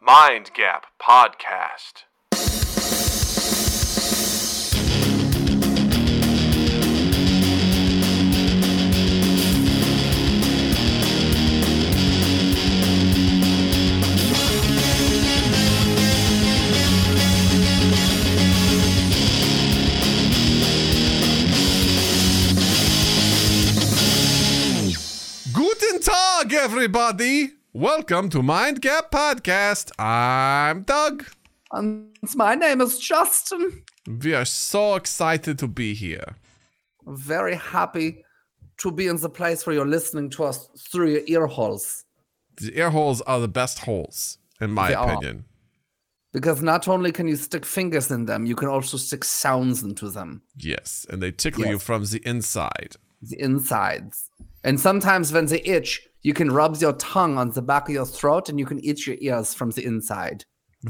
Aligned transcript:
Mind 0.00 0.52
Gap 0.54 0.86
Podcast. 1.00 2.04
Guten 25.52 26.00
Tag, 26.00 26.52
everybody. 26.52 27.58
Welcome 27.72 28.28
to 28.30 28.42
Mind 28.42 28.80
Gap 28.80 29.10
Podcast. 29.10 29.90
I'm 29.98 30.82
Doug. 30.82 31.24
And 31.72 32.08
my 32.34 32.54
name 32.54 32.80
is 32.80 32.98
Justin. 32.98 33.82
We 34.22 34.34
are 34.34 34.44
so 34.44 34.94
excited 34.94 35.58
to 35.58 35.68
be 35.68 35.94
here. 35.94 36.36
Very 37.06 37.54
happy 37.56 38.24
to 38.78 38.90
be 38.90 39.06
in 39.06 39.16
the 39.18 39.28
place 39.28 39.66
where 39.66 39.74
you're 39.74 39.86
listening 39.86 40.30
to 40.30 40.44
us 40.44 40.68
through 40.90 41.10
your 41.12 41.22
ear 41.26 41.46
holes. 41.46 42.04
The 42.60 42.76
ear 42.78 42.90
holes 42.90 43.20
are 43.22 43.40
the 43.40 43.48
best 43.48 43.80
holes, 43.80 44.38
in 44.60 44.70
my 44.72 44.88
They 44.88 44.94
are. 44.94 45.10
opinion. 45.12 45.44
Because 46.32 46.62
not 46.62 46.88
only 46.88 47.10
can 47.12 47.26
you 47.28 47.36
stick 47.36 47.64
fingers 47.64 48.10
in 48.10 48.26
them, 48.26 48.44
you 48.46 48.54
can 48.54 48.68
also 48.68 48.96
stick 48.96 49.24
sounds 49.24 49.82
into 49.82 50.10
them, 50.10 50.42
Yes, 50.56 51.06
and 51.08 51.22
they 51.22 51.32
tickle 51.32 51.66
you 51.66 51.78
from 51.78 52.04
the 52.04 52.20
inside. 52.24 52.96
The 53.20 53.40
insides. 53.40 54.30
And 54.64 54.78
sometimes 54.78 55.32
when 55.32 55.46
they 55.46 55.60
itch, 55.62 56.08
you 56.22 56.34
can 56.34 56.50
rub 56.50 56.76
your 56.76 56.92
tongue 56.94 57.38
on 57.38 57.50
the 57.50 57.62
back 57.62 57.88
of 57.88 57.94
your 57.94 58.06
throat 58.06 58.48
and 58.48 58.58
you 58.58 58.66
can 58.66 58.80
itch 58.84 59.06
your 59.06 59.16
ears 59.20 59.54
from 59.54 59.70
the 59.70 59.84
inside. 59.84 60.44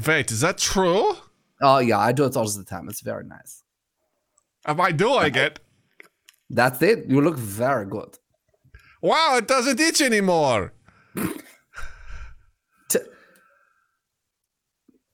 Wait, 0.05 0.31
is 0.31 0.41
that 0.41 0.57
true? 0.57 1.15
Oh, 1.61 1.79
yeah, 1.79 1.99
I 1.99 2.11
do 2.11 2.25
it 2.25 2.35
all 2.35 2.47
the 2.49 2.63
time. 2.63 2.89
It's 2.89 3.01
very 3.01 3.25
nice. 3.25 3.63
Am 4.65 4.79
I 4.81 4.91
doing 4.91 5.35
it? 5.35 5.59
That's 6.49 6.81
it. 6.81 7.05
You 7.07 7.21
look 7.21 7.37
very 7.37 7.85
good. 7.85 8.17
Wow, 9.01 9.35
it 9.37 9.47
doesn't 9.47 9.79
itch 9.79 10.01
anymore. 10.01 10.73
T- 12.89 12.99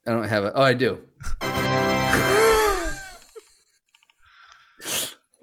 I 0.08 0.12
don't 0.12 0.23
have 0.28 0.45
it. 0.45 0.53
Oh, 0.56 0.64
I 0.64 0.73
do. 0.73 1.00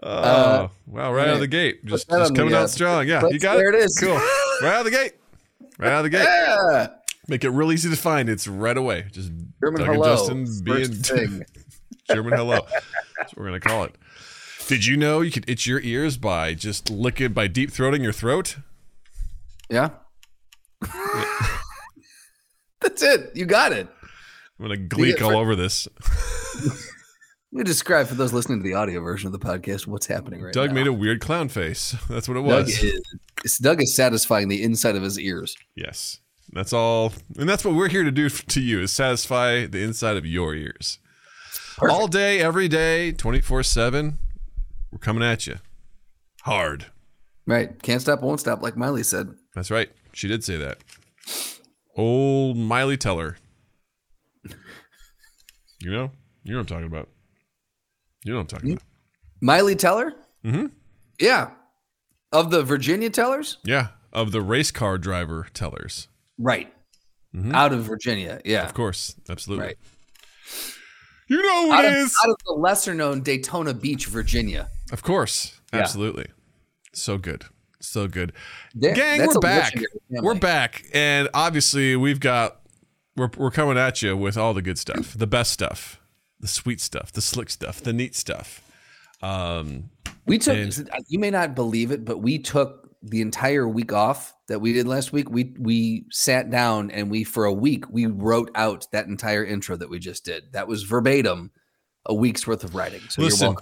Oh, 0.03 0.71
wow, 0.87 1.13
right 1.13 1.29
out 1.29 1.35
of 1.35 1.41
the 1.41 1.47
gate. 1.47 1.85
Just, 1.85 2.09
just 2.09 2.35
coming 2.35 2.55
uh, 2.55 2.63
out 2.63 2.71
strong. 2.71 3.07
Yeah, 3.07 3.21
let's- 3.21 3.35
you 3.35 3.41
got 3.41 3.57
there 3.57 3.69
it. 3.69 3.77
it 3.77 3.85
is. 3.85 3.99
Cool. 3.99 4.21
Right 4.63 4.75
out 4.75 4.81
of 4.81 4.85
the 4.85 4.91
gate. 4.93 5.15
Right 5.77 5.91
out 5.91 6.05
of 6.05 6.05
the 6.05 6.11
gate. 6.11 6.23
Yeah. 6.23 6.87
Make 7.27 7.43
it 7.43 7.51
real 7.51 7.73
easy 7.73 7.91
to 7.91 7.97
find. 7.97 8.29
It's 8.29 8.47
right 8.47 8.77
away. 8.77 9.07
Just 9.11 9.33
German 9.61 9.81
Doug 9.81 9.95
hello. 9.95 10.15
Justin 10.15 10.47
First 10.47 10.65
being 10.65 10.93
thing. 10.93 11.45
German 12.13 12.35
hello. 12.35 12.61
That's 13.19 13.35
what 13.35 13.39
we're 13.39 13.47
gonna 13.47 13.59
call 13.59 13.85
it. 13.85 13.97
Did 14.69 14.87
you 14.87 14.97
know 14.97 15.21
you 15.21 15.33
could 15.33 15.49
itch 15.51 15.67
your 15.67 15.81
ears 15.81 16.17
by 16.17 16.55
just 16.55 16.91
licking 16.91 17.33
by 17.33 17.49
deep 17.49 17.71
throating 17.73 18.05
your 18.05 18.13
throat? 18.13 18.57
Yeah. 19.69 19.91
That's 22.81 23.03
it. 23.03 23.33
You 23.35 23.45
got 23.47 23.73
it. 23.73 23.89
I'm 24.59 24.67
gonna 24.67 24.77
gleek 24.77 25.21
all 25.23 25.37
over 25.37 25.57
this. 25.57 25.89
Me 27.55 27.63
describe 27.63 28.07
for 28.07 28.15
those 28.15 28.33
listening 28.33 28.61
to 28.61 28.65
the 28.65 28.73
audio 28.73 29.01
version 29.01 29.27
of 29.27 29.33
the 29.33 29.39
podcast 29.39 29.87
what's 29.87 30.07
happening 30.07 30.41
right 30.41 30.55
Doug 30.55 30.71
now. 30.71 30.75
Doug 30.75 30.75
made 30.75 30.87
a 30.87 30.93
weird 30.93 31.21
clown 31.21 31.49
face. 31.49 31.95
That's 32.09 32.27
what 32.27 32.39
it 32.39 32.41
Doug 32.41 32.65
was. 32.67 32.83
is, 33.45 33.59
Doug 33.59 33.83
is 33.83 33.95
satisfying 33.95 34.49
the 34.49 34.63
inside 34.63 34.97
of 34.97 35.03
his 35.03 35.19
ears. 35.19 35.55
Yes. 35.77 36.21
That's 36.55 36.73
all 36.73 37.13
and 37.39 37.49
that's 37.49 37.65
what 37.65 37.75
we're 37.75 37.89
here 37.89 38.05
to 38.05 38.11
do 38.11 38.29
to 38.29 38.61
you 38.61 38.81
is 38.81 38.93
satisfy 38.93 39.67
the 39.67 39.83
inside 39.83 40.17
of 40.17 40.27
your 40.27 40.55
ears. 40.55 40.99
Perfect. 41.77 41.93
All 41.93 42.09
day, 42.09 42.41
every 42.41 42.69
day, 42.69 43.15
24-7. 43.17 44.17
We're 44.91 44.99
coming 44.99 45.23
at 45.23 45.47
you. 45.47 45.57
Hard. 46.43 46.87
Right. 47.47 47.83
Can't 47.83 48.01
stop, 48.01 48.21
won't 48.23 48.41
stop, 48.41 48.63
like 48.63 48.77
Miley 48.77 49.03
said. 49.03 49.35
That's 49.55 49.71
right. 49.71 49.91
She 50.13 50.29
did 50.29 50.45
say 50.45 50.57
that. 50.57 50.79
Old 51.97 52.57
Miley 52.57 52.97
Teller. 52.97 53.37
You 55.81 55.91
know? 55.91 56.11
You 56.45 56.53
know 56.53 56.59
what 56.59 56.61
I'm 56.61 56.67
talking 56.67 56.87
about. 56.87 57.09
You 58.25 58.33
know 58.33 58.39
what 58.39 58.43
I'm 58.43 58.47
talking 58.59 58.73
about. 58.73 58.83
Miley 59.41 59.75
Teller? 59.77 60.15
Mm-hmm. 60.45 60.67
Yeah. 61.21 61.51
Of 62.33 62.51
the 62.51 62.63
Virginia 62.63 63.11
Tellers? 63.11 63.59
Yeah. 63.65 63.89
Of 64.13 64.33
the 64.33 64.41
race 64.43 64.71
car 64.71 64.99
driver 64.99 65.47
tellers. 65.55 66.09
Right. 66.39 66.73
Out 67.53 67.73
of 67.73 67.83
Virginia. 67.85 68.41
Yeah. 68.45 68.59
Mm-hmm. 68.61 68.67
Of 68.69 68.75
course. 68.75 69.17
Absolutely. 69.29 69.67
Right. 69.67 69.77
You 71.29 71.43
know 71.43 71.67
who 71.67 71.73
Out 71.73 71.85
it 71.87 71.93
of, 71.93 71.99
is. 71.99 72.15
out 72.23 72.31
of 72.31 72.37
the 72.45 72.53
lesser 72.53 72.95
known 72.95 73.23
Daytona 73.23 73.73
Beach, 73.73 74.07
Virginia. 74.07 74.69
Of 74.93 75.03
course. 75.03 75.59
Yeah. 75.73 75.81
Absolutely. 75.81 76.27
So 76.93 77.17
good. 77.17 77.45
So 77.81 78.07
good. 78.07 78.33
There- 78.75 78.95
Gang, 78.95 79.27
we're 79.27 79.41
back. 79.41 79.75
We're 80.11 80.35
back. 80.35 80.85
And 80.93 81.29
obviously 81.33 81.97
we've 81.97 82.21
got 82.21 82.59
we're 83.17 83.31
we're 83.37 83.51
coming 83.51 83.79
at 83.79 84.03
you 84.03 84.17
with 84.17 84.37
all 84.37 84.53
the 84.55 84.63
good 84.63 84.79
stuff. 84.79 85.15
The 85.15 85.27
best 85.27 85.53
stuff. 85.53 86.01
The 86.43 86.49
sweet 86.49 86.81
stuff, 86.81 87.11
the 87.13 87.23
slick 87.23 87.49
stuff, 87.49 87.81
the 87.81 87.95
neat 87.95 88.15
stuff. 88.15 88.61
Um 89.23 89.91
We 90.27 90.39
took. 90.39 90.57
And- 90.57 90.91
you 91.09 91.19
may 91.19 91.31
not 91.31 91.55
believe 91.55 91.91
it, 91.91 92.05
but 92.05 92.19
we 92.19 92.39
took 92.39 92.91
the 93.03 93.21
entire 93.21 93.67
week 93.67 93.93
off 93.93 94.35
that 94.49 94.61
we 94.61 94.73
did 94.73 94.87
last 94.87 95.13
week. 95.13 95.31
We 95.31 95.55
we 95.59 96.05
sat 96.11 96.51
down 96.51 96.91
and 96.91 97.11
we 97.11 97.25
for 97.25 97.47
a 97.47 97.53
week 97.53 97.89
we 97.91 98.07
wrote 98.07 98.51
out 98.55 98.87
that 98.93 99.07
entire 99.07 99.45
intro 99.45 99.77
that 99.77 99.89
we 99.89 99.99
just 99.99 100.25
did. 100.25 100.53
That 100.53 100.69
was 100.69 100.83
verbatim 100.83 101.51
a 102.05 102.15
week's 102.15 102.47
worth 102.47 102.65
of 102.65 102.75
writing. 102.75 103.01
So 103.09 103.23
you're 103.23 103.31
Listen, 103.31 103.57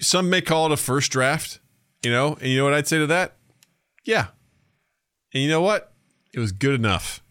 some 0.00 0.30
may 0.30 0.40
call 0.42 0.66
it 0.66 0.72
a 0.72 0.76
first 0.76 1.10
draft, 1.10 1.58
you 2.02 2.10
know, 2.10 2.34
and 2.34 2.48
you 2.48 2.58
know 2.58 2.64
what 2.64 2.74
I'd 2.74 2.86
say 2.86 2.98
to 2.98 3.06
that? 3.08 3.36
Yeah. 4.04 4.28
And 5.32 5.42
you 5.42 5.48
know 5.48 5.62
what? 5.62 5.92
It 6.32 6.38
was 6.40 6.52
good 6.52 6.74
enough. 6.74 7.22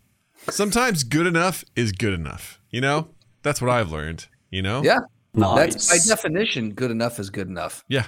Sometimes 0.50 1.04
good 1.04 1.28
enough 1.28 1.64
is 1.76 1.92
good 1.92 2.14
enough. 2.14 2.60
You 2.70 2.82
know? 2.82 3.10
That's 3.42 3.62
what 3.62 3.70
I've 3.70 3.92
learned, 3.92 4.28
you 4.50 4.62
know? 4.62 4.84
Yeah, 4.84 5.00
that's 5.34 5.90
by 5.90 5.98
definition 6.08 6.74
good 6.74 6.92
enough 6.92 7.20
is 7.20 7.30
good 7.30 7.48
enough. 7.48 7.84
Yeah. 7.88 8.08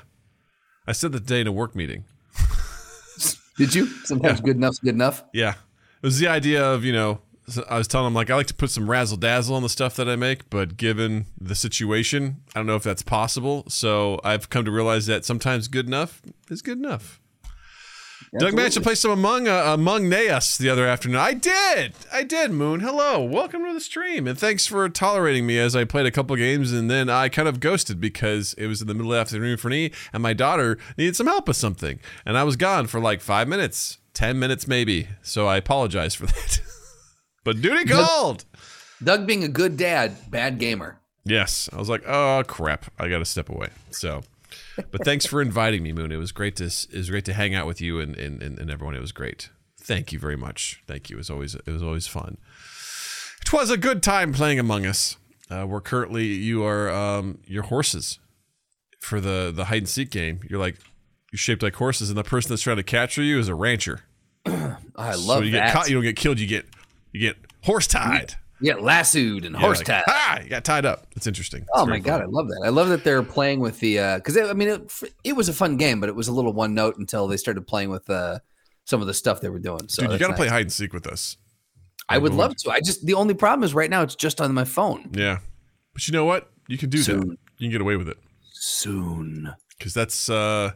I 0.87 0.93
said 0.93 1.11
that 1.11 1.25
day 1.25 1.41
in 1.41 1.47
a 1.47 1.51
work 1.51 1.75
meeting. 1.75 2.05
Did 3.57 3.75
you? 3.75 3.85
Sometimes 4.05 4.41
good 4.41 4.55
enough's 4.55 4.79
good 4.79 4.95
enough. 4.95 5.23
Yeah. 5.33 5.51
It 6.01 6.07
was 6.07 6.19
the 6.19 6.27
idea 6.27 6.65
of, 6.65 6.83
you 6.83 6.93
know, 6.93 7.19
I 7.69 7.77
was 7.77 7.87
telling 7.87 8.07
them, 8.07 8.13
like, 8.13 8.29
I 8.29 8.35
like 8.35 8.47
to 8.47 8.53
put 8.53 8.71
some 8.71 8.89
razzle 8.89 9.17
dazzle 9.17 9.55
on 9.55 9.63
the 9.63 9.69
stuff 9.69 9.95
that 9.97 10.09
I 10.09 10.15
make, 10.15 10.49
but 10.49 10.77
given 10.77 11.27
the 11.39 11.55
situation, 11.55 12.37
I 12.55 12.59
don't 12.59 12.65
know 12.65 12.75
if 12.75 12.83
that's 12.83 13.03
possible. 13.03 13.65
So 13.67 14.19
I've 14.23 14.49
come 14.49 14.65
to 14.65 14.71
realize 14.71 15.05
that 15.07 15.25
sometimes 15.25 15.67
good 15.67 15.85
enough 15.85 16.21
is 16.49 16.61
good 16.61 16.77
enough. 16.77 17.20
Doug 18.39 18.53
managed 18.53 18.75
to 18.75 18.81
play 18.81 18.95
some 18.95 19.11
Among 19.11 19.49
uh, 19.49 19.73
Among 19.73 20.11
Us 20.13 20.57
the 20.57 20.69
other 20.69 20.87
afternoon. 20.87 21.17
I 21.17 21.33
did. 21.33 21.93
I 22.13 22.23
did, 22.23 22.51
Moon. 22.51 22.79
Hello. 22.79 23.21
Welcome 23.21 23.65
to 23.65 23.73
the 23.73 23.81
stream. 23.81 24.25
And 24.25 24.39
thanks 24.39 24.65
for 24.65 24.87
tolerating 24.87 25.45
me 25.45 25.59
as 25.59 25.75
I 25.75 25.83
played 25.83 26.05
a 26.05 26.11
couple 26.11 26.37
games 26.37 26.71
and 26.71 26.89
then 26.89 27.09
I 27.09 27.27
kind 27.27 27.49
of 27.49 27.59
ghosted 27.59 27.99
because 27.99 28.53
it 28.53 28.67
was 28.67 28.81
in 28.81 28.87
the 28.87 28.93
middle 28.93 29.11
of 29.11 29.17
the 29.17 29.19
afternoon 29.19 29.57
for 29.57 29.67
me 29.67 29.91
and 30.13 30.23
my 30.23 30.31
daughter 30.31 30.77
needed 30.97 31.17
some 31.17 31.27
help 31.27 31.45
with 31.45 31.57
something. 31.57 31.99
And 32.25 32.37
I 32.37 32.43
was 32.45 32.55
gone 32.55 32.87
for 32.87 33.01
like 33.01 33.19
five 33.19 33.49
minutes, 33.49 33.97
10 34.13 34.39
minutes 34.39 34.65
maybe. 34.65 35.09
So 35.21 35.47
I 35.47 35.57
apologize 35.57 36.15
for 36.15 36.25
that. 36.27 36.61
but 37.43 37.61
duty 37.61 37.83
called. 37.83 38.45
Doug 39.03 39.27
being 39.27 39.43
a 39.43 39.49
good 39.49 39.75
dad, 39.75 40.15
bad 40.31 40.57
gamer. 40.57 41.01
Yes. 41.25 41.69
I 41.73 41.77
was 41.77 41.89
like, 41.89 42.03
oh 42.07 42.43
crap. 42.47 42.85
I 42.97 43.09
got 43.09 43.19
to 43.19 43.25
step 43.25 43.49
away. 43.49 43.67
So, 43.89 44.21
but 44.75 45.03
thanks 45.03 45.25
for 45.25 45.41
inviting 45.41 45.83
me, 45.83 45.91
Moon. 45.91 46.11
It 46.11 46.17
was 46.17 46.31
great 46.31 46.55
to 46.57 46.65
it 46.65 46.93
was 46.93 47.09
great 47.09 47.25
to 47.25 47.33
hang 47.33 47.55
out 47.55 47.67
with 47.67 47.81
you 47.81 47.99
and, 47.99 48.15
and, 48.15 48.41
and, 48.41 48.69
everyone. 48.69 48.95
It 48.95 49.01
was 49.01 49.11
great. 49.11 49.49
Thank 49.79 50.11
you 50.11 50.19
very 50.19 50.35
much. 50.35 50.81
Thank 50.87 51.09
you. 51.09 51.17
It 51.17 51.19
was 51.19 51.29
always 51.29 51.55
it 51.55 51.67
was 51.69 51.83
always 51.83 52.07
fun. 52.07 52.37
It 53.41 53.51
was 53.51 53.69
a 53.69 53.77
good 53.77 54.03
time 54.03 54.33
playing 54.33 54.59
Among 54.59 54.85
Us. 54.85 55.17
Uh, 55.49 55.65
we're 55.67 55.81
currently 55.81 56.25
you 56.25 56.63
are 56.63 56.89
um, 56.89 57.39
your 57.45 57.63
horses 57.63 58.19
for 58.99 59.19
the 59.19 59.51
the 59.53 59.65
hide 59.65 59.79
and 59.79 59.89
seek 59.89 60.11
game. 60.11 60.39
You're 60.49 60.59
like 60.59 60.77
you're 61.31 61.37
shaped 61.37 61.63
like 61.63 61.75
horses, 61.75 62.09
and 62.09 62.17
the 62.17 62.23
person 62.23 62.49
that's 62.49 62.61
trying 62.61 62.77
to 62.77 62.83
capture 62.83 63.23
you 63.23 63.39
is 63.39 63.47
a 63.47 63.55
rancher. 63.55 64.01
I 64.45 65.15
love 65.15 65.25
so 65.25 65.41
you 65.41 65.51
that. 65.51 65.67
get 65.67 65.73
caught, 65.73 65.89
you 65.89 65.95
don't 65.95 66.03
get 66.03 66.15
killed. 66.15 66.39
You 66.39 66.47
get 66.47 66.65
you 67.11 67.19
get 67.19 67.37
horse 67.63 67.87
tied. 67.87 68.35
Get 68.61 68.81
lassoed 68.81 69.45
and 69.45 69.55
Yeah, 69.55 69.61
horse 69.61 69.79
like, 69.79 69.87
tied. 69.87 70.03
Ah, 70.07 70.39
you 70.41 70.49
got 70.49 70.63
tied 70.63 70.85
up. 70.85 71.07
It's 71.15 71.27
interesting. 71.27 71.61
It's 71.61 71.69
Oh 71.73 71.85
my 71.85 71.99
god, 71.99 72.19
fun. 72.19 72.21
I 72.21 72.25
love 72.29 72.47
that. 72.47 72.61
I 72.65 72.69
love 72.69 72.89
that 72.89 73.03
they're 73.03 73.23
playing 73.23 73.59
with 73.59 73.79
the 73.79 74.15
because 74.17 74.37
I 74.37 74.53
mean 74.53 74.69
it, 74.69 74.91
it 75.23 75.33
was 75.33 75.49
a 75.49 75.53
fun 75.53 75.77
game, 75.77 75.99
but 75.99 76.09
it 76.09 76.15
was 76.15 76.27
a 76.27 76.31
little 76.31 76.53
one 76.53 76.73
note 76.73 76.97
until 76.97 77.27
they 77.27 77.37
started 77.37 77.65
playing 77.67 77.89
with 77.89 78.09
uh, 78.09 78.39
some 78.85 79.01
of 79.01 79.07
the 79.07 79.13
stuff 79.13 79.41
they 79.41 79.49
were 79.49 79.59
doing. 79.59 79.87
So 79.87 80.03
Dude, 80.03 80.11
you 80.11 80.17
got 80.19 80.25
to 80.27 80.31
nice. 80.31 80.37
play 80.37 80.47
hide 80.47 80.61
and 80.61 80.71
seek 80.71 80.93
with 80.93 81.07
us. 81.07 81.37
I 82.09 82.17
would 82.17 82.33
love 82.33 82.55
to. 82.57 82.71
I 82.71 82.79
just 82.81 83.05
the 83.05 83.13
only 83.13 83.33
problem 83.33 83.63
is 83.63 83.73
right 83.73 83.89
now 83.89 84.01
it's 84.01 84.15
just 84.15 84.41
on 84.41 84.53
my 84.53 84.65
phone. 84.65 85.11
Yeah. 85.13 85.39
But 85.93 86.07
you 86.07 86.11
know 86.13 86.25
what? 86.25 86.49
You 86.67 86.77
can 86.77 86.89
do 86.89 87.01
that. 87.03 87.15
You 87.15 87.37
can 87.59 87.71
get 87.71 87.81
away 87.81 87.95
with 87.95 88.07
it. 88.09 88.17
Soon. 88.53 89.53
Because 89.77 89.93
that's, 89.93 90.29
uh, 90.29 90.71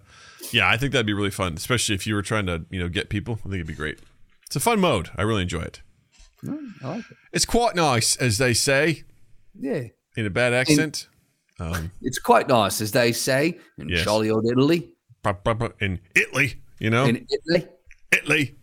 yeah, 0.52 0.68
I 0.68 0.78
think 0.78 0.92
that'd 0.92 1.06
be 1.06 1.14
really 1.14 1.30
fun, 1.30 1.54
especially 1.54 1.94
if 1.96 2.08
you 2.08 2.16
were 2.16 2.22
trying 2.22 2.48
to, 2.48 2.66
you 2.70 2.80
know, 2.80 2.90
get 2.90 3.10
people. 3.10 3.36
I 3.42 3.44
think 3.44 3.56
it'd 3.56 3.68
be 3.68 3.74
great. 3.74 4.00
It's 4.46 4.56
a 4.56 4.60
fun 4.60 4.80
mode. 4.80 5.10
I 5.16 5.22
really 5.22 5.44
enjoy 5.44 5.62
it. 5.62 5.82
Mm, 6.44 6.84
I 6.84 6.88
like 6.88 7.00
it. 7.12 7.18
It's 7.34 7.46
quite 7.46 7.76
nice, 7.76 8.16
as 8.18 8.38
they 8.38 8.54
say 8.54 9.04
Yeah. 9.60 9.84
in 10.18 10.26
a 10.26 10.30
bad 10.30 10.54
accent. 10.54 11.08
Um, 11.60 11.92
It's 12.02 12.20
quite 12.20 12.48
nice, 12.50 12.82
as 12.82 12.92
they 12.92 13.12
say 13.14 13.58
in 13.78 13.90
Yes. 13.90 14.04
jolly 14.04 14.30
old 14.30 14.46
Italy. 14.46 14.92
in 15.82 16.00
Italy, 16.16 16.62
you 16.80 16.90
know, 16.90 17.06
In 17.06 17.26
Italy. 17.32 17.68
Italy. 18.12 18.56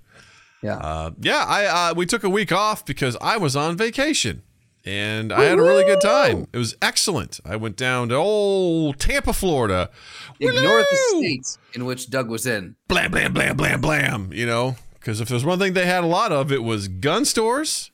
Yeah. 0.62 0.76
Uh, 0.76 1.10
yeah, 1.20 1.44
I 1.46 1.64
uh, 1.90 1.94
we 1.94 2.06
took 2.06 2.22
a 2.22 2.28
week 2.30 2.52
off 2.52 2.84
because 2.86 3.16
I 3.20 3.36
was 3.36 3.56
on 3.56 3.76
vacation, 3.76 4.42
and 4.84 5.32
I 5.32 5.44
had 5.44 5.58
a 5.58 5.62
really 5.62 5.82
good 5.84 6.00
time. 6.00 6.46
It 6.52 6.58
was 6.58 6.76
excellent. 6.80 7.40
I 7.44 7.56
went 7.56 7.76
down 7.76 8.10
to 8.10 8.14
old 8.14 9.00
Tampa, 9.00 9.32
Florida. 9.32 9.90
Ignore 10.38 10.84
the 10.88 11.16
states 11.19 11.58
in 11.74 11.84
which 11.84 12.10
Doug 12.10 12.28
was 12.28 12.46
in. 12.46 12.76
blam, 12.86 13.10
blam, 13.10 13.32
blam, 13.32 13.56
blam, 13.56 13.80
blam. 13.80 14.32
You 14.32 14.46
know, 14.46 14.76
because 15.02 15.20
if 15.20 15.28
there's 15.28 15.44
one 15.44 15.58
thing 15.58 15.72
they 15.75 15.87
had 15.87 16.04
a 16.04 16.06
lot 16.06 16.32
of, 16.32 16.50
it 16.52 16.62
was 16.62 16.88
gun 16.88 17.25
stores, 17.25 17.90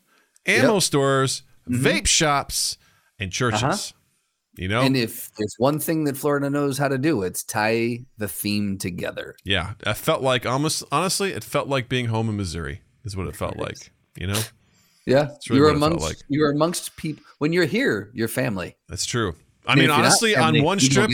ammo 0.46 0.74
Yep. 0.74 0.82
stores, 0.82 1.42
vape 1.68 2.06
shops, 2.06 2.76
and 3.18 3.32
churches. 3.32 3.62
Uh-huh. 3.62 3.94
You 4.56 4.66
know, 4.68 4.80
And 4.82 4.96
if 4.96 5.30
there's 5.38 5.54
one 5.58 5.78
thing 5.78 6.04
that 6.04 6.16
Florida 6.16 6.50
knows 6.50 6.78
how 6.78 6.88
to 6.88 6.98
do, 6.98 7.22
it's 7.22 7.44
tie 7.44 8.00
the 8.16 8.26
theme 8.28 8.76
together. 8.76 9.36
yeah, 9.44 9.74
I 9.86 9.94
felt 9.94 10.20
like 10.22 10.44
almost 10.46 10.82
honestly, 10.90 11.32
it 11.32 11.44
felt 11.44 11.68
like 11.68 11.88
being 11.88 12.06
home 12.06 12.28
in 12.28 12.36
Missouri. 12.36 12.82
Is 13.04 13.16
what 13.16 13.26
it 13.28 13.36
felt 13.36 13.56
like. 13.56 13.92
You 14.16 14.26
know, 14.26 14.40
Yeah, 15.06 15.28
really 15.48 15.60
you're 15.60 15.70
it 15.70 15.76
amongst 15.76 16.00
like. 16.04 16.16
you're 16.28 16.50
amongst 16.50 16.96
people 16.96 17.22
when 17.38 17.52
you're 17.52 17.64
here. 17.66 18.10
You're 18.12 18.26
family. 18.28 18.76
that's 18.88 19.06
true. 19.06 19.34
I 19.66 19.76
mean, 19.76 19.90
honestly, 19.90 20.34
on 20.36 20.60
one 20.62 20.80
strip, 20.80 21.10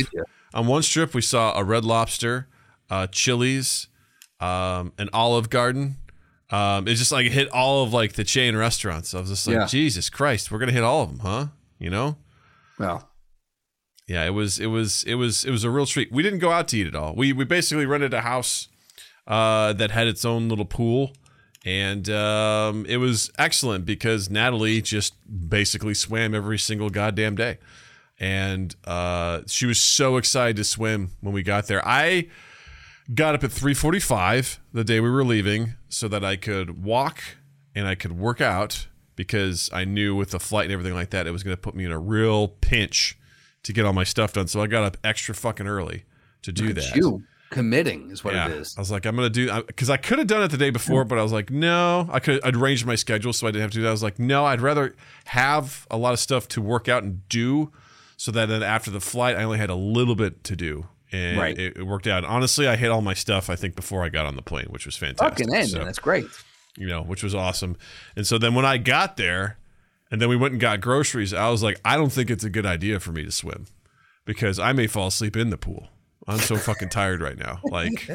on 0.55 0.67
one 0.67 0.83
strip, 0.83 1.13
we 1.15 1.21
saw 1.21 1.57
a 1.59 1.63
Red 1.63 1.85
Lobster, 1.85 2.49
uh, 2.89 3.07
Chili's, 3.09 3.89
um, 4.45 4.93
an 4.99 5.09
Olive 5.13 5.51
Garden. 5.51 5.97
Um, 6.51 6.87
it 6.87 6.95
just 6.95 7.11
like 7.11 7.27
hit 7.27 7.49
all 7.51 7.83
of 7.83 7.93
like 7.93 8.13
the 8.13 8.25
chain 8.25 8.55
restaurants. 8.57 9.15
I 9.15 9.21
was 9.21 9.31
just 9.31 9.47
like, 9.47 9.55
Yeah. 9.57 9.67
Jesus 9.67 10.11
Christ, 10.11 10.51
we're 10.51 10.59
gonna 10.59 10.73
hit 10.73 10.85
all 10.85 11.03
of 11.03 11.09
them, 11.11 11.19
huh? 11.21 11.47
You 11.79 11.91
know? 11.91 12.17
Well, 12.79 13.11
Yeah, 14.07 14.25
it 14.25 14.31
was 14.31 14.59
it 14.59 14.67
was 14.67 15.03
it 15.05 15.15
was 15.15 15.45
it 15.45 15.51
was 15.51 15.65
a 15.65 15.71
real 15.71 15.87
treat. 15.87 16.13
We 16.13 16.23
didn't 16.23 16.41
go 16.41 16.51
out 16.53 16.69
to 16.69 16.79
eat 16.79 16.87
at 16.87 16.95
all. 16.95 17.15
We 17.15 17.33
we 17.33 17.45
basically 17.45 17.87
rented 17.87 18.13
a 18.13 18.21
house 18.21 18.69
uh, 19.27 19.73
that 19.73 19.91
had 19.91 20.07
its 20.07 20.25
own 20.25 20.49
little 20.51 20.67
pool, 20.67 21.13
and 21.65 22.09
um, 22.11 22.85
it 22.87 22.99
was 22.99 23.31
excellent 23.39 23.87
because 23.87 24.29
Natalie 24.29 24.83
just 24.83 25.15
basically 25.49 25.95
swam 25.95 26.35
every 26.35 26.59
single 26.59 26.91
goddamn 26.91 27.35
day, 27.37 27.57
and 28.21 28.77
uh, 28.85 29.41
she 29.47 29.65
was 29.65 29.81
so 29.81 30.19
excited 30.19 30.57
to 30.57 30.65
swim 30.65 31.13
when 31.23 31.33
we 31.33 31.43
got 31.43 31.67
there. 31.67 31.83
I 31.89 32.29
got 33.13 33.35
up 33.35 33.45
at 33.45 33.53
three 33.53 33.75
forty 33.75 34.01
five 34.01 34.61
the 34.73 34.85
day 34.85 35.01
we 35.01 35.11
were 35.11 35.25
leaving 35.25 35.75
so 35.89 36.09
that 36.09 36.25
I 36.25 36.37
could 36.37 36.85
walk 36.85 37.21
and 37.75 37.87
I 37.87 37.95
could 37.95 38.13
work 38.13 38.41
out 38.41 38.87
because 39.17 39.69
I 39.73 39.85
knew 39.85 40.15
with 40.15 40.31
the 40.31 40.41
flight 40.41 40.65
and 40.65 40.73
everything 40.73 40.95
like 40.95 41.11
that 41.11 41.27
it 41.27 41.31
was 41.31 41.43
going 41.43 41.57
to 41.57 41.61
put 41.61 41.75
me 41.75 41.85
in 41.85 41.91
a 41.91 41.99
real 41.99 42.49
pinch 42.49 43.19
to 43.65 43.73
get 43.73 43.85
all 43.85 43.93
my 43.93 44.05
stuff 44.05 44.33
done. 44.33 44.47
So 44.47 44.63
I 44.63 44.67
got 44.67 44.85
up 44.85 44.97
extra 45.05 45.35
fucking 45.35 45.67
early 45.67 46.05
to 46.43 46.53
do 46.53 46.67
look 46.67 46.77
that. 46.77 46.97
you 46.97 47.25
committing 47.51 48.11
is 48.11 48.25
what 48.25 48.35
yeah, 48.35 48.49
it 48.49 48.53
is. 48.53 48.77
I 48.77 48.81
was 48.81 48.91
like, 48.91 49.07
I'm 49.07 49.15
gonna 49.15 49.31
do 49.31 49.63
because 49.63 49.89
I 49.89 49.97
could 49.97 50.19
have 50.19 50.27
done 50.27 50.43
it 50.43 50.51
the 50.51 50.57
day 50.57 50.71
before, 50.71 51.05
but 51.05 51.19
I 51.19 51.23
was 51.23 51.33
like, 51.33 51.51
no, 51.51 52.09
I 52.11 52.21
could. 52.21 52.45
I'd 52.45 52.57
arranged 52.57 52.85
my 52.87 52.97
schedule 52.97 53.33
so 53.33 53.47
I 53.47 53.51
didn't 53.51 53.63
have 53.63 53.71
to 53.73 53.79
do 53.79 53.83
that. 53.83 53.89
I 53.89 53.93
was 53.93 54.03
like, 54.03 54.19
no, 54.19 54.45
I'd 54.45 54.61
rather 54.61 54.95
have 55.27 55.87
a 55.91 55.97
lot 55.97 56.13
of 56.13 56.19
stuff 56.19 56.49
to 56.49 56.61
work 56.61 56.89
out 56.89 57.03
and 57.03 57.27
do, 57.29 57.73
so 58.17 58.33
that 58.33 58.47
then 58.47 58.63
after 58.63 58.91
the 58.91 59.01
flight, 59.01 59.37
I 59.37 59.45
only 59.45 59.59
had 59.59 59.71
a 59.71 59.77
little 59.77 60.17
bit 60.17 60.43
to 60.45 60.57
do, 60.57 60.89
and 61.15 61.39
Right. 61.39 61.59
it, 61.59 61.77
it 61.77 61.83
worked 61.87 62.07
out. 62.07 62.25
Honestly, 62.25 62.67
I 62.67 62.77
hit 62.77 62.91
all 62.91 63.03
my 63.03 63.15
stuff. 63.15 63.49
I 63.51 63.57
think 63.57 63.77
before 63.77 64.03
I 64.05 64.09
got 64.09 64.27
on 64.27 64.37
the 64.37 64.43
plane, 64.43 64.67
which 64.71 64.87
was 64.87 64.97
fantastic. 64.97 65.29
Fucking 65.47 65.55
end, 65.55 65.69
So- 65.71 65.79
man. 65.79 65.87
That's 65.87 65.99
great. 65.99 66.27
you 66.77 66.87
know, 66.89 67.03
which 67.03 67.23
was 67.23 67.35
awesome. 67.35 67.77
And 68.17 68.27
so 68.27 68.37
then 68.39 68.55
when 68.55 68.65
I 68.65 68.79
got 68.79 69.17
there 69.17 69.59
and 70.11 70.21
then 70.21 70.29
we 70.29 70.37
went 70.37 70.53
and 70.53 70.61
got 70.61 70.81
groceries, 70.81 71.33
I 71.33 71.49
was 71.51 71.63
like, 71.63 71.81
I 71.85 71.97
don't 71.97 72.11
think 72.13 72.31
it's 72.31 72.43
a 72.45 72.51
good 72.51 72.67
idea 72.67 72.99
for 73.01 73.13
me 73.13 73.25
to 73.25 73.31
swim 73.31 73.67
because 74.25 74.59
I 74.59 74.73
may 74.73 74.87
fall 74.89 75.07
asleep 75.09 75.37
in 75.37 75.51
the 75.51 75.57
pool. 75.57 75.89
I'm 76.27 76.39
so 76.39 76.57
fucking 76.57 76.89
tired 76.89 77.21
right 77.21 77.37
now. 77.37 77.61
Like, 77.71 78.09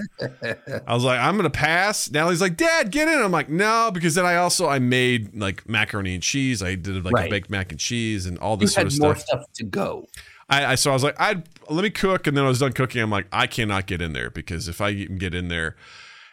I 0.87 0.93
was 0.95 1.03
like, 1.03 1.19
I'm 1.19 1.35
gonna 1.37 1.49
pass. 1.51 2.09
Natalie's 2.09 2.41
like, 2.41 2.57
Dad, 2.57 2.89
get 2.91 3.07
in. 3.07 3.21
I'm 3.21 3.31
like, 3.31 3.49
no, 3.49 3.91
because 3.93 4.15
then 4.15 4.25
I 4.25 4.37
also 4.37 4.67
I 4.67 4.79
made 4.79 5.35
like 5.39 5.69
macaroni 5.69 6.15
and 6.15 6.23
cheese. 6.23 6.63
I 6.63 6.73
did 6.75 7.05
like 7.05 7.13
Right. 7.13 7.27
a 7.27 7.29
baked 7.29 7.49
mac 7.51 7.71
and 7.71 7.79
cheese 7.79 8.25
and 8.25 8.39
all 8.39 8.55
You 8.55 8.61
this 8.61 8.73
sort 8.73 8.85
had 8.87 8.93
of 8.93 8.99
more 8.99 9.15
stuff. 9.15 9.27
stuff 9.27 9.53
to 9.53 9.63
go. 9.63 10.07
I, 10.49 10.65
I 10.65 10.75
so 10.75 10.91
I 10.91 10.93
was 10.93 11.03
like, 11.03 11.19
I'd 11.19 11.43
let 11.69 11.83
me 11.83 11.89
cook, 11.89 12.27
and 12.27 12.35
then 12.35 12.43
I 12.43 12.47
was 12.47 12.59
done 12.59 12.73
cooking. 12.73 13.01
I'm 13.01 13.11
like, 13.11 13.27
I 13.31 13.47
cannot 13.47 13.85
get 13.85 14.01
in 14.01 14.13
there 14.13 14.29
because 14.29 14.67
if 14.67 14.81
I 14.81 14.89
even 14.89 15.17
get 15.17 15.35
in 15.35 15.47
there, 15.47 15.75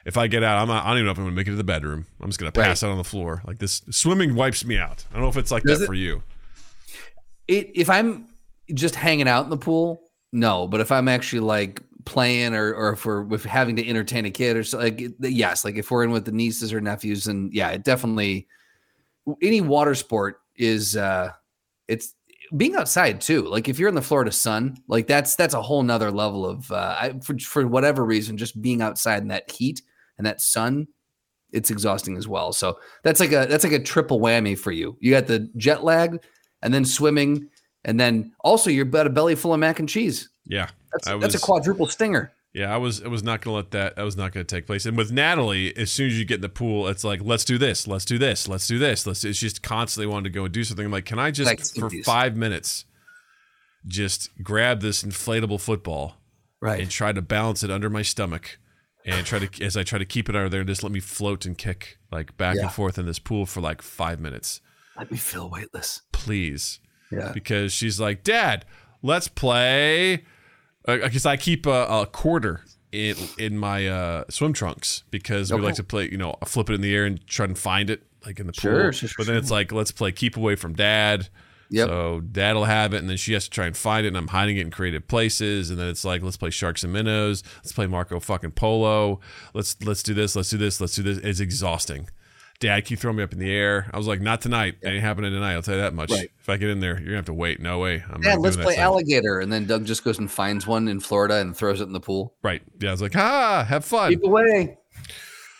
if 0.06 0.16
I 0.16 0.26
get 0.26 0.42
out, 0.42 0.58
I'm 0.58 0.68
not, 0.68 0.84
I 0.84 0.88
don't 0.88 0.98
even 0.98 1.06
know 1.06 1.12
if 1.12 1.18
I'm 1.18 1.24
gonna 1.24 1.36
make 1.36 1.48
it 1.48 1.50
to 1.50 1.56
the 1.56 1.64
bedroom. 1.64 2.06
I'm 2.20 2.28
just 2.28 2.38
gonna 2.38 2.52
pass 2.52 2.82
out 2.82 2.90
on 2.90 2.98
the 2.98 3.04
floor. 3.04 3.42
Like 3.46 3.58
this, 3.58 3.82
swimming 3.90 4.34
wipes 4.34 4.64
me 4.64 4.78
out. 4.78 5.04
I 5.10 5.14
don't 5.14 5.22
know 5.22 5.28
if 5.28 5.36
it's 5.36 5.50
like 5.50 5.64
Does 5.64 5.80
that 5.80 5.84
it? 5.84 5.86
for 5.86 5.94
you. 5.94 6.22
It, 7.48 7.70
if 7.74 7.90
I'm 7.90 8.28
just 8.72 8.94
hanging 8.94 9.28
out 9.28 9.44
in 9.44 9.50
the 9.50 9.56
pool, 9.56 10.02
no. 10.32 10.66
But 10.66 10.80
if 10.80 10.90
I'm 10.90 11.08
actually 11.08 11.40
like 11.40 11.82
playing 12.04 12.54
or 12.54 12.72
or 12.72 12.92
if 12.92 13.04
we're 13.04 13.22
with 13.22 13.44
having 13.44 13.76
to 13.76 13.88
entertain 13.88 14.24
a 14.24 14.30
kid 14.30 14.56
or 14.56 14.64
so, 14.64 14.78
like 14.78 15.02
yes, 15.20 15.64
like 15.64 15.76
if 15.76 15.90
we're 15.90 16.04
in 16.04 16.10
with 16.10 16.24
the 16.24 16.32
nieces 16.32 16.72
or 16.72 16.80
nephews, 16.80 17.26
and 17.26 17.52
yeah, 17.52 17.70
it 17.70 17.84
definitely 17.84 18.46
any 19.42 19.60
water 19.60 19.94
sport 19.94 20.40
is 20.54 20.96
uh 20.96 21.32
it's 21.88 22.14
being 22.56 22.76
outside 22.76 23.20
too. 23.20 23.42
Like 23.42 23.68
if 23.68 23.78
you're 23.78 23.88
in 23.88 23.94
the 23.94 24.02
Florida 24.02 24.32
sun, 24.32 24.76
like 24.88 25.06
that's 25.06 25.36
that's 25.36 25.54
a 25.54 25.62
whole 25.62 25.82
nother 25.82 26.10
level 26.10 26.46
of 26.46 26.70
uh 26.70 26.96
I, 26.98 27.18
for 27.22 27.38
for 27.38 27.66
whatever 27.66 28.04
reason, 28.04 28.36
just 28.36 28.60
being 28.60 28.82
outside 28.82 29.22
in 29.22 29.28
that 29.28 29.50
heat 29.50 29.82
and 30.18 30.26
that 30.26 30.40
sun, 30.40 30.86
it's 31.52 31.70
exhausting 31.70 32.16
as 32.16 32.28
well. 32.28 32.52
So 32.52 32.78
that's 33.02 33.20
like 33.20 33.32
a 33.32 33.46
that's 33.48 33.64
like 33.64 33.72
a 33.72 33.82
triple 33.82 34.20
whammy 34.20 34.58
for 34.58 34.72
you. 34.72 34.96
You 35.00 35.12
got 35.12 35.26
the 35.26 35.50
jet 35.56 35.84
lag 35.84 36.22
and 36.62 36.72
then 36.72 36.84
swimming, 36.84 37.48
and 37.84 37.98
then 37.98 38.32
also 38.40 38.70
you're 38.70 38.84
got 38.84 39.06
a 39.06 39.10
belly 39.10 39.34
full 39.34 39.54
of 39.54 39.60
mac 39.60 39.78
and 39.78 39.88
cheese. 39.88 40.28
Yeah, 40.44 40.68
That's 40.92 41.08
I 41.08 41.16
that's 41.16 41.34
a 41.34 41.40
quadruple 41.40 41.86
stinger. 41.86 42.32
Yeah. 42.56 42.74
I 42.74 42.78
was 42.78 43.02
I 43.02 43.08
was 43.08 43.22
not 43.22 43.40
gonna 43.42 43.56
let 43.56 43.70
that. 43.72 43.96
That 43.96 44.02
was 44.02 44.16
not 44.16 44.32
gonna 44.32 44.44
take 44.44 44.66
place. 44.66 44.86
And 44.86 44.96
with 44.96 45.12
Natalie, 45.12 45.76
as 45.76 45.90
soon 45.90 46.08
as 46.08 46.18
you 46.18 46.24
get 46.24 46.36
in 46.36 46.40
the 46.40 46.48
pool, 46.48 46.88
it's 46.88 47.04
like, 47.04 47.20
let's 47.22 47.44
do 47.44 47.58
this, 47.58 47.86
let's 47.86 48.04
do 48.04 48.18
this, 48.18 48.48
let's 48.48 48.66
do 48.66 48.78
this. 48.78 49.06
Let's. 49.06 49.22
It's 49.24 49.38
just 49.38 49.62
constantly 49.62 50.06
wanting 50.06 50.24
to 50.24 50.30
go 50.30 50.44
and 50.44 50.52
do 50.52 50.64
something. 50.64 50.86
I'm 50.86 50.92
like, 50.92 51.04
can 51.04 51.18
I 51.18 51.30
just 51.30 51.46
Like 51.48 51.64
for 51.64 51.90
five 52.04 52.36
minutes, 52.36 52.84
just 53.86 54.30
grab 54.42 54.80
this 54.80 55.02
inflatable 55.02 55.60
football 55.60 56.16
and 56.62 56.90
try 56.90 57.12
to 57.12 57.22
balance 57.22 57.62
it 57.62 57.70
under 57.70 57.88
my 57.88 58.02
stomach 58.02 58.58
and 59.04 59.24
try 59.24 59.38
to 59.38 59.64
as 59.64 59.76
I 59.76 59.84
try 59.84 59.98
to 59.98 60.04
keep 60.04 60.28
it 60.28 60.34
under 60.34 60.48
there 60.48 60.60
and 60.62 60.68
just 60.68 60.82
let 60.82 60.90
me 60.90 60.98
float 61.00 61.46
and 61.46 61.56
kick 61.56 61.98
like 62.10 62.36
back 62.36 62.56
Yeah. 62.56 62.62
and 62.62 62.72
forth 62.72 62.98
in 62.98 63.06
this 63.06 63.20
pool 63.20 63.46
for 63.46 63.60
like 63.60 63.82
five 63.82 64.18
minutes, 64.18 64.60
Let 64.98 65.12
me 65.12 65.16
feel 65.18 65.48
weightless. 65.48 66.02
please. 66.12 66.80
Yeah. 67.12 67.30
Because 67.32 67.72
she's 67.72 68.00
like, 68.00 68.24
Dad, 68.24 68.64
let's 69.02 69.28
play. 69.28 70.24
Because 70.86 71.26
I 71.26 71.36
keep 71.36 71.66
a, 71.66 71.86
a 71.86 72.06
quarter 72.06 72.62
in 72.92 73.16
in 73.38 73.58
my 73.58 73.88
uh, 73.88 74.24
swim 74.30 74.52
trunks 74.52 75.02
because 75.10 75.52
we 75.52 75.60
like 75.60 75.74
to 75.74 75.84
play. 75.84 76.08
You 76.10 76.18
know, 76.18 76.36
flip 76.46 76.70
it 76.70 76.74
in 76.74 76.80
the 76.80 76.94
air 76.94 77.04
and 77.04 77.24
try 77.26 77.44
and 77.44 77.58
find 77.58 77.90
it 77.90 78.02
like 78.24 78.40
in 78.40 78.46
the 78.46 78.52
Sure, 78.52 78.84
pool. 78.84 78.92
sure, 78.92 79.08
sure, 79.08 79.14
but 79.18 79.26
then 79.26 79.36
it's 79.36 79.50
like, 79.50 79.72
let's 79.72 79.92
play 79.92 80.12
keep 80.12 80.36
away 80.36 80.54
from 80.56 80.74
Dad. 80.74 81.28
Yep. 81.68 81.88
So 81.88 82.20
dad'll 82.20 82.64
have 82.66 82.94
it, 82.94 82.98
and 82.98 83.10
then 83.10 83.16
she 83.16 83.32
has 83.32 83.44
to 83.46 83.50
try 83.50 83.66
and 83.66 83.76
find 83.76 84.04
it, 84.06 84.10
and 84.10 84.16
I'm 84.16 84.28
hiding 84.28 84.56
it 84.56 84.60
in 84.60 84.70
creative 84.70 85.08
places. 85.08 85.68
And 85.68 85.78
then 85.80 85.88
it's 85.88 86.04
like, 86.04 86.22
let's 86.22 86.36
play 86.36 86.50
sharks 86.50 86.84
and 86.84 86.92
minnows. 86.92 87.42
Let's 87.56 87.72
play 87.72 87.88
Marco 87.88 88.20
fucking 88.20 88.52
Polo. 88.52 89.18
Let's 89.52 89.76
let's 89.82 90.04
do 90.04 90.14
this. 90.14 90.36
Let's 90.36 90.50
do 90.50 90.58
this. 90.58 90.80
Let's 90.80 90.94
do 90.94 91.02
this. 91.02 91.18
It's 91.18 91.40
exhausting. 91.40 92.08
Dad 92.58 92.84
keep 92.84 92.98
throwing 92.98 93.16
me 93.16 93.22
up 93.22 93.32
in 93.32 93.38
the 93.38 93.50
air. 93.50 93.90
I 93.92 93.98
was 93.98 94.06
like, 94.06 94.20
not 94.20 94.40
tonight. 94.40 94.76
It 94.80 94.88
ain't 94.88 95.02
happening 95.02 95.32
tonight. 95.32 95.54
I'll 95.54 95.62
tell 95.62 95.74
you 95.74 95.80
that 95.80 95.94
much. 95.94 96.10
Right. 96.10 96.30
If 96.38 96.48
I 96.48 96.56
get 96.56 96.70
in 96.70 96.80
there, 96.80 96.94
you're 96.94 97.06
gonna 97.06 97.16
have 97.16 97.26
to 97.26 97.34
wait. 97.34 97.60
No 97.60 97.78
way. 97.78 98.02
I'm 98.10 98.22
Yeah, 98.22 98.36
let's 98.36 98.56
play 98.56 98.76
alligator, 98.76 99.40
and 99.40 99.52
then 99.52 99.66
Doug 99.66 99.84
just 99.84 100.04
goes 100.04 100.18
and 100.18 100.30
finds 100.30 100.66
one 100.66 100.88
in 100.88 101.00
Florida 101.00 101.36
and 101.36 101.56
throws 101.56 101.80
it 101.80 101.84
in 101.84 101.92
the 101.92 102.00
pool. 102.00 102.34
Right. 102.42 102.62
Yeah. 102.80 102.90
I 102.90 102.92
was 102.92 103.02
like, 103.02 103.16
ah, 103.16 103.64
have 103.68 103.84
fun. 103.84 104.10
Keep 104.10 104.24
away. 104.24 104.78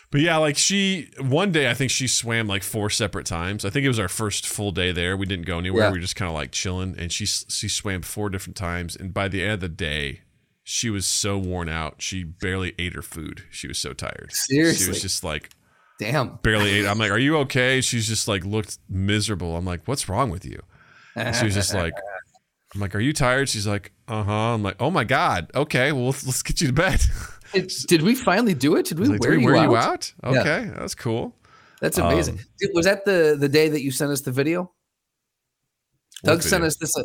But 0.09 0.21
yeah, 0.21 0.37
like 0.37 0.57
she 0.57 1.11
one 1.19 1.51
day 1.51 1.69
I 1.69 1.73
think 1.73 1.91
she 1.91 2.07
swam 2.07 2.47
like 2.47 2.63
four 2.63 2.89
separate 2.89 3.25
times. 3.25 3.65
I 3.65 3.69
think 3.69 3.83
it 3.83 3.89
was 3.89 3.99
our 3.99 4.07
first 4.07 4.47
full 4.47 4.71
day 4.71 4.91
there. 4.91 5.17
We 5.17 5.25
didn't 5.25 5.45
go 5.45 5.59
anywhere. 5.59 5.83
Yeah. 5.83 5.91
We 5.91 5.97
were 5.97 6.01
just 6.01 6.15
kind 6.15 6.29
of 6.29 6.35
like 6.35 6.51
chilling 6.51 6.95
and 6.97 7.11
she 7.11 7.25
she 7.25 7.67
swam 7.67 8.01
four 8.01 8.29
different 8.29 8.55
times 8.55 8.95
and 8.95 9.13
by 9.13 9.27
the 9.27 9.43
end 9.43 9.53
of 9.53 9.59
the 9.59 9.69
day 9.69 10.21
she 10.63 10.89
was 10.89 11.05
so 11.05 11.37
worn 11.37 11.69
out. 11.69 12.01
She 12.01 12.23
barely 12.23 12.73
ate 12.77 12.93
her 12.93 13.01
food. 13.01 13.43
She 13.49 13.67
was 13.67 13.77
so 13.77 13.93
tired. 13.93 14.31
Seriously, 14.33 14.83
she 14.83 14.89
was 14.89 15.01
just 15.01 15.23
like 15.23 15.49
Damn. 15.99 16.35
barely 16.43 16.69
ate. 16.79 16.85
I'm 16.85 16.99
like, 16.99 17.11
"Are 17.11 17.17
you 17.17 17.37
okay?" 17.37 17.81
She's 17.81 18.07
just 18.07 18.27
like 18.27 18.45
looked 18.45 18.77
miserable. 18.89 19.55
I'm 19.55 19.65
like, 19.65 19.81
"What's 19.85 20.07
wrong 20.07 20.29
with 20.29 20.45
you?" 20.45 20.61
And 21.15 21.35
she 21.35 21.45
was 21.45 21.53
just 21.55 21.73
like 21.73 21.93
I'm 22.75 22.81
like, 22.81 22.93
"Are 22.95 22.99
you 22.99 23.13
tired?" 23.13 23.49
She's 23.49 23.65
like, 23.65 23.91
"Uh-huh." 24.07 24.31
I'm 24.31 24.61
like, 24.63 24.75
"Oh 24.79 24.91
my 24.91 25.03
god. 25.03 25.49
Okay, 25.55 25.91
well 25.91 26.05
let's, 26.07 26.25
let's 26.25 26.43
get 26.43 26.61
you 26.61 26.67
to 26.67 26.73
bed." 26.73 27.01
Did, 27.53 27.71
did 27.87 28.01
we 28.01 28.13
finally 28.13 28.53
do 28.53 28.75
it? 28.75 28.85
Did 28.87 28.99
we 28.99 29.07
like, 29.07 29.21
wear, 29.21 29.31
"Did 29.31 29.37
we 29.37 29.43
you, 29.43 29.47
wear 29.47 29.55
out? 29.55 29.69
you 29.69 29.77
out? 29.77 30.13
Yeah. 30.21 30.41
Okay, 30.41 30.71
that's 30.77 30.93
cool. 30.93 31.33
That's 31.79 31.97
amazing. 31.97 32.39
Um, 32.39 32.69
was 32.73 32.85
that 32.85 33.05
the 33.05 33.37
the 33.39 33.47
day 33.47 33.69
that 33.69 33.81
you 33.81 33.89
sent 33.89 34.11
us 34.11 34.19
the 34.21 34.31
video? 34.33 34.73
Doug 36.23 36.43
sent 36.43 36.63
us 36.65 36.75
this. 36.75 36.95
Uh, 36.97 37.03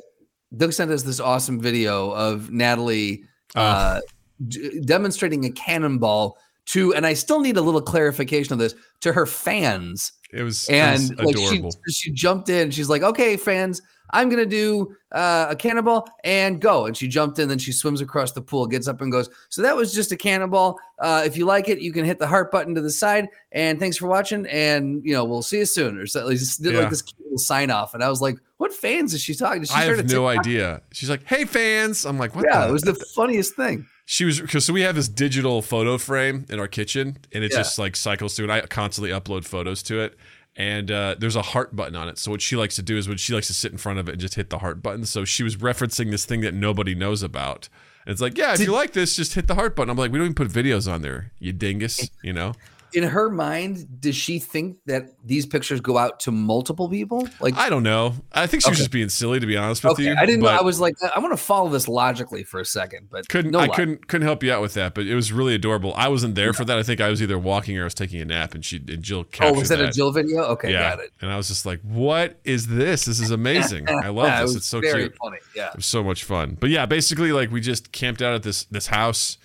Doug 0.56 0.72
sent 0.72 0.90
us 0.90 1.02
this 1.04 1.20
awesome 1.20 1.60
video 1.60 2.10
of 2.10 2.50
Natalie 2.50 3.22
Oh. 3.54 3.60
uh, 3.60 4.00
d- 4.48 4.80
demonstrating 4.80 5.44
a 5.44 5.50
cannonball 5.50 6.36
to, 6.66 6.94
and 6.94 7.04
I 7.06 7.14
still 7.14 7.40
need 7.40 7.56
a 7.56 7.60
little 7.62 7.82
clarification 7.82 8.52
of 8.52 8.58
this 8.58 8.74
to 9.00 9.12
her 9.12 9.26
fans. 9.26 10.12
It 10.32 10.42
was, 10.42 10.68
And 10.68 11.10
it 11.12 11.18
was 11.18 11.26
like 11.26 11.36
she, 11.36 11.44
adorable. 11.58 11.74
she 11.90 12.10
jumped 12.10 12.48
in. 12.48 12.70
She's 12.70 12.88
like, 12.88 13.02
"Okay, 13.02 13.36
fans, 13.36 13.82
I'm 14.14 14.30
gonna 14.30 14.46
do 14.46 14.94
uh, 15.12 15.48
a 15.50 15.56
cannonball 15.56 16.08
and 16.24 16.58
go." 16.58 16.86
And 16.86 16.96
she 16.96 17.06
jumped 17.06 17.38
in. 17.38 17.48
Then 17.48 17.58
she 17.58 17.70
swims 17.72 18.00
across 18.00 18.32
the 18.32 18.40
pool, 18.40 18.66
gets 18.66 18.88
up 18.88 19.02
and 19.02 19.12
goes. 19.12 19.28
So 19.50 19.60
that 19.60 19.76
was 19.76 19.92
just 19.92 20.10
a 20.10 20.16
cannonball. 20.16 20.78
Uh, 20.98 21.22
if 21.26 21.36
you 21.36 21.44
like 21.44 21.68
it, 21.68 21.80
you 21.80 21.92
can 21.92 22.06
hit 22.06 22.18
the 22.18 22.26
heart 22.26 22.50
button 22.50 22.74
to 22.76 22.80
the 22.80 22.90
side. 22.90 23.28
And 23.52 23.78
thanks 23.78 23.98
for 23.98 24.06
watching. 24.06 24.46
And 24.46 25.04
you 25.04 25.12
know, 25.12 25.24
we'll 25.24 25.42
see 25.42 25.58
you 25.58 25.66
soon. 25.66 25.98
Or 25.98 26.06
so, 26.06 26.24
like, 26.26 26.38
Yeah. 26.60 26.78
like 26.80 26.88
this 26.90 27.02
cute 27.02 27.20
little 27.20 27.36
sign 27.38 27.70
off. 27.70 27.92
And 27.92 28.02
I 28.02 28.08
was 28.08 28.22
like, 28.22 28.36
"What 28.56 28.72
fans 28.72 29.12
is 29.12 29.20
she 29.20 29.34
talking 29.34 29.60
to?" 29.60 29.66
She 29.68 29.74
I 29.74 29.82
have 29.84 29.96
no 29.98 30.02
TikTok? 30.30 30.38
idea. 30.46 30.80
She's 30.92 31.10
like, 31.10 31.24
"Hey 31.26 31.44
fans," 31.44 32.06
I'm 32.06 32.16
like, 32.18 32.34
"What?" 32.34 32.46
Yeah, 32.48 32.62
the? 32.62 32.68
it 32.70 32.72
was 32.72 32.82
the 32.82 32.94
funniest 33.14 33.54
thing. 33.54 33.86
She 34.04 34.24
was 34.24 34.40
because 34.40 34.64
so 34.64 34.72
we 34.72 34.82
have 34.82 34.94
this 34.94 35.08
digital 35.08 35.62
photo 35.62 35.98
frame 35.98 36.46
in 36.48 36.58
our 36.58 36.68
kitchen, 36.68 37.18
and 37.32 37.44
it 37.44 37.50
Yeah. 37.52 37.58
just 37.58 37.78
like 37.78 37.96
cycles 37.96 38.34
through. 38.34 38.44
And 38.46 38.52
I 38.52 38.60
constantly 38.62 39.10
upload 39.10 39.44
photos 39.44 39.82
to 39.84 40.00
it, 40.00 40.16
and 40.56 40.90
uh, 40.90 41.14
there's 41.18 41.36
a 41.36 41.42
heart 41.42 41.74
button 41.76 41.96
on 41.96 42.08
it. 42.08 42.18
So 42.18 42.30
what 42.30 42.42
she 42.42 42.56
likes 42.56 42.74
to 42.76 42.82
do 42.82 42.96
is 42.98 43.08
when 43.08 43.16
she 43.16 43.32
likes 43.34 43.46
to 43.46 43.54
sit 43.54 43.72
in 43.72 43.78
front 43.78 43.98
of 43.98 44.08
it 44.08 44.12
and 44.12 44.20
just 44.20 44.34
hit 44.34 44.50
the 44.50 44.58
heart 44.58 44.82
button. 44.82 45.04
So 45.06 45.24
she 45.24 45.42
was 45.42 45.56
referencing 45.56 46.10
this 46.10 46.24
thing 46.24 46.40
that 46.42 46.54
nobody 46.54 46.94
knows 46.94 47.22
about. 47.22 47.68
And 48.04 48.12
it's 48.12 48.20
like, 48.20 48.36
yeah, 48.36 48.52
if 48.52 48.58
Did- 48.58 48.66
you 48.66 48.72
like 48.72 48.92
this, 48.92 49.14
just 49.14 49.34
hit 49.34 49.46
the 49.46 49.54
heart 49.54 49.76
button. 49.76 49.88
I'm 49.90 49.96
like, 49.96 50.10
we 50.10 50.18
don't 50.18 50.26
even 50.26 50.34
put 50.34 50.48
videos 50.48 50.92
on 50.92 51.02
there, 51.02 51.30
you 51.38 51.52
dingus. 51.52 52.10
You 52.22 52.32
know? 52.32 52.54
In 52.94 53.02
her 53.04 53.30
mind, 53.30 54.00
does 54.00 54.14
she 54.16 54.38
think 54.38 54.76
that 54.86 55.08
these 55.24 55.46
pictures 55.46 55.80
go 55.80 55.96
out 55.98 56.20
to 56.20 56.30
multiple 56.30 56.88
people? 56.88 57.26
Like, 57.40 57.54
I 57.56 57.68
don't 57.70 57.82
know. 57.82 58.14
I 58.32 58.46
think 58.46 58.62
she 58.62 58.70
was 58.70 58.76
Okay. 58.78 58.82
just 58.82 58.90
being 58.90 59.08
silly, 59.08 59.40
to 59.40 59.46
be 59.46 59.56
honest 59.56 59.82
with 59.82 59.92
okay, 59.94 60.04
you. 60.04 60.14
I 60.18 60.26
didn't 60.26 60.42
know. 60.42 60.48
I 60.48 60.62
was 60.62 60.80
like, 60.80 60.94
I 61.14 61.18
want 61.18 61.32
to 61.32 61.36
follow 61.42 61.68
this 61.70 61.88
logically 61.88 62.44
for 62.44 62.60
a 62.60 62.64
second, 62.64 63.08
but 63.10 63.28
couldn't 63.28 63.50
no 63.52 63.60
I 63.60 63.66
lo- 63.66 63.74
couldn't 63.74 64.08
couldn't 64.08 64.26
help 64.26 64.42
you 64.42 64.52
out 64.52 64.60
with 64.62 64.74
that, 64.74 64.94
but 64.94 65.06
it 65.06 65.14
was 65.14 65.32
really 65.32 65.54
adorable. 65.54 65.94
I 65.96 66.08
wasn't 66.08 66.34
there 66.34 66.52
for 66.52 66.64
that. 66.64 66.78
I 66.78 66.82
think 66.82 67.00
I 67.00 67.08
was 67.08 67.22
either 67.22 67.38
walking 67.38 67.78
or 67.78 67.82
I 67.82 67.84
was 67.84 67.94
taking 67.94 68.20
a 68.20 68.24
nap, 68.24 68.54
and 68.54 68.64
she 68.64 68.76
and 68.76 69.02
Jill 69.02 69.20
oh, 69.20 69.24
captured 69.24 69.56
Oh, 69.56 69.58
was 69.60 69.68
that, 69.70 69.80
a 69.80 69.90
Jill 69.90 70.12
video? 70.12 70.42
Okay, 70.42 70.72
yeah, 70.72 70.90
got 70.96 71.04
it. 71.04 71.10
and 71.20 71.30
I 71.30 71.36
was 71.36 71.48
just 71.48 71.64
like, 71.66 71.80
"What 71.82 72.38
is 72.44 72.66
this? 72.66 73.04
This 73.06 73.20
is 73.20 73.30
amazing! 73.30 73.88
I 73.88 74.08
love 74.08 74.26
Yeah, 74.26 74.38
it 74.38 74.42
this. 74.42 74.48
was 74.48 74.56
It's 74.56 74.66
so 74.66 74.80
very 74.80 75.04
cute. 75.04 75.16
funny. 75.16 75.38
Yeah. 75.56 75.68
It 75.70 75.76
was 75.76 75.86
so 75.86 76.02
much 76.04 76.24
fun." 76.24 76.56
But 76.60 76.70
yeah, 76.70 76.86
basically, 76.86 77.32
like 77.32 77.50
we 77.50 77.60
just 77.60 77.92
camped 77.92 78.20
out 78.22 78.34
at 78.34 78.42
this 78.42 78.64
this 78.64 78.88
house 78.88 79.38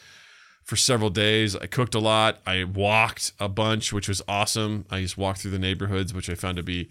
for 0.68 0.76
several 0.76 1.10
days. 1.10 1.56
I 1.56 1.66
cooked 1.66 1.96
a 1.96 2.00
lot. 2.00 2.40
I 2.46 2.64
walked 2.66 3.32
a 3.40 3.50
bunch, 3.50 3.92
which 3.94 4.08
was 4.08 4.22
awesome. 4.28 4.86
I 4.92 5.02
just 5.02 5.18
walked 5.18 5.40
through 5.42 5.52
the 5.52 5.60
neighborhoods, 5.60 6.14
which 6.14 6.30
I 6.30 6.36
found 6.36 6.58
to 6.58 6.64
be 6.64 6.90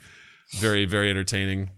very 0.59 0.85
very 0.87 1.11
entertaining. 1.11 1.71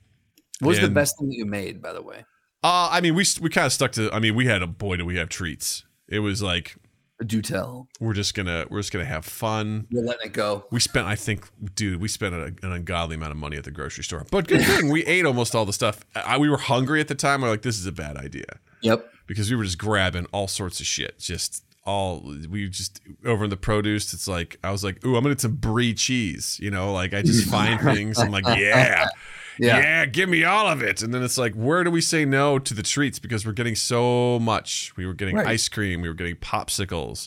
What 0.60 0.68
was 0.70 0.80
the 0.80 0.88
best 0.88 1.18
thing 1.18 1.28
that 1.28 1.36
you 1.36 1.44
made, 1.46 1.82
by 1.82 1.92
the 1.92 2.02
way? 2.02 2.24
Uh, 2.64 2.88
I 2.90 3.00
mean, 3.00 3.14
we 3.14 3.24
we 3.40 3.50
kind 3.50 3.66
of 3.66 3.72
stuck 3.72 3.92
to. 3.92 4.10
I 4.12 4.18
mean, 4.18 4.34
we 4.34 4.46
had 4.46 4.62
a 4.62 4.66
boy, 4.66 4.96
do 4.96 5.04
we 5.04 5.16
have 5.16 5.28
treats? 5.28 5.84
It 6.08 6.20
was 6.20 6.42
like 6.42 6.76
Do 7.24 7.40
tell. 7.42 7.86
we're 8.00 8.14
just 8.14 8.34
gonna 8.34 8.66
we're 8.70 8.80
just 8.80 8.92
gonna 8.92 9.04
have 9.04 9.24
fun. 9.24 9.86
We're 9.92 10.02
letting 10.04 10.26
it 10.30 10.32
go. 10.32 10.64
We 10.70 10.80
spent, 10.80 11.06
I 11.06 11.14
think, 11.16 11.48
dude, 11.74 12.00
we 12.00 12.08
spent 12.08 12.34
a, 12.34 12.44
an 12.66 12.72
ungodly 12.72 13.14
amount 13.16 13.30
of 13.32 13.36
money 13.38 13.56
at 13.56 13.64
the 13.64 13.70
grocery 13.70 14.02
store. 14.04 14.24
But 14.30 14.48
good 14.48 14.62
thing 14.64 14.88
we 14.90 15.04
ate 15.06 15.24
almost 15.26 15.54
all 15.54 15.64
the 15.66 15.72
stuff. 15.72 16.00
I, 16.16 16.38
we 16.38 16.48
were 16.48 16.56
hungry 16.58 17.00
at 17.00 17.08
the 17.08 17.14
time. 17.14 17.42
We're 17.42 17.50
like, 17.50 17.62
this 17.62 17.78
is 17.78 17.86
a 17.86 17.92
bad 17.92 18.16
idea 18.16 18.58
Yep. 18.82 19.08
because 19.28 19.50
we 19.50 19.56
were 19.56 19.64
just 19.64 19.78
grabbing 19.78 20.26
all 20.32 20.48
sorts 20.48 20.80
of 20.80 20.86
shit. 20.86 21.18
Just 21.20 21.64
all 21.88 22.20
we 22.50 22.68
just 22.68 23.00
over 23.24 23.44
in 23.44 23.50
the 23.50 23.56
produce. 23.56 24.12
It's 24.12 24.28
like 24.28 24.58
I 24.62 24.70
was 24.70 24.84
like, 24.84 25.04
ooh, 25.04 25.16
I'm 25.16 25.22
gonna 25.22 25.34
get 25.34 25.40
some 25.40 25.54
brie 25.56 25.94
cheese. 25.94 26.58
You 26.62 26.70
know, 26.70 26.92
like 26.92 27.14
I 27.14 27.22
just 27.22 27.48
find 27.48 27.80
things. 27.94 28.18
I'm 28.18 28.30
like, 28.30 28.44
yeah. 28.46 29.08
Yeah. 29.60 29.78
Yeah, 29.80 30.06
give 30.06 30.28
me 30.28 30.44
all 30.44 30.68
of 30.68 30.82
it. 30.84 31.02
And 31.02 31.12
then 31.12 31.24
it's 31.24 31.36
like, 31.36 31.52
where 31.54 31.82
do 31.82 31.90
we 31.90 32.00
say 32.00 32.24
no 32.24 32.60
to 32.60 32.74
the 32.74 32.82
treats? 32.84 33.18
Because 33.18 33.44
we're 33.44 33.50
getting 33.60 33.74
so 33.74 34.38
much. 34.38 34.92
We 34.96 35.04
were 35.04 35.14
getting 35.14 35.34
Right. 35.34 35.48
ice 35.48 35.68
cream. 35.68 36.00
We 36.00 36.06
were 36.06 36.14
getting 36.14 36.36
popsicles. 36.36 37.26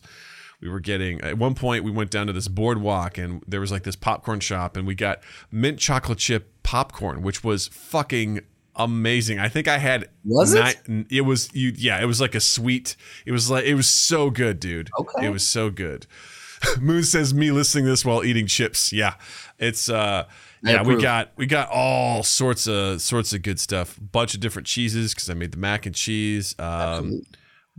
We 0.61 0.69
were 0.69 0.79
getting, 0.79 1.19
at 1.19 1.37
one 1.37 1.55
point, 1.55 1.83
we 1.83 1.91
went 1.91 2.09
down 2.09 2.27
to 2.27 2.33
this 2.33 2.47
boardwalk 2.47 3.17
and 3.17 3.43
there 3.49 3.59
was 3.59 3.69
like 3.69 3.83
this 3.83 3.97
popcorn 3.97 4.39
shop 4.39 4.77
and 4.77 4.87
we 4.87 4.95
got 4.95 5.19
mint 5.51 5.77
chocolate 5.77 6.19
chip 6.19 6.53
popcorn, 6.63 7.21
which 7.21 7.43
was 7.43 7.67
fucking 7.67 8.39
amazing. 8.75 9.39
I 9.39 9.49
think 9.49 9.67
I 9.67 9.77
had. 9.77 10.09
Was 10.25 10.53
it? 10.53 10.81
It 11.09 11.21
was, 11.21 11.49
you, 11.53 11.73
yeah, 11.75 12.01
it 12.01 12.05
was 12.05 12.21
like 12.21 12.35
a 12.35 12.39
sweet, 12.39 12.95
it 13.25 13.31
was 13.31 13.49
like, 13.49 13.65
it 13.65 13.75
was 13.75 13.89
so 13.89 14.29
good, 14.29 14.59
dude. 14.59 14.89
Okay. 14.99 15.27
It 15.27 15.29
was 15.29 15.47
so 15.47 15.69
good. 15.69 16.07
Moon 16.79 17.03
says 17.03 17.33
me 17.33 17.51
listening 17.51 17.85
to 17.85 17.89
this 17.91 18.05
while 18.05 18.23
eating 18.23 18.47
chips. 18.47 18.93
Yeah. 18.93 19.15
It's, 19.57 19.89
uh, 19.89 20.25
I 20.63 20.73
yeah, 20.73 20.83
we 20.83 21.01
got 21.01 21.31
we 21.37 21.47
got 21.47 21.69
all 21.71 22.21
sorts 22.21 22.67
of 22.67 23.01
sorts 23.01 23.33
of 23.33 23.41
good 23.41 23.59
stuff. 23.59 23.97
Bunch 23.99 24.35
of 24.35 24.41
different 24.41 24.67
cheeses 24.67 25.13
because 25.13 25.27
I 25.27 25.33
made 25.33 25.51
the 25.53 25.57
mac 25.57 25.87
and 25.87 25.95
cheese. 25.95 26.55
Um, 26.59 27.23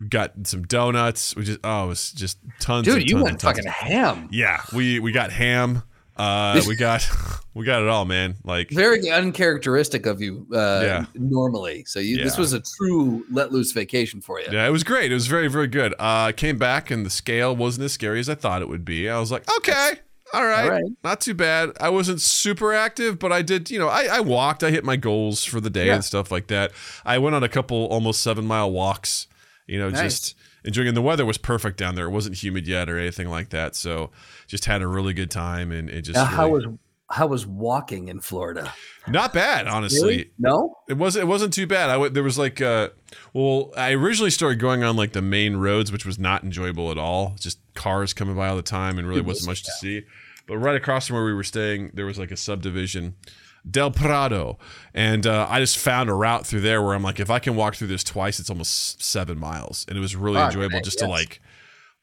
we 0.01 0.09
got 0.09 0.33
some 0.49 0.65
donuts. 0.65 1.37
We 1.37 1.45
just 1.45 1.61
oh, 1.63 1.85
it 1.85 1.89
was 1.89 2.11
just 2.11 2.39
tons. 2.59 2.87
Dude, 2.87 3.03
and 3.03 3.09
you 3.09 3.17
tons 3.17 3.25
went 3.25 3.41
tons 3.41 3.57
fucking 3.57 3.69
of- 3.69 3.75
ham. 3.75 4.29
yeah, 4.33 4.63
we 4.75 4.99
we 4.99 5.13
got 5.13 5.31
ham. 5.31 5.85
Uh, 6.23 6.61
we 6.69 6.77
got 6.77 7.09
we 7.55 7.65
got 7.65 7.83
it 7.83 7.89
all, 7.89 8.05
man. 8.05 8.37
Like 8.45 8.71
Very 8.71 9.11
uncharacteristic 9.11 10.07
of 10.07 10.21
you 10.21 10.47
uh, 10.53 10.81
Yeah. 10.85 11.07
normally. 11.15 11.85
So 11.87 11.99
you, 11.99 12.19
this 12.23 12.39
was 12.39 12.53
a 12.53 12.61
true 12.61 13.25
let 13.31 13.53
loose 13.53 13.73
vacation 13.73 14.21
for 14.21 14.41
you. 14.41 14.47
yeah, 14.51 14.67
it 14.67 14.71
was 14.71 14.85
great. 14.85 15.11
It 15.11 15.15
was 15.15 15.27
very 15.27 15.49
very 15.49 15.67
good. 15.69 15.93
Uh, 15.95 16.29
I 16.29 16.33
came 16.33 16.59
back 16.59 16.91
and 16.91 17.05
the 17.05 17.11
scale 17.11 17.55
wasn't 17.57 17.85
as 17.87 17.93
scary 17.93 18.21
as 18.21 18.29
I 18.29 18.35
thought 18.35 18.63
it 18.63 18.69
would 18.69 18.85
be. 18.85 19.09
I 19.11 19.19
was 19.19 19.33
like, 19.33 19.45
okay. 19.59 19.95
All 20.35 20.47
right. 20.47 20.65
All 20.65 20.71
right. 20.71 20.85
not 21.05 21.21
too 21.21 21.35
bad. 21.35 21.73
I 21.79 21.91
wasn't 21.91 22.21
super 22.23 22.73
active, 22.73 23.19
but 23.19 23.33
I 23.33 23.43
did. 23.43 23.71
You 23.71 23.79
know, 23.79 23.89
I, 23.89 24.05
I 24.11 24.21
walked. 24.21 24.65
I 24.65 24.71
hit 24.71 24.83
my 24.83 24.97
goals 24.97 25.45
for 25.45 25.61
the 25.61 25.69
day 25.69 25.89
Yeah. 25.89 25.97
and 25.97 26.05
stuff 26.05 26.31
like 26.31 26.47
that. 26.47 26.73
I 27.05 27.19
went 27.19 27.37
on 27.37 27.43
a 27.43 27.51
couple 27.51 27.85
almost 27.89 28.23
seven 28.23 28.47
mile 28.47 28.71
walks. 28.73 29.27
You 29.67 29.79
know, 29.79 29.91
Nice. 29.91 30.01
just 30.01 30.35
enjoying. 30.65 30.89
And 30.89 30.97
the 30.97 31.03
weather 31.03 31.27
was 31.27 31.37
perfect 31.37 31.77
down 31.77 31.97
there. 31.97 32.07
It 32.07 32.11
wasn't 32.13 32.43
humid 32.43 32.67
yet 32.67 32.89
or 32.89 32.97
anything 32.99 33.29
like 33.29 33.51
that. 33.51 33.77
So 33.77 34.11
just 34.53 34.67
had 34.67 34.83
a 34.83 34.87
really 34.87 35.15
good 35.15 35.31
time, 35.31 35.73
and 35.73 35.89
it 35.89 36.03
just 36.03 36.15
Now, 36.15 36.27
how 36.27 36.51
was 36.51 36.67
how 37.11 37.27
was 37.27 37.47
walking 37.47 38.09
in 38.09 38.21
Florida? 38.21 38.73
not 39.09 39.33
bad, 39.33 39.67
honestly. 39.67 40.03
Really? 40.03 40.31
No. 40.39 40.77
It 40.91 40.99
wasn't. 40.99 41.23
It 41.23 41.27
wasn't 41.27 41.55
too 41.55 41.67
bad. 41.67 41.89
I 41.89 41.95
w- 41.95 42.13
there 42.13 42.23
was 42.23 42.39
like, 42.39 42.61
uh, 42.61 42.91
well, 43.33 43.73
I 43.79 43.93
originally 43.93 44.31
started 44.31 44.61
going 44.61 44.85
on 44.85 44.95
like 44.95 45.13
the 45.13 45.23
main 45.23 45.57
roads, 45.57 45.91
which 45.91 46.05
was 46.05 46.19
not 46.19 46.45
enjoyable 46.45 46.91
at 46.91 46.99
all. 46.99 47.35
Just 47.41 47.61
cars 47.75 48.13
coming 48.13 48.37
by 48.37 48.49
all 48.49 48.57
the 48.57 48.63
time, 48.63 48.99
and 48.99 49.09
really 49.09 49.21
It 49.21 49.27
wasn't 49.27 49.49
was, 49.49 49.63
much 49.63 49.63
to 49.65 49.73
see. 49.73 50.03
But 50.47 50.59
right 50.59 50.77
across 50.77 51.07
from 51.07 51.17
where 51.17 51.25
we 51.25 51.33
were 51.35 51.45
staying, 51.45 51.93
there 51.95 52.05
was 52.05 52.19
like 52.19 52.31
a 52.31 52.37
subdivision, 52.37 53.15
Del 53.71 53.91
Prado, 53.91 54.59
and 54.93 55.27
uh, 55.27 55.47
I 55.49 55.61
just 55.61 55.79
found 55.79 56.09
a 56.11 56.15
route 56.15 56.47
through 56.47 56.61
there 56.63 56.83
where 56.83 56.95
I'm 56.95 57.03
like, 57.03 57.21
if 57.21 57.31
I 57.31 57.39
can 57.39 57.57
walk 57.57 57.75
through 57.77 57.89
this 57.89 58.05
twice, 58.05 58.39
it's 58.39 58.51
almost 58.51 59.03
seven 59.03 59.39
miles, 59.39 59.87
and 59.89 59.97
it 59.97 60.01
was 60.01 60.17
really 60.17 60.37
Fuck, 60.37 60.53
enjoyable 60.53 60.77
man, 60.77 60.85
just 60.85 60.99
to 61.01 61.07
like 61.09 61.41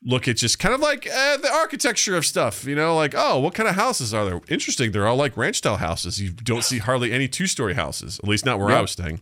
look 0.04 0.28
at 0.28 0.38
just 0.38 0.60
kind 0.60 0.74
of 0.74 0.80
like 0.80 1.08
uh, 1.08 1.38
the 1.38 1.52
architecture 1.54 2.16
of 2.16 2.26
stuff, 2.26 2.66
you 2.66 2.76
know, 2.76 2.96
like, 2.96 3.14
oh, 3.16 3.40
what 3.40 3.54
kind 3.54 3.68
of 3.68 3.76
houses 3.76 4.14
are 4.14 4.26
there? 4.26 4.42
Interesting. 4.48 4.92
They're 4.92 5.08
all 5.08 5.18
like 5.18 5.36
ranch 5.36 5.58
style 5.58 5.78
houses. 5.78 6.22
You 6.22 6.32
don't 6.32 6.64
see 6.64 6.78
hardly 6.78 7.12
any 7.12 7.28
two 7.28 7.48
story 7.48 7.74
houses, 7.74 8.20
at 8.20 8.28
least 8.28 8.46
not 8.46 8.60
where 8.60 8.70
I 8.70 8.82
was 8.82 8.92
staying. 8.92 9.22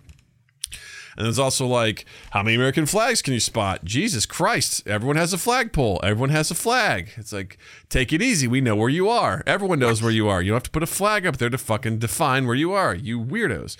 And 1.17 1.25
there's 1.25 1.39
also 1.39 1.65
like, 1.65 2.05
how 2.29 2.43
many 2.43 2.55
American 2.55 2.85
flags 2.85 3.23
can 3.23 3.33
you 3.33 3.39
spot? 3.39 3.83
Jesus 3.83 4.27
Christ. 4.27 4.87
Everyone 4.87 5.15
has 5.15 5.33
a 5.33 5.39
flagpole. 5.39 5.99
Everyone 6.03 6.29
has 6.29 6.51
a 6.51 6.55
flag. 6.55 7.09
It's 7.17 7.33
like, 7.33 7.57
take 7.89 8.13
it 8.13 8.21
easy. 8.21 8.47
We 8.47 8.61
know 8.61 8.75
where 8.75 8.87
you 8.87 9.09
are. 9.09 9.41
Everyone 9.47 9.79
knows 9.79 10.03
where 10.03 10.11
you 10.11 10.27
are. 10.27 10.43
You 10.43 10.51
don't 10.51 10.57
have 10.57 10.63
to 10.63 10.69
put 10.69 10.83
a 10.83 10.87
flag 10.87 11.25
up 11.25 11.37
there 11.37 11.49
to 11.49 11.57
fucking 11.57 11.97
define 11.97 12.45
where 12.45 12.55
you 12.55 12.71
are, 12.73 12.93
you 12.93 13.19
weirdos. 13.19 13.77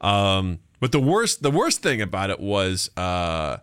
Um, 0.00 0.60
but 0.78 0.92
the 0.92 1.00
worst, 1.00 1.42
the 1.42 1.50
worst 1.50 1.82
thing 1.82 2.00
about 2.00 2.30
it 2.30 2.38
was, 2.38 2.90
uh, 2.96 3.56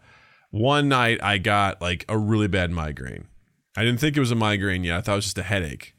one 0.56 0.88
night 0.88 1.22
I 1.22 1.38
got 1.38 1.82
like 1.82 2.06
a 2.08 2.18
really 2.18 2.48
bad 2.48 2.72
migraine. 2.72 3.28
I 3.76 3.84
didn't 3.84 4.00
think 4.00 4.16
it 4.16 4.22
was 4.22 4.32
a 4.32 4.36
migraine 4.36 4.86
yet. 4.86 4.98
I 4.98 5.02
thought 5.02 5.14
it 5.14 5.16
was 5.18 5.26
just 5.26 5.38
a 5.38 5.44
headache. 5.44 5.94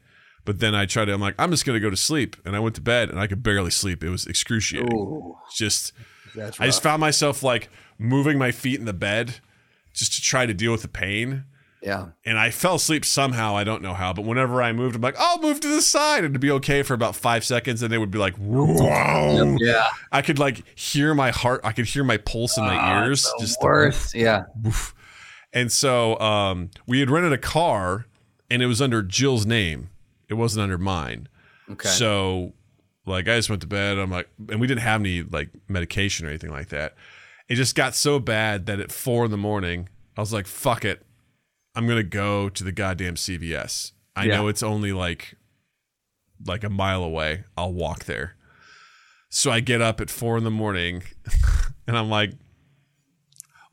But 0.45 0.59
then 0.59 0.73
I 0.73 0.87
tried 0.87 1.05
to, 1.05 1.13
I'm 1.13 1.21
like, 1.21 1.35
I'm 1.37 1.51
just 1.51 1.63
going 1.63 1.75
to 1.75 1.79
go 1.79 1.91
to 1.91 1.97
sleep. 1.97 2.35
And 2.43 2.55
I 2.55 2.59
went 2.59 2.73
to 2.75 2.81
bed 2.81 3.11
and 3.11 3.19
I 3.19 3.27
could 3.27 3.43
barely 3.43 3.69
sleep. 3.69 4.03
It 4.03 4.09
was 4.09 4.25
excruciating. 4.25 4.97
Ooh, 4.97 5.35
Just, 5.53 5.93
I 6.59 6.65
just 6.65 6.81
found 6.81 7.01
myself 7.01 7.43
like 7.43 7.69
moving 7.99 8.39
my 8.39 8.51
feet 8.51 8.79
in 8.79 8.85
the 8.85 8.93
bed 8.93 9.35
just 9.93 10.15
to 10.15 10.21
try 10.21 10.47
to 10.47 10.55
deal 10.55 10.71
with 10.71 10.81
the 10.81 10.87
pain. 10.87 11.43
Yeah. 11.81 12.07
And 12.25 12.37
I 12.39 12.49
fell 12.49 12.75
asleep 12.75 13.05
somehow. 13.05 13.55
I 13.55 13.63
don't 13.63 13.81
know 13.81 13.93
how, 13.93 14.13
but 14.13 14.25
whenever 14.25 14.61
I 14.61 14.71
moved, 14.73 14.95
I'm 14.95 15.01
like, 15.01 15.15
I'll 15.19 15.39
move 15.39 15.59
to 15.61 15.67
the 15.67 15.81
side 15.81 16.23
and 16.23 16.31
it'd 16.31 16.41
be 16.41 16.51
okay 16.51 16.83
for 16.83 16.93
about 16.93 17.15
five 17.15 17.43
seconds. 17.45 17.81
And 17.83 17.91
they 17.91 17.97
would 17.97 18.11
be 18.11 18.17
like, 18.17 18.35
whoa. 18.37 19.57
Yeah. 19.59 19.87
I 20.11 20.21
could 20.21 20.39
like 20.39 20.63
hear 20.77 21.13
my 21.13 21.31
heart. 21.31 21.61
I 21.63 21.71
could 21.71 21.85
hear 21.85 22.03
my 22.03 22.17
pulse 22.17 22.57
in 22.57 22.63
my 22.63 22.75
Ah, 22.75 23.05
ears. 23.05 23.31
Just 23.39 23.61
worst. 23.61 24.15
Yeah. 24.15 24.45
Woof. 24.63 24.93
And 25.53 25.71
so 25.71 26.19
um, 26.19 26.71
we 26.87 26.99
had 26.99 27.09
rented 27.09 27.33
a 27.33 27.37
car 27.37 28.05
and 28.49 28.61
it 28.61 28.67
was 28.67 28.81
under 28.81 29.01
Jill's 29.01 29.45
name. 29.45 29.89
It 30.29 30.33
wasn't 30.33 30.63
under 30.63 30.77
mine. 30.77 31.27
Okay. 31.71 31.89
So 31.89 32.53
like 33.05 33.27
I 33.27 33.37
just 33.37 33.49
went 33.49 33.61
to 33.61 33.67
bed. 33.67 33.97
I'm 33.97 34.11
like, 34.11 34.27
and 34.49 34.59
we 34.59 34.67
didn't 34.67 34.81
have 34.81 35.01
any 35.01 35.23
like 35.23 35.49
medication 35.67 36.25
or 36.25 36.29
anything 36.29 36.51
like 36.51 36.69
that. 36.69 36.95
It 37.47 37.55
just 37.55 37.75
got 37.75 37.95
so 37.95 38.19
bad 38.19 38.65
that 38.65 38.79
at 38.81 38.91
four 38.91 39.23
in 39.25 39.31
the 39.31 39.37
morning, 39.37 39.87
I 40.17 40.21
was 40.21 40.33
like, 40.33 40.47
fuck 40.47 40.83
it. 40.83 41.05
I'm 41.77 41.87
gonna 41.87 42.01
go 42.03 42.49
to 42.49 42.63
the 42.63 42.71
goddamn 42.71 43.15
CVS. 43.15 43.91
I 44.15 44.25
Yeah. 44.25 44.37
know 44.37 44.47
it's 44.47 44.63
only 44.63 44.91
like 44.93 45.35
like 46.45 46.63
a 46.63 46.69
mile 46.69 47.03
away. 47.03 47.43
I'll 47.55 47.71
walk 47.73 48.05
there. 48.05 48.35
So 49.29 49.51
I 49.51 49.59
get 49.59 49.79
up 49.81 50.01
at 50.01 50.09
four 50.09 50.37
in 50.37 50.43
the 50.43 50.49
morning 50.51 51.03
and 51.87 51.95
I'm 51.97 52.09
like, 52.09 52.31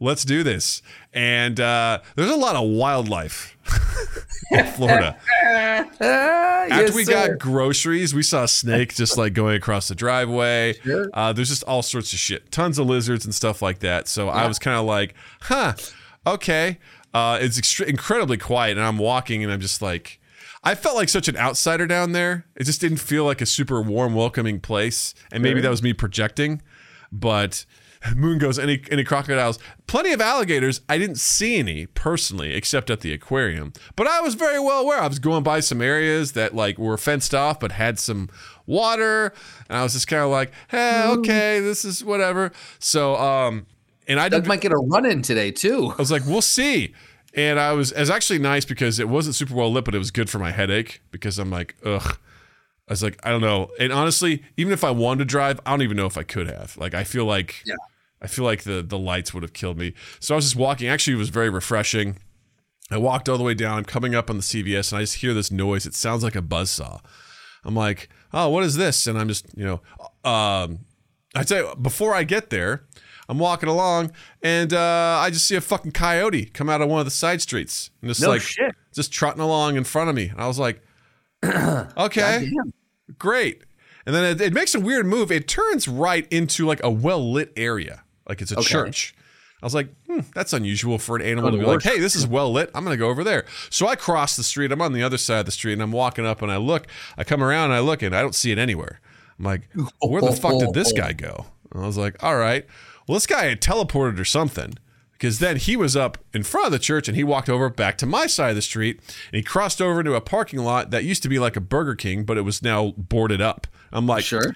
let's 0.00 0.24
do 0.24 0.42
this. 0.42 0.82
And 1.12 1.58
uh, 1.60 2.00
there's 2.16 2.30
a 2.30 2.36
lot 2.36 2.56
of 2.56 2.68
wildlife 2.68 3.56
in 4.50 4.66
Florida. 4.66 5.16
Ah, 5.44 6.66
After 6.68 6.68
yes, 6.86 6.94
we 6.94 7.04
sir. 7.04 7.12
got 7.28 7.38
groceries, 7.38 8.14
we 8.14 8.22
saw 8.22 8.44
a 8.44 8.48
snake 8.48 8.94
just 8.96 9.16
like 9.16 9.32
going 9.32 9.56
across 9.56 9.88
the 9.88 9.94
driveway. 9.94 10.74
Sure. 10.82 11.08
Uh, 11.14 11.32
there's 11.32 11.48
just 11.48 11.64
all 11.64 11.82
sorts 11.82 12.12
of 12.12 12.18
shit, 12.18 12.50
tons 12.50 12.78
of 12.78 12.86
lizards 12.86 13.24
and 13.24 13.34
stuff 13.34 13.62
like 13.62 13.78
that. 13.80 14.08
So 14.08 14.28
I 14.28 14.46
was 14.46 14.58
kind 14.58 14.76
of 14.76 14.84
like, 14.86 15.14
huh, 15.42 15.74
okay. 16.26 16.78
Uh, 17.14 17.38
it's 17.40 17.58
extre- 17.58 17.86
incredibly 17.86 18.36
quiet, 18.36 18.76
and 18.76 18.84
I'm 18.84 18.98
walking, 18.98 19.42
and 19.42 19.52
I'm 19.52 19.60
just 19.60 19.80
like, 19.80 20.20
I 20.64 20.74
felt 20.74 20.96
like 20.96 21.08
such 21.08 21.28
an 21.28 21.36
outsider 21.36 21.86
down 21.86 22.12
there. 22.12 22.46
It 22.56 22.64
just 22.64 22.80
didn't 22.80 22.98
feel 22.98 23.24
like 23.24 23.40
a 23.40 23.46
super 23.46 23.80
warm, 23.80 24.14
welcoming 24.14 24.60
place, 24.60 25.14
and 25.30 25.42
maybe 25.42 25.60
that 25.60 25.70
was 25.70 25.82
me 25.82 25.92
projecting. 25.92 26.60
But 27.12 27.64
Moon 28.16 28.38
goes, 28.38 28.58
any 28.58 28.82
any 28.90 29.04
crocodiles? 29.04 29.58
Plenty 29.86 30.12
of 30.12 30.20
alligators. 30.20 30.80
I 30.88 30.98
didn't 30.98 31.18
see 31.18 31.56
any 31.56 31.86
personally, 31.86 32.54
except 32.54 32.90
at 32.90 33.00
the 33.00 33.12
aquarium. 33.12 33.72
But 33.96 34.06
I 34.06 34.20
was 34.20 34.34
very 34.34 34.58
well 34.58 34.80
aware. 34.82 35.00
I 35.00 35.06
was 35.06 35.18
going 35.18 35.42
by 35.42 35.60
some 35.60 35.80
areas 35.80 36.32
that 36.32 36.54
like 36.54 36.78
were 36.78 36.98
fenced 36.98 37.34
off, 37.34 37.60
but 37.60 37.72
had 37.72 37.98
some 37.98 38.28
water, 38.66 39.32
and 39.68 39.78
I 39.78 39.82
was 39.82 39.92
just 39.94 40.08
kind 40.08 40.22
of 40.22 40.30
like, 40.30 40.52
hey, 40.68 41.04
okay, 41.18 41.60
this 41.60 41.84
is 41.84 42.04
whatever. 42.04 42.52
So, 42.78 43.16
um, 43.16 43.66
and 44.06 44.20
I 44.20 44.28
Doug 44.28 44.46
might 44.46 44.60
get 44.60 44.72
a 44.72 44.76
run 44.76 45.06
in 45.06 45.22
today 45.22 45.50
too. 45.50 45.92
I 45.92 45.96
was 45.96 46.10
like, 46.10 46.24
we'll 46.26 46.42
see. 46.42 46.94
And 47.34 47.58
I 47.58 47.72
was, 47.72 47.90
it 47.90 48.00
was 48.00 48.10
actually 48.10 48.38
nice 48.38 48.64
because 48.64 48.98
it 49.00 49.08
wasn't 49.08 49.34
super 49.34 49.54
well 49.54 49.72
lit, 49.72 49.84
but 49.84 49.94
it 49.94 49.98
was 49.98 50.10
good 50.10 50.30
for 50.30 50.38
my 50.38 50.52
headache 50.52 51.02
because 51.10 51.38
I'm 51.38 51.50
like, 51.50 51.74
ugh. 51.84 52.18
I 52.86 52.92
was 52.92 53.02
like, 53.02 53.18
I 53.24 53.30
don't 53.30 53.40
know. 53.40 53.70
And 53.80 53.92
honestly, 53.92 54.42
even 54.56 54.72
if 54.72 54.84
I 54.84 54.90
wanted 54.90 55.20
to 55.20 55.24
drive, 55.24 55.58
I 55.64 55.70
don't 55.70 55.82
even 55.82 55.96
know 55.96 56.06
if 56.06 56.18
I 56.18 56.22
could 56.22 56.48
have. 56.48 56.76
Like, 56.76 56.94
I 56.94 57.02
feel 57.02 57.24
like, 57.24 57.62
Yeah. 57.64 57.74
I 58.20 58.26
feel 58.26 58.44
like 58.44 58.62
the 58.62 58.82
the 58.82 58.98
lights 58.98 59.34
would 59.34 59.42
have 59.42 59.52
killed 59.52 59.76
me. 59.76 59.92
So 60.18 60.34
I 60.34 60.36
was 60.36 60.46
just 60.46 60.56
walking. 60.56 60.88
Actually, 60.88 61.14
it 61.14 61.18
was 61.18 61.28
very 61.28 61.50
refreshing. 61.50 62.16
I 62.90 62.96
walked 62.96 63.28
all 63.28 63.36
the 63.36 63.44
way 63.44 63.52
down. 63.54 63.78
I'm 63.78 63.84
coming 63.84 64.14
up 64.14 64.30
on 64.30 64.36
the 64.36 64.42
CVS, 64.42 64.92
and 64.92 64.98
I 64.98 65.02
just 65.02 65.16
hear 65.16 65.34
this 65.34 65.50
noise. 65.50 65.84
It 65.84 65.94
sounds 65.94 66.22
like 66.22 66.34
a 66.36 66.40
buzzsaw. 66.40 67.00
I'm 67.64 67.74
like, 67.74 68.08
oh, 68.32 68.48
what 68.48 68.64
is 68.64 68.76
this? 68.76 69.06
And 69.06 69.18
I'm 69.18 69.28
just, 69.28 69.46
you 69.56 69.64
know, 69.64 70.30
um, 70.30 70.80
I'd 71.34 71.48
say 71.48 71.64
before 71.80 72.14
I 72.14 72.24
get 72.24 72.50
there, 72.50 72.84
I'm 73.28 73.38
walking 73.38 73.68
along, 73.68 74.12
and 74.42 74.72
uh, 74.72 75.18
I 75.20 75.30
just 75.30 75.46
see 75.46 75.56
a 75.56 75.60
fucking 75.60 75.92
coyote 75.92 76.46
come 76.46 76.68
out 76.68 76.80
of 76.82 76.88
one 76.88 77.00
of 77.00 77.06
the 77.06 77.10
side 77.10 77.40
streets, 77.40 77.90
and 78.02 78.10
just 78.10 78.20
No 78.20 78.28
like 78.28 78.42
shit. 78.42 78.74
just 78.92 79.12
trotting 79.12 79.40
along 79.42 79.76
in 79.76 79.84
front 79.84 80.10
of 80.10 80.16
me. 80.16 80.28
And 80.28 80.40
I 80.40 80.46
was 80.46 80.58
like, 80.58 80.82
okay, 81.44 82.50
great. 83.18 83.64
And 84.06 84.14
then 84.14 84.24
it, 84.24 84.40
it 84.40 84.52
makes 84.52 84.74
a 84.74 84.80
weird 84.80 85.06
move. 85.06 85.32
It 85.32 85.48
turns 85.48 85.88
right 85.88 86.26
into 86.30 86.66
like 86.66 86.82
a 86.82 86.90
well 86.90 87.32
lit 87.32 87.52
area, 87.56 88.02
like 88.28 88.42
it's 88.42 88.52
a 88.52 88.58
Okay. 88.58 88.64
church. 88.68 89.14
I 89.62 89.66
was 89.66 89.74
like, 89.74 89.88
hmm, 90.06 90.20
that's 90.34 90.52
unusual 90.52 90.98
for 90.98 91.16
an 91.16 91.22
animal 91.22 91.50
to 91.50 91.56
be 91.56 91.64
like, 91.64 91.82
hey, 91.82 91.98
this 91.98 92.14
is 92.14 92.26
well 92.26 92.52
lit. 92.52 92.70
I'm 92.74 92.84
going 92.84 92.92
to 92.94 92.98
go 93.02 93.08
over 93.08 93.24
there. 93.24 93.46
So 93.70 93.86
I 93.86 93.96
cross 93.96 94.36
the 94.36 94.42
street. 94.42 94.70
I'm 94.72 94.82
on 94.82 94.92
the 94.92 95.02
other 95.02 95.16
side 95.16 95.40
of 95.40 95.46
the 95.46 95.52
street 95.52 95.72
and 95.72 95.80
I'm 95.80 95.90
walking 95.92 96.26
up 96.26 96.42
and 96.42 96.52
I 96.52 96.58
look. 96.58 96.86
I 97.16 97.24
come 97.24 97.42
around 97.42 97.66
and 97.66 97.72
I 97.72 97.80
look 97.80 98.02
and 98.02 98.14
I 98.14 98.20
don't 98.20 98.34
see 98.34 98.52
it 98.52 98.58
anywhere. 98.58 99.00
I'm 99.38 99.44
like, 99.46 99.62
where 100.02 100.20
the 100.20 100.32
fuck 100.32 100.58
did 100.58 100.74
this 100.74 100.92
guy 100.96 101.14
go? 101.14 101.46
And 101.72 101.82
I 101.82 101.86
was 101.86 101.96
like, 101.96 102.22
all 102.22 102.36
right. 102.36 102.66
Well, 103.06 103.14
this 103.14 103.26
guy 103.26 103.46
had 103.46 103.60
teleported 103.60 104.18
or 104.18 104.24
something 104.24 104.74
because 105.12 105.38
then 105.38 105.56
he 105.56 105.76
was 105.76 105.96
up 105.96 106.18
in 106.32 106.42
front 106.42 106.66
of 106.66 106.72
the 106.72 106.78
church 106.78 107.08
and 107.08 107.16
he 107.16 107.24
walked 107.24 107.48
over 107.48 107.68
back 107.70 107.96
to 107.98 108.06
my 108.06 108.26
side 108.26 108.50
of 108.50 108.56
the 108.56 108.62
street 108.62 108.98
and 108.98 109.36
he 109.36 109.42
crossed 109.42 109.80
over 109.80 110.00
into 110.00 110.14
a 110.14 110.20
parking 110.20 110.60
lot 110.60 110.90
that 110.90 111.04
used 111.04 111.22
to 111.22 111.28
be 111.28 111.38
like 111.38 111.56
a 111.56 111.60
Burger 111.60 111.94
King, 111.94 112.24
but 112.24 112.36
it 112.36 112.42
was 112.42 112.62
now 112.62 112.92
boarded 112.96 113.40
up. 113.40 113.66
I'm 113.92 114.06
like, 114.06 114.24
Sure. 114.24 114.54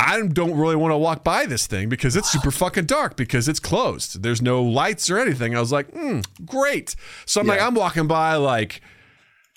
I 0.00 0.20
don't 0.22 0.56
really 0.56 0.76
want 0.76 0.92
to 0.92 0.96
walk 0.96 1.24
by 1.24 1.44
this 1.44 1.66
thing 1.66 1.88
because 1.88 2.14
it's 2.14 2.30
super 2.30 2.52
fucking 2.52 2.86
dark 2.86 3.16
because 3.16 3.48
it's 3.48 3.58
closed. 3.58 4.22
There's 4.22 4.40
no 4.40 4.62
lights 4.62 5.10
or 5.10 5.18
anything. 5.18 5.56
I 5.56 5.60
was 5.60 5.72
like, 5.72 5.90
hmm, 5.90 6.20
great. 6.44 6.94
So 7.26 7.40
I'm 7.40 7.48
like, 7.48 7.60
I'm 7.60 7.74
walking 7.74 8.06
by 8.06 8.36
like, 8.36 8.80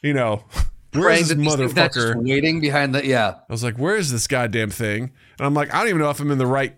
you 0.01 0.15
know, 0.15 0.45
where's 0.93 1.19
this 1.19 1.29
that 1.29 1.37
these 1.37 1.55
things 1.55 1.75
not 1.75 1.93
just 1.93 2.07
motherfucker? 2.07 2.27
waiting 2.27 2.59
behind 2.59 2.95
the 2.95 3.05
yeah. 3.05 3.35
I 3.47 3.53
was 3.53 3.63
like, 3.63 3.77
where 3.77 3.95
is 3.95 4.11
this 4.11 4.25
goddamn 4.25 4.71
thing? 4.71 5.11
And 5.37 5.45
I'm 5.45 5.53
like, 5.53 5.71
I 5.75 5.79
don't 5.79 5.89
even 5.89 6.01
know 6.01 6.09
if 6.09 6.19
I'm 6.19 6.31
in 6.31 6.39
the 6.39 6.47
right 6.47 6.75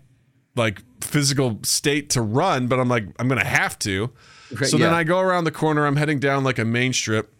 like 0.56 0.82
physical 1.02 1.58
state 1.62 2.10
to 2.10 2.22
run, 2.22 2.66
but 2.68 2.78
I'm 2.80 2.88
like, 2.88 3.06
I'm 3.18 3.28
gonna 3.28 3.44
have 3.44 3.78
to. 3.80 4.10
Right, 4.52 4.68
so 4.68 4.78
then. 4.78 4.92
I 4.94 5.04
go 5.04 5.20
around 5.20 5.44
the 5.44 5.50
corner. 5.52 5.86
I'm 5.86 5.96
heading 5.96 6.18
down 6.20 6.44
like 6.44 6.58
a 6.58 6.64
main 6.64 6.92
strip. 6.92 7.32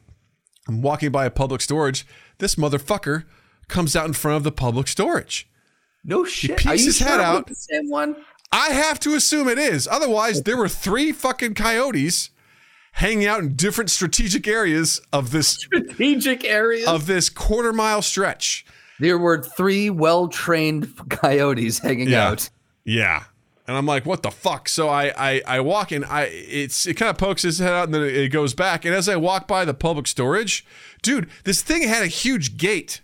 I'm 0.69 0.83
walking 0.83 1.11
by 1.11 1.25
a 1.27 1.31
public 1.31 1.61
storage. 1.61 2.07
This 2.39 2.55
motherfucker 2.57 3.25
comes 3.69 3.95
out 3.95 4.07
in 4.07 4.13
front 4.15 4.39
of 4.39 4.43
the 4.45 4.53
public 4.53 4.89
storage. 4.89 5.49
No 6.05 6.25
shit. 6.25 6.67
Are 6.67 6.75
you 6.75 6.85
his 6.87 6.99
head 6.99 7.07
sure 7.09 7.15
it 7.15 7.19
was 7.19 7.27
out. 7.27 7.47
The 7.47 7.55
same 7.55 7.89
one. 7.91 8.17
I 8.53 8.69
have 8.71 8.99
to 9.01 9.15
assume 9.15 9.49
it 9.49 9.59
is. 9.59 9.87
Otherwise, 9.89 10.43
there 10.43 10.57
were 10.57 10.69
three 10.69 11.13
fucking 11.13 11.55
coyotes 11.55 12.31
hanging 12.93 13.27
out 13.27 13.41
in 13.41 13.55
different 13.57 13.91
strategic 13.91 14.47
areas 14.47 15.01
of 15.13 15.31
this 15.33 15.49
Strategic 15.61 16.45
areas. 16.45 16.87
of 16.87 17.07
this 17.07 17.29
quarter 17.29 17.73
mile 17.73 18.03
stretch. 18.03 18.65
there 19.01 19.19
were 19.19 19.43
three 19.43 19.91
well-trained 19.91 20.89
coyotes 21.11 21.79
hanging 21.81 22.09
Yeah. 22.09 22.29
out. 22.29 22.51
Yeah. 22.85 23.25
And 23.67 23.77
I'm 23.79 23.87
like, 23.87 24.05
what 24.05 24.23
the 24.23 24.31
fuck? 24.31 24.69
So 24.69 24.89
I 24.91 25.13
I, 25.17 25.43
I 25.47 25.61
walk 25.61 25.91
and 25.91 26.05
I 26.05 26.25
it's 26.25 26.87
it 26.87 26.95
kind 26.95 27.09
of 27.11 27.17
pokes 27.17 27.43
his 27.43 27.59
head 27.59 27.73
out 27.73 27.85
and 27.85 27.95
then 27.95 28.03
it 28.03 28.29
goes 28.29 28.53
back. 28.55 28.85
And 28.85 28.95
as 28.95 29.09
I 29.09 29.17
walk 29.17 29.49
by 29.49 29.65
the 29.65 29.73
public 29.75 30.07
storage, 30.07 30.67
dude, 31.03 31.29
this 31.45 31.63
thing 31.63 31.83
had 31.89 32.03
a 32.03 32.07
huge 32.09 32.57
gate. 32.59 33.01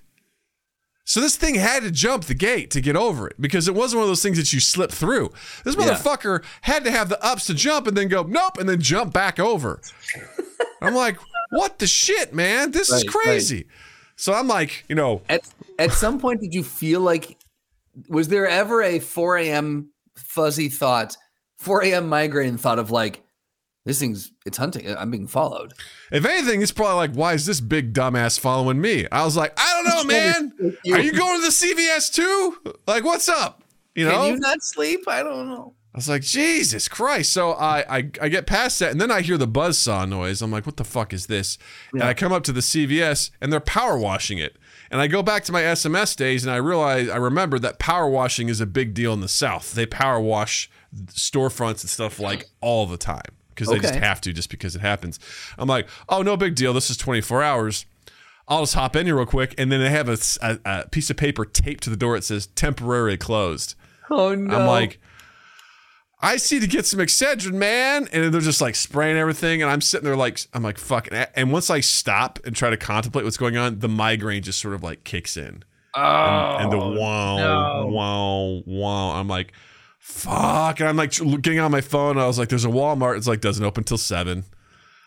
So 1.06 1.20
this 1.20 1.34
thing 1.34 1.56
had 1.56 1.82
to 1.82 1.90
jump 1.90 2.24
the 2.26 2.34
gate 2.34 2.70
to 2.72 2.80
get 2.80 2.94
over 2.94 3.26
it 3.26 3.40
because 3.40 3.66
it 3.66 3.74
wasn't 3.74 3.98
one 3.98 4.04
of 4.04 4.10
those 4.10 4.22
things 4.22 4.36
that 4.36 4.52
you 4.52 4.60
slip 4.60 4.92
through. 4.92 5.32
This 5.64 5.74
Yeah. 5.76 5.86
motherfucker 5.94 6.44
had 6.62 6.84
to 6.84 6.90
have 6.90 7.08
the 7.08 7.20
ups 7.24 7.46
to 7.46 7.54
jump 7.54 7.86
and 7.88 7.96
then 7.96 8.08
go 8.08 8.22
nope 8.22 8.58
and 8.58 8.68
then 8.68 8.80
jump 8.80 9.12
back 9.14 9.40
over. 9.40 9.80
I'm 10.82 10.94
like, 10.94 11.16
what 11.50 11.78
the 11.78 11.86
shit, 11.86 12.32
man? 12.34 12.70
This 12.70 12.90
is 12.90 13.02
Right, 13.04 13.12
crazy. 13.12 13.66
So 14.16 14.34
I'm 14.34 14.46
like, 14.46 14.84
you 14.88 14.94
know, 14.94 15.22
At 15.28 15.40
at 15.78 15.92
some 15.92 16.20
point, 16.20 16.42
did 16.42 16.54
you 16.54 16.62
feel 16.62 17.00
like 17.00 17.38
was 18.08 18.28
there 18.28 18.46
ever 18.46 18.82
a 18.82 18.98
4 18.98 19.38
a.m. 19.38 19.90
fuzzy 20.16 20.68
thought, 20.68 21.16
4 21.58 21.84
a.m. 21.84 22.08
migraine 22.08 22.56
thought 22.56 22.78
of 22.78 22.90
like 22.90 23.22
this 23.86 23.98
thing's 23.98 24.32
it's 24.44 24.58
hunting. 24.58 24.94
I'm 24.94 25.10
being 25.10 25.26
followed. 25.26 25.72
If 26.12 26.24
anything, 26.24 26.60
it's 26.60 26.72
probably 26.72 26.96
like, 26.96 27.14
why 27.14 27.32
is 27.32 27.46
this 27.46 27.60
big 27.60 27.94
dumbass 27.94 28.38
following 28.38 28.80
me? 28.80 29.06
I 29.10 29.24
was 29.24 29.36
like, 29.36 29.52
I 29.56 29.82
don't 29.82 29.88
know, 29.88 30.04
man. 30.62 30.76
Are 30.92 31.00
you 31.00 31.12
going 31.12 31.40
to 31.40 31.42
the 31.42 31.52
CVS 31.52 32.12
too? 32.12 32.74
Like, 32.86 33.04
what's 33.04 33.28
up? 33.28 33.64
You 33.94 34.04
know? 34.04 34.12
Can 34.12 34.34
you 34.34 34.38
not 34.38 34.62
sleep? 34.62 35.00
I 35.08 35.22
don't 35.22 35.48
know. 35.48 35.74
I 35.94 35.98
was 35.98 36.08
like, 36.08 36.22
Jesus 36.22 36.86
Christ. 36.86 37.32
So 37.32 37.52
I, 37.52 37.98
I 37.98 38.10
I 38.20 38.28
get 38.28 38.46
past 38.46 38.78
that, 38.78 38.92
and 38.92 39.00
then 39.00 39.10
I 39.10 39.22
hear 39.22 39.36
the 39.36 39.48
buzz 39.48 39.76
saw 39.76 40.04
noise. 40.04 40.40
I'm 40.40 40.52
like, 40.52 40.64
what 40.64 40.76
the 40.76 40.84
fuck 40.84 41.12
is 41.12 41.26
this? 41.26 41.58
And 41.92 42.02
I 42.04 42.14
come 42.14 42.32
up 42.32 42.44
to 42.44 42.52
the 42.52 42.60
CVS, 42.60 43.32
and 43.40 43.52
they're 43.52 43.58
power 43.58 43.98
washing 43.98 44.38
it. 44.38 44.56
And 44.90 45.00
I 45.00 45.06
go 45.06 45.22
back 45.22 45.44
to 45.44 45.52
my 45.52 45.62
SMS 45.62 46.16
days, 46.16 46.44
and 46.44 46.52
I 46.52 46.56
realize 46.56 47.08
I 47.08 47.16
remember 47.16 47.58
that 47.60 47.78
power 47.78 48.08
washing 48.08 48.48
is 48.48 48.60
a 48.60 48.66
big 48.66 48.92
deal 48.92 49.12
in 49.12 49.20
the 49.20 49.28
South. 49.28 49.72
They 49.72 49.86
power 49.86 50.20
wash 50.20 50.68
storefronts 51.06 51.82
and 51.82 51.90
stuff 51.90 52.18
like 52.18 52.46
all 52.60 52.86
the 52.86 52.96
time 52.96 53.22
because 53.54 53.68
they 53.68 53.78
just 53.78 53.94
have 53.94 54.20
to, 54.22 54.32
just 54.32 54.50
because 54.50 54.74
it 54.74 54.80
happens. 54.80 55.20
I'm 55.56 55.68
like, 55.68 55.88
oh, 56.08 56.22
no 56.22 56.36
big 56.36 56.56
deal. 56.56 56.72
This 56.72 56.90
is 56.90 56.96
24 56.96 57.42
hours. 57.42 57.86
I'll 58.48 58.62
just 58.62 58.74
hop 58.74 58.96
in 58.96 59.06
here 59.06 59.14
real 59.14 59.26
quick, 59.26 59.54
and 59.58 59.70
then 59.70 59.80
they 59.80 59.90
have 59.90 60.08
a 60.08 60.88
piece 60.90 61.08
of 61.08 61.16
paper 61.16 61.44
taped 61.44 61.84
to 61.84 61.90
the 61.90 61.96
door. 61.96 62.16
It 62.16 62.24
says 62.24 62.46
temporarily 62.48 63.16
closed. 63.16 63.76
Oh 64.10 64.34
no. 64.34 64.56
I'm 64.56 64.66
like, 64.66 65.00
I 66.22 66.36
see 66.36 66.60
to 66.60 66.66
get 66.66 66.84
some 66.86 67.00
Excedrin, 67.00 67.54
man. 67.54 68.06
And 68.12 68.32
they're 68.32 68.40
just 68.42 68.60
like 68.60 68.74
spraying 68.74 69.16
everything. 69.16 69.62
And 69.62 69.70
I'm 69.70 69.80
sitting 69.80 70.04
there 70.04 70.16
like, 70.16 70.40
I'm 70.52 70.62
like, 70.62 70.76
fuck. 70.78 71.08
And- 71.10 71.28
And 71.34 71.50
once 71.52 71.70
I 71.70 71.80
stop 71.80 72.38
and 72.44 72.54
try 72.54 72.68
to 72.70 72.76
contemplate 72.76 73.24
what's 73.24 73.36
going 73.38 73.56
on, 73.56 73.78
the 73.78 73.88
migraine 73.88 74.42
just 74.42 74.60
sort 74.60 74.74
of 74.74 74.82
like 74.82 75.04
kicks 75.04 75.36
in. 75.36 75.62
oh, 75.94 76.56
And 76.60 76.70
the 76.72 76.76
oh, 76.76 76.90
wow, 77.00 77.36
no. 77.38 77.86
wow, 77.86 78.62
wow. 78.66 79.10
I'm 79.18 79.28
like, 79.28 79.52
fuck. 79.98 80.80
And 80.80 80.88
I'm 80.88 80.96
like 80.96 81.12
getting 81.42 81.58
on 81.58 81.70
my 81.70 81.80
phone. 81.80 82.18
I 82.18 82.26
was 82.26 82.38
like, 82.38 82.48
there's 82.50 82.64
a 82.64 82.68
Walmart. 82.68 83.16
It's 83.16 83.26
like, 83.26 83.40
doesn't 83.40 83.64
open 83.64 83.84
till 83.84 83.98
seven. 83.98 84.44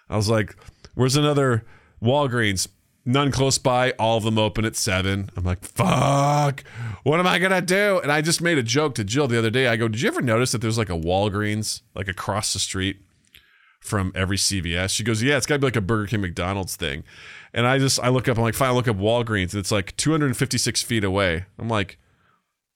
I 0.10 0.16
was 0.18 0.30
like, 0.30 0.56
where's 0.96 1.16
another 1.16 1.64
Walgreens? 2.02 2.68
None 3.06 3.32
close 3.32 3.58
by. 3.58 3.92
All 3.92 4.18
of 4.18 4.24
them 4.24 4.38
open 4.38 4.64
at 4.64 4.76
seven. 4.76 5.30
I'm 5.36 5.44
like, 5.44 5.64
fuck. 5.64 6.64
What 7.04 7.20
am 7.20 7.28
I 7.28 7.38
gonna 7.38 7.62
do? 7.62 8.00
And 8.00 8.12
I 8.12 8.22
just 8.22 8.42
made 8.42 8.58
a 8.58 8.64
joke 8.64 8.96
to 8.96 9.04
Jill 9.04 9.28
the 9.28 9.38
other 9.38 9.50
day. 9.50 9.68
I 9.68 9.76
go, 9.76 9.88
did 9.90 10.02
you 10.02 10.08
ever 10.08 10.22
notice 10.22 10.54
that 10.54 10.60
there's 10.60 10.78
like 10.78 10.90
a 10.90 10.94
Walgreens 10.98 11.82
like 11.96 12.08
across 12.08 12.54
the 12.54 12.60
street 12.60 13.02
from 13.82 14.14
every 14.16 14.38
CVS? 14.38 14.92
She 14.92 15.04
goes, 15.04 15.22
yeah, 15.22 15.36
it's 15.36 15.46
gotta 15.46 15.60
be 15.60 15.68
like 15.68 15.76
a 15.76 15.82
Burger 15.82 16.08
King, 16.08 16.22
McDonald's 16.22 16.78
thing. 16.78 17.04
And 17.54 17.68
I 17.68 17.78
just 17.78 18.00
I 18.00 18.08
look 18.08 18.30
up. 18.30 18.38
I'm 18.38 18.44
like, 18.44 18.56
fine. 18.56 18.70
I 18.70 18.74
look 18.74 18.88
up 18.88 18.98
Walgreens, 18.98 19.52
and 19.54 19.60
it's 19.60 19.72
like 19.72 19.96
256 19.98 20.82
feet 20.82 21.04
away. 21.04 21.46
I'm 21.60 21.68
like, 21.68 21.98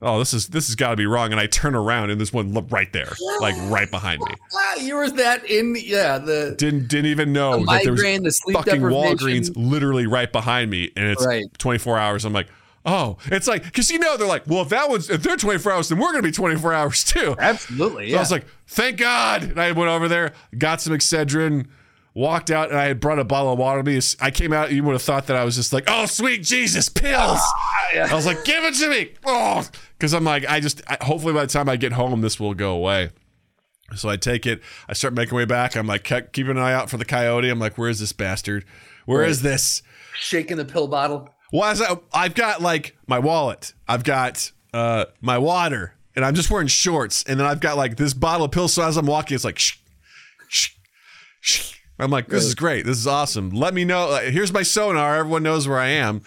oh, 0.01 0.19
this 0.19 0.33
is 0.33 0.47
this 0.47 0.67
has 0.67 0.75
got 0.75 0.91
to 0.91 0.95
be 0.95 1.05
wrong. 1.05 1.31
And 1.31 1.39
I 1.39 1.47
turn 1.47 1.75
around, 1.75 2.09
and 2.09 2.19
there's 2.19 2.33
one 2.33 2.53
right 2.69 2.91
there, 2.93 3.13
like 3.41 3.55
right 3.71 3.89
behind 3.89 4.21
me. 4.21 4.33
You 4.81 4.95
were 4.95 5.09
that 5.11 5.45
in 5.45 5.75
yeah 5.79 6.17
the 6.17 6.55
Didn't 6.57 6.87
didn't 6.87 7.07
even 7.07 7.33
know 7.33 7.59
The 7.59 7.65
that 7.65 7.83
there 7.83 7.93
was 7.93 8.01
the 8.01 8.53
fucking. 8.53 8.81
Walgreens 8.81 9.51
literally 9.55 10.07
right 10.07 10.31
behind 10.31 10.69
me, 10.69 10.91
and 10.95 11.05
it's 11.07 11.25
Right. 11.25 11.45
24 11.57 11.97
hours. 11.97 12.25
I'm 12.25 12.33
like, 12.33 12.47
oh, 12.85 13.17
it's 13.25 13.47
like 13.47 13.63
because 13.63 13.89
you 13.91 13.99
know 13.99 14.17
they're 14.17 14.27
like, 14.27 14.43
well, 14.47 14.61
if 14.61 14.69
that 14.69 14.89
one's 14.89 15.09
if 15.09 15.23
they're 15.23 15.35
24 15.35 15.71
hours, 15.71 15.89
then 15.89 15.97
we're 15.99 16.11
gonna 16.11 16.21
be 16.23 16.31
24 16.31 16.73
hours 16.73 17.03
too. 17.03 17.35
absolutely 17.39 18.07
So 18.07 18.11
yeah. 18.11 18.17
I 18.17 18.19
was 18.19 18.31
like, 18.31 18.45
thank 18.67 18.97
God. 18.97 19.43
And 19.43 19.59
I 19.59 19.71
went 19.71 19.89
over 19.89 20.07
there, 20.07 20.33
got 20.57 20.81
some 20.81 20.93
Excedrin, 20.93 21.67
walked 22.17 22.49
out 22.49 22.69
and 22.69 22.79
I 22.79 22.85
had 22.85 22.99
brought 22.99 23.19
a 23.19 23.23
bottle 23.23 23.53
of 23.53 23.59
water 23.59 23.83
to 23.83 23.89
me. 23.89 24.01
I 24.19 24.31
came 24.31 24.51
out, 24.51 24.71
you 24.71 24.83
would 24.83 24.93
have 24.93 25.03
thought 25.03 25.27
that 25.27 25.37
I 25.37 25.43
was 25.43 25.55
just 25.55 25.71
like, 25.71 25.83
oh, 25.87 26.07
sweet 26.07 26.41
Jesus, 26.41 26.89
pills. 26.89 27.39
I 27.93 28.09
was 28.11 28.25
like, 28.25 28.43
give 28.43 28.63
it 28.63 28.73
to 28.75 28.89
me. 28.89 29.13
Oh, 29.23 29.67
because 29.97 30.13
I'm 30.13 30.23
like, 30.23 30.43
I 30.49 30.59
just, 30.59 30.81
I, 30.87 30.97
hopefully 30.99 31.33
by 31.33 31.45
the 31.45 31.51
time 31.51 31.69
I 31.69 31.75
get 31.75 31.91
home, 31.91 32.19
this 32.21 32.39
will 32.39 32.55
go 32.55 32.73
away. 32.73 33.11
So 33.95 34.09
I 34.09 34.17
take 34.17 34.47
it, 34.47 34.61
I 34.89 34.93
start 34.93 35.13
making 35.13 35.35
my 35.35 35.41
way 35.41 35.45
back. 35.45 35.77
I'm 35.77 35.85
like, 35.85 36.03
keep, 36.03 36.31
keeping 36.33 36.51
an 36.51 36.57
eye 36.57 36.73
out 36.73 36.89
for 36.89 36.97
the 36.97 37.05
coyote. 37.05 37.49
I'm 37.49 37.59
like, 37.59 37.77
where 37.77 37.87
is 37.87 37.99
this 37.99 38.13
bastard? 38.13 38.65
Where 39.05 39.23
is 39.23 39.43
this? 39.43 39.83
Shaking 40.15 40.57
the 40.57 40.65
pill 40.65 40.87
bottle. 40.87 41.29
Well, 41.53 41.69
as 41.69 41.83
I, 41.83 41.97
I've 42.11 42.33
got 42.33 42.63
like 42.63 42.97
my 43.05 43.19
wallet, 43.19 43.73
I've 43.87 44.03
got 44.03 44.51
uh, 44.73 45.05
my 45.21 45.37
water, 45.37 45.93
and 46.15 46.25
I'm 46.25 46.33
just 46.33 46.49
wearing 46.49 46.67
shorts, 46.67 47.23
and 47.23 47.39
then 47.39 47.45
I've 47.45 47.61
got 47.61 47.77
like 47.77 47.95
this 47.95 48.13
bottle 48.13 48.47
of 48.47 48.51
pills. 48.51 48.73
So 48.73 48.81
as 48.81 48.97
I'm 48.97 49.05
walking, 49.05 49.35
it's 49.35 49.45
like, 49.45 49.59
shh, 49.59 49.77
shh, 50.49 50.71
shh. 51.39 51.76
I'm 51.99 52.11
like, 52.11 52.27
this 52.27 52.43
is 52.43 52.53
great. 52.53 52.85
This 52.85 52.97
is 52.97 53.07
awesome. 53.07 53.49
Let 53.49 53.73
me 53.73 53.83
know. 53.83 54.15
Here's 54.17 54.53
my 54.53 54.61
sonar. 54.61 55.15
Everyone 55.15 55.41
knows 55.41 55.67
where 55.67 55.79
I 55.79 55.87
am. 55.87 56.21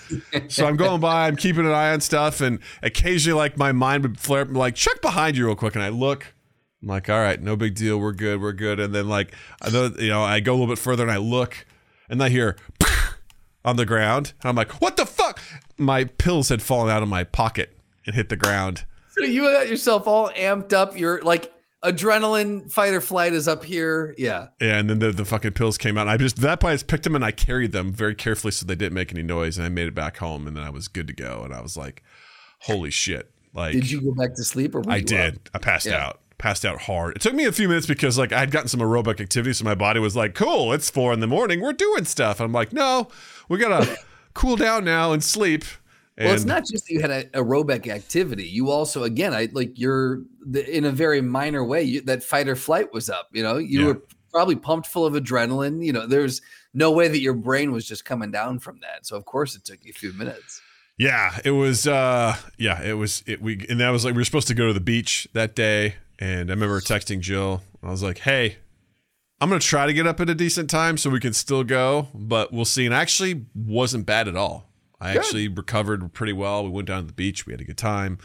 So 0.49 0.67
I'm 0.67 0.77
going 0.77 1.01
by. 1.01 1.29
I'm 1.29 1.37
keeping 1.37 1.65
an 1.65 1.71
eye 1.73 1.93
on 1.93 2.01
stuff, 2.01 2.41
and 2.41 2.59
occasionally, 2.83 3.37
like 3.39 3.57
my 3.57 3.71
mind 3.71 4.03
would 4.03 4.19
flare. 4.19 4.43
up, 4.43 4.51
Like, 4.51 4.75
check 4.75 5.01
behind 5.01 5.37
you 5.37 5.47
real 5.47 5.55
quick, 5.55 5.75
and 5.77 5.85
I 5.85 5.91
look. 5.91 6.35
I'm 6.83 6.89
like, 6.89 7.09
all 7.09 7.21
right, 7.21 7.41
no 7.41 7.55
big 7.57 7.75
deal. 7.75 7.99
We're 7.99 8.13
good. 8.13 8.41
We're 8.41 8.53
good. 8.53 8.81
And 8.81 8.95
then 8.95 9.09
like, 9.09 9.33
I 9.63 9.71
know, 9.71 9.93
you 9.99 10.09
know, 10.09 10.23
I 10.23 10.41
go 10.41 10.53
a 10.53 10.57
little 10.57 10.67
bit 10.75 10.79
further, 10.79 11.03
and 11.05 11.13
I 11.13 11.19
look, 11.19 11.67
and 12.09 12.23
I 12.23 12.31
hear 12.31 12.57
on 13.65 13.77
the 13.77 13.87
ground. 13.87 14.33
And 14.43 14.49
I'm 14.49 14.57
like, 14.57 14.81
what 14.81 14.97
the 14.97 15.07
fuck? 15.07 15.41
My 15.79 16.05
pills 16.05 16.49
had 16.49 16.63
fallen 16.63 16.91
out 16.91 17.03
of 17.03 17.09
my 17.09 17.23
pocket 17.25 17.77
and 18.07 18.15
hit 18.15 18.29
the 18.29 18.37
ground. 18.37 18.87
So 19.11 19.23
you 19.25 19.43
got 19.43 19.69
yourself 19.69 20.07
all 20.07 20.31
amped 20.31 20.73
up. 20.73 20.99
You're 20.99 21.21
like 21.23 21.53
adrenaline, 21.83 22.71
fight 22.71 22.93
or 22.93 23.01
flight 23.01 23.33
is 23.33 23.49
up 23.49 23.65
here. 23.65 24.15
Yeah. 24.19 24.49
Yeah, 24.61 24.79
and 24.79 24.89
then 24.91 24.99
the, 24.99 25.13
the 25.13 25.25
fucking 25.25 25.53
pills 25.53 25.79
came 25.79 25.97
out. 25.99 26.09
I 26.09 26.17
just 26.17 26.37
that 26.39 26.61
point 26.61 26.73
I 26.73 26.75
just 26.75 26.87
picked 26.87 27.05
them 27.05 27.15
and 27.15 27.25
I 27.25 27.31
carried 27.33 27.73
them 27.73 27.93
very 27.93 28.15
carefully 28.15 28.53
so 28.53 28.67
they 28.67 28.75
didn't 28.75 28.95
make 28.95 29.13
any 29.13 29.23
noise, 29.23 29.57
and 29.59 29.67
I 29.67 29.69
made 29.71 29.89
it 29.89 29.95
back 29.95 30.19
home, 30.19 30.47
and 30.47 30.57
then 30.57 30.65
I 30.65 30.71
was 30.71 30.89
good 30.89 31.07
to 31.07 31.13
go. 31.13 31.43
And 31.45 31.55
I 31.55 31.61
was 31.61 31.77
like, 31.77 32.03
holy 32.61 32.91
shit! 32.91 33.31
Like, 33.55 33.73
Did 33.73 33.91
you 33.91 34.01
go 34.01 34.13
back 34.15 34.35
to 34.37 34.45
sleep 34.45 34.75
or 34.75 34.83
I 34.89 35.01
did. 35.01 35.37
up? 35.37 35.41
I 35.55 35.59
passed 35.59 35.87
Yeah. 35.87 36.07
out. 36.07 36.21
Passed 36.39 36.65
out 36.65 36.81
hard. 36.83 37.17
It 37.17 37.21
took 37.23 37.35
me 37.35 37.45
a 37.45 37.53
few 37.53 37.69
minutes 37.69 37.87
because 37.87 38.17
like 38.17 38.33
I 38.33 38.41
had 38.41 38.51
gotten 38.51 38.69
some 38.69 38.81
aerobic 38.81 39.21
activity, 39.21 39.53
so 39.53 39.63
my 39.65 39.75
body 39.75 40.01
was 40.01 40.17
like, 40.17 40.35
"Cool, 40.35 40.73
it's 40.73 40.89
four 40.89 41.13
in 41.13 41.21
the 41.21 41.27
morning. 41.27 41.61
We're 41.61 41.75
doing 41.75 42.07
stuff." 42.07 42.41
I'm 42.41 42.51
like, 42.53 42.73
"No, 42.73 43.09
we 43.51 43.59
gotta 43.59 43.99
cool 44.35 44.57
down 44.57 44.85
now 44.85 45.13
and 45.13 45.23
sleep." 45.23 45.65
And 46.21 46.27
Well, 46.27 46.35
it's 46.35 46.45
not 46.45 46.67
just 46.67 46.87
that 46.87 46.93
you 46.93 47.01
had 47.01 47.11
a 47.11 47.25
aerobic 47.31 47.89
activity. 47.89 48.45
You 48.45 48.69
also, 48.71 49.05
again, 49.05 49.33
I 49.33 49.49
like 49.53 49.79
you're 49.79 50.21
the, 50.47 50.69
in 50.77 50.85
a 50.85 50.93
very 50.93 51.23
minor 51.23 51.65
way. 51.65 51.83
You, 51.83 52.03
that 52.03 52.23
fight 52.23 52.47
or 52.47 52.55
flight 52.57 52.93
was 52.93 53.09
up. 53.09 53.29
You 53.33 53.43
know, 53.43 53.57
you 53.57 53.81
Yeah. 53.81 53.87
were 53.87 54.03
probably 54.31 54.57
pumped 54.57 54.87
full 54.87 55.07
of 55.07 55.15
adrenaline. 55.15 55.83
You 55.85 55.95
know, 55.95 56.07
there's 56.07 56.43
no 56.75 56.91
way 56.93 57.09
that 57.09 57.21
your 57.21 57.33
brain 57.33 57.73
was 57.73 57.87
just 57.89 58.05
coming 58.05 58.31
down 58.31 58.59
from 58.59 58.81
that. 58.83 59.07
So 59.07 59.17
of 59.17 59.25
course 59.25 59.57
it 59.57 59.65
took 59.65 59.83
you 59.83 59.91
a 59.91 59.99
few 59.99 60.13
minutes. 60.13 60.61
Yeah, 60.99 61.39
it 61.43 61.53
was. 61.53 61.87
uh 61.87 62.37
Yeah, 62.59 62.83
it 62.83 62.93
was. 62.99 63.25
It 63.27 63.41
we 63.41 63.65
and 63.71 63.81
that 63.81 63.89
was 63.89 64.05
like 64.05 64.13
we 64.13 64.19
were 64.21 64.25
supposed 64.27 64.49
to 64.49 64.55
go 64.55 64.67
to 64.67 64.75
the 64.75 64.81
beach 64.81 65.27
that 65.33 65.55
day, 65.57 65.95
and 66.19 66.51
I 66.51 66.53
remember 66.53 66.79
texting 66.83 67.21
Jill. 67.21 67.63
I 67.83 67.91
was 67.91 68.03
like, 68.03 68.19
"Hey, 68.19 68.59
I'm 69.41 69.49
gonna 69.49 69.59
try 69.61 69.87
to 69.87 69.95
get 69.95 70.07
up 70.07 70.21
at 70.21 70.29
a 70.29 70.35
decent 70.35 70.69
time 70.69 70.99
so 70.99 71.09
we 71.09 71.19
can 71.19 71.33
still 71.33 71.65
go, 71.65 72.09
but 72.15 72.53
we'll 72.53 72.67
see." 72.67 72.85
And 72.85 72.95
I 72.95 73.01
actually 73.01 73.47
wasn't 73.55 74.05
bad 74.05 74.29
at 74.29 74.37
all. 74.37 74.70
I 75.01 75.13
Good. 75.15 75.19
actually 75.21 75.49
recovered 75.49 76.13
pretty 76.13 76.33
well. 76.33 76.63
We 76.65 76.71
went 76.71 76.89
down 76.89 77.03
to 77.03 77.07
the 77.07 77.13
beach. 77.13 77.47
We 77.47 77.53
had 77.53 77.61
a 77.61 77.65
good 77.65 77.79
time 77.79 78.19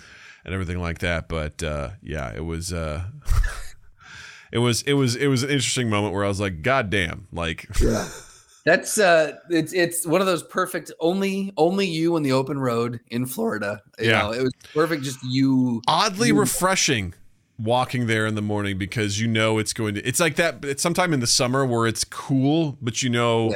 and 0.44 0.54
everything 0.54 0.80
like 0.80 1.00
that. 1.00 1.28
But 1.30 1.64
uh 1.64 1.92
yeah, 2.02 2.34
it 2.36 2.46
was. 2.46 2.72
uh 2.74 3.06
It 4.52 4.60
was 4.60 4.84
it 4.84 4.94
was 4.94 5.16
it 5.16 5.28
was 5.28 5.44
an 5.44 5.50
interesting 5.50 5.90
moment 5.90 6.14
where 6.14 6.24
I 6.24 6.28
was 6.30 6.40
like, 6.40 6.62
God 6.62 6.90
damn, 6.90 7.28
like 7.34 7.68
Yeah. 7.82 8.08
That's 8.64 8.98
uh 8.98 9.34
it's 9.50 9.74
it's 9.74 10.08
one 10.08 10.22
of 10.22 10.28
those 10.28 10.44
perfect 10.44 10.92
only 11.00 11.52
only 11.58 11.88
you 11.88 12.16
on 12.16 12.24
the 12.24 12.32
open 12.32 12.58
road 12.60 13.00
in 13.08 13.26
Florida. 13.26 13.82
You 14.00 14.10
Yeah. 14.12 14.22
know, 14.22 14.32
it 14.32 14.42
was 14.42 14.54
perfect 14.74 15.04
just 15.04 15.20
you 15.24 15.82
oddly 15.88 16.32
refreshing 16.32 17.14
walking 17.60 18.08
there 18.08 18.26
in 18.28 18.36
the 18.36 18.42
morning 18.42 18.78
because 18.78 19.20
you 19.20 19.28
know 19.28 19.58
it's 19.58 19.74
going 19.74 19.96
to 19.96 20.02
it's 20.08 20.20
like 20.20 20.36
that 20.36 20.64
it's 20.64 20.82
sometime 20.84 21.12
in 21.14 21.20
the 21.22 21.28
summer 21.28 21.66
where 21.66 21.86
it's 21.88 22.04
cool 22.04 22.78
but 22.82 23.02
you 23.02 23.10
know 23.10 23.50
Yeah. 23.50 23.56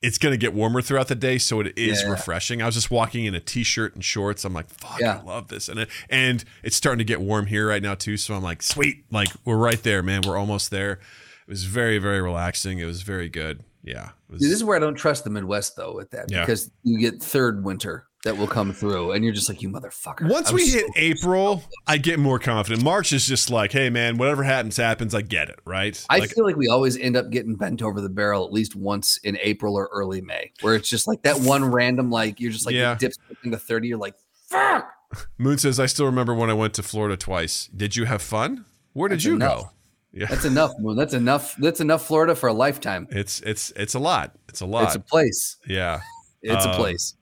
It's 0.00 0.18
going 0.18 0.32
to 0.32 0.36
get 0.38 0.54
warmer 0.54 0.80
throughout 0.80 1.08
the 1.08 1.14
day 1.14 1.38
so 1.38 1.58
it 1.60 1.76
is 1.76 2.02
Yeah. 2.02 2.10
refreshing. 2.10 2.62
I 2.62 2.66
was 2.66 2.74
just 2.76 2.90
walking 2.90 3.24
in 3.24 3.34
a 3.34 3.40
t-shirt 3.40 3.94
and 3.94 4.04
shorts. 4.04 4.44
I'm 4.44 4.52
like 4.52 4.68
fuck 4.70 5.00
Yeah. 5.00 5.18
i 5.18 5.22
love 5.22 5.48
this. 5.48 5.68
And 5.68 5.80
it, 5.80 5.88
and 6.08 6.44
it's 6.62 6.76
starting 6.76 6.98
to 6.98 7.04
get 7.04 7.20
warm 7.20 7.46
here 7.46 7.66
right 7.68 7.82
now 7.82 7.94
too 7.94 8.16
so 8.16 8.34
i'm 8.34 8.42
like 8.42 8.62
sweet. 8.62 9.04
Like 9.10 9.28
we're 9.44 9.56
right 9.56 9.82
there 9.82 10.02
man. 10.02 10.22
We're 10.26 10.36
almost 10.38 10.70
there. 10.70 10.92
It 10.92 11.48
was 11.48 11.64
very 11.64 11.98
very 11.98 12.20
relaxing. 12.20 12.78
It 12.78 12.84
was 12.84 13.02
very 13.02 13.28
good. 13.28 13.64
Yeah. 13.82 14.10
Was, 14.28 14.40
this 14.40 14.52
is 14.52 14.62
where 14.62 14.76
I 14.76 14.80
don't 14.80 14.94
trust 14.94 15.24
the 15.24 15.30
Midwest 15.30 15.76
though 15.76 15.94
with 15.94 16.10
that 16.10 16.26
Yeah. 16.30 16.40
because 16.40 16.70
you 16.84 16.98
get 16.98 17.22
third 17.22 17.64
winter 17.64 18.06
that 18.24 18.36
will 18.36 18.46
come 18.48 18.72
through 18.72 19.12
and 19.12 19.24
you're 19.24 19.32
just 19.32 19.48
like 19.48 19.62
you 19.62 19.68
motherfucker. 19.68 20.28
Once 20.28 20.48
I'm 20.50 20.56
we 20.56 20.66
so- 20.66 20.78
hit 20.78 20.86
April, 20.96 21.62
I 21.86 21.98
get 21.98 22.18
more 22.18 22.38
confident. 22.38 22.82
March 22.82 23.12
is 23.12 23.26
just 23.26 23.48
like, 23.50 23.70
hey 23.72 23.90
man, 23.90 24.18
whatever 24.18 24.42
happens, 24.42 24.76
happens. 24.76 25.14
I 25.14 25.22
get 25.22 25.48
it, 25.48 25.60
right? 25.64 26.04
I 26.10 26.18
like, 26.18 26.30
feel 26.30 26.44
like 26.44 26.56
we 26.56 26.68
always 26.68 26.96
end 26.98 27.16
up 27.16 27.30
getting 27.30 27.54
bent 27.54 27.80
over 27.82 28.00
the 28.00 28.08
barrel 28.08 28.44
at 28.44 28.52
least 28.52 28.74
once 28.74 29.18
in 29.18 29.38
April 29.40 29.76
or 29.76 29.88
early 29.92 30.20
May, 30.20 30.52
where 30.62 30.74
it's 30.74 30.88
just 30.90 31.06
like 31.06 31.22
that 31.22 31.38
one 31.40 31.64
random, 31.64 32.10
like 32.10 32.40
you're 32.40 32.50
just 32.52 32.66
like 32.66 32.74
Yeah. 32.74 32.96
dips 32.96 33.16
into 33.44 33.56
30, 33.56 33.88
you're 33.88 33.98
like, 33.98 34.14
fuck. 34.48 34.90
Moon 35.38 35.56
says, 35.56 35.78
I 35.80 35.86
still 35.86 36.06
remember 36.06 36.34
when 36.34 36.50
I 36.50 36.54
went 36.54 36.74
to 36.74 36.82
Florida 36.82 37.16
twice. 37.16 37.68
Did 37.74 37.96
you 37.96 38.04
have 38.04 38.20
fun? 38.20 38.64
Where 38.92 39.08
did 39.08 39.16
That's 39.18 39.24
you 39.26 39.34
enough. 39.36 39.62
go? 39.62 39.70
Yeah, 40.12 40.26
That's 40.26 40.44
enough, 40.44 40.72
Moon. 40.80 40.96
That's 40.96 41.14
enough. 41.14 41.54
That's 41.56 41.80
enough 41.80 42.04
Florida 42.06 42.34
for 42.34 42.48
a 42.48 42.52
lifetime. 42.52 43.06
it's 43.10 43.40
it's 43.42 43.70
it's 43.76 43.94
a 43.94 43.98
lot. 43.98 44.34
It's 44.48 44.60
a 44.60 44.66
lot. 44.66 44.84
It's 44.84 44.96
a 44.96 45.00
place. 45.00 45.56
yeah, 45.68 46.00
It's 46.42 46.64
a 46.64 46.70
Um, 46.70 46.76
place. 46.76 47.14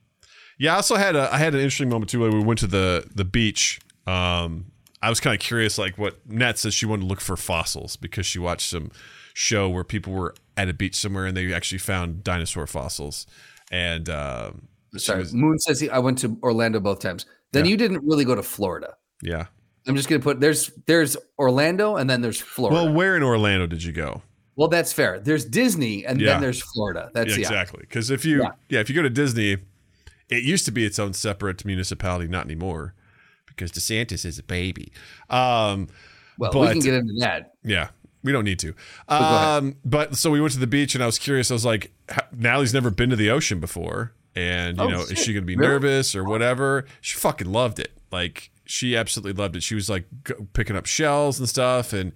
Yeah. 0.58 0.72
I 0.72 0.76
also 0.76 0.96
had 0.96 1.16
a 1.16 1.32
I 1.32 1.38
had 1.38 1.54
an 1.54 1.60
interesting 1.60 1.88
moment 1.88 2.10
too. 2.10 2.20
When 2.20 2.32
we 2.38 2.44
went 2.44 2.58
to 2.60 2.66
the 2.66 3.08
the 3.14 3.24
beach. 3.24 3.80
Um, 4.06 4.66
I 5.02 5.08
was 5.10 5.20
kind 5.20 5.34
of 5.34 5.40
curious, 5.40 5.78
like 5.78 5.98
what 5.98 6.26
Nat 6.28 6.58
says 6.58 6.72
she 6.74 6.86
wanted 6.86 7.02
to 7.02 7.06
look 7.08 7.20
for 7.20 7.36
fossils 7.36 7.96
because 7.96 8.24
she 8.24 8.38
watched 8.38 8.68
some 8.70 8.90
show 9.34 9.68
where 9.68 9.84
people 9.84 10.12
were 10.12 10.34
at 10.56 10.68
a 10.68 10.72
beach 10.72 10.94
somewhere 10.96 11.26
and 11.26 11.36
they 11.36 11.52
actually 11.52 11.78
found 11.78 12.24
dinosaur 12.24 12.66
fossils. 12.66 13.26
And 13.70 14.08
um, 14.08 14.68
Sorry. 14.96 15.18
was- 15.20 15.34
Moon 15.34 15.58
says 15.58 15.80
he, 15.80 15.90
I 15.90 15.98
went 15.98 16.18
to 16.18 16.38
Orlando 16.42 16.80
both 16.80 17.00
times. 17.00 17.26
Then 17.52 17.64
Yeah. 17.66 17.70
you 17.72 17.76
didn't 17.76 18.04
really 18.06 18.24
go 18.24 18.34
to 18.34 18.42
Florida. 18.42 18.94
yeah. 19.22 19.46
I'm 19.88 19.94
just 19.94 20.08
gonna 20.08 20.20
put 20.22 20.40
there's 20.40 20.72
there's 20.86 21.16
Orlando 21.38 21.94
and 21.96 22.10
then 22.10 22.20
there's 22.20 22.40
Florida. 22.40 22.74
Well, 22.86 22.92
where 22.92 23.16
in 23.16 23.22
Orlando 23.22 23.66
did 23.66 23.84
you 23.84 23.92
go? 23.92 24.22
Well, 24.56 24.66
that's 24.68 24.92
fair. 24.92 25.20
There's 25.20 25.44
Disney 25.44 26.04
and 26.04 26.20
Yeah. 26.20 26.32
then 26.32 26.40
there's 26.40 26.60
Florida. 26.60 27.10
That's 27.14 27.30
yeah, 27.30 27.34
yeah. 27.36 27.40
exactly. 27.42 27.80
Because 27.82 28.10
if 28.10 28.24
you, 28.24 28.42
yeah. 28.42 28.50
Yeah. 28.68 28.80
if 28.80 28.88
you 28.88 28.96
go 28.96 29.02
to 29.02 29.10
Disney, 29.10 29.58
it 30.28 30.42
used 30.42 30.64
to 30.66 30.70
be 30.70 30.84
its 30.84 30.98
own 30.98 31.12
separate 31.12 31.64
municipality, 31.64 32.28
not 32.28 32.44
anymore, 32.44 32.94
because 33.46 33.70
DeSantis 33.72 34.24
is 34.24 34.38
a 34.38 34.42
baby. 34.42 34.92
Um, 35.30 35.88
Well, 36.38 36.50
we 36.52 36.68
can 36.68 36.80
get 36.80 36.94
into 36.94 37.14
that. 37.20 37.54
yeah, 37.64 37.88
we 38.22 38.32
don't 38.32 38.44
need 38.44 38.58
to. 38.60 38.74
Um, 39.08 39.76
but 39.84 40.16
so 40.16 40.30
we 40.30 40.40
went 40.40 40.52
to 40.54 40.58
the 40.58 40.66
beach, 40.66 40.94
and 40.94 41.02
I 41.02 41.06
was 41.06 41.18
curious. 41.18 41.50
I 41.50 41.54
was 41.54 41.64
like, 41.64 41.92
"Ha- 42.10 42.26
Natalie's 42.32 42.74
never 42.74 42.90
been 42.90 43.10
to 43.10 43.16
the 43.16 43.30
ocean 43.30 43.60
before, 43.60 44.12
and 44.34 44.76
you 44.78 44.84
Oh, 44.84 44.88
know, 44.88 45.00
is 45.02 45.18
she 45.18 45.32
going 45.32 45.42
to 45.44 45.46
be 45.46 45.56
Really? 45.56 45.68
nervous 45.72 46.14
or 46.14 46.24
whatever? 46.24 46.84
She 47.00 47.16
fucking 47.16 47.50
loved 47.50 47.78
it. 47.78 47.92
Like 48.10 48.50
she 48.64 48.96
absolutely 48.96 49.32
loved 49.40 49.56
it. 49.56 49.62
She 49.62 49.74
was 49.74 49.88
like 49.88 50.04
g- 50.26 50.34
picking 50.52 50.76
up 50.76 50.86
shells 50.86 51.38
and 51.38 51.48
stuff, 51.48 51.92
and. 51.92 52.12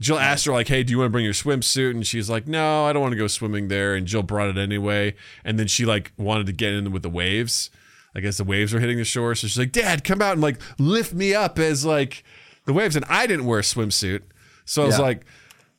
Jill 0.00 0.18
asked 0.18 0.46
her 0.46 0.52
like, 0.52 0.68
"Hey, 0.68 0.82
do 0.82 0.90
you 0.92 0.98
want 0.98 1.08
to 1.08 1.12
bring 1.12 1.24
your 1.24 1.34
swimsuit?" 1.34 1.90
And 1.90 2.06
she's 2.06 2.30
like, 2.30 2.46
"No, 2.48 2.86
I 2.86 2.92
don't 2.92 3.02
want 3.02 3.12
to 3.12 3.18
go 3.18 3.26
swimming 3.26 3.68
there." 3.68 3.94
And 3.94 4.06
Jill 4.06 4.22
brought 4.22 4.48
it 4.48 4.56
anyway. 4.58 5.14
And 5.44 5.58
then 5.58 5.66
she 5.66 5.84
like 5.84 6.12
wanted 6.16 6.46
to 6.46 6.52
get 6.52 6.72
in 6.72 6.90
with 6.90 7.02
the 7.02 7.10
waves. 7.10 7.70
I 8.14 8.20
guess 8.20 8.38
the 8.38 8.44
waves 8.44 8.72
were 8.72 8.80
hitting 8.80 8.96
the 8.96 9.04
shore, 9.04 9.34
so 9.34 9.46
she's 9.46 9.58
like, 9.58 9.72
"Dad, 9.72 10.02
come 10.02 10.20
out 10.22 10.32
and 10.32 10.40
like 10.40 10.60
lift 10.78 11.12
me 11.12 11.34
up 11.34 11.58
as 11.58 11.84
like 11.84 12.24
the 12.64 12.72
waves." 12.72 12.96
And 12.96 13.04
I 13.08 13.26
didn't 13.26 13.44
wear 13.44 13.58
a 13.60 13.62
swimsuit, 13.62 14.22
so 14.64 14.82
I 14.82 14.86
was 14.86 14.96
Yeah. 14.98 15.02
like, 15.04 15.22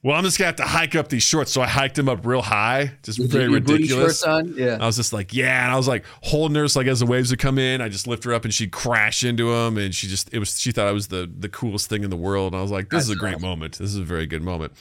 "Well, 0.03 0.17
I'm 0.17 0.23
just 0.23 0.37
gonna 0.37 0.47
have 0.47 0.55
to 0.57 0.63
hike 0.63 0.95
up 0.95 1.09
these 1.09 1.23
shorts." 1.23 1.51
So 1.51 1.61
I 1.61 1.67
hiked 1.67 1.95
them 1.95 2.09
up 2.09 2.25
real 2.25 2.41
high, 2.41 2.93
just 3.03 3.19
With 3.19 3.31
very 3.31 3.49
ridiculous. 3.49 4.23
Yeah. 4.25 4.77
I 4.81 4.85
was 4.85 4.95
just 4.95 5.13
like, 5.13 5.33
yeah, 5.33 5.63
and 5.63 5.71
I 5.71 5.77
was 5.77 5.87
like 5.87 6.05
holding 6.23 6.55
her, 6.55 6.67
so 6.67 6.79
like 6.79 6.87
as 6.87 6.99
the 7.01 7.05
waves 7.05 7.29
would 7.29 7.39
come 7.39 7.57
in, 7.57 7.81
I 7.81 7.89
just 7.89 8.07
lift 8.07 8.23
her 8.23 8.33
up 8.33 8.43
and 8.43 8.53
she'd 8.53 8.71
crash 8.71 9.23
into 9.23 9.51
them, 9.51 9.77
and 9.77 9.93
she 9.93 10.07
just 10.07 10.33
it 10.33 10.39
was 10.39 10.59
she 10.59 10.71
thought 10.71 10.87
I 10.87 10.91
was 10.91 11.07
the 11.07 11.31
the 11.37 11.49
coolest 11.49 11.89
thing 11.89 12.03
in 12.03 12.09
the 12.09 12.17
world, 12.17 12.53
and 12.53 12.59
I 12.59 12.61
was 12.61 12.71
like, 12.71 12.89
this 12.89 13.03
is 13.03 13.09
a 13.09 13.15
great 13.15 13.35
awesome. 13.35 13.49
moment. 13.49 13.77
This 13.77 13.89
is 13.89 13.97
a 13.97 14.03
very 14.03 14.27
good 14.27 14.41
moment. 14.41 14.73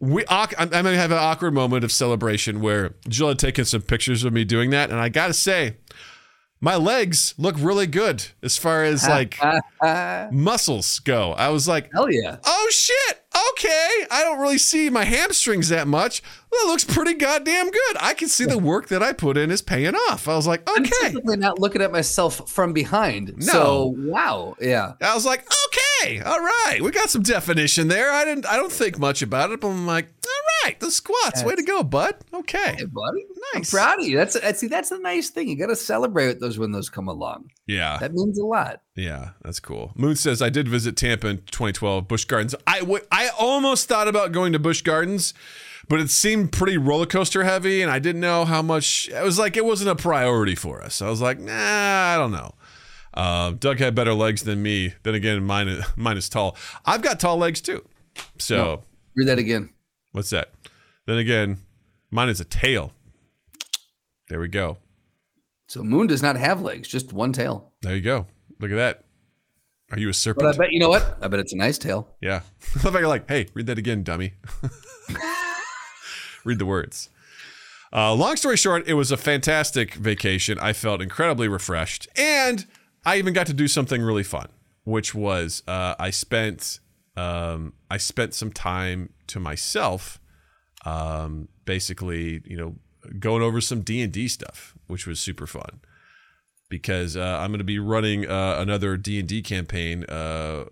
We 0.00 0.24
I'm 0.28 0.48
I'm 0.58 0.68
gonna 0.68 0.96
have 0.96 1.12
an 1.12 1.18
awkward 1.18 1.54
moment 1.54 1.84
of 1.84 1.90
celebration 1.90 2.60
where 2.60 2.94
Jill 3.08 3.28
had 3.28 3.38
taken 3.38 3.64
some 3.64 3.82
pictures 3.82 4.24
of 4.24 4.32
me 4.32 4.44
doing 4.44 4.70
that, 4.70 4.90
and 4.90 5.00
I 5.00 5.08
gotta 5.08 5.32
say, 5.32 5.76
my 6.60 6.76
legs 6.76 7.34
look 7.38 7.56
really 7.58 7.86
good 7.86 8.24
as 8.42 8.58
far 8.58 8.84
as 8.84 9.08
like 9.08 9.38
muscles 10.32 10.98
go. 10.98 11.32
I 11.32 11.48
was 11.48 11.66
like, 11.66 11.90
hell 11.92 12.10
yeah. 12.10 12.36
oh 12.44 12.68
shit 12.70 13.22
okay 13.52 14.06
i 14.10 14.22
don't 14.22 14.40
really 14.40 14.58
see 14.58 14.88
my 14.90 15.04
hamstrings 15.04 15.68
that 15.68 15.86
much 15.86 16.22
well, 16.50 16.64
it 16.64 16.68
looks 16.68 16.84
pretty 16.84 17.14
goddamn 17.14 17.70
good 17.70 17.96
i 18.00 18.14
can 18.14 18.28
see 18.28 18.44
the 18.44 18.58
work 18.58 18.88
that 18.88 19.02
i 19.02 19.12
put 19.12 19.36
in 19.36 19.50
is 19.50 19.60
paying 19.62 19.94
off 19.94 20.26
i 20.28 20.34
was 20.34 20.46
like 20.46 20.62
I'm 20.68 20.82
okay 20.82 20.90
typically 21.10 21.36
not 21.36 21.58
looking 21.58 21.82
at 21.82 21.92
myself 21.92 22.48
from 22.48 22.72
behind. 22.72 23.34
No. 23.36 23.42
So 23.52 23.94
wow. 23.98 24.56
Yeah. 24.60 24.92
i 25.02 25.14
was 25.14 25.26
like 25.26 25.44
okay 26.00 26.20
all 26.20 26.40
right 26.40 26.78
we 26.82 26.90
got 26.90 27.10
some 27.10 27.22
definition 27.22 27.88
there 27.88 28.10
i 28.12 28.24
didn't 28.24 28.46
i 28.46 28.56
don't 28.56 28.72
think 28.72 28.98
much 28.98 29.22
about 29.22 29.50
it 29.50 29.60
but 29.60 29.68
i'm 29.68 29.86
like 29.86 30.08
all 30.26 30.64
right. 30.64 30.80
The 30.80 30.90
squats. 30.90 31.44
Way 31.44 31.54
to 31.54 31.62
go, 31.62 31.82
bud. 31.82 32.16
Okay. 32.34 32.74
Hey, 32.78 32.84
buddy. 32.84 33.24
Nice. 33.54 33.72
I'm 33.72 33.78
proud 33.78 34.00
of 34.00 34.06
you. 34.06 34.16
That's 34.16 34.34
that's- 34.34 34.58
see, 34.58 34.66
that's 34.66 34.88
the 34.90 34.98
nice 34.98 35.30
thing. 35.30 35.48
You 35.48 35.56
got 35.56 35.66
to 35.66 35.76
celebrate 35.76 36.40
those 36.40 36.58
when 36.58 36.72
those 36.72 36.88
come 36.88 37.06
along. 37.08 37.50
Yeah. 37.66 37.98
That 38.00 38.12
means 38.12 38.38
a 38.38 38.44
lot. 38.44 38.80
Yeah, 38.96 39.30
that's 39.42 39.60
cool. 39.60 39.92
Moon 39.94 40.16
says 40.16 40.40
I 40.40 40.48
did 40.48 40.68
visit 40.68 40.96
Tampa 40.96 41.26
in 41.28 41.36
2012, 41.38 42.08
Busch 42.08 42.24
Gardens. 42.24 42.54
I 42.66 42.80
w- 42.80 43.04
I 43.12 43.28
almost 43.38 43.88
thought 43.88 44.08
about 44.08 44.32
going 44.32 44.54
to 44.54 44.58
Busch 44.58 44.80
Gardens, 44.80 45.34
but 45.86 46.00
it 46.00 46.08
seemed 46.08 46.50
pretty 46.50 46.78
roller 46.78 47.04
coaster 47.04 47.44
heavy, 47.44 47.82
and 47.82 47.90
I 47.90 47.98
didn't 47.98 48.22
know 48.22 48.46
how 48.46 48.62
much. 48.62 49.10
It 49.10 49.22
was 49.22 49.38
like 49.38 49.56
it 49.58 49.66
wasn't 49.66 49.90
a 49.90 49.96
priority 49.96 50.54
for 50.54 50.82
us. 50.82 51.02
I 51.02 51.10
was 51.10 51.20
like, 51.20 51.38
nah, 51.38 51.52
I 51.52 52.16
don't 52.16 52.32
know. 52.32 52.54
Uh, 53.12 53.50
Doug 53.50 53.78
had 53.80 53.94
better 53.94 54.14
legs 54.14 54.44
than 54.44 54.62
me. 54.62 54.94
Then 55.02 55.14
again, 55.14 55.42
mine 55.44 55.68
is, 55.68 55.84
mine 55.96 56.16
is 56.16 56.28
tall. 56.30 56.56
I've 56.86 57.02
got 57.02 57.20
tall 57.20 57.36
legs 57.36 57.60
too. 57.60 57.86
So 58.38 58.82
Read 59.14 59.28
that 59.28 59.38
again. 59.38 59.70
what's 60.12 60.30
that? 60.30 60.52
Then 61.06 61.18
again, 61.18 61.58
mine 62.10 62.30
is 62.30 62.40
a 62.40 62.44
tail. 62.46 62.92
There 64.28 64.40
we 64.40 64.48
go. 64.48 64.78
So 65.68 65.82
Moon 65.82 66.06
does 66.06 66.22
not 66.22 66.36
have 66.36 66.62
legs, 66.62 66.88
just 66.88 67.12
one 67.12 67.32
tail. 67.34 67.72
There 67.82 67.94
you 67.94 68.00
go. 68.02 68.26
Look 68.58 68.70
at 68.70 68.76
that. 68.76 69.04
Are 69.92 69.98
you 69.98 70.10
a 70.10 70.34
But 70.34 70.46
I 70.46 70.52
bet 70.52 70.72
you 70.72 70.80
know 70.80 70.88
what? 70.88 71.16
I 71.20 71.28
bet 71.28 71.38
it's 71.38 71.52
a 71.52 71.56
nice 71.56 71.78
tail. 71.78 72.08
Yeah. 72.20 72.40
I 72.80 72.82
love 72.82 72.94
how 72.94 72.98
you're 72.98 73.08
like, 73.08 73.28
hey, 73.28 73.46
read 73.54 73.66
that 73.66 73.78
again, 73.78 74.02
dummy. 74.02 74.34
read 76.44 76.58
the 76.58 76.66
words. 76.66 77.08
Uh, 77.92 78.12
long 78.14 78.34
story 78.36 78.56
short, 78.56 78.86
it 78.88 78.94
was 78.94 79.12
a 79.12 79.16
fantastic 79.16 79.94
vacation. 79.94 80.58
I 80.58 80.72
felt 80.72 81.00
incredibly 81.00 81.46
refreshed. 81.46 82.08
And 82.16 82.66
I 83.04 83.18
even 83.18 83.32
got 83.32 83.46
to 83.46 83.52
do 83.52 83.68
something 83.68 84.02
really 84.02 84.24
fun, 84.24 84.48
which 84.82 85.14
was 85.14 85.62
uh, 85.68 85.94
I 86.00 86.10
spent 86.10 86.80
um, 87.16 87.72
I 87.88 87.96
spent 87.96 88.34
some 88.34 88.50
time 88.50 89.10
to 89.28 89.40
myself, 89.40 90.20
um, 90.84 91.48
basically, 91.64 92.42
you 92.44 92.56
know, 92.56 92.74
going 93.20 93.42
over 93.42 93.60
some 93.60 93.82
D 93.82 94.02
and 94.02 94.12
D 94.12 94.26
stuff, 94.26 94.74
which 94.88 95.06
was 95.06 95.20
super 95.20 95.46
fun 95.46 95.80
because 96.68 97.16
uh, 97.16 97.38
I'm 97.40 97.50
going 97.50 97.58
to 97.58 97.64
be 97.64 97.78
running 97.78 98.28
uh, 98.28 98.56
another 98.58 98.96
D 98.96 99.18
and 99.18 99.28
D 99.28 99.42
campaign 99.42 100.04
uh, 100.04 100.64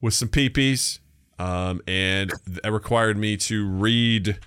with 0.00 0.14
some 0.14 0.28
PPs, 0.28 0.98
um, 1.38 1.80
and 1.86 2.32
it 2.62 2.70
required 2.70 3.16
me 3.16 3.36
to 3.38 3.68
read 3.68 4.38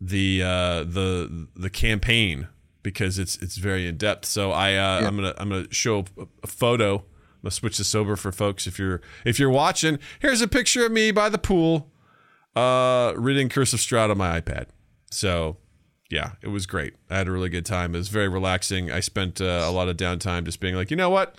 the 0.00 0.42
uh, 0.42 0.84
the 0.84 1.48
the 1.54 1.70
campaign 1.70 2.48
because 2.82 3.18
it's 3.18 3.36
it's 3.42 3.56
very 3.56 3.86
in 3.86 3.96
depth. 3.96 4.24
So 4.24 4.52
I 4.52 4.74
uh, 4.76 5.06
I'm 5.06 5.16
gonna 5.16 5.34
I'm 5.38 5.50
gonna 5.50 5.72
show 5.72 6.04
a, 6.18 6.26
a 6.42 6.46
photo. 6.46 6.96
I'm 6.96 7.44
gonna 7.44 7.50
switch 7.50 7.78
this 7.78 7.94
over 7.94 8.16
for 8.16 8.32
folks 8.32 8.66
if 8.66 8.78
you're 8.78 9.00
if 9.24 9.38
you're 9.38 9.50
watching. 9.50 9.98
Here's 10.20 10.40
a 10.40 10.48
picture 10.48 10.86
of 10.86 10.92
me 10.92 11.10
by 11.10 11.28
the 11.28 11.38
pool, 11.38 11.90
uh, 12.54 13.12
reading 13.16 13.48
Curse 13.48 13.72
of 13.72 13.80
Strahd 13.80 14.10
on 14.10 14.18
my 14.18 14.40
iPad. 14.40 14.66
So 15.10 15.56
yeah, 16.10 16.32
it 16.42 16.48
was 16.48 16.66
great. 16.66 16.94
I 17.08 17.16
had 17.16 17.28
a 17.28 17.30
really 17.30 17.48
good 17.48 17.64
time. 17.64 17.94
It 17.94 17.98
was 17.98 18.08
very 18.08 18.28
relaxing. 18.28 18.90
I 18.90 19.00
spent 19.00 19.40
uh, 19.40 19.64
a 19.64 19.70
lot 19.70 19.88
of 19.88 19.96
downtime 19.96 20.44
just 20.44 20.60
being 20.60 20.74
like, 20.74 20.90
you 20.90 20.96
know 20.96 21.10
what? 21.10 21.36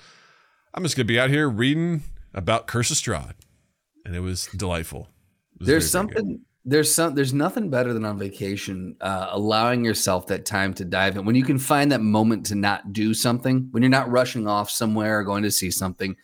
I'm 0.74 0.84
just 0.84 0.96
gonna 0.96 1.06
be 1.06 1.20
out 1.20 1.30
here 1.30 1.50
reading 1.50 2.04
about 2.34 2.68
Curse 2.68 2.92
of 2.92 2.98
Strahd, 2.98 3.34
and 4.06 4.16
it 4.16 4.22
was 4.22 4.48
delightful. 4.56 5.10
It 5.56 5.60
was 5.60 5.68
There's 5.68 5.92
very, 5.92 6.04
very 6.04 6.08
good. 6.08 6.16
something. 6.16 6.42
There's 6.64 6.94
some. 6.94 7.16
There's 7.16 7.34
nothing 7.34 7.70
better 7.70 7.92
than 7.92 8.06
on 8.06 8.18
vacation, 8.18 8.96
uh, 9.02 9.30
allowing 9.32 9.84
yourself 9.84 10.28
that 10.28 10.46
time 10.46 10.74
to 10.76 10.86
dive 10.86 11.18
in. 11.18 11.26
When 11.26 11.36
you 11.36 11.44
can 11.44 11.58
find 11.58 11.92
that 11.92 12.02
moment 12.02 12.46
to 12.48 12.56
not 12.56 12.94
do 12.94 13.14
something, 13.14 13.68
when 13.72 13.84
you're 13.84 13.90
not 13.90 14.10
rushing 14.12 14.48
off 14.48 14.70
somewhere 14.70 15.20
or 15.20 15.24
going 15.24 15.44
to 15.44 15.52
see 15.52 15.72
something, 15.72 16.16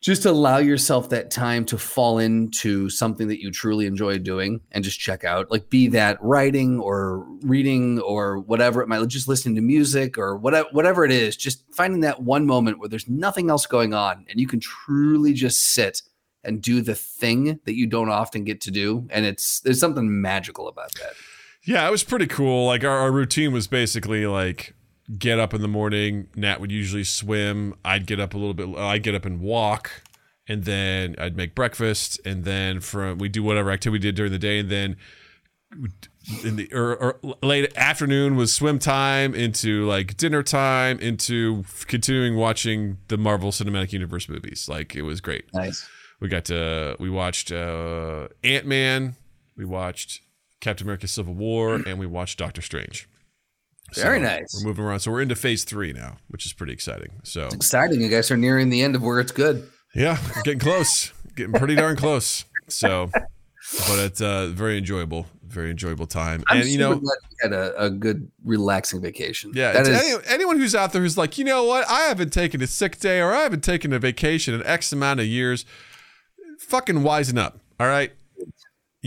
just 0.00 0.26
allow 0.26 0.58
yourself 0.58 1.10
that 1.10 1.30
time 1.30 1.64
to 1.64 1.76
fall 1.76 2.18
into 2.18 2.88
something 2.88 3.28
that 3.28 3.42
you 3.42 3.50
truly 3.50 3.86
enjoy 3.86 4.18
doing 4.18 4.60
and 4.70 4.84
just 4.84 5.00
check 5.00 5.24
out. 5.24 5.50
Like 5.50 5.70
be 5.70 5.86
mm-hmm. 5.86 5.94
that 5.94 6.22
writing 6.22 6.78
or 6.78 7.26
reading 7.42 7.98
or 8.00 8.38
whatever 8.38 8.80
it 8.80 8.88
might. 8.88 9.06
Just 9.08 9.26
listening 9.26 9.56
to 9.56 9.60
music 9.60 10.16
or 10.16 10.36
whatever. 10.36 10.68
Whatever 10.70 11.04
it 11.04 11.10
is, 11.10 11.36
just 11.36 11.64
finding 11.74 12.00
that 12.02 12.22
one 12.22 12.46
moment 12.46 12.78
where 12.78 12.88
there's 12.88 13.08
nothing 13.08 13.50
else 13.50 13.66
going 13.66 13.92
on 13.92 14.24
and 14.28 14.38
you 14.38 14.46
can 14.46 14.60
truly 14.60 15.32
just 15.32 15.74
sit 15.74 16.02
and 16.44 16.62
do 16.62 16.80
the 16.80 16.94
thing 16.94 17.58
that 17.64 17.74
you 17.74 17.86
don't 17.86 18.08
often 18.08 18.44
get 18.44 18.60
to 18.62 18.70
do. 18.70 19.06
And 19.10 19.26
it's 19.26 19.60
there's 19.60 19.80
something 19.80 20.20
magical 20.20 20.68
about 20.68 20.94
that. 20.94 21.14
Yeah, 21.64 21.86
it 21.86 21.90
was 21.90 22.04
pretty 22.04 22.28
cool. 22.28 22.66
Like 22.66 22.84
our, 22.84 22.98
our 22.98 23.12
routine 23.12 23.52
was 23.52 23.66
basically 23.66 24.26
like 24.26 24.74
get 25.16 25.38
up 25.38 25.54
in 25.54 25.62
the 25.62 25.68
morning. 25.68 26.28
Nat 26.34 26.60
would 26.60 26.72
usually 26.72 27.04
swim. 27.04 27.74
I'd 27.84 28.06
get 28.06 28.20
up 28.20 28.34
a 28.34 28.38
little 28.38 28.54
bit. 28.54 28.68
I'd 28.76 29.02
get 29.02 29.14
up 29.14 29.24
and 29.24 29.40
walk, 29.40 30.02
and 30.46 30.64
then 30.64 31.14
I'd 31.18 31.36
make 31.36 31.54
breakfast, 31.54 32.20
and 32.24 32.44
then 32.44 32.80
from 32.80 33.18
we 33.18 33.28
do 33.28 33.42
whatever 33.42 33.70
activity 33.70 33.98
we 33.98 33.98
did 34.00 34.14
during 34.16 34.32
the 34.32 34.38
day, 34.38 34.58
and 34.58 34.68
then 34.68 34.96
in 36.44 36.56
the 36.56 36.72
or, 36.72 36.96
or 36.96 37.36
late 37.42 37.76
afternoon 37.76 38.36
was 38.36 38.54
swim 38.54 38.78
time 38.78 39.34
into 39.34 39.86
like 39.86 40.16
dinner 40.16 40.42
time 40.42 40.98
into 40.98 41.64
continuing 41.86 42.36
watching 42.36 42.98
the 43.08 43.16
Marvel 43.16 43.50
Cinematic 43.50 43.92
Universe 43.92 44.28
movies. 44.28 44.68
Like 44.68 44.94
it 44.94 45.02
was 45.02 45.20
great. 45.20 45.44
Nice. 45.54 45.88
We 46.20 46.28
got 46.28 46.46
to 46.46 46.96
we 46.98 47.08
watched 47.10 47.52
uh, 47.52 48.28
Ant 48.42 48.66
Man, 48.66 49.16
we 49.56 49.64
watched 49.64 50.20
Captain 50.60 50.86
America: 50.86 51.06
Civil 51.06 51.34
War, 51.34 51.74
and 51.74 51.98
we 51.98 52.06
watched 52.06 52.38
Doctor 52.38 52.62
Strange. 52.62 53.08
Very 53.94 54.18
So, 54.18 54.22
nice. 54.24 54.60
We're 54.62 54.68
moving 54.68 54.84
around, 54.84 55.00
so 55.00 55.10
we're 55.10 55.22
into 55.22 55.34
Phase 55.36 55.64
Three 55.64 55.92
now, 55.92 56.16
which 56.28 56.44
is 56.46 56.52
pretty 56.52 56.72
exciting. 56.72 57.10
So 57.22 57.46
Exciting. 57.48 58.00
You 58.00 58.08
guys 58.08 58.30
are 58.30 58.36
nearing 58.36 58.68
the 58.70 58.82
end 58.82 58.94
of 58.94 59.02
where 59.02 59.18
it's 59.20 59.32
good. 59.32 59.68
yeah, 59.94 60.18
getting 60.44 60.60
close, 60.60 61.12
getting 61.36 61.52
pretty 61.54 61.74
darn 61.74 61.96
close. 61.96 62.44
So, 62.68 63.10
but 63.12 63.98
it's 63.98 64.20
uh, 64.20 64.48
very 64.48 64.76
enjoyable, 64.76 65.26
very 65.42 65.70
enjoyable 65.70 66.06
time, 66.06 66.44
I'm 66.48 66.60
and 66.60 66.68
you 66.68 66.78
know. 66.78 66.94
you 66.94 67.10
had 67.40 67.52
a, 67.54 67.84
a 67.84 67.88
good, 67.90 68.30
relaxing 68.44 69.00
vacation. 69.00 69.52
Yeah, 69.54 69.72
that 69.72 69.86
it's 69.86 69.88
is. 69.88 70.14
any, 70.14 70.24
anyone 70.26 70.58
who's 70.58 70.74
out 70.74 70.92
there 70.92 71.00
who's 71.00 71.16
like, 71.16 71.38
you 71.38 71.44
know 71.44 71.64
what, 71.64 71.88
I 71.88 72.00
haven't 72.02 72.32
taken 72.32 72.60
a 72.62 72.66
sick 72.66 72.98
day 73.00 73.20
or 73.22 73.32
I 73.32 73.40
haven't 73.44 73.64
taken 73.64 73.92
a 73.94 73.98
vacation 73.98 74.52
in 74.54 74.62
X 74.64 74.92
amount 74.92 75.20
of 75.20 75.26
years. 75.26 75.64
Fucking 76.58 76.96
wisen 76.96 77.38
up, 77.38 77.58
all 77.80 77.86
right. 77.86 78.12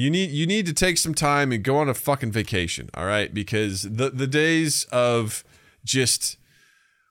You 0.02 0.10
need 0.10 0.32
you 0.32 0.48
need 0.48 0.66
to 0.66 0.74
take 0.74 0.98
some 0.98 1.14
time 1.14 1.52
and 1.52 1.64
go 1.64 1.78
on 1.78 1.88
a 1.88 1.94
fucking 1.94 2.32
vacation, 2.32 2.90
all 2.96 3.06
right? 3.06 3.32
Because 3.32 3.84
the 3.84 4.10
the 4.10 4.26
days 4.26 4.86
of 4.86 5.44
just 5.86 6.38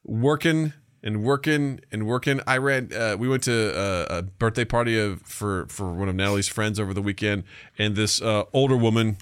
working 0.05 0.73
and 1.01 1.23
working 1.23 1.83
and 1.93 2.05
working. 2.05 2.41
I 2.49 2.59
ran. 2.59 2.93
Uh, 2.93 3.17
we 3.17 3.29
went 3.29 3.45
to 3.45 3.73
a, 3.79 4.19
a 4.19 4.23
birthday 4.23 4.65
party 4.65 4.99
of 4.99 5.23
for 5.23 5.67
for 5.67 5.93
one 5.93 6.09
of 6.09 6.17
Natalie's 6.17 6.49
friends 6.49 6.81
over 6.81 6.93
the 6.93 7.01
weekend, 7.01 7.45
and 7.79 7.95
this 7.95 8.21
uh, 8.21 8.43
older 8.53 8.77
woman 8.77 9.19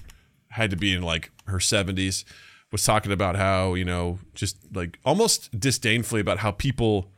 had 0.49 0.71
to 0.71 0.75
be 0.75 0.91
in 0.91 1.03
like 1.03 1.29
her 1.45 1.59
seventies 1.59 2.25
was 2.71 2.83
talking 2.83 3.11
about 3.11 3.35
how 3.35 3.75
you 3.75 3.85
know 3.85 4.17
just 4.33 4.57
like 4.73 4.97
almost 5.05 5.59
disdainfully 5.59 6.21
about 6.21 6.39
how 6.39 6.49
people 6.49 7.11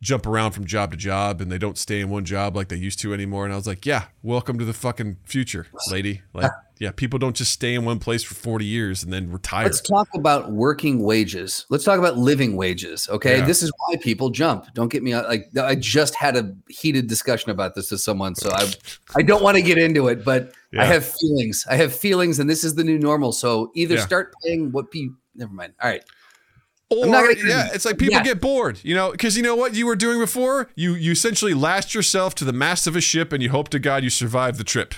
jump 0.00 0.26
around 0.26 0.52
from 0.52 0.64
job 0.64 0.92
to 0.92 0.96
job 0.96 1.40
and 1.40 1.50
they 1.50 1.58
don't 1.58 1.76
stay 1.76 2.00
in 2.00 2.08
one 2.08 2.24
job 2.24 2.54
like 2.54 2.68
they 2.68 2.76
used 2.76 3.00
to 3.00 3.12
anymore 3.12 3.44
and 3.44 3.52
i 3.52 3.56
was 3.56 3.66
like 3.66 3.84
yeah 3.84 4.04
welcome 4.22 4.56
to 4.56 4.64
the 4.64 4.72
fucking 4.72 5.16
future 5.24 5.66
lady 5.90 6.22
like 6.32 6.52
yeah 6.78 6.92
people 6.92 7.18
don't 7.18 7.34
just 7.34 7.50
stay 7.50 7.74
in 7.74 7.84
one 7.84 7.98
place 7.98 8.22
for 8.22 8.34
40 8.34 8.64
years 8.64 9.02
and 9.02 9.12
then 9.12 9.32
retire 9.32 9.64
Let's 9.64 9.80
talk 9.80 10.06
about 10.14 10.52
working 10.52 11.02
wages. 11.02 11.66
Let's 11.70 11.82
talk 11.82 11.98
about 11.98 12.16
living 12.16 12.54
wages. 12.54 13.08
Okay. 13.10 13.38
Yeah. 13.38 13.46
This 13.46 13.64
is 13.64 13.72
why 13.76 13.96
people 13.96 14.30
jump. 14.30 14.72
Don't 14.74 14.86
get 14.90 15.02
me 15.02 15.16
like 15.16 15.48
I 15.60 15.74
just 15.74 16.14
had 16.14 16.36
a 16.36 16.54
heated 16.68 17.08
discussion 17.08 17.50
about 17.50 17.74
this 17.74 17.90
with 17.90 18.00
someone. 18.00 18.36
So 18.36 18.50
I 18.52 18.70
I 19.16 19.22
don't 19.22 19.42
want 19.42 19.56
to 19.56 19.62
get 19.62 19.76
into 19.78 20.06
it, 20.06 20.24
but 20.24 20.52
Yeah. 20.70 20.82
I 20.82 20.84
have 20.84 21.04
feelings. 21.04 21.66
I 21.68 21.74
have 21.74 21.92
feelings, 21.92 22.38
and 22.38 22.48
this 22.48 22.62
is 22.62 22.76
the 22.76 22.84
new 22.84 22.98
normal. 22.98 23.32
So 23.32 23.72
either 23.74 23.96
Yeah. 23.96 24.06
start 24.06 24.32
paying 24.44 24.70
what 24.70 24.92
people 24.92 25.16
never 25.34 25.52
mind. 25.52 25.72
All 25.82 25.90
right. 25.90 26.04
Or 26.90 27.04
I'm 27.04 27.10
not 27.10 27.22
gonna- 27.26 27.46
yeah, 27.48 27.68
it's 27.74 27.84
like 27.84 27.98
people 27.98 28.14
Yeah. 28.16 28.22
get 28.22 28.40
bored, 28.40 28.80
you 28.82 28.94
know, 28.94 29.10
because 29.12 29.36
you 29.36 29.42
know 29.42 29.54
what 29.54 29.74
you 29.74 29.86
were 29.86 29.96
doing 29.96 30.18
before. 30.18 30.70
You 30.74 30.94
you 30.94 31.12
essentially 31.12 31.52
lashed 31.54 31.94
yourself 31.94 32.34
to 32.36 32.44
the 32.44 32.52
mast 32.52 32.86
of 32.86 32.96
a 32.96 33.00
ship, 33.00 33.32
and 33.32 33.42
you 33.42 33.50
hope 33.50 33.68
to 33.70 33.78
God 33.78 34.02
you 34.04 34.10
survive 34.10 34.56
the 34.56 34.64
trip. 34.64 34.94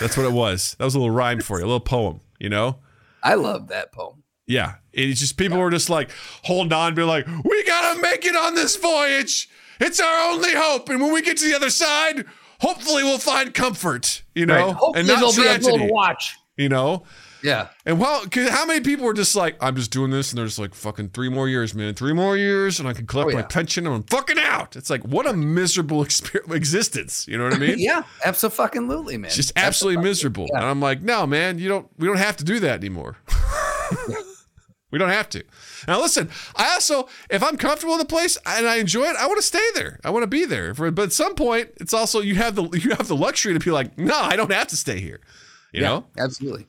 That's 0.00 0.16
what 0.16 0.24
it 0.26 0.32
was. 0.32 0.76
That 0.78 0.84
was 0.84 0.94
a 0.94 0.98
little 0.98 1.14
rhyme 1.14 1.40
for 1.40 1.58
you, 1.58 1.64
a 1.64 1.66
little 1.66 1.80
poem, 1.80 2.20
you 2.38 2.48
know. 2.48 2.78
I 3.22 3.34
love 3.34 3.68
that 3.68 3.92
poem. 3.92 4.22
Yeah, 4.46 4.74
it's 4.92 5.18
just 5.18 5.36
people 5.36 5.58
were 5.58 5.70
just 5.70 5.90
like 5.90 6.10
holding 6.44 6.72
on, 6.72 6.94
be 6.94 7.02
like, 7.02 7.26
"We 7.44 7.64
gotta 7.64 8.00
make 8.00 8.24
it 8.24 8.36
on 8.36 8.54
this 8.54 8.76
voyage. 8.76 9.48
It's 9.80 9.98
our 9.98 10.30
only 10.32 10.54
hope, 10.54 10.88
and 10.88 11.00
when 11.00 11.12
we 11.12 11.22
get 11.22 11.36
to 11.38 11.44
the 11.44 11.54
other 11.56 11.70
side, 11.70 12.24
hopefully 12.60 13.02
we'll 13.02 13.18
find 13.18 13.52
comfort, 13.52 14.22
you 14.34 14.46
know, 14.46 14.72
Hopefully 14.74 15.00
and 15.00 15.08
not 15.08 15.16
there'll 15.16 15.32
be 15.34 15.40
a 15.42 15.44
tragedy, 15.58 15.72
little 15.72 15.88
watch. 15.88 16.36
you 16.56 16.68
know." 16.68 17.02
Yeah. 17.42 17.68
And 17.84 18.00
well, 18.00 18.24
'cause 18.26 18.48
how 18.48 18.64
many 18.66 18.80
people 18.80 19.04
were 19.06 19.14
just 19.14 19.36
like, 19.36 19.56
I'm 19.60 19.76
just 19.76 19.90
doing 19.90 20.10
this, 20.10 20.30
and 20.30 20.38
they're 20.38 20.46
just 20.46 20.58
like, 20.58 20.74
fucking 20.74 21.10
three 21.10 21.28
more 21.28 21.48
years, 21.48 21.74
man, 21.74 21.94
three 21.94 22.12
more 22.12 22.36
years, 22.36 22.80
and 22.80 22.88
I 22.88 22.92
can 22.92 23.06
collect 23.06 23.30
Oh, 23.30 23.34
my 23.34 23.42
pension, 23.42 23.86
and 23.86 23.94
I'm 23.94 24.02
fucking 24.04 24.38
out. 24.38 24.74
It's 24.76 24.90
like, 24.90 25.02
what 25.04 25.26
a 25.26 25.32
miserable 25.34 26.04
exper- 26.04 26.52
existence. 26.54 27.26
You 27.28 27.38
know 27.38 27.44
what 27.44 27.54
I 27.54 27.58
mean? 27.58 27.76
Yeah. 27.78 28.02
Absolutely, 28.24 29.16
man. 29.18 29.26
It's 29.26 29.36
just 29.36 29.52
absolutely 29.56 30.02
miserable. 30.02 30.46
yeah. 30.52 30.58
And 30.60 30.66
I'm 30.66 30.80
like, 30.80 31.02
no, 31.02 31.26
man, 31.26 31.58
you 31.58 31.68
don't. 31.68 31.88
We 31.98 32.06
don't 32.06 32.16
have 32.18 32.36
to 32.38 32.44
do 32.44 32.60
that 32.60 32.80
anymore. 32.80 33.16
we 34.90 34.98
don't 34.98 35.08
have 35.10 35.28
to. 35.30 35.44
Now, 35.88 36.00
listen. 36.00 36.30
I 36.54 36.70
also, 36.72 37.08
if 37.30 37.42
I'm 37.42 37.56
comfortable 37.56 37.94
in 37.94 37.98
the 37.98 38.04
place 38.06 38.38
and 38.46 38.66
I 38.66 38.76
enjoy 38.76 39.04
it, 39.04 39.16
I 39.16 39.26
want 39.26 39.38
to 39.38 39.42
stay 39.46 39.64
there. 39.74 40.00
I 40.04 40.10
want 40.10 40.22
to 40.22 40.26
be 40.28 40.44
there. 40.44 40.74
But 40.74 40.98
at 40.98 41.12
some 41.12 41.34
point, 41.34 41.70
it's 41.80 41.92
also 41.94 42.20
you 42.20 42.36
have 42.36 42.54
the 42.54 42.64
you 42.70 42.90
have 42.90 43.08
the 43.08 43.16
luxury 43.16 43.52
to 43.52 43.60
be 43.60 43.70
like, 43.70 43.98
no, 43.98 44.16
I 44.18 44.36
don't 44.36 44.52
have 44.52 44.68
to 44.68 44.76
stay 44.76 45.00
here. 45.00 45.20
You 45.72 45.82
yeah, 45.82 45.88
know? 45.88 46.06
absolutely. 46.18 46.66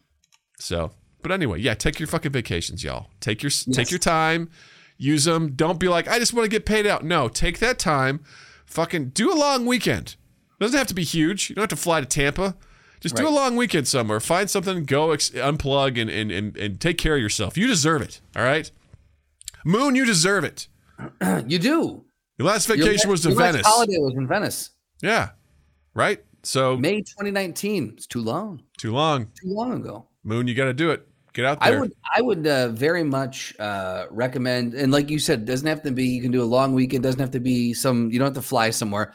So, 0.59 0.91
but 1.21 1.31
anyway, 1.31 1.59
yeah, 1.59 1.73
take 1.73 1.99
your 1.99 2.07
fucking 2.07 2.31
vacations, 2.31 2.83
y'all. 2.83 3.07
Take 3.19 3.43
your 3.43 3.51
take 3.71 3.91
your 3.91 3.99
time, 3.99 4.49
use 4.97 5.23
them. 5.25 5.53
Don't 5.55 5.79
be 5.79 5.87
like, 5.87 6.07
I 6.07 6.19
just 6.19 6.33
want 6.33 6.45
to 6.45 6.49
get 6.49 6.65
paid 6.65 6.85
out. 6.87 7.03
No, 7.05 7.27
take 7.29 7.59
that 7.59 7.79
time, 7.79 8.21
fucking 8.65 9.09
do 9.09 9.31
a 9.31 9.35
long 9.35 9.65
weekend. 9.65 10.15
doesn't 10.59 10.77
have 10.77 10.87
to 10.87 10.95
be 10.95 11.03
huge. 11.03 11.49
You 11.49 11.55
don't 11.55 11.63
have 11.63 11.69
to 11.69 11.75
fly 11.75 11.99
to 12.01 12.05
Tampa. 12.07 12.55
Just 12.99 13.15
do 13.15 13.27
a 13.27 13.29
long 13.29 13.55
weekend 13.55 13.87
somewhere. 13.87 14.19
Find 14.19 14.49
something, 14.49 14.83
go 14.83 15.11
ex- 15.11 15.29
unplug, 15.29 16.01
and, 16.01 16.09
and 16.09 16.31
and 16.31 16.57
and 16.57 16.81
take 16.81 16.97
care 16.97 17.15
of 17.15 17.21
yourself. 17.21 17.55
You 17.55 17.67
deserve 17.67 18.01
it. 18.01 18.21
All 18.35 18.43
right, 18.43 18.69
Moon, 19.63 19.95
you 19.95 20.05
deserve 20.05 20.43
it. 20.43 20.67
You 21.47 21.59
do. 21.59 22.03
Your 22.39 22.47
last 22.47 22.67
Your 22.67 22.77
vacation 22.77 23.09
was 23.11 23.21
to 23.21 23.29
your 23.29 23.37
last 23.37 23.51
Venice. 23.51 23.67
Holiday 23.67 23.97
was 23.99 24.15
in 24.15 24.27
Venice. 24.27 24.71
Yeah, 25.01 25.29
right. 25.93 26.23
So 26.41 26.75
May 26.77 27.01
2019. 27.01 27.93
It's 27.95 28.07
too 28.07 28.21
long. 28.21 28.63
too 28.77 28.93
long, 28.93 29.25
Too 29.41 29.53
long 29.53 29.73
ago. 29.73 30.07
Moon. 30.27 30.47
You 30.47 30.53
got 30.53 30.65
to 30.65 30.73
do 30.73 30.91
it. 30.91 31.07
Get 31.33 31.45
out 31.45 31.59
there. 31.59 31.77
I 31.77 31.79
would 31.79 31.93
I 32.15 32.21
would 32.21 32.47
uh, 32.47 32.69
very 32.69 33.03
much 33.03 33.53
uh, 33.59 34.07
recommend 34.09 34.73
and 34.73 34.91
like 34.91 35.09
you 35.09 35.19
said, 35.19 35.41
it 35.41 35.45
doesn't 35.45 35.67
have 35.67 35.83
to 35.83 35.91
be 35.91 36.05
you 36.05 36.21
can 36.21 36.31
do 36.31 36.41
a 36.41 36.45
long 36.45 36.73
weekend, 36.73 37.03
doesn't 37.03 37.19
have 37.19 37.31
to 37.31 37.39
be 37.39 37.73
some 37.73 38.09
you 38.11 38.17
don't 38.17 38.27
have 38.27 38.43
to 38.43 38.47
fly 38.47 38.71
somewhere. 38.71 39.13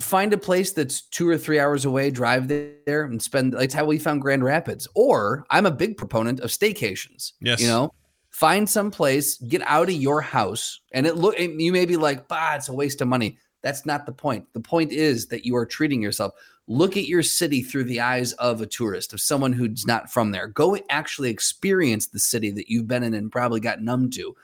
Find 0.00 0.32
a 0.34 0.38
place 0.38 0.72
that's 0.72 1.02
two 1.02 1.26
or 1.26 1.38
three 1.38 1.58
hours 1.58 1.86
away, 1.86 2.10
drive 2.10 2.48
there 2.48 3.04
and 3.04 3.22
spend 3.22 3.54
like 3.54 3.72
how 3.72 3.86
we 3.86 3.98
found 3.98 4.20
Grand 4.20 4.44
Rapids. 4.44 4.86
Or 4.94 5.46
I'm 5.50 5.64
a 5.64 5.70
big 5.70 5.96
proponent 5.96 6.40
of 6.40 6.50
staycations. 6.50 7.32
Yes. 7.40 7.62
You 7.62 7.68
know, 7.68 7.94
find 8.30 8.68
some 8.68 8.90
place, 8.90 9.38
get 9.38 9.62
out 9.62 9.88
of 9.88 9.94
your 9.94 10.20
house, 10.20 10.80
and 10.92 11.06
it 11.06 11.16
look 11.16 11.38
you 11.38 11.72
may 11.72 11.86
be 11.86 11.96
like, 11.96 12.28
bah, 12.28 12.56
it's 12.56 12.68
a 12.68 12.74
waste 12.74 13.00
of 13.00 13.08
money. 13.08 13.38
That's 13.62 13.86
not 13.86 14.04
the 14.04 14.12
point. 14.12 14.46
The 14.52 14.60
point 14.60 14.92
is 14.92 15.26
that 15.28 15.46
you 15.46 15.56
are 15.56 15.64
treating 15.64 16.02
yourself. 16.02 16.34
Look 16.66 16.96
at 16.96 17.06
your 17.06 17.22
city 17.22 17.62
through 17.62 17.84
the 17.84 18.00
eyes 18.00 18.32
of 18.34 18.60
a 18.62 18.66
tourist, 18.66 19.12
of 19.12 19.20
someone 19.20 19.52
who's 19.52 19.86
not 19.86 20.10
from 20.10 20.30
there. 20.30 20.46
Go 20.46 20.78
actually 20.88 21.28
experience 21.30 22.06
the 22.06 22.18
city 22.18 22.50
that 22.52 22.70
you've 22.70 22.88
been 22.88 23.02
in 23.02 23.12
and 23.14 23.30
probably 23.30 23.60
got 23.60 23.82
numb 23.82 24.08
to. 24.10 24.34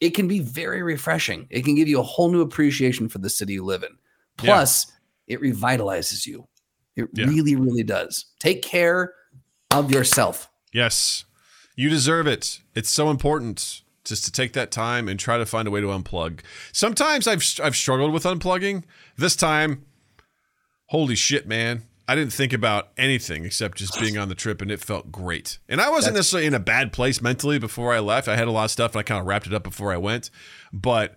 It 0.00 0.10
can 0.10 0.28
be 0.28 0.40
very 0.40 0.82
refreshing. 0.82 1.46
It 1.50 1.64
can 1.64 1.74
give 1.74 1.88
you 1.88 1.98
a 1.98 2.02
whole 2.04 2.30
new 2.30 2.42
appreciation 2.42 3.08
for 3.08 3.18
the 3.18 3.30
city 3.30 3.54
you 3.54 3.64
live 3.64 3.82
in. 3.82 3.90
Yeah. 4.42 4.44
Plus, 4.54 4.92
it 5.26 5.40
revitalizes 5.40 6.26
you. 6.26 6.46
It 6.96 7.08
Yeah. 7.14 7.26
really, 7.26 7.56
really 7.56 7.82
does. 7.82 8.26
Take 8.38 8.62
care 8.62 9.14
of 9.70 9.90
yourself. 9.90 10.50
Yes, 10.72 11.24
you 11.76 11.88
deserve 11.88 12.26
it. 12.26 12.60
It's 12.74 12.90
so 12.90 13.10
important 13.10 13.82
just 14.04 14.24
to 14.24 14.32
take 14.32 14.52
that 14.54 14.70
time 14.70 15.08
and 15.08 15.18
try 15.20 15.38
to 15.38 15.46
find 15.46 15.68
a 15.68 15.70
way 15.70 15.80
to 15.80 15.86
unplug. 15.88 16.40
Sometimes 16.72 17.26
I've 17.26 17.44
I've 17.62 17.76
struggled 17.76 18.12
with 18.12 18.24
unplugging. 18.24 18.84
This 19.16 19.36
time, 19.36 19.84
holy 20.90 21.14
shit, 21.16 21.46
man! 21.48 21.84
I 22.06 22.14
didn't 22.16 22.32
think 22.32 22.52
about 22.52 22.88
anything 22.98 23.44
except 23.44 23.78
just 23.78 23.98
being 24.00 24.18
on 24.18 24.28
the 24.28 24.34
trip, 24.34 24.60
and 24.60 24.70
it 24.70 24.80
felt 24.80 25.12
great. 25.12 25.58
And 25.68 25.80
I 25.80 25.88
wasn't 25.90 26.14
That's- 26.14 26.26
necessarily 26.26 26.46
in 26.48 26.54
a 26.54 26.58
bad 26.60 26.92
place 26.92 27.22
mentally 27.22 27.58
before 27.58 27.92
I 27.94 28.00
left. 28.00 28.26
I 28.26 28.36
had 28.36 28.48
a 28.48 28.50
lot 28.50 28.64
of 28.64 28.70
stuff, 28.72 28.92
and 28.92 29.00
I 29.00 29.02
kind 29.04 29.20
of 29.20 29.26
wrapped 29.26 29.46
it 29.46 29.54
up 29.54 29.62
before 29.62 29.92
I 29.92 29.96
went. 29.96 30.30
But 30.72 31.16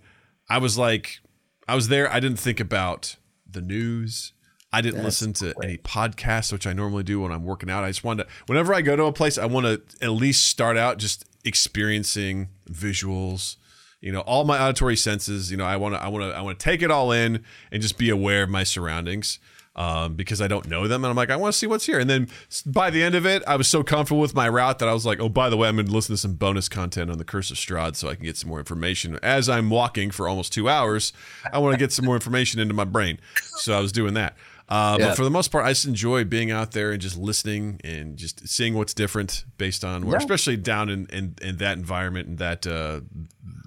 I 0.50 0.60
was 0.60 0.78
like, 0.78 1.20
I 1.68 1.76
was 1.76 1.88
there. 1.88 2.12
I 2.12 2.20
didn't 2.20 2.40
think 2.40 2.60
about 2.60 3.16
the 3.50 3.62
news. 3.62 4.34
I 4.72 4.82
didn't 4.82 5.04
That's 5.04 5.22
listen 5.22 5.34
to 5.34 5.54
any 5.64 5.78
podcasts, 5.78 6.52
which 6.52 6.66
I 6.68 6.74
normally 6.74 7.04
do 7.04 7.22
when 7.22 7.32
I'm 7.32 7.44
working 7.44 7.70
out. 7.70 7.84
I 7.84 7.90
just 7.90 8.04
wanted 8.04 8.24
to, 8.24 8.30
whenever 8.48 8.74
I 8.74 8.82
go 8.82 8.96
to 8.96 9.04
a 9.06 9.14
place, 9.14 9.38
I 9.38 9.46
want 9.46 9.66
to 9.66 9.82
at 10.04 10.10
least 10.12 10.48
start 10.48 10.78
out 10.78 10.98
just 10.98 11.26
experiencing 11.46 12.50
visuals, 12.70 13.58
you 14.02 14.12
know, 14.12 14.22
all 14.22 14.44
my 14.46 14.60
auditory 14.60 14.98
senses. 14.98 15.50
You 15.52 15.58
know, 15.58 15.66
I 15.66 15.78
want 15.78 15.96
to, 15.96 16.02
I 16.02 16.08
want 16.08 16.24
to, 16.24 16.38
I 16.38 16.42
want 16.42 16.60
to 16.60 16.64
take 16.64 16.82
it 16.82 16.92
all 16.92 17.12
in 17.12 17.44
and 17.72 17.82
just 17.82 17.98
be 17.98 18.10
aware 18.10 18.44
of 18.44 18.50
my 18.50 18.64
surroundings. 18.64 19.40
Um, 19.76 20.14
because 20.14 20.40
I 20.40 20.48
don't 20.48 20.68
know 20.70 20.88
them, 20.88 21.04
and 21.04 21.10
I'm 21.10 21.16
like, 21.16 21.32
I 21.32 21.36
want 21.36 21.54
to 21.54 21.58
see 21.58 21.66
what's 21.66 21.88
here. 21.88 21.98
And 22.00 22.08
then 22.08 22.28
by 22.64 22.92
the 22.92 23.02
end 23.02 23.16
of 23.16 23.26
it, 23.26 23.42
I 23.48 23.56
was 23.56 23.68
so 23.68 23.82
comfortable 23.82 24.22
with 24.22 24.36
my 24.36 24.48
route 24.48 24.78
that 24.78 24.88
I 24.88 24.94
was 24.94 25.04
like, 25.04 25.20
oh, 25.20 25.30
by 25.30 25.50
the 25.50 25.58
way, 25.58 25.68
I'm 25.68 25.78
going 25.78 25.88
to 25.88 25.92
listen 25.92 26.14
to 26.14 26.18
some 26.20 26.34
bonus 26.36 26.70
content 26.70 27.10
on 27.10 27.18
the 27.18 27.26
Curse 27.26 27.50
of 27.50 27.58
Strahd 27.58 27.96
so 27.96 28.08
I 28.08 28.14
can 28.14 28.24
get 28.24 28.38
some 28.38 28.50
more 28.52 28.60
information. 28.60 29.18
As 29.24 29.50
I'm 29.50 29.72
walking 29.72 30.12
for 30.12 30.28
almost 30.28 30.54
two 30.54 30.70
hours, 30.70 31.12
I 31.52 31.58
want 31.58 31.74
to 31.74 31.80
get 31.80 31.92
some 31.92 32.06
more 32.06 32.14
information 32.14 32.60
into 32.60 32.76
my 32.76 32.84
brain. 32.84 33.18
So 33.36 33.76
I 33.76 33.80
was 33.80 33.92
doing 33.92 34.14
that. 34.14 34.38
Uh, 34.70 34.98
Yeah. 35.00 35.08
But 35.08 35.16
for 35.18 35.24
the 35.24 35.32
most 35.32 35.48
part, 35.52 35.66
I 35.66 35.70
just 35.72 35.86
enjoy 35.86 36.24
being 36.24 36.52
out 36.52 36.74
there 36.74 36.92
and 36.92 37.02
just 37.02 37.18
listening 37.18 37.82
and 37.84 38.16
just 38.16 38.48
seeing 38.48 38.76
what's 38.76 38.94
different 38.94 39.44
based 39.58 39.84
on 39.84 40.06
where, 40.06 40.14
Yeah. 40.18 40.20
especially 40.20 40.56
down 40.58 40.90
in, 40.90 41.08
in, 41.08 41.34
in 41.42 41.58
that 41.58 41.78
environment 41.80 42.28
and 42.28 42.38
that 42.38 42.68
uh, 42.68 43.02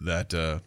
that 0.05 0.33
uh, 0.33 0.61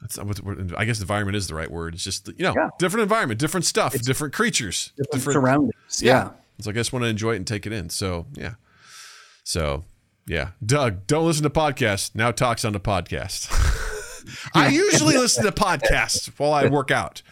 that's 0.00 0.18
what 0.18 0.40
word- 0.40 0.74
I 0.76 0.84
guess 0.84 1.00
environment 1.00 1.36
is 1.36 1.46
the 1.48 1.54
right 1.54 1.70
word. 1.70 1.94
It's 1.94 2.04
just 2.04 2.28
you 2.28 2.34
know 2.44 2.54
Yeah. 2.56 2.68
different 2.78 3.02
environment, 3.02 3.38
different 3.40 3.66
stuff, 3.66 3.92
different 4.00 4.34
creatures, 4.34 4.92
Different 4.96 5.34
surroundings. 5.34 6.00
Yeah. 6.02 6.30
So 6.60 6.70
I 6.70 6.74
just 6.74 6.92
want 6.92 7.04
to 7.04 7.08
enjoy 7.08 7.32
it 7.32 7.36
and 7.36 7.46
take 7.46 7.66
it 7.66 7.72
in. 7.72 7.88
So 7.90 8.26
yeah, 8.34 8.54
so 9.44 9.84
yeah, 10.26 10.50
Doug, 10.64 11.06
don't 11.06 11.26
listen 11.26 11.42
to 11.44 11.50
podcasts. 11.50 12.14
Now 12.14 12.30
talks 12.30 12.64
on 12.64 12.72
the 12.72 12.80
podcast. 12.80 13.48
I 14.54 14.68
usually 14.68 15.16
listen 15.16 15.44
to 15.44 15.52
podcasts 15.52 16.26
while 16.38 16.52
I 16.52 16.66
work 16.66 16.90
out. 16.90 17.22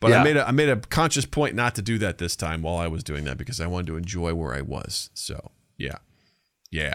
But 0.00 0.12
I 0.12 0.24
made 0.24 0.36
a 0.36 0.46
I 0.48 0.50
made 0.50 0.68
a 0.68 0.76
conscious 0.76 1.24
point 1.24 1.54
not 1.54 1.76
to 1.76 1.82
do 1.82 1.96
that 1.98 2.18
this 2.18 2.34
time 2.34 2.62
while 2.62 2.76
I 2.76 2.88
was 2.88 3.04
doing 3.04 3.22
that 3.24 3.38
because 3.38 3.60
I 3.60 3.68
wanted 3.68 3.86
to 3.86 3.96
enjoy 3.96 4.34
where 4.34 4.52
I 4.52 4.60
was. 4.60 5.10
So 5.14 5.52
yeah, 5.78 5.98
yeah. 6.72 6.94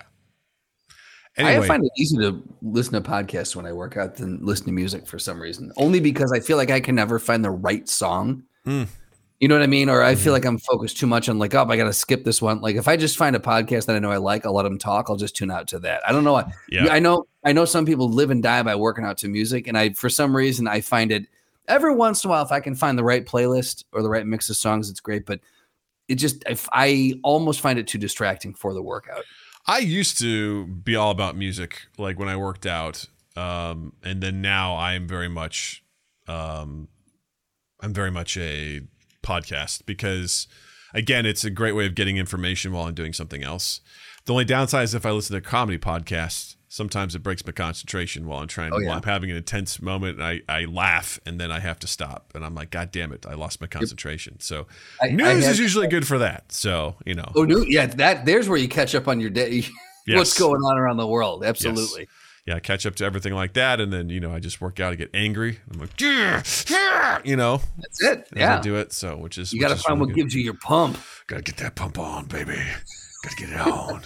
Anyway, 1.38 1.65
I 1.65 1.67
find 1.67 1.86
it 1.86 1.91
easier 1.97 2.21
to 2.21 2.43
listen 2.63 2.93
to 2.93 3.02
podcasts 3.02 3.56
when 3.56 3.65
I 3.65 3.73
work 3.73 3.95
out 3.95 4.15
than 4.15 4.43
listen 4.43 4.65
to 4.65 4.71
music 4.71 5.06
for 5.06 5.19
some 5.19 5.39
reason. 5.39 5.71
Only 5.78 6.00
because 6.00 6.32
I 6.32 6.39
feel 6.39 6.58
like 6.58 6.71
I 6.71 6.80
can 6.80 6.95
never 6.95 7.19
find 7.19 7.45
the 7.45 7.52
right 7.52 7.88
song. 7.88 8.43
Hmm. 8.65 8.84
You 9.39 9.47
know 9.47 9.54
what 9.54 9.62
I 9.62 9.67
mean? 9.67 9.88
Or 9.88 10.02
I 10.02 10.15
feel 10.15 10.34
like 10.34 10.45
I'm 10.45 10.58
focused 10.58 10.97
too 10.97 11.06
much 11.06 11.30
on 11.30 11.38
like, 11.38 11.54
oh, 11.54 11.63
I 11.69 11.78
got 11.78 11.84
to 11.84 11.93
skip 11.93 12.23
this 12.23 12.41
one. 12.41 12.60
Like 12.60 12.76
if 12.76 12.88
I 12.88 12.97
just 12.97 13.17
find 13.17 13.36
a 13.36 13.39
podcast 13.39 13.86
that 13.86 13.95
I 13.95 14.00
know 14.00 14.10
I 14.10 14.17
like, 14.17 14.47
I'll 14.47 14.56
let 14.56 14.63
them 14.63 14.80
talk. 14.80 15.10
I'll 15.10 15.15
just 15.15 15.36
tune 15.36 15.52
out 15.52 15.67
to 15.67 15.80
that. 15.80 16.02
I 16.08 16.12
don't 16.12 16.23
know. 16.23 16.34
why. 16.34 16.52
Yeah. 16.69 16.88
I 16.88 16.97
know. 16.97 17.28
I 17.43 17.52
know 17.52 17.65
some 17.65 17.86
people 17.86 18.10
live 18.10 18.32
and 18.32 18.41
die 18.41 18.63
by 18.63 18.76
working 18.76 19.06
out 19.06 19.19
to 19.19 19.28
music, 19.28 19.67
and 19.67 19.78
I 19.78 19.93
for 19.93 20.10
some 20.10 20.36
reason 20.36 20.67
I 20.67 20.82
find 20.82 21.12
it 21.12 21.28
every 21.67 21.93
once 21.93 22.23
in 22.23 22.30
a 22.30 22.32
while 22.32 22.43
if 22.43 22.52
I 22.52 22.60
can 22.60 22.73
find 22.73 22.97
the 22.97 23.04
right 23.04 23.26
playlist 23.26 23.84
or 23.91 24.02
the 24.02 24.10
right 24.10 24.26
mix 24.26 24.50
of 24.50 24.58
songs, 24.58 24.89
it's 24.89 25.00
great. 25.00 25.28
But 25.28 25.39
it 26.08 26.15
just 26.15 26.43
if 26.50 26.67
I 26.71 27.13
almost 27.23 27.62
find 27.62 27.78
it 27.78 27.86
too 27.86 28.00
distracting 28.00 28.56
for 28.56 28.73
the 28.73 28.82
workout. 28.82 29.23
I 29.67 29.80
used 29.80 30.17
to 30.19 30.65
be 30.65 30.95
all 30.95 31.12
about 31.12 31.36
music, 31.36 31.88
like 31.97 32.17
when 32.17 32.30
I 32.30 32.38
worked 32.38 32.65
out, 32.65 33.06
um, 33.36 33.93
and 34.03 34.21
then 34.21 34.41
now 34.41 34.75
I 34.75 34.93
am 34.93 35.08
very 35.08 35.27
much, 35.27 35.84
um, 36.27 36.88
I'm 37.82 37.93
very 37.93 38.12
much 38.12 38.38
a 38.38 38.82
podcast 39.23 39.86
because, 39.86 40.47
again, 40.93 41.25
it's 41.25 41.43
a 41.43 41.49
great 41.49 41.73
way 41.73 41.86
of 41.86 41.95
getting 41.95 42.17
information 42.17 42.71
while 42.71 42.88
I'm 42.88 42.93
doing 42.93 43.13
something 43.13 43.43
else. 43.43 43.82
The 44.25 44.34
only 44.34 44.45
downside 44.45 44.86
is 44.86 44.95
if 44.95 45.06
I 45.06 45.12
listen 45.12 45.36
to 45.36 45.41
comedy 45.41 45.77
podcasts, 45.77 46.57
sometimes 46.77 47.15
it 47.15 47.23
breaks 47.23 47.45
my 47.45 47.51
concentration 47.51 48.25
while 48.27 48.39
I'm 48.39 48.47
trying. 48.47 48.71
Oh, 48.71 48.77
yeah. 48.79 48.87
while 48.87 48.97
I'm 48.97 49.03
having 49.03 49.29
an 49.31 49.35
intense 49.37 49.81
moment, 49.81 50.19
and 50.19 50.25
I 50.25 50.41
I 50.47 50.65
laugh, 50.65 51.19
and 51.25 51.39
then 51.41 51.51
I 51.51 51.59
have 51.59 51.79
to 51.79 51.87
stop, 51.87 52.31
and 52.35 52.45
I'm 52.45 52.55
like, 52.55 52.69
God 52.71 52.91
damn 52.91 53.11
it, 53.11 53.25
I 53.27 53.33
lost 53.33 53.59
my 53.59 53.67
concentration. 53.67 54.39
So 54.39 54.67
I- 55.01 55.07
I 55.07 55.11
news 55.11 55.43
had- 55.43 55.51
is 55.51 55.59
usually 55.59 55.87
good 55.87 56.07
for 56.07 56.17
that. 56.19 56.51
So 56.53 56.95
you 57.05 57.15
know, 57.15 57.29
Oh, 57.35 57.43
no, 57.43 57.57
yeah, 57.59 57.87
that 57.87 58.25
there's 58.25 58.47
where 58.47 58.57
you 58.57 58.69
catch 58.69 58.95
up 58.95 59.07
on 59.09 59.19
your 59.19 59.29
day. 59.31 59.65
Yes. 60.09 60.17
What's 60.19 60.39
going 60.39 60.61
on 60.61 60.77
around 60.77 60.95
the 60.95 61.05
world? 61.05 61.43
Absolutely. 61.43 62.07
yeah, 62.45 62.59
catch 62.59 62.85
up 62.85 62.95
to 62.95 63.03
everything 63.03 63.33
like 63.33 63.51
that, 63.55 63.81
and 63.81 63.91
then 63.91 64.07
you 64.07 64.21
know 64.21 64.31
I 64.33 64.39
just 64.39 64.61
work 64.61 64.79
out, 64.79 64.93
I 64.93 64.95
get 64.95 65.09
angry, 65.13 65.59
I'm 65.69 65.81
like, 65.81 65.99
"Yeah, 65.99 66.41
yeah," 66.69 67.19
you 67.25 67.35
know, 67.35 67.59
That's 67.77 68.01
it. 68.01 68.19
as 68.19 68.37
I 68.37 68.39
Yeah. 68.39 68.61
do 68.61 68.77
it. 68.77 68.93
So 68.93 69.17
which 69.17 69.37
is 69.37 69.51
You 69.51 69.59
got 69.59 69.67
to 69.67 69.75
find 69.75 69.99
really 69.99 70.11
what 70.11 70.15
good. 70.15 70.21
gives 70.21 70.33
you 70.33 70.43
your 70.43 70.53
pump. 70.53 70.97
Gotta 71.27 71.41
get 71.41 71.57
that 71.57 71.75
pump 71.75 71.99
on, 71.99 72.27
baby. 72.27 72.55
Gotta 73.23 73.35
get 73.35 73.49
it 73.49 73.59
on. 73.59 74.01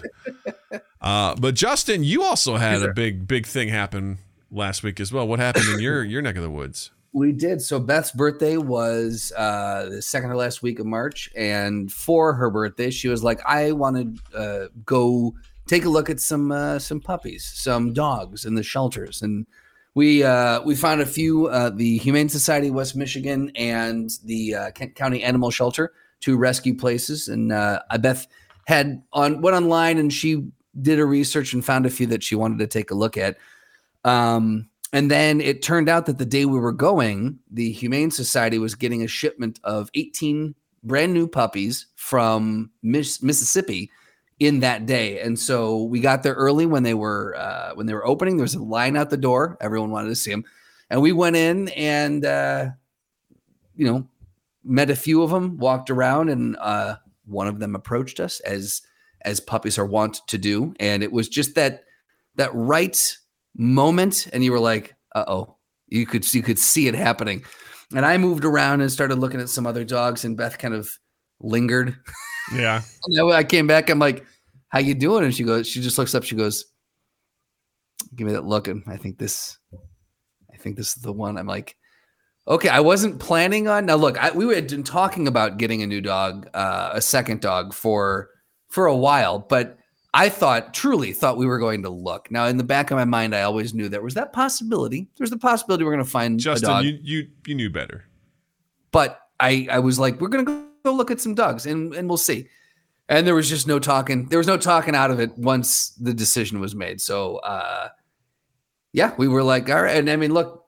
uh, 1.01 1.35
but 1.35 1.55
Justin, 1.55 2.03
you 2.03 2.23
also 2.23 2.57
had 2.57 2.81
a 2.83 2.93
big 2.93 3.27
big 3.27 3.45
thing 3.45 3.69
happen 3.69 4.19
last 4.51 4.83
week 4.83 4.99
as 4.99 5.11
well. 5.11 5.27
What 5.27 5.39
happened 5.39 5.67
in 5.69 5.79
your 5.79 6.03
your 6.03 6.21
neck 6.21 6.35
of 6.35 6.43
the 6.43 6.49
woods? 6.49 6.91
We 7.13 7.33
did. 7.33 7.61
So 7.61 7.79
Beth's 7.79 8.11
birthday 8.11 8.55
was 8.55 9.33
uh, 9.35 9.89
the 9.89 10.01
second 10.01 10.29
or 10.29 10.35
last 10.37 10.61
week 10.61 10.79
of 10.79 10.85
March, 10.85 11.29
and 11.35 11.91
for 11.91 12.33
her 12.33 12.49
birthday, 12.49 12.89
she 12.89 13.09
was 13.09 13.23
like, 13.23 13.41
"I 13.45 13.73
want 13.73 13.97
to 14.31 14.37
uh, 14.37 14.67
go 14.85 15.33
take 15.67 15.85
a 15.85 15.89
look 15.89 16.09
at 16.09 16.19
some 16.19 16.51
uh, 16.51 16.79
some 16.79 17.01
puppies, 17.01 17.51
some 17.53 17.93
dogs 17.93 18.45
in 18.45 18.55
the 18.55 18.63
shelters." 18.63 19.21
And 19.21 19.45
we 19.93 20.23
uh, 20.23 20.61
we 20.61 20.75
found 20.75 21.01
a 21.01 21.05
few. 21.05 21.47
Uh, 21.47 21.69
the 21.71 21.97
Humane 21.97 22.29
Society 22.29 22.69
of 22.69 22.75
West 22.75 22.95
Michigan 22.95 23.51
and 23.55 24.09
the 24.23 24.55
uh, 24.55 24.71
Kent 24.71 24.95
County 24.95 25.21
Animal 25.21 25.51
Shelter, 25.51 25.91
two 26.21 26.37
rescue 26.37 26.77
places. 26.77 27.27
And 27.27 27.51
uh, 27.51 27.81
Beth 27.99 28.25
had 28.67 29.03
on 29.11 29.41
went 29.41 29.57
online 29.57 29.97
and 29.97 30.13
she 30.13 30.47
did 30.79 30.99
a 30.99 31.05
research 31.05 31.53
and 31.53 31.65
found 31.65 31.85
a 31.85 31.89
few 31.89 32.07
that 32.07 32.23
she 32.23 32.35
wanted 32.35 32.59
to 32.59 32.67
take 32.67 32.91
a 32.91 32.95
look 32.95 33.17
at. 33.17 33.37
Um, 34.03 34.69
and 34.93 35.09
then 35.09 35.41
it 35.41 35.61
turned 35.61 35.89
out 35.89 36.05
that 36.05 36.17
the 36.17 36.25
day 36.25 36.45
we 36.45 36.59
were 36.59 36.71
going, 36.71 37.39
the 37.49 37.71
Humane 37.71 38.11
Society 38.11 38.57
was 38.57 38.75
getting 38.75 39.03
a 39.03 39.07
shipment 39.07 39.59
of 39.63 39.89
18 39.93 40.53
brand 40.83 41.13
new 41.13 41.27
puppies 41.27 41.87
from 41.95 42.71
Miss- 42.81 43.21
Mississippi 43.21 43.89
in 44.39 44.59
that 44.61 44.85
day. 44.85 45.19
And 45.21 45.37
so 45.37 45.83
we 45.83 45.99
got 45.99 46.23
there 46.23 46.33
early 46.33 46.65
when 46.65 46.83
they 46.83 46.95
were 46.95 47.35
uh, 47.37 47.73
when 47.75 47.85
they 47.85 47.93
were 47.93 48.05
opening. 48.05 48.37
There 48.37 48.43
was 48.43 48.55
a 48.55 48.63
line 48.63 48.97
out 48.97 49.09
the 49.09 49.17
door. 49.17 49.57
Everyone 49.61 49.91
wanted 49.91 50.09
to 50.09 50.15
see 50.15 50.31
them, 50.31 50.43
and 50.89 51.01
we 51.01 51.11
went 51.11 51.35
in 51.35 51.69
and 51.69 52.25
uh, 52.25 52.69
you 53.75 53.85
know 53.85 54.07
met 54.63 54.89
a 54.89 54.95
few 54.95 55.21
of 55.23 55.29
them, 55.29 55.57
walked 55.57 55.89
around, 55.89 56.29
and 56.29 56.57
uh, 56.57 56.95
one 57.25 57.47
of 57.47 57.59
them 57.59 57.75
approached 57.75 58.19
us 58.19 58.39
as 58.41 58.81
as 59.25 59.39
puppies 59.39 59.77
are 59.77 59.85
wont 59.85 60.21
to 60.27 60.37
do, 60.37 60.73
and 60.79 61.03
it 61.03 61.11
was 61.11 61.29
just 61.29 61.55
that 61.55 61.83
that 62.35 62.53
right 62.53 63.17
moment, 63.55 64.27
and 64.33 64.43
you 64.43 64.51
were 64.51 64.59
like, 64.59 64.95
"Uh 65.15 65.25
oh," 65.27 65.57
you 65.87 66.05
could 66.05 66.31
you 66.33 66.41
could 66.41 66.59
see 66.59 66.87
it 66.87 66.95
happening. 66.95 67.43
And 67.93 68.05
I 68.05 68.17
moved 68.17 68.45
around 68.45 68.81
and 68.81 68.91
started 68.91 69.19
looking 69.19 69.41
at 69.41 69.49
some 69.49 69.67
other 69.67 69.83
dogs, 69.83 70.23
and 70.23 70.37
Beth 70.37 70.57
kind 70.57 70.73
of 70.73 70.91
lingered. 71.39 71.95
Yeah. 72.53 72.81
And 73.07 73.33
I 73.33 73.43
came 73.43 73.67
back. 73.67 73.89
I'm 73.89 73.99
like, 73.99 74.25
"How 74.69 74.79
you 74.79 74.95
doing?" 74.95 75.23
And 75.23 75.35
she 75.35 75.43
goes, 75.43 75.67
she 75.67 75.81
just 75.81 75.97
looks 75.97 76.15
up. 76.15 76.23
She 76.23 76.35
goes, 76.35 76.65
"Give 78.15 78.27
me 78.27 78.33
that 78.33 78.45
look." 78.45 78.67
And 78.67 78.83
I 78.87 78.97
think 78.97 79.17
this, 79.17 79.57
I 80.53 80.57
think 80.57 80.77
this 80.77 80.95
is 80.95 81.01
the 81.01 81.11
one. 81.13 81.37
I'm 81.37 81.47
like, 81.47 81.75
okay. 82.47 82.69
I 82.69 82.79
wasn't 82.79 83.19
planning 83.19 83.67
on. 83.67 83.85
Now 83.85 83.95
look, 83.95 84.17
I, 84.17 84.31
we 84.31 84.53
had 84.53 84.67
been 84.67 84.83
talking 84.83 85.27
about 85.27 85.57
getting 85.57 85.81
a 85.81 85.87
new 85.87 86.01
dog, 86.01 86.47
uh, 86.53 86.91
a 86.93 87.01
second 87.01 87.41
dog 87.41 87.73
for 87.73 88.29
for 88.71 88.87
a 88.87 88.95
while, 88.95 89.37
but 89.37 89.77
I 90.13 90.29
thought, 90.29 90.73
truly 90.73 91.13
thought 91.13 91.37
we 91.37 91.45
were 91.45 91.59
going 91.59 91.83
to 91.83 91.89
look. 91.89 92.31
Now, 92.31 92.47
in 92.47 92.57
the 92.57 92.63
back 92.63 92.89
of 92.89 92.97
my 92.97 93.05
mind, 93.05 93.35
I 93.35 93.43
always 93.43 93.73
knew 93.73 93.87
there 93.89 94.01
was 94.01 94.13
that 94.15 94.33
possibility. 94.33 95.07
There's 95.17 95.29
the 95.29 95.37
possibility 95.37 95.83
we're 95.83 95.91
going 95.93 96.03
to 96.03 96.09
find 96.09 96.39
Justin, 96.39 96.83
you, 96.83 96.99
you 97.01 97.27
you 97.45 97.55
knew 97.55 97.69
better. 97.69 98.05
but 98.91 99.19
I 99.39 99.67
I 99.69 99.79
was 99.79 99.99
like, 99.99 100.19
we're 100.21 100.29
gonna 100.29 100.65
go 100.83 100.91
look 100.93 101.11
at 101.11 101.19
some 101.19 101.35
dogs 101.35 101.65
and 101.65 101.93
and 101.93 102.07
we'll 102.07 102.17
see. 102.17 102.47
And 103.09 103.27
there 103.27 103.35
was 103.35 103.49
just 103.49 103.67
no 103.67 103.77
talking. 103.79 104.27
There 104.29 104.37
was 104.37 104.47
no 104.47 104.57
talking 104.57 104.95
out 104.95 105.11
of 105.11 105.19
it 105.19 105.37
once 105.37 105.89
the 105.99 106.13
decision 106.13 106.59
was 106.61 106.73
made. 106.75 107.01
So 107.01 107.37
uh 107.37 107.89
yeah, 108.93 109.13
we 109.17 109.27
were 109.27 109.43
like, 109.43 109.69
all 109.69 109.83
right. 109.83 109.97
And 109.97 110.09
I 110.09 110.15
mean, 110.15 110.33
look, 110.33 110.60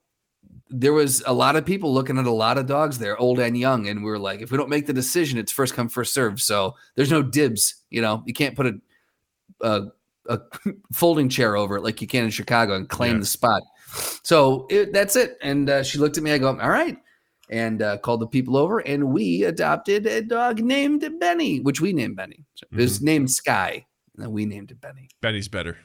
there 0.76 0.94
was 0.94 1.22
a 1.28 1.34
lot 1.34 1.56
of 1.56 1.66
people 1.66 1.94
looking 1.94 2.18
at 2.18 2.26
a 2.26 2.32
lot 2.32 2.58
of 2.58 2.66
dogs 2.66 2.98
there, 2.98 3.16
old 3.18 3.40
and 3.40 3.56
young, 3.58 3.88
and 3.88 4.04
we 4.04 4.10
were 4.10 4.18
like, 4.20 4.42
if 4.42 4.52
we 4.52 4.58
don't 4.58 4.70
make 4.70 4.88
the 4.88 4.94
decision, 4.94 5.38
it's 5.38 5.52
first 5.52 5.74
come 5.76 5.88
first 5.88 6.14
serve. 6.14 6.42
So 6.42 6.76
there's 6.96 7.12
no 7.12 7.22
dibs. 7.22 7.76
You 7.90 8.02
know, 8.02 8.24
you 8.26 8.34
can't 8.34 8.56
put 8.56 8.66
a 8.66 8.74
a, 9.62 9.84
a 10.28 10.40
folding 10.94 11.30
chair 11.30 11.56
over 11.56 11.78
it 11.78 11.84
like 11.84 12.02
you 12.02 12.08
can 12.08 12.26
in 12.26 12.30
Chicago 12.32 12.76
and 12.76 12.90
claim 12.90 13.14
Yeah. 13.14 13.20
the 13.20 13.26
spot. 13.26 13.62
So 14.24 14.66
it, 14.70 14.92
that's 14.92 15.16
it. 15.16 15.38
And 15.42 15.70
uh, 15.70 15.84
she 15.84 16.00
looked 16.00 16.18
at 16.18 16.24
me. 16.24 16.32
I 16.32 16.38
go, 16.40 16.48
all 16.60 16.70
right 16.70 16.98
and 17.50 17.82
uh, 17.82 17.98
called 17.98 18.22
the 18.22 18.26
people 18.28 18.56
over, 18.58 18.80
and 18.80 19.04
we 19.10 19.44
adopted 19.44 20.08
a 20.08 20.22
dog 20.22 20.60
named 20.62 21.06
Bennie, 21.20 21.60
which 21.60 21.82
we 21.82 21.92
named 21.92 22.16
Bennie. 22.16 22.46
So 22.56 22.66
It 22.72 22.78
was 22.78 23.02
named 23.02 23.30
Sky, 23.30 23.86
and 24.18 24.32
we 24.32 24.46
named 24.46 24.72
it 24.72 24.80
Bennie. 24.80 25.10
Bennie's 25.22 25.50
better. 25.50 25.78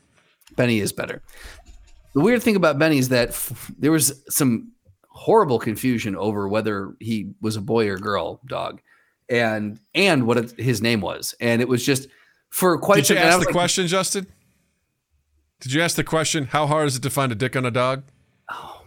Bennie 0.56 0.78
is 0.78 0.92
better. 0.92 1.20
The 2.14 2.20
weird 2.20 2.42
thing 2.44 2.54
about 2.56 2.78
Bennie 2.78 2.98
is 2.98 3.08
that 3.10 3.30
f- 3.30 3.70
there 3.76 3.90
was 3.92 4.22
some 4.30 4.70
horrible 5.18 5.58
confusion 5.58 6.14
over 6.14 6.46
whether 6.48 6.94
he 7.00 7.32
was 7.40 7.56
a 7.56 7.60
boy 7.60 7.88
or 7.88 7.98
girl 7.98 8.40
dog, 8.46 8.80
and 9.28 9.80
and 9.94 10.26
what 10.26 10.38
it, 10.38 10.58
his 10.58 10.80
name 10.80 11.00
was, 11.00 11.34
and 11.40 11.60
it 11.60 11.68
was 11.68 11.84
just 11.84 12.08
for 12.50 12.78
quite. 12.78 12.96
Did 12.96 13.00
you 13.00 13.06
some- 13.06 13.16
and 13.18 13.26
I 13.26 13.28
ask 13.30 13.40
the 13.40 13.46
like, 13.46 13.52
question, 13.52 13.86
Justin? 13.88 14.26
Did 15.60 15.72
you 15.72 15.82
ask 15.82 15.96
the 15.96 16.04
question? 16.04 16.46
How 16.46 16.66
hard 16.68 16.86
is 16.86 16.96
it 16.96 17.02
to 17.02 17.10
find 17.10 17.32
a 17.32 17.34
dick 17.34 17.56
on 17.56 17.66
a 17.66 17.70
dog? 17.72 18.04
Oh, 18.48 18.82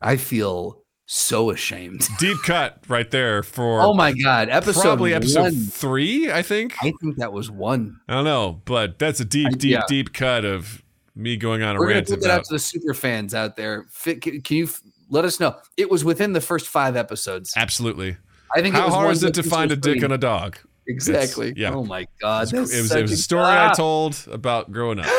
I 0.00 0.16
feel 0.16 0.82
so 1.04 1.50
ashamed. 1.50 2.08
Deep 2.18 2.38
cut 2.42 2.82
right 2.88 3.10
there 3.10 3.42
for 3.42 3.82
Oh 3.82 3.92
my 3.92 4.12
god! 4.14 4.48
Episode 4.48 4.80
probably 4.80 5.12
episode 5.12 5.42
one. 5.42 5.54
three, 5.66 6.32
I 6.32 6.40
think. 6.40 6.74
I 6.82 6.92
think 7.00 7.16
that 7.18 7.34
was 7.34 7.50
one. 7.50 8.00
I 8.08 8.14
don't 8.14 8.24
know, 8.24 8.62
but 8.64 8.98
that's 8.98 9.20
a 9.20 9.26
deep, 9.26 9.58
deep, 9.58 9.72
yeah. 9.72 9.82
deep 9.86 10.14
cut 10.14 10.46
of 10.46 10.82
me 11.14 11.36
going 11.36 11.62
on 11.62 11.76
a 11.76 11.78
We're 11.78 11.88
rant 11.88 12.08
put 12.08 12.22
that 12.22 12.30
out 12.30 12.44
to 12.44 12.54
the 12.54 12.58
super 12.58 12.94
fans 12.94 13.34
out 13.34 13.56
there. 13.56 13.86
Can, 14.02 14.42
you 14.48 14.68
let 15.08 15.24
us 15.24 15.40
know? 15.40 15.56
It 15.76 15.90
was 15.90 16.04
within 16.04 16.32
the 16.32 16.40
first 16.40 16.68
five 16.68 16.96
episodes. 16.96 17.52
Absolutely. 17.56 18.16
I 18.54 18.60
think. 18.60 18.74
it 18.74 18.78
How 18.78 18.86
was 18.86 18.94
hard 18.94 19.12
is 19.12 19.22
it 19.22 19.34
to 19.34 19.42
find 19.42 19.70
a 19.72 19.76
dick 19.76 19.98
three. 19.98 20.04
on 20.04 20.12
a 20.12 20.18
dog? 20.18 20.58
Exactly. 20.88 21.52
yeah. 21.56 21.72
Oh 21.72 21.84
my 21.84 22.06
god. 22.20 22.52
It 22.52 22.60
was, 22.60 22.74
it 22.74 22.82
was, 22.82 22.92
it 22.92 23.02
was 23.02 23.12
a 23.12 23.16
story 23.16 23.44
I 23.44 23.68
ah. 23.68 23.74
told 23.74 24.26
about 24.30 24.72
growing 24.72 25.00
up. 25.00 25.06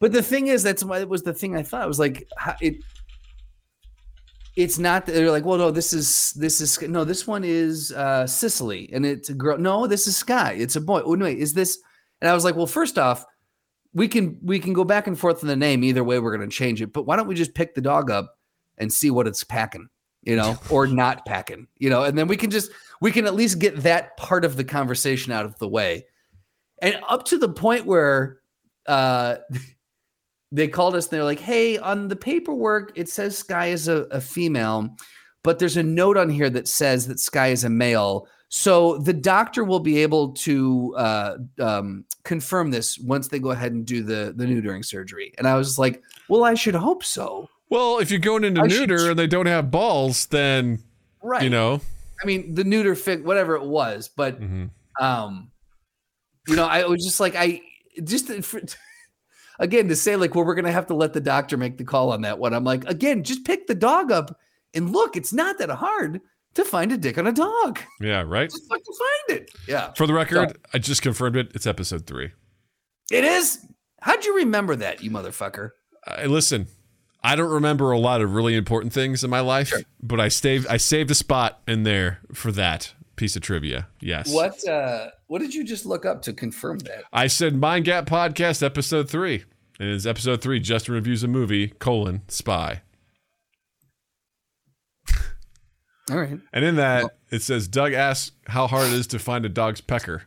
But 0.00 0.12
the 0.12 0.22
thing 0.22 0.46
is, 0.46 0.62
that's 0.62 0.82
why 0.82 1.00
it 1.00 1.10
was 1.10 1.24
the 1.24 1.34
thing 1.34 1.54
I 1.54 1.62
thought. 1.62 1.84
It 1.84 1.88
was 1.88 1.98
like 1.98 2.26
it. 2.62 2.76
It's 4.56 4.78
not 4.78 5.04
that 5.04 5.12
they're 5.12 5.30
like, 5.30 5.44
well, 5.44 5.58
no, 5.58 5.70
this 5.70 5.92
is 5.92 6.32
this 6.32 6.62
is 6.62 6.80
no, 6.80 7.04
this 7.04 7.26
one 7.26 7.44
is 7.44 7.92
uh 7.92 8.26
Sicily, 8.26 8.88
and 8.94 9.04
it's 9.04 9.28
a 9.28 9.34
girl. 9.34 9.58
No, 9.58 9.86
this 9.86 10.06
is 10.06 10.16
Sky. 10.16 10.52
It's 10.52 10.74
a 10.74 10.80
boy. 10.80 11.02
Oh, 11.04 11.18
wait, 11.18 11.38
is 11.38 11.52
this? 11.52 11.78
And 12.22 12.30
I 12.30 12.32
was 12.32 12.44
like, 12.44 12.56
well, 12.56 12.66
first 12.66 12.98
off, 12.98 13.26
we 13.92 14.08
can 14.08 14.38
we 14.42 14.58
can 14.58 14.72
go 14.72 14.84
back 14.84 15.06
and 15.06 15.18
forth 15.18 15.42
in 15.42 15.48
the 15.48 15.54
name. 15.56 15.84
Either 15.84 16.02
way, 16.02 16.18
we're 16.18 16.34
going 16.34 16.48
to 16.48 16.56
change 16.56 16.80
it. 16.80 16.94
But 16.94 17.04
why 17.04 17.16
don't 17.16 17.28
we 17.28 17.34
just 17.34 17.52
pick 17.52 17.74
the 17.74 17.82
dog 17.82 18.10
up 18.10 18.38
and 18.80 18.92
see 18.92 19.10
what 19.10 19.28
it's 19.28 19.44
packing, 19.44 19.88
you 20.22 20.34
know, 20.34 20.58
or 20.70 20.86
not 20.86 21.24
packing, 21.24 21.68
you 21.78 21.90
know, 21.90 22.02
and 22.02 22.18
then 22.18 22.26
we 22.26 22.36
can 22.36 22.50
just 22.50 22.72
we 23.00 23.12
can 23.12 23.26
at 23.26 23.34
least 23.34 23.58
get 23.58 23.76
that 23.82 24.16
part 24.16 24.44
of 24.44 24.56
the 24.56 24.64
conversation 24.64 25.32
out 25.32 25.44
of 25.44 25.56
the 25.58 25.68
way, 25.68 26.06
and 26.82 26.96
up 27.08 27.24
to 27.26 27.38
the 27.38 27.48
point 27.48 27.86
where 27.86 28.40
uh 28.86 29.36
they 30.52 30.66
called 30.66 30.96
us 30.96 31.06
and 31.06 31.12
they're 31.12 31.24
like, 31.24 31.40
hey, 31.40 31.78
on 31.78 32.08
the 32.08 32.16
paperwork, 32.16 32.92
it 32.96 33.08
says 33.08 33.38
Sky 33.38 33.66
is 33.66 33.86
a, 33.86 34.02
a 34.10 34.20
female, 34.20 34.96
but 35.44 35.58
there's 35.58 35.76
a 35.76 35.82
note 35.82 36.16
on 36.16 36.28
here 36.28 36.50
that 36.50 36.66
says 36.66 37.06
that 37.06 37.20
Sky 37.20 37.48
is 37.48 37.62
a 37.62 37.70
male. 37.70 38.26
So 38.48 38.98
the 38.98 39.12
doctor 39.12 39.62
will 39.62 39.78
be 39.78 39.98
able 39.98 40.32
to 40.32 40.94
uh, 40.96 41.36
um, 41.60 42.04
confirm 42.24 42.72
this 42.72 42.98
once 42.98 43.28
they 43.28 43.38
go 43.38 43.52
ahead 43.52 43.72
and 43.72 43.86
do 43.86 44.02
the 44.02 44.32
the 44.36 44.44
neutering 44.44 44.84
surgery. 44.84 45.32
And 45.38 45.46
I 45.46 45.54
was 45.54 45.78
like, 45.78 46.02
well, 46.28 46.44
I 46.44 46.54
should 46.54 46.74
hope 46.74 47.04
so. 47.04 47.48
Well, 47.70 47.98
if 47.98 48.10
you're 48.10 48.20
going 48.20 48.44
into 48.44 48.60
I 48.62 48.66
neuter 48.66 49.10
and 49.10 49.18
they 49.18 49.26
don't 49.28 49.46
have 49.46 49.70
balls, 49.70 50.26
then 50.26 50.80
Right. 51.22 51.42
you 51.42 51.50
know. 51.50 51.80
I 52.22 52.26
mean, 52.26 52.54
the 52.54 52.64
neuter 52.64 52.94
fit, 52.94 53.24
whatever 53.24 53.54
it 53.56 53.64
was, 53.64 54.08
but 54.08 54.40
mhm. 54.40 54.70
um 55.00 55.50
you 56.48 56.56
know 56.56 56.64
i 56.64 56.84
was 56.86 57.04
just 57.04 57.20
like 57.20 57.34
i 57.36 57.60
just 58.02 58.28
for, 58.44 58.60
again 59.58 59.88
to 59.88 59.94
say 59.94 60.16
like 60.16 60.34
well 60.34 60.44
we're 60.44 60.54
gonna 60.54 60.72
have 60.72 60.86
to 60.86 60.94
let 60.94 61.12
the 61.12 61.20
doctor 61.20 61.56
make 61.58 61.76
the 61.76 61.84
call 61.84 62.10
on 62.12 62.22
that 62.22 62.38
one 62.38 62.54
i'm 62.54 62.64
like 62.64 62.82
again 62.88 63.22
just 63.22 63.44
pick 63.44 63.66
the 63.66 63.74
dog 63.74 64.10
up 64.10 64.38
and 64.74 64.90
look 64.90 65.16
it's 65.16 65.32
not 65.34 65.58
that 65.58 65.68
hard 65.70 66.20
to 66.54 66.64
find 66.64 66.90
a 66.92 66.96
dick 66.96 67.18
on 67.18 67.26
a 67.26 67.32
dog 67.32 67.78
Yeah, 68.00 68.22
right. 68.26 68.48
just 68.50 68.66
fucking 68.68 68.84
find 69.28 69.40
it 69.40 69.50
yeah 69.68 69.92
For 69.96 70.06
the 70.06 70.14
record, 70.14 70.58
I 70.72 70.78
just 70.78 71.02
confirmed 71.02 71.36
it. 71.36 71.52
It's 71.54 71.66
episode 71.66 72.06
three. 72.06 72.32
it 73.12 73.24
is 73.24 73.64
how'd 74.00 74.24
you 74.24 74.36
remember 74.36 74.74
that 74.76 75.02
you 75.04 75.10
motherfucker 75.10 75.70
I 76.06 76.24
listen. 76.24 76.66
I 77.22 77.36
don't 77.36 77.50
remember 77.50 77.90
a 77.90 77.98
lot 77.98 78.20
of 78.22 78.34
really 78.34 78.56
important 78.56 78.92
things 78.92 79.22
in 79.22 79.30
my 79.30 79.40
life, 79.40 79.72
but 80.02 80.20
I 80.20 80.28
saved 80.28 80.66
I 80.68 80.76
saved 80.78 81.10
a 81.10 81.14
spot 81.14 81.60
in 81.68 81.82
there 81.82 82.20
for 82.32 82.50
that 82.52 82.94
piece 83.16 83.36
of 83.36 83.42
trivia. 83.42 83.88
Yes. 84.00 84.32
what 84.32 84.66
uh 84.66 85.10
what 85.26 85.40
did 85.40 85.52
you 85.54 85.62
just 85.64 85.84
look 85.84 86.06
up 86.06 86.22
to 86.22 86.32
confirm 86.32 86.78
that 86.80 87.04
I 87.12 87.26
said 87.26 87.54
Mind 87.54 87.84
Gap 87.84 88.06
Podcast 88.06 88.62
episode 88.62 89.10
three. 89.10 89.44
And 89.78 89.90
it's 89.90 90.06
episode 90.06 90.40
three, 90.42 90.60
Justin 90.60 90.94
reviews 90.94 91.22
a 91.22 91.28
movie, 91.28 91.68
colon, 91.68 92.22
spy. 92.28 92.80
all 96.10 96.18
right 96.18 96.38
And 96.52 96.64
in 96.64 96.76
that 96.76 97.10
it 97.30 97.42
says 97.42 97.68
Doug 97.68 97.92
asks 97.92 98.32
how 98.46 98.66
hard 98.66 98.88
it 98.88 98.94
is 98.94 99.06
to 99.08 99.18
find 99.18 99.44
a 99.44 99.48
dog's 99.50 99.80
pecker. 99.82 100.22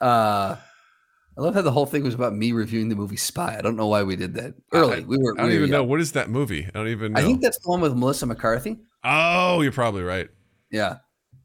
uh 0.00 0.56
I 1.36 1.40
love 1.40 1.54
how 1.54 1.62
the 1.62 1.70
whole 1.72 1.86
thing 1.86 2.02
was 2.04 2.14
about 2.14 2.34
me 2.34 2.52
reviewing 2.52 2.88
the 2.90 2.94
movie 2.96 3.16
Spy. 3.16 3.56
I 3.58 3.62
don't 3.62 3.76
know 3.76 3.86
why 3.86 4.02
we 4.02 4.16
did 4.16 4.34
that 4.34 4.54
early. 4.72 4.98
I- 4.98 5.06
we 5.06 5.16
were. 5.18 5.34
I 5.38 5.42
don't 5.42 5.50
we 5.50 5.56
were 5.58 5.64
even 5.64 5.70
know. 5.70 5.84
What 5.84 6.00
is 6.00 6.12
that 6.12 6.28
movie? 6.28 6.66
I 6.66 6.70
don't 6.78 6.88
even 6.88 7.12
know. 7.12 7.20
I 7.20 7.22
think 7.22 7.40
that's 7.40 7.58
the 7.58 7.68
one 7.70 7.80
with 7.80 7.94
Melissa 7.94 8.26
McCarthy. 8.26 8.78
oh, 9.04 9.62
you're 9.62 9.72
probably 9.72 10.02
right. 10.02 10.28
Yeah. 10.70 10.96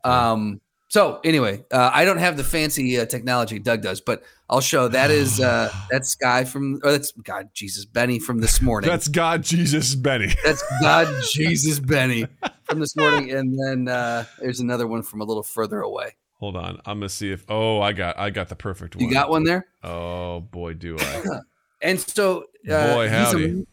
Um. 0.03 0.61
So 0.89 1.19
anyway, 1.25 1.65
uh, 1.71 1.91
I 1.93 2.05
don't 2.05 2.17
have 2.19 2.37
the 2.37 2.45
fancy 2.45 2.97
uh, 2.97 3.05
technology 3.05 3.59
Doug 3.59 3.81
does, 3.81 3.99
but 3.99 4.23
I'll 4.49 4.61
show. 4.61 4.87
That 4.87 5.11
is 5.11 5.39
uh, 5.39 5.69
that's 5.91 6.15
Guy 6.15 6.45
from, 6.45 6.79
or 6.83 6.91
that's 6.93 7.11
God 7.11 7.49
Jesus 7.53 7.83
Bennie 7.83 8.19
from 8.19 8.39
this 8.39 8.61
morning. 8.61 8.89
That's 8.89 9.09
God 9.09 9.43
Jesus 9.43 9.95
Bennie. 9.95 10.33
that's 10.45 10.63
God 10.81 11.23
Jesus 11.31 11.79
Bennie 11.79 12.25
from 12.63 12.79
this 12.79 12.95
morning, 12.95 13.31
and 13.37 13.57
then 13.59 13.93
uh, 13.93 14.23
there's 14.39 14.61
another 14.61 14.87
one 14.87 15.01
from 15.01 15.19
a 15.21 15.25
little 15.25 15.43
further 15.43 15.81
away. 15.81 16.15
Hold 16.39 16.55
on. 16.55 16.79
I'm 16.85 16.99
gonna 16.99 17.09
see 17.09 17.31
if 17.31 17.43
oh 17.49 17.81
I 17.81 17.93
got 17.93 18.17
I 18.17 18.29
got 18.29 18.49
the 18.49 18.55
perfect 18.55 18.95
one. 18.95 19.05
You 19.05 19.11
got 19.11 19.29
one 19.29 19.43
there, 19.43 19.67
Oh 19.83 20.41
boy, 20.41 20.73
do 20.73 20.97
I. 20.99 21.23
and 21.81 21.99
so 21.99 22.45
uh, 22.69 22.93
Boy, 22.93 23.09
he's 23.09 23.33
a, 23.33 23.65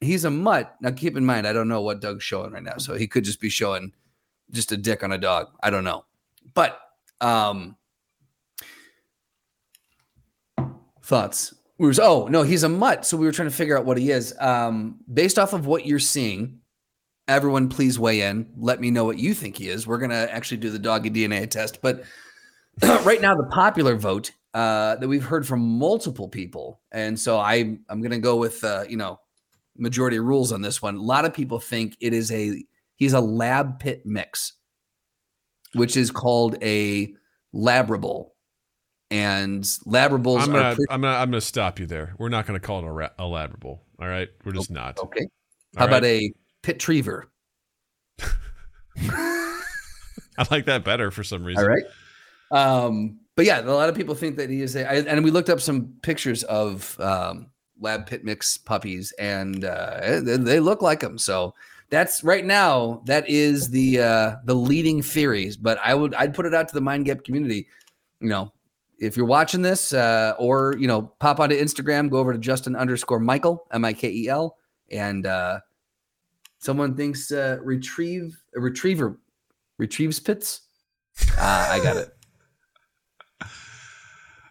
he's 0.00 0.24
a 0.24 0.30
mutt. 0.30 0.74
Now 0.80 0.92
keep 0.92 1.16
in 1.16 1.24
mind, 1.24 1.46
I 1.46 1.52
don't 1.52 1.68
know 1.68 1.82
what 1.82 2.00
Doug's 2.00 2.24
showing 2.24 2.52
right 2.52 2.62
now, 2.62 2.78
so 2.78 2.94
he 2.94 3.06
could 3.06 3.24
just 3.24 3.40
be 3.40 3.50
showing 3.50 3.92
just 4.50 4.72
a 4.72 4.76
dick 4.76 5.04
on 5.04 5.12
a 5.12 5.18
dog. 5.18 5.48
I 5.62 5.68
don't 5.68 5.84
know, 5.84 6.04
but 6.54 6.80
um, 7.20 7.76
thoughts. 11.02 11.54
We 11.76 11.86
were 11.86 11.94
oh 12.00 12.28
no, 12.28 12.42
he's 12.42 12.62
a 12.62 12.68
mutt. 12.68 13.04
So 13.04 13.16
we 13.16 13.26
were 13.26 13.32
trying 13.32 13.48
to 13.48 13.54
figure 13.54 13.76
out 13.76 13.84
what 13.84 13.98
he 13.98 14.10
is. 14.10 14.34
Um, 14.38 15.00
based 15.12 15.38
off 15.38 15.52
of 15.52 15.66
what 15.66 15.86
you're 15.86 15.98
seeing, 15.98 16.59
everyone 17.30 17.68
please 17.68 17.98
weigh 17.98 18.20
in. 18.22 18.50
Let 18.56 18.80
me 18.80 18.90
know 18.90 19.04
what 19.04 19.18
you 19.18 19.32
think 19.34 19.56
he 19.56 19.68
is. 19.68 19.86
We're 19.86 19.98
gonna 19.98 20.28
actually 20.30 20.58
do 20.58 20.70
the 20.70 20.78
doggy 20.78 21.10
DNA 21.10 21.48
test, 21.48 21.80
but 21.80 22.02
right 22.82 23.20
now 23.20 23.34
the 23.34 23.44
popular 23.44 23.96
vote 23.96 24.32
uh, 24.54 24.96
that 24.96 25.08
we've 25.08 25.24
heard 25.24 25.46
from 25.46 25.60
multiple 25.60 26.28
people, 26.28 26.80
and 26.92 27.18
so 27.18 27.38
I 27.38 27.78
I'm 27.88 28.02
gonna 28.02 28.18
go 28.18 28.36
with 28.36 28.62
uh, 28.64 28.84
you 28.88 28.96
know 28.96 29.20
majority 29.78 30.18
rules 30.18 30.52
on 30.52 30.60
this 30.62 30.82
one. 30.82 30.96
A 30.96 31.02
lot 31.02 31.24
of 31.24 31.32
people 31.32 31.58
think 31.60 31.96
it 32.00 32.12
is 32.12 32.30
a 32.32 32.62
he's 32.96 33.12
a 33.14 33.20
lab 33.20 33.78
pit 33.80 34.02
mix. 34.04 34.54
which 35.74 35.96
is 35.96 36.10
called 36.10 36.56
a 36.62 37.14
Labrabull. 37.54 38.30
And 39.12 39.62
Labrables 39.86 40.40
I'm 40.42 40.52
gonna, 40.52 40.74
pretty- 40.74 40.90
I'm 40.90 41.00
gonna, 41.00 41.16
I'm 41.16 41.30
gonna 41.30 41.40
stop 41.40 41.78
you 41.80 41.86
there. 41.86 42.14
We're 42.18 42.28
not 42.28 42.46
gonna 42.46 42.60
call 42.60 42.80
it 42.80 42.84
a, 42.86 42.90
ra- 42.92 43.10
a 43.18 43.22
labrabull. 43.22 43.78
All 44.00 44.08
right, 44.08 44.28
we're 44.44 44.52
just 44.52 44.70
not. 44.70 44.98
okay. 44.98 45.26
How 45.76 45.86
about 45.86 46.02
right? 46.02 46.32
A 46.64 46.66
Pitreaver? 46.66 47.24
I 48.98 50.46
like 50.50 50.66
that 50.66 50.84
better 50.84 51.10
for 51.10 51.22
some 51.24 51.44
reason. 51.44 51.62
All 51.64 51.68
right. 51.70 51.84
Um, 52.52 53.20
but 53.36 53.44
yeah, 53.46 53.60
a 53.60 53.70
lot 53.70 53.88
of 53.88 53.94
people 53.94 54.14
think 54.14 54.36
that 54.36 54.50
he 54.50 54.62
is 54.62 54.76
a, 54.76 54.90
I- 54.90 55.04
and 55.06 55.24
we 55.24 55.30
looked 55.30 55.50
up 55.50 55.60
some 55.60 55.94
pictures 56.02 56.42
of 56.44 56.98
um, 57.00 57.50
lab 57.80 58.06
pit 58.06 58.24
mix 58.24 58.56
puppies 58.56 59.12
and 59.18 59.64
uh, 59.64 60.20
they, 60.20 60.36
they 60.36 60.60
look 60.60 60.82
like 60.82 61.00
them. 61.00 61.16
So 61.18 61.54
that's 61.90 62.22
right 62.24 62.44
now, 62.44 63.02
that 63.06 63.28
is 63.28 63.70
the, 63.70 64.00
uh, 64.00 64.36
the 64.44 64.54
leading 64.54 65.02
theories, 65.02 65.56
but 65.56 65.78
I 65.84 65.94
would, 65.94 66.14
I'd 66.14 66.34
put 66.34 66.46
it 66.46 66.54
out 66.54 66.68
to 66.68 66.74
the 66.74 66.80
mind 66.80 67.06
gap 67.06 67.24
community. 67.24 67.66
You 68.20 68.28
know, 68.28 68.52
if 68.98 69.16
you're 69.16 69.26
watching 69.26 69.62
this, 69.62 69.92
uh, 69.92 70.34
or, 70.38 70.76
you 70.78 70.86
know, 70.86 71.02
pop 71.20 71.40
onto 71.40 71.58
Instagram, 71.58 72.10
go 72.10 72.18
over 72.18 72.32
to 72.32 72.38
Justin 72.38 72.76
underscore 72.76 73.18
Michael, 73.18 73.66
M 73.72 73.84
I 73.84 73.92
K 73.92 74.10
E 74.10 74.28
L. 74.28 74.56
And, 74.90 75.26
uh, 75.26 75.60
someone 76.60 76.94
thinks, 76.96 77.32
uh, 77.32 77.58
retrieve 77.62 78.36
a 78.56 78.60
retriever 78.60 79.18
retrieves 79.78 80.20
pits. 80.20 80.62
Ah, 81.36 81.72
I 81.72 81.82
got 81.82 81.96
it. 81.96 82.14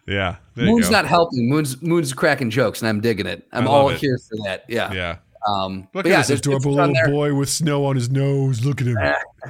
Yeah, 0.06 0.36
there 0.56 0.64
you 0.66 0.72
Moon's 0.72 0.86
go. 0.86 0.92
not 0.92 1.06
helping. 1.06 1.48
Moon's 1.48 1.80
Moon's 1.82 2.12
cracking 2.12 2.50
jokes, 2.50 2.80
and 2.82 2.88
I'm 2.88 3.00
digging 3.00 3.26
it. 3.26 3.46
I'm 3.52 3.68
all 3.68 3.90
it. 3.90 3.98
here 3.98 4.18
for 4.18 4.36
that. 4.44 4.64
Yeah. 4.66 4.92
Yeah, 4.92 5.16
Um, 5.46 5.80
look 5.94 6.04
but 6.04 6.06
at 6.06 6.10
yeah, 6.10 6.22
this 6.22 6.30
adorable 6.40 6.72
pictures 6.72 6.78
on 6.80 6.92
little 6.94 7.10
boy 7.12 7.34
with 7.34 7.48
snow 7.48 7.84
on 7.84 7.94
his 7.94 8.10
nose. 8.10 8.64
Look 8.64 8.80
at 8.80 8.88
him. 8.88 8.98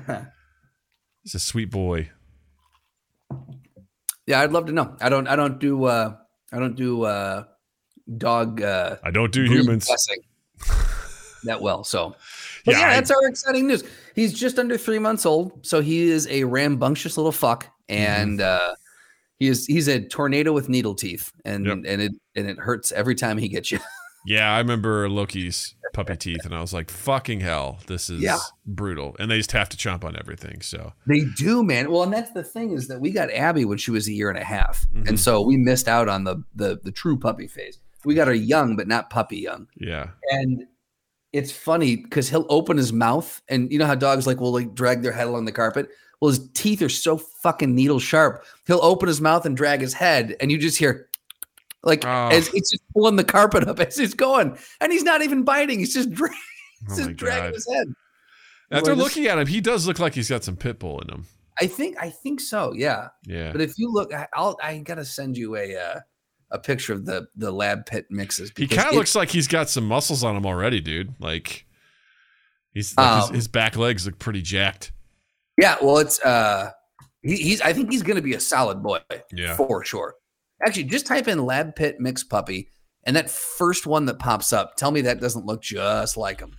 He's 1.23 1.35
a 1.35 1.39
sweet 1.39 1.71
boy. 1.71 2.11
yeah, 4.27 4.41
I'd 4.43 4.53
love 4.53 4.67
to 4.67 4.73
know. 4.73 4.97
I 5.01 5.09
don't. 5.09 5.27
I 5.29 5.37
don't 5.37 5.59
do. 5.59 5.85
uh 5.85 6.17
I 6.53 6.59
don't 6.59 6.77
do 6.77 7.05
uh 7.05 7.45
dog. 8.19 8.61
uh 8.61 8.97
I 9.03 9.11
don't 9.13 9.33
do 9.33 9.45
humans. 9.45 9.89
that 11.45 11.63
well. 11.63 11.85
So. 11.85 12.17
But 12.65 12.73
Yeah, 12.73 12.81
yeah, 12.81 12.89
I- 12.89 12.95
that's 12.97 13.11
our 13.11 13.27
exciting 13.29 13.67
news. 13.67 13.85
He's 14.15 14.33
just 14.33 14.59
under 14.59 14.77
three 14.79 14.99
months 14.99 15.25
old, 15.27 15.65
so 15.67 15.81
he 15.81 16.03
is 16.11 16.27
a 16.29 16.45
rambunctious 16.45 17.17
little 17.17 17.33
fuck, 17.33 17.65
Mm-hmm. 17.89 18.21
and 18.23 18.41
uh, 18.41 18.75
he 19.39 19.49
is 19.49 19.67
he's 19.67 19.89
a 19.89 20.01
tornado 20.01 20.53
with 20.53 20.69
needle 20.69 20.95
teeth, 20.95 21.33
and 21.45 21.67
Yep. 21.67 21.79
and 21.87 22.03
it 22.03 22.13
and 22.37 22.47
it 22.49 22.59
hurts 22.59 22.93
every 22.93 23.15
time 23.15 23.39
he 23.39 23.49
gets 23.49 23.71
you. 23.73 23.79
Yeah, 24.27 24.53
I 24.55 24.59
remember 24.59 25.09
Loki's 25.09 25.75
puppy 25.95 26.15
teeth, 26.15 26.45
and 26.45 26.55
I 26.55 26.61
was 26.61 26.75
like, 26.75 26.91
"Fucking 26.91 27.41
hell, 27.41 27.79
this 27.87 28.11
is 28.11 28.21
Yeah. 28.21 28.37
brutal." 28.67 29.17
And 29.19 29.31
they 29.31 29.39
just 29.39 29.53
have 29.53 29.71
to 29.71 29.79
chomp 29.79 30.05
on 30.05 30.15
everything. 30.15 30.61
So 30.61 30.93
They 31.07 31.21
do, 31.39 31.63
man. 31.65 31.91
Well, 31.91 32.03
and 32.03 32.13
that's 32.13 32.31
the 32.33 32.45
thing 32.45 32.73
is 32.75 32.87
that 32.89 33.01
we 33.01 33.13
got 33.13 33.31
Abby 33.33 33.65
when 33.65 33.79
she 33.79 33.91
was 33.91 34.07
a 34.09 34.13
year 34.13 34.29
and 34.29 34.39
a 34.39 34.45
half, 34.45 34.87
Mhm. 34.95 35.09
and 35.09 35.19
so 35.19 35.41
we 35.41 35.57
missed 35.57 35.89
out 35.89 36.11
on 36.11 36.25
the 36.25 36.45
the 36.55 36.79
the 36.85 36.93
true 36.93 37.19
puppy 37.19 37.47
phase. 37.47 37.79
We 38.05 38.15
got 38.15 38.29
her 38.29 38.35
young, 38.35 38.77
but 38.77 38.87
not 38.87 39.09
puppy 39.09 39.39
young, 39.39 39.69
yeah, 39.81 40.09
and 40.33 40.65
it's 41.33 41.53
funny 41.53 41.97
because 41.97 42.29
he'll 42.29 42.47
open 42.49 42.77
his 42.77 42.93
mouth, 42.93 43.41
and 43.49 43.71
you 43.73 43.79
know 43.79 43.87
how 43.87 43.95
dogs 43.95 44.27
like 44.27 44.41
will 44.41 44.53
like 44.53 44.75
drag 44.75 45.03
their 45.03 45.13
head 45.13 45.27
along 45.27 45.45
the 45.45 45.53
carpet. 45.53 45.89
Well, 46.21 46.31
his 46.31 46.49
teeth 46.55 46.83
are 46.83 46.89
so 46.91 47.17
fucking 47.19 47.75
needle 47.75 47.99
sharp. 47.99 48.45
He'll 48.67 48.83
open 48.83 49.09
his 49.09 49.21
mouth 49.21 49.47
and 49.47 49.57
drag 49.57 49.81
his 49.81 49.95
head, 49.95 50.37
and 50.41 50.51
you 50.51 50.59
just 50.59 50.79
hear. 50.79 51.09
Like 51.83 52.05
Oh. 52.05 52.29
as 52.29 52.49
it's 52.53 52.71
just 52.73 52.83
pulling 52.93 53.17
the 53.17 53.25
carpet 53.25 53.67
up 53.67 53.81
as 53.81 53.97
he's 53.97 54.13
going, 54.13 54.59
and 54.83 54.93
he's 54.93 55.03
not 55.03 55.23
even 55.23 55.45
biting. 55.45 55.79
He's 55.79 55.95
just, 55.95 56.11
dra- 56.13 56.29
he's 56.89 56.93
oh 56.93 57.05
just 57.07 57.17
dragging 57.17 57.55
his 57.55 57.67
head. 57.73 57.87
After 58.71 58.95
this- 58.95 59.03
looking 59.03 59.27
at 59.29 59.39
him, 59.39 59.47
he 59.47 59.63
does 59.63 59.87
look 59.87 59.99
like 59.99 60.15
he's 60.15 60.29
got 60.29 60.45
some 60.45 60.57
pit 60.57 60.79
bull 60.79 61.01
in 61.01 61.09
him. 61.09 61.27
I 61.59 61.67
think 61.67 61.97
I 61.99 62.11
think 62.11 62.41
so. 62.41 62.73
Yeah, 62.75 63.09
Yeah, 63.27 63.53
But 63.53 63.63
if 63.63 63.75
you 63.79 63.91
look, 63.91 64.13
I- 64.13 64.29
I'll 64.35 64.59
I 64.63 64.77
gotta 64.79 65.07
send 65.07 65.39
you 65.39 65.57
a 65.57 65.75
uh, 65.75 66.01
a 66.51 66.59
picture 66.59 66.93
of 66.93 67.05
the 67.07 67.27
the 67.37 67.51
lab 67.53 67.87
pit 67.87 68.07
mixes. 68.11 68.53
he 68.57 68.67
kind 68.67 68.89
of 68.89 68.95
looks 68.95 69.15
like 69.15 69.31
he's 69.31 69.47
got 69.49 69.69
some 69.71 69.85
muscles 69.87 70.25
on 70.25 70.37
him 70.37 70.47
already, 70.47 70.81
dude. 70.81 71.15
Like 71.21 71.67
he's 72.73 72.97
like 72.97 73.07
Um, 73.07 73.21
his, 73.29 73.37
his 73.37 73.49
back 73.49 73.77
legs 73.77 74.07
look 74.07 74.19
pretty 74.19 74.43
jacked. 74.43 74.93
yeah. 75.59 75.77
Well, 75.83 75.99
it's 75.99 76.21
uh, 76.21 76.71
he, 77.23 77.37
he's 77.37 77.61
I 77.61 77.73
think 77.73 77.91
he's 77.91 78.03
gonna 78.03 78.23
be 78.23 78.35
a 78.35 78.41
solid 78.41 78.83
boy 78.83 78.99
Yeah, 79.33 79.55
for 79.55 79.85
sure. 79.85 80.15
Actually, 80.65 80.85
just 80.85 81.07
type 81.07 81.29
in 81.29 81.45
lab 81.45 81.75
pit 81.77 81.97
mix 82.01 82.23
puppy, 82.25 82.69
and 83.05 83.17
that 83.17 83.31
first 83.31 83.87
one 83.87 84.05
that 84.07 84.19
pops 84.19 84.53
up, 84.53 84.77
tell 84.77 84.91
me 84.91 85.01
that 85.03 85.21
doesn't 85.21 85.47
look 85.47 85.63
just 85.63 86.17
like 86.17 86.41
him. 86.41 86.53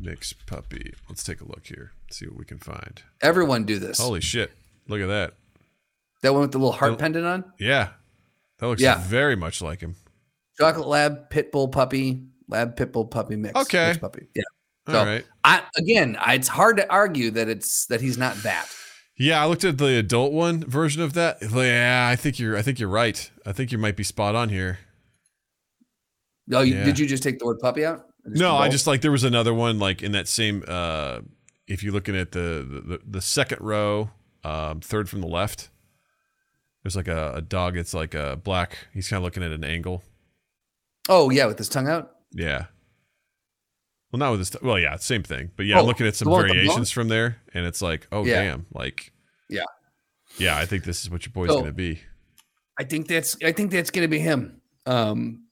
Mix 0.00 0.32
puppy. 0.32 0.92
Let's 1.08 1.22
take 1.22 1.40
a 1.40 1.44
look 1.46 1.66
here. 1.66 1.92
See 2.10 2.26
what 2.26 2.36
we 2.36 2.44
can 2.44 2.58
find. 2.58 3.02
Everyone 3.22 3.64
do 3.64 3.78
this. 3.78 3.98
Holy 4.00 4.20
shit! 4.20 4.50
Look 4.88 5.00
at 5.00 5.06
that. 5.06 5.34
that 6.22 6.32
one 6.32 6.42
with 6.42 6.52
the 6.52 6.58
little 6.58 6.72
heart 6.72 6.92
Oh. 6.92 6.96
pendant 6.96 7.24
on. 7.24 7.44
Yeah, 7.60 7.90
that 8.64 8.68
looks 8.70 8.82
Yeah. 8.82 8.98
very 9.06 9.36
much 9.36 9.60
like 9.62 9.80
him. 9.80 9.96
Chocolate 10.58 10.86
lab 10.86 11.30
pit 11.30 11.52
bull 11.52 11.68
puppy, 11.68 12.22
lab 12.48 12.76
pit 12.76 12.92
bull 12.92 13.04
puppy 13.06 13.36
mix. 13.36 13.54
Okay. 13.60 13.88
mix 13.88 13.98
puppy. 13.98 14.26
Yeah. 14.34 14.42
All 14.88 14.94
So- 14.94 15.04
right. 15.04 15.26
I 15.44 15.62
again, 15.76 16.16
I, 16.20 16.34
it's 16.34 16.48
hard 16.48 16.76
to 16.78 16.90
argue 16.90 17.30
that 17.32 17.48
it's 17.48 17.86
that 17.86 18.00
he's 18.00 18.16
not 18.18 18.36
that. 18.42 18.66
Yeah, 19.16 19.42
I 19.42 19.46
looked 19.46 19.64
at 19.64 19.78
the 19.78 19.96
adult 19.98 20.32
one 20.32 20.64
version 20.64 21.00
of 21.02 21.12
that. 21.12 21.38
Yeah, 21.42 22.08
I 22.10 22.16
think 22.16 22.38
you're. 22.38 22.56
I 22.56 22.62
think 22.62 22.80
you're 22.80 22.88
right. 22.88 23.30
I 23.46 23.52
think 23.52 23.70
you 23.70 23.78
might 23.78 23.96
be 23.96 24.02
spot 24.02 24.34
on 24.34 24.48
here. 24.48 24.78
Oh, 26.52 26.60
you, 26.62 26.74
Yeah. 26.74 26.84
did 26.84 26.98
you 26.98 27.06
just 27.06 27.22
take 27.22 27.38
the 27.38 27.46
word 27.46 27.58
puppy 27.60 27.84
out? 27.84 28.06
No, 28.26 28.56
I 28.56 28.68
just 28.68 28.86
like 28.86 29.02
there 29.02 29.12
was 29.12 29.24
another 29.24 29.52
one 29.54 29.78
like 29.78 30.02
in 30.02 30.12
that 30.12 30.28
same. 30.28 30.64
uh 30.66 31.20
If 31.66 31.82
you're 31.82 31.92
looking 31.92 32.16
at 32.16 32.32
the 32.32 32.66
the, 32.86 33.00
the 33.06 33.20
second 33.20 33.60
row, 33.60 34.10
um, 34.42 34.80
third 34.80 35.08
from 35.08 35.20
the 35.20 35.26
left, 35.26 35.70
there's 36.84 36.94
like 36.94 37.08
a, 37.08 37.32
a 37.36 37.40
dog. 37.42 37.76
It's 37.76 37.92
like 37.94 38.14
a 38.14 38.36
black. 38.36 38.76
He's 38.92 39.08
kind 39.08 39.18
of 39.18 39.24
looking 39.24 39.42
at 39.42 39.50
an 39.50 39.64
angle. 39.64 40.04
Oh 41.08 41.30
yeah, 41.30 41.46
with 41.46 41.58
his 41.58 41.68
tongue 41.68 41.88
out. 41.88 42.12
Yeah. 42.30 42.66
Well, 44.12 44.18
not 44.20 44.30
with 44.30 44.40
this. 44.40 44.62
Well, 44.62 44.78
yeah, 44.78 44.94
same 44.96 45.24
thing. 45.24 45.50
But 45.56 45.66
yeah, 45.66 45.78
I'm 45.78 45.84
Oh, 45.84 45.86
looking 45.86 46.06
at 46.06 46.14
some 46.14 46.30
with 46.30 46.42
the 46.46 46.52
variations 46.52 46.92
from 46.92 47.08
there, 47.08 47.38
and 47.52 47.66
it's 47.66 47.82
like, 47.82 48.06
oh 48.12 48.24
Yeah. 48.24 48.44
damn, 48.44 48.66
like, 48.72 49.12
Yeah. 49.48 49.64
yeah. 50.38 50.56
I 50.56 50.66
think 50.66 50.84
this 50.84 51.02
is 51.02 51.10
what 51.10 51.26
your 51.26 51.32
boy's 51.32 51.48
So- 51.50 51.58
gonna 51.60 51.72
be. 51.72 52.00
I 52.78 52.84
think 52.84 53.08
that's 53.08 53.36
I 53.42 53.52
think 53.52 53.70
that's 53.70 53.90
going 53.90 54.02
to 54.04 54.08
be 54.08 54.18
him. 54.18 54.60
Um, 54.84 55.44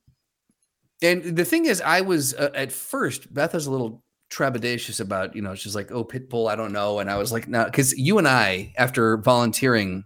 and 1.03 1.23
the 1.37 1.45
thing 1.45 1.67
is, 1.67 1.81
I 1.81 2.01
was 2.01 2.35
uh, 2.35 2.51
at 2.55 2.73
first 2.73 3.33
Beth 3.33 3.55
was 3.55 3.67
a 3.67 3.71
little 3.71 4.03
trepidatious 4.33 4.99
about 5.01 5.37
you 5.37 5.43
know 5.43 5.55
she's 5.55 5.75
like 5.77 5.93
oh 5.93 6.05
pitbull 6.05 6.51
I 6.51 6.57
don't 6.57 6.73
know 6.73 6.99
and 7.01 7.11
I 7.11 7.19
was 7.19 7.31
like 7.31 7.47
no 7.47 7.65
because 7.67 7.93
you 7.99 8.17
and 8.19 8.27
I 8.27 8.73
after 8.79 9.19
volunteering 9.19 10.05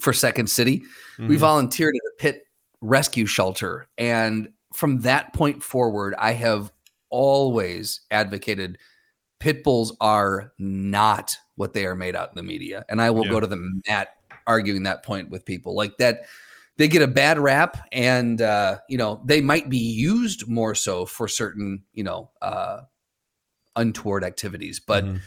for 0.00 0.12
Second 0.12 0.48
City 0.48 0.82
we 1.18 1.36
Mhm. 1.36 1.40
volunteered 1.40 1.94
at 1.94 2.12
a 2.12 2.22
pit 2.22 2.42
rescue 2.80 3.26
shelter 3.26 3.88
and 3.98 4.48
from 4.74 5.00
that 5.00 5.32
point 5.34 5.62
forward 5.62 6.14
I 6.18 6.32
have 6.32 6.72
always 7.10 8.00
advocated 8.10 8.78
pit 9.38 9.62
bulls 9.64 9.96
are 10.00 10.52
not 10.58 11.36
what 11.56 11.72
they 11.72 11.84
are 11.86 11.94
made 11.96 12.16
out 12.16 12.30
in 12.30 12.36
the 12.36 12.42
media 12.42 12.84
and 12.88 13.02
I 13.02 13.10
will 13.10 13.24
Yeah. 13.24 13.30
go 13.32 13.40
to 13.40 13.46
the 13.46 13.80
mat 13.88 14.08
arguing 14.46 14.84
that 14.84 15.02
point 15.02 15.28
with 15.30 15.44
people 15.44 15.74
like 15.74 15.98
that 15.98 16.22
they 16.76 16.88
get 16.88 17.02
a 17.02 17.06
bad 17.06 17.38
rap 17.38 17.86
and 17.92 18.40
uh, 18.40 18.78
you 18.88 18.96
know 18.96 19.20
they 19.26 19.40
might 19.42 19.68
be 19.68 19.76
used 19.78 20.48
more 20.48 20.74
so 20.74 21.04
for 21.04 21.28
certain 21.28 21.84
you 21.92 22.02
know 22.04 22.30
uh, 22.40 22.80
untoward 23.76 24.24
activities 24.24 24.80
but 24.80 25.04
Mhm. 25.04 25.20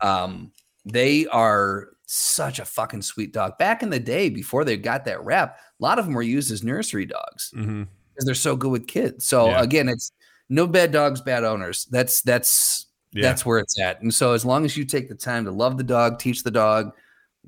um, 0.00 0.52
they 0.84 1.26
are 1.28 1.88
such 2.10 2.58
a 2.58 2.64
fucking 2.64 3.02
sweet 3.02 3.32
dog 3.34 3.58
back 3.58 3.82
in 3.82 3.90
the 3.90 4.00
day 4.00 4.30
before 4.30 4.64
they 4.64 4.76
got 4.78 5.04
that 5.04 5.22
rap 5.24 5.58
a 5.78 5.82
lot 5.82 5.98
of 5.98 6.06
them 6.06 6.14
were 6.14 6.22
used 6.22 6.50
as 6.50 6.64
nursery 6.64 7.04
dogs 7.04 7.52
mm-hmm. 7.54 7.82
because 8.14 8.24
they're 8.24 8.34
so 8.34 8.56
good 8.56 8.70
with 8.72 8.86
kids 8.86 9.26
so 9.26 9.48
Yeah. 9.50 9.62
again 9.62 9.88
it's 9.90 10.10
no 10.48 10.66
bad 10.66 10.90
dogs 10.90 11.20
bad 11.20 11.44
owners 11.44 11.86
that's 11.90 12.22
that's 12.22 12.86
yeah. 13.12 13.22
that's 13.22 13.44
where 13.44 13.58
it's 13.58 13.78
at 13.78 14.00
and 14.00 14.12
so 14.14 14.32
as 14.32 14.42
long 14.42 14.64
as 14.64 14.74
you 14.74 14.86
take 14.86 15.10
the 15.10 15.14
time 15.14 15.44
to 15.44 15.50
love 15.50 15.76
the 15.76 15.84
dog 15.84 16.18
teach 16.18 16.42
the 16.44 16.50
dog 16.50 16.92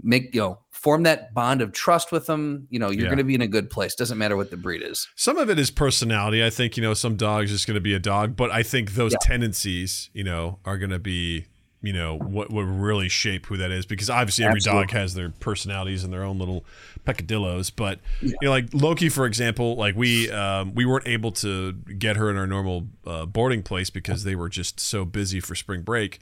make 0.02 0.34
you 0.34 0.40
know 0.42 0.58
form 0.70 1.02
that 1.04 1.32
bond 1.34 1.60
of 1.62 1.72
trust 1.72 2.12
with 2.12 2.26
them 2.26 2.66
you 2.70 2.78
know 2.78 2.90
you're 2.90 3.04
Yeah. 3.04 3.08
going 3.08 3.18
to 3.18 3.24
be 3.24 3.34
in 3.34 3.42
a 3.42 3.48
good 3.48 3.70
place 3.70 3.94
doesn't 3.94 4.18
matter 4.18 4.36
what 4.36 4.50
the 4.50 4.56
breed 4.58 4.82
is 4.82 5.08
Some 5.16 5.38
of 5.38 5.48
it 5.50 5.58
is 5.58 5.70
personality. 5.70 6.44
I 6.44 6.48
think, 6.50 6.76
you 6.76 6.82
know, 6.82 6.94
some 6.94 7.16
dogs 7.16 7.50
just 7.50 7.66
going 7.66 7.74
to 7.74 7.80
be 7.82 7.92
a 7.92 7.98
dog, 7.98 8.34
but 8.36 8.50
I 8.50 8.62
think 8.62 8.92
those 8.92 9.12
Yeah. 9.12 9.18
tendencies, 9.22 10.08
you 10.14 10.24
know, 10.24 10.58
are 10.64 10.78
going 10.78 10.90
to 10.90 10.98
be, 10.98 11.46
you 11.82 11.92
know, 11.92 12.16
what 12.18 12.50
would 12.52 12.66
really 12.66 13.08
shape 13.08 13.46
who 13.46 13.56
that 13.56 13.70
is 13.70 13.86
because 13.86 14.10
obviously 14.10 14.44
every 14.44 14.60
dog 14.60 14.90
has 14.90 15.14
their 15.14 15.30
personalities 15.30 16.04
and 16.04 16.12
their 16.12 16.22
own 16.24 16.38
little 16.38 16.64
peccadillos, 17.06 17.70
but 17.70 18.00
Yeah. 18.20 18.28
you 18.42 18.46
know, 18.48 18.50
like 18.50 18.66
Loki 18.74 19.08
for 19.08 19.24
example, 19.26 19.76
like 19.76 19.96
we 19.96 20.30
um 20.30 20.74
we 20.74 20.84
weren't 20.84 21.06
able 21.08 21.32
to 21.32 21.72
get 21.72 22.16
her 22.16 22.30
in 22.30 22.36
our 22.36 22.46
normal 22.46 22.88
uh, 23.06 23.24
boarding 23.26 23.62
place 23.62 23.88
because 23.90 24.24
they 24.24 24.34
were 24.34 24.48
just 24.50 24.78
so 24.78 25.04
busy 25.06 25.40
for 25.40 25.54
spring 25.54 25.82
break 25.82 26.18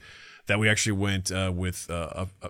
that 0.47 0.59
we 0.59 0.69
actually 0.69 0.93
went 0.93 1.31
uh, 1.31 1.51
with 1.53 1.89
uh, 1.91 2.25
a, 2.41 2.47
a 2.47 2.49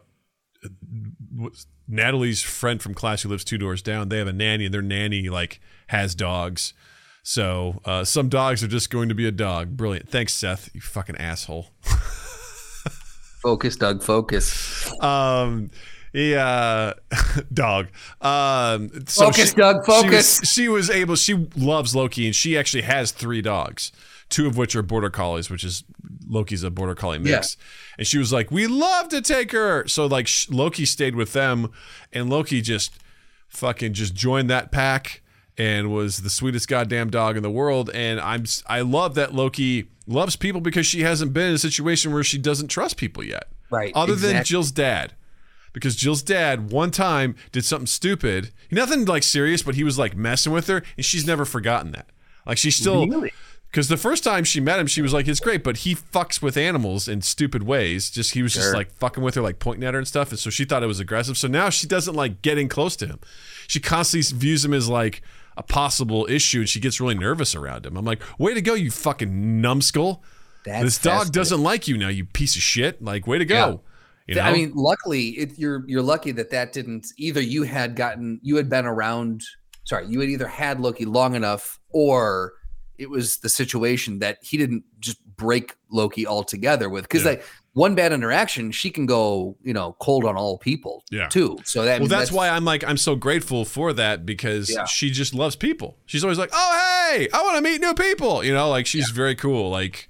Natalie's 1.87 2.41
friend 2.41 2.81
from 2.81 2.93
class 2.93 3.23
who 3.23 3.29
lives 3.29 3.43
two 3.43 3.57
doors 3.57 3.81
down. 3.81 4.09
They 4.09 4.17
have 4.19 4.27
a 4.27 4.33
nanny, 4.33 4.65
and 4.65 4.73
their 4.73 4.81
nanny 4.81 5.29
like 5.29 5.59
has 5.87 6.13
dogs. 6.15 6.73
So 7.23 7.81
uh, 7.85 8.03
some 8.03 8.29
dogs 8.29 8.63
are 8.63 8.67
just 8.67 8.89
going 8.89 9.09
to 9.09 9.15
be 9.15 9.27
a 9.27 9.31
dog. 9.31 9.75
Brilliant. 9.75 10.09
Thanks, 10.09 10.33
Seth. 10.33 10.69
You 10.73 10.81
fucking 10.81 11.17
asshole. 11.17 11.67
focus 13.41 13.75
doug 13.75 14.03
focus 14.03 14.91
um, 15.01 15.69
he 16.13 16.35
uh, 16.35 16.93
dog. 17.53 17.89
Um, 18.21 18.89
so 19.05 19.25
Focus, 19.25 19.51
she, 19.51 19.55
Doug, 19.55 19.85
She 19.85 19.91
was, 19.91 20.01
focus. 20.03 20.39
she 20.51 20.67
was 20.67 20.89
able. 20.89 21.15
She 21.15 21.47
loves 21.55 21.95
Loki, 21.95 22.25
and 22.25 22.35
she 22.35 22.57
actually 22.57 22.81
has 22.81 23.11
three 23.11 23.41
dogs. 23.41 23.91
Two 24.29 24.47
of 24.47 24.57
which 24.57 24.75
are 24.75 24.81
border 24.81 25.09
collies, 25.09 25.49
which 25.49 25.63
is 25.63 25.83
Loki's 26.27 26.63
a 26.63 26.69
border 26.69 26.95
collie 26.95 27.19
mix. 27.19 27.57
And 27.97 28.07
she 28.07 28.17
was 28.17 28.31
like, 28.33 28.49
"We 28.51 28.67
love 28.67 29.09
to 29.09 29.21
take 29.21 29.51
her." 29.51 29.87
So 29.87 30.05
like 30.05 30.27
sh- 30.27 30.49
Loki 30.49 30.85
stayed 30.85 31.15
with 31.15 31.33
them, 31.33 31.71
and 32.13 32.29
Loki 32.29 32.61
just 32.61 32.93
fucking 33.47 33.93
just 33.93 34.13
joined 34.15 34.49
that 34.49 34.71
pack 34.71 35.21
and 35.59 35.91
was 35.91 36.19
the 36.21 36.29
sweetest 36.29 36.67
goddamn 36.67 37.09
dog 37.11 37.37
in 37.37 37.43
the 37.43 37.51
world. 37.51 37.91
And 37.93 38.19
I'm 38.19 38.45
I 38.65 38.81
love 38.81 39.13
that 39.15 39.35
Loki 39.35 39.89
loves 40.07 40.35
people 40.35 40.61
because 40.61 40.87
she 40.87 41.01
hasn't 41.01 41.33
been 41.33 41.49
in 41.49 41.53
a 41.55 41.59
situation 41.59 42.11
where 42.13 42.23
she 42.23 42.37
doesn't 42.39 42.69
trust 42.69 42.97
people 42.97 43.23
yet. 43.23 43.43
Right, 43.69 43.91
Other 43.93 44.15
than. 44.15 44.43
Jill's 44.43 44.71
dad. 44.71 45.13
Because 45.71 45.95
Jill's 45.95 46.23
dad 46.23 46.71
one 46.71 46.89
time 46.89 47.35
did 47.51 47.63
something 47.63 47.85
stupid. 47.85 48.49
Nothing 48.71 49.05
like 49.05 49.21
serious, 49.21 49.61
but 49.61 49.75
he 49.75 49.83
was 49.83 49.99
like 49.99 50.15
messing 50.15 50.51
with 50.51 50.65
her 50.67 50.81
and 50.97 51.05
she's 51.05 51.27
never 51.27 51.45
forgotten 51.45 51.91
that. 51.91 52.07
Like 52.47 52.57
she's 52.57 52.75
still 52.75 53.05
Really? 53.05 53.31
because 53.69 53.87
the 53.89 53.97
first 53.97 54.23
time 54.23 54.43
she 54.43 54.59
met 54.59 54.79
him, 54.79 54.87
she 54.87 55.03
was 55.03 55.13
like, 55.13 55.27
"It's 55.27 55.39
great," 55.39 55.63
but 55.63 55.77
he 55.77 55.93
fucks 55.93 56.41
with 56.41 56.57
animals 56.57 57.07
in 57.07 57.21
stupid 57.21 57.61
ways. 57.61 58.09
Just 58.09 58.33
he 58.33 58.41
was 58.41 58.53
just 58.55 58.73
like 58.73 58.91
fucking 58.93 59.21
with 59.23 59.35
her, 59.35 59.41
like 59.41 59.59
pointing 59.59 59.83
at 59.87 59.93
her 59.93 59.99
and 59.99 60.07
stuff, 60.07 60.31
and 60.31 60.39
so 60.39 60.49
she 60.49 60.65
thought 60.65 60.81
it 60.81 60.87
was 60.87 60.99
aggressive. 60.99 61.37
So 61.37 61.47
now 61.47 61.69
she 61.69 61.85
doesn't 61.85 62.15
like 62.15 62.41
getting 62.41 62.67
close 62.67 62.95
to 62.95 63.05
him. 63.05 63.19
She 63.67 63.79
constantly 63.79 64.35
views 64.39 64.65
him 64.65 64.73
as 64.73 64.89
like 64.89 65.21
a 65.59 65.63
possible 65.63 66.25
issue, 66.29 66.59
and 66.59 66.69
she 66.69 66.79
gets 66.79 66.99
really 67.01 67.15
nervous 67.15 67.53
around 67.53 67.85
him. 67.85 67.97
I'm 67.97 68.05
like, 68.05 68.23
"Way 68.39 68.53
to 68.53 68.61
go, 68.61 68.73
you 68.73 68.89
fucking 68.89 69.61
numbskull! 69.61 70.23
That's 70.65 70.83
this 70.83 70.97
dog 70.97 71.11
fascinating. 71.11 71.31
doesn't 71.33 71.63
like 71.63 71.87
you 71.87 71.97
now, 71.97 72.07
you 72.07 72.25
piece 72.25 72.55
of 72.55 72.61
shit! 72.61 73.03
Like, 73.03 73.27
way 73.27 73.37
to 73.37 73.45
go!" 73.45 73.81
Yeah. 74.27 74.35
You 74.35 74.35
know? 74.35 74.41
I 74.41 74.53
mean, 74.53 74.71
luckily, 74.73 75.29
it, 75.31 75.59
you're 75.59 75.83
you're 75.87 76.01
lucky 76.01 76.31
that 76.31 76.49
that 76.51 76.71
didn't 76.71 77.07
either. 77.17 77.41
You 77.41 77.63
had 77.63 77.95
gotten, 77.95 78.39
you 78.41 78.55
had 78.55 78.69
been 78.69 78.85
around. 78.85 79.43
Sorry, 79.83 80.07
you 80.07 80.19
had 80.21 80.29
either 80.29 80.47
had 80.47 80.79
Loki 80.79 81.05
long 81.05 81.35
enough, 81.35 81.79
or 81.89 82.53
it 82.97 83.09
was 83.09 83.37
the 83.37 83.49
situation 83.49 84.19
that 84.19 84.37
he 84.41 84.55
didn't 84.55 84.83
just 84.99 85.17
break 85.35 85.75
Loki 85.91 86.27
altogether 86.27 86.89
with. 86.89 87.03
Because 87.03 87.23
Yeah. 87.23 87.31
like 87.31 87.45
one 87.73 87.95
bad 87.95 88.11
interaction, 88.11 88.71
she 88.71 88.89
can 88.89 89.05
go, 89.05 89.55
you 89.63 89.73
know, 89.73 89.95
cold 89.99 90.25
on 90.25 90.35
all 90.35 90.57
people. 90.57 91.03
Yeah. 91.11 91.27
too. 91.27 91.57
So 91.63 91.83
that 91.85 91.99
well, 92.01 92.09
that's, 92.09 92.31
why 92.31 92.49
I'm 92.49 92.65
like 92.65 92.83
I'm 92.83 92.97
so 92.97 93.15
grateful 93.15 93.63
for 93.63 93.93
that 93.93 94.25
because 94.25 94.69
Yeah. 94.69 94.85
she 94.85 95.11
just 95.11 95.33
loves 95.33 95.55
people. 95.55 95.97
She's 96.05 96.23
always 96.23 96.37
like, 96.39 96.49
"Oh, 96.53 97.11
hey, 97.13 97.29
I 97.33 97.41
want 97.43 97.55
to 97.57 97.61
meet 97.61 97.79
new 97.79 97.93
people." 97.93 98.43
You 98.43 98.53
know, 98.53 98.69
like 98.69 98.85
she's 98.87 99.09
very 99.11 99.35
cool, 99.35 99.69
like 99.69 100.08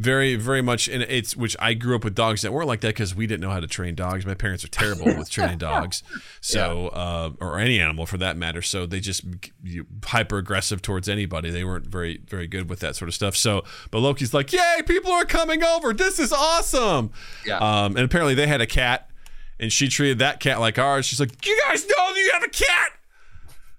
very 0.00 0.34
very 0.34 0.62
much 0.62 0.88
and 0.88 1.02
it's 1.02 1.36
which 1.36 1.54
I 1.60 1.74
grew 1.74 1.94
up 1.94 2.04
with 2.04 2.14
dogs 2.14 2.40
that 2.40 2.54
weren't 2.54 2.68
like 2.68 2.80
that 2.80 2.96
cuz 2.96 3.14
we 3.14 3.26
didn't 3.26 3.42
know 3.42 3.50
how 3.50 3.60
to 3.60 3.66
train 3.66 3.94
dogs. 3.94 4.24
My 4.24 4.34
parents 4.34 4.64
are 4.64 4.68
terrible 4.68 5.04
with 5.04 5.28
training 5.36 5.58
dogs. 5.58 6.02
So, 6.40 6.88
uh, 6.88 7.32
or 7.38 7.58
any 7.58 7.78
animal 7.78 8.06
for 8.06 8.16
that 8.16 8.38
matter. 8.38 8.62
So 8.62 8.86
they 8.86 9.00
just 9.00 9.24
you, 9.62 9.86
hyper 10.02 10.38
aggressive 10.38 10.80
towards 10.80 11.06
anybody. 11.06 11.50
They 11.50 11.64
weren't 11.64 11.86
very 11.86 12.22
very 12.26 12.46
good 12.46 12.70
with 12.70 12.80
that 12.80 12.96
sort 12.96 13.08
of 13.10 13.14
stuff. 13.14 13.36
So, 13.36 13.62
but 13.90 13.98
Loki's 13.98 14.32
like, 14.32 14.52
"Yay, 14.54 14.82
people 14.86 15.12
are 15.12 15.26
coming 15.26 15.62
over. 15.62 15.92
This 15.92 16.18
is 16.18 16.32
awesome." 16.32 17.10
Yeah. 17.44 17.58
Um, 17.58 17.94
and 17.96 18.04
apparently 18.06 18.34
they 18.34 18.46
had 18.46 18.62
a 18.62 18.66
cat, 18.66 19.10
and 19.58 19.70
she 19.70 19.88
treated 19.88 20.18
that 20.20 20.40
cat 20.40 20.60
like 20.60 20.78
ours. 20.78 21.04
She's 21.04 21.20
like, 21.20 21.44
"You 21.46 21.60
guys 21.68 21.86
know 21.86 22.14
that 22.14 22.18
you 22.20 22.30
have 22.32 22.42
a 22.42 22.48
cat? 22.48 22.92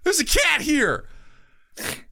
There's 0.03 0.19
a 0.19 0.25
cat 0.25 0.61
here." 0.61 1.05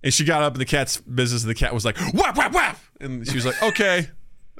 And 0.03 0.13
she 0.13 0.23
got 0.23 0.41
up 0.43 0.53
in 0.53 0.59
the 0.59 0.65
cat's 0.65 0.97
business, 0.97 1.43
and 1.43 1.49
the 1.49 1.55
cat 1.55 1.73
was 1.73 1.83
like, 1.85 1.97
"Whap 2.13 2.37
whap 2.37 2.53
whap," 2.53 2.79
and 3.01 3.27
she 3.27 3.35
was 3.35 3.45
like, 3.45 3.61
"Okay, 3.61 4.07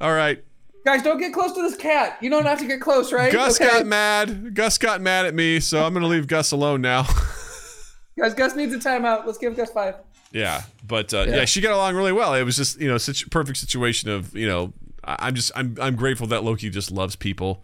all 0.01 0.14
right." 0.14 0.43
guys 0.86 1.03
don't 1.03 1.20
get 1.20 1.34
close 1.34 1.51
to 1.53 1.62
this 1.62 1.76
cat. 1.76 2.18
You 2.22 2.30
know 2.32 2.39
not 2.39 2.57
to 2.60 2.66
get 2.66 2.82
close, 2.82 3.12
right? 3.14 3.32
Gus 3.32 3.60
Okay. 3.62 3.70
got 3.70 3.86
mad. 3.86 4.55
Gus 4.55 4.78
got 4.80 5.01
mad 5.01 5.26
at 5.28 5.36
me, 5.36 5.60
so 5.60 5.86
I'm 5.86 5.93
gonna 5.93 6.07
leave 6.07 6.26
Gus 6.28 6.51
alone 6.51 6.82
now. 6.82 7.03
guys. 8.18 8.34
Gus 8.34 8.55
needs 8.55 8.74
a 8.74 8.80
timeout. 8.80 9.26
Let's 9.26 9.38
give 9.38 9.55
Gus 9.55 9.72
five. 9.72 9.95
Yeah, 10.32 10.62
but 10.86 11.14
uh, 11.14 11.26
yeah. 11.28 11.36
Yeah. 11.38 11.45
she 11.45 11.62
got 11.62 11.74
along 11.74 11.95
really 11.95 12.12
well. 12.14 12.34
It 12.34 12.43
was 12.43 12.55
just 12.55 12.80
you 12.80 12.88
know 12.88 12.97
such 12.97 13.24
a 13.24 13.30
perfect 13.30 13.57
situation 13.57 14.10
of 14.10 14.36
you 14.36 14.47
know 14.47 14.74
I- 15.03 15.28
I'm 15.28 15.36
just 15.36 15.51
I'm 15.55 15.78
I'm 15.82 15.95
grateful 15.95 16.28
that 16.28 16.43
Loki 16.43 16.70
just 16.70 16.91
loves 16.91 17.16
people 17.16 17.64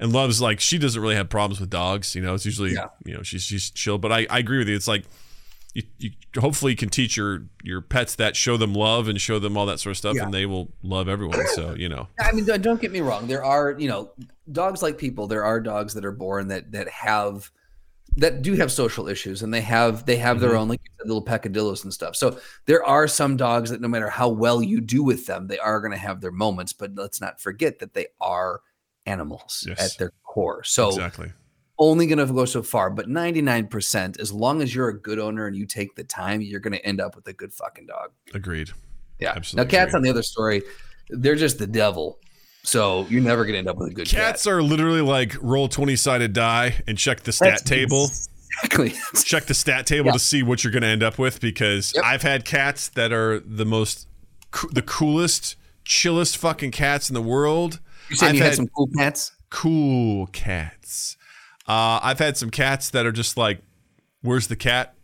and 0.00 0.12
loves 0.12 0.40
like 0.40 0.58
she 0.60 0.78
doesn't 0.78 1.00
really 1.00 1.16
have 1.16 1.28
problems 1.28 1.60
with 1.60 1.70
dogs. 1.70 2.14
You 2.14 2.22
know, 2.22 2.34
it's 2.34 2.44
usually 2.46 2.72
Yeah. 2.72 2.86
you 3.04 3.14
know 3.14 3.22
she's 3.22 3.42
she's 3.42 3.70
chill. 3.70 3.98
But 3.98 4.12
I 4.12 4.26
I 4.30 4.38
agree 4.38 4.58
with 4.58 4.68
you. 4.68 4.74
It's 4.76 4.88
like 4.88 5.04
you, 5.74 5.82
you 5.98 6.10
hopefully 6.38 6.74
can 6.74 6.88
teach 6.88 7.16
your 7.16 7.44
your 7.62 7.80
pets 7.80 8.14
that 8.14 8.36
show 8.36 8.56
them 8.56 8.72
love 8.74 9.08
and 9.08 9.20
show 9.20 9.38
them 9.38 9.56
all 9.56 9.66
that 9.66 9.80
sort 9.80 9.90
of 9.92 9.96
stuff, 9.98 10.14
Yeah. 10.16 10.24
and 10.24 10.32
they 10.32 10.46
will 10.46 10.72
love 10.82 11.08
everyone. 11.08 11.46
So 11.54 11.74
you 11.78 11.88
know 11.88 12.08
I 12.18 12.32
mean, 12.32 12.44
don't- 12.44 12.62
don't 12.62 12.80
get 12.80 12.92
me 12.92 13.00
wrong. 13.00 13.26
There 13.26 13.44
are, 13.44 13.74
you 13.78 13.88
know, 13.88 14.12
dogs 14.50 14.82
like 14.82 14.96
people. 14.98 15.26
There 15.26 15.44
are 15.44 15.60
dogs 15.60 15.94
that 15.94 16.04
are 16.04 16.12
born 16.12 16.48
that 16.48 16.72
that 16.72 16.88
have 16.88 17.50
that 18.16 18.42
do 18.42 18.54
have 18.54 18.70
social 18.70 19.08
issues, 19.08 19.42
and 19.42 19.52
they 19.52 19.60
have 19.62 20.06
they 20.06 20.16
have 20.16 20.36
Mm-hmm. 20.36 20.46
their 20.46 20.56
own 20.56 20.68
like 20.68 20.80
little 21.04 21.20
peccadillos 21.22 21.82
and 21.82 21.92
stuff. 21.92 22.14
So 22.14 22.38
there 22.66 22.84
are 22.84 23.08
some 23.08 23.36
dogs 23.36 23.70
that 23.70 23.80
no 23.80 23.88
matter 23.88 24.08
how 24.08 24.28
well 24.28 24.62
you 24.62 24.80
do 24.80 25.02
with 25.02 25.26
them, 25.26 25.48
they 25.48 25.58
are 25.58 25.80
going 25.80 25.90
to 25.92 25.98
have 25.98 26.20
their 26.20 26.30
moments. 26.30 26.72
But 26.72 26.94
let's 26.94 27.20
not 27.20 27.40
forget 27.40 27.80
that 27.80 27.94
they 27.94 28.06
are 28.20 28.60
animals 29.06 29.64
Yes. 29.68 29.80
at 29.94 29.98
their 29.98 30.12
core. 30.22 30.62
So 30.64 30.88
exactly. 30.88 31.32
Only 31.78 32.06
going 32.06 32.18
to 32.18 32.32
go 32.32 32.44
so 32.44 32.62
far. 32.62 32.90
But 32.90 33.08
ninety 33.08 33.42
nine 33.42 33.66
percent, 33.66 34.18
as 34.20 34.32
long 34.32 34.62
as 34.62 34.74
you're 34.74 34.88
a 34.88 34.98
good 35.00 35.18
owner 35.18 35.46
and 35.46 35.56
you 35.56 35.66
take 35.66 35.94
the 35.96 36.04
time, 36.04 36.40
you're 36.40 36.60
going 36.60 36.72
to 36.74 36.84
end 36.86 37.00
up 37.00 37.16
with 37.16 37.26
a 37.28 37.32
good 37.32 37.52
fucking 37.52 37.86
dog. 37.86 38.10
Agreed. 38.32 38.70
Yeah. 39.18 39.32
Absolutely 39.36 39.64
Now, 39.76 39.82
cats 39.84 39.94
on 39.94 40.02
the 40.02 40.10
other 40.10 40.22
story, 40.22 40.62
they're 41.08 41.36
just 41.36 41.58
the 41.58 41.66
devil. 41.66 42.18
So 42.62 43.06
you're 43.10 43.22
never 43.22 43.44
going 43.44 43.52
to 43.54 43.58
end 43.58 43.68
up 43.68 43.76
with 43.76 43.90
a 43.90 43.94
good 43.94 44.08
Cats 44.08 44.44
cat. 44.44 44.52
are 44.52 44.62
literally 44.62 45.02
like 45.02 45.34
roll 45.42 45.68
twenty 45.68 45.96
sided 45.96 46.32
die 46.32 46.76
and 46.86 46.96
check 46.96 47.20
the 47.20 47.32
stat 47.32 47.50
That's 47.50 47.62
table. 47.62 48.04
Exactly. 48.62 48.94
check 49.24 49.44
the 49.44 49.54
stat 49.54 49.86
table 49.86 50.06
Yeah. 50.06 50.12
to 50.12 50.18
see 50.18 50.42
what 50.42 50.64
you're 50.64 50.72
going 50.72 50.82
to 50.82 50.88
end 50.88 51.02
up 51.02 51.18
with 51.18 51.40
because 51.40 51.92
Yep. 51.94 52.04
I've 52.04 52.22
had 52.22 52.44
cats 52.44 52.88
that 52.90 53.12
are 53.12 53.40
the 53.40 53.66
most 53.66 54.08
the 54.72 54.80
coolest 54.82 55.56
chillest 55.84 56.36
fucking 56.38 56.70
cats 56.70 57.10
in 57.10 57.14
the 57.14 57.20
world 57.20 57.80
You 58.08 58.16
said 58.16 58.28
I've 58.30 58.34
you 58.36 58.40
had, 58.40 58.46
had- 58.50 58.56
some 58.56 58.68
cool 58.68 58.88
cats? 58.96 59.32
cool 59.50 60.26
cats 60.28 61.16
uh, 61.68 62.00
I've 62.02 62.18
had 62.18 62.36
some 62.36 62.50
cats 62.50 62.90
that 62.90 63.06
are 63.06 63.12
just 63.12 63.36
like 63.36 63.60
where's 64.22 64.46
the 64.48 64.56
cat 64.56 64.94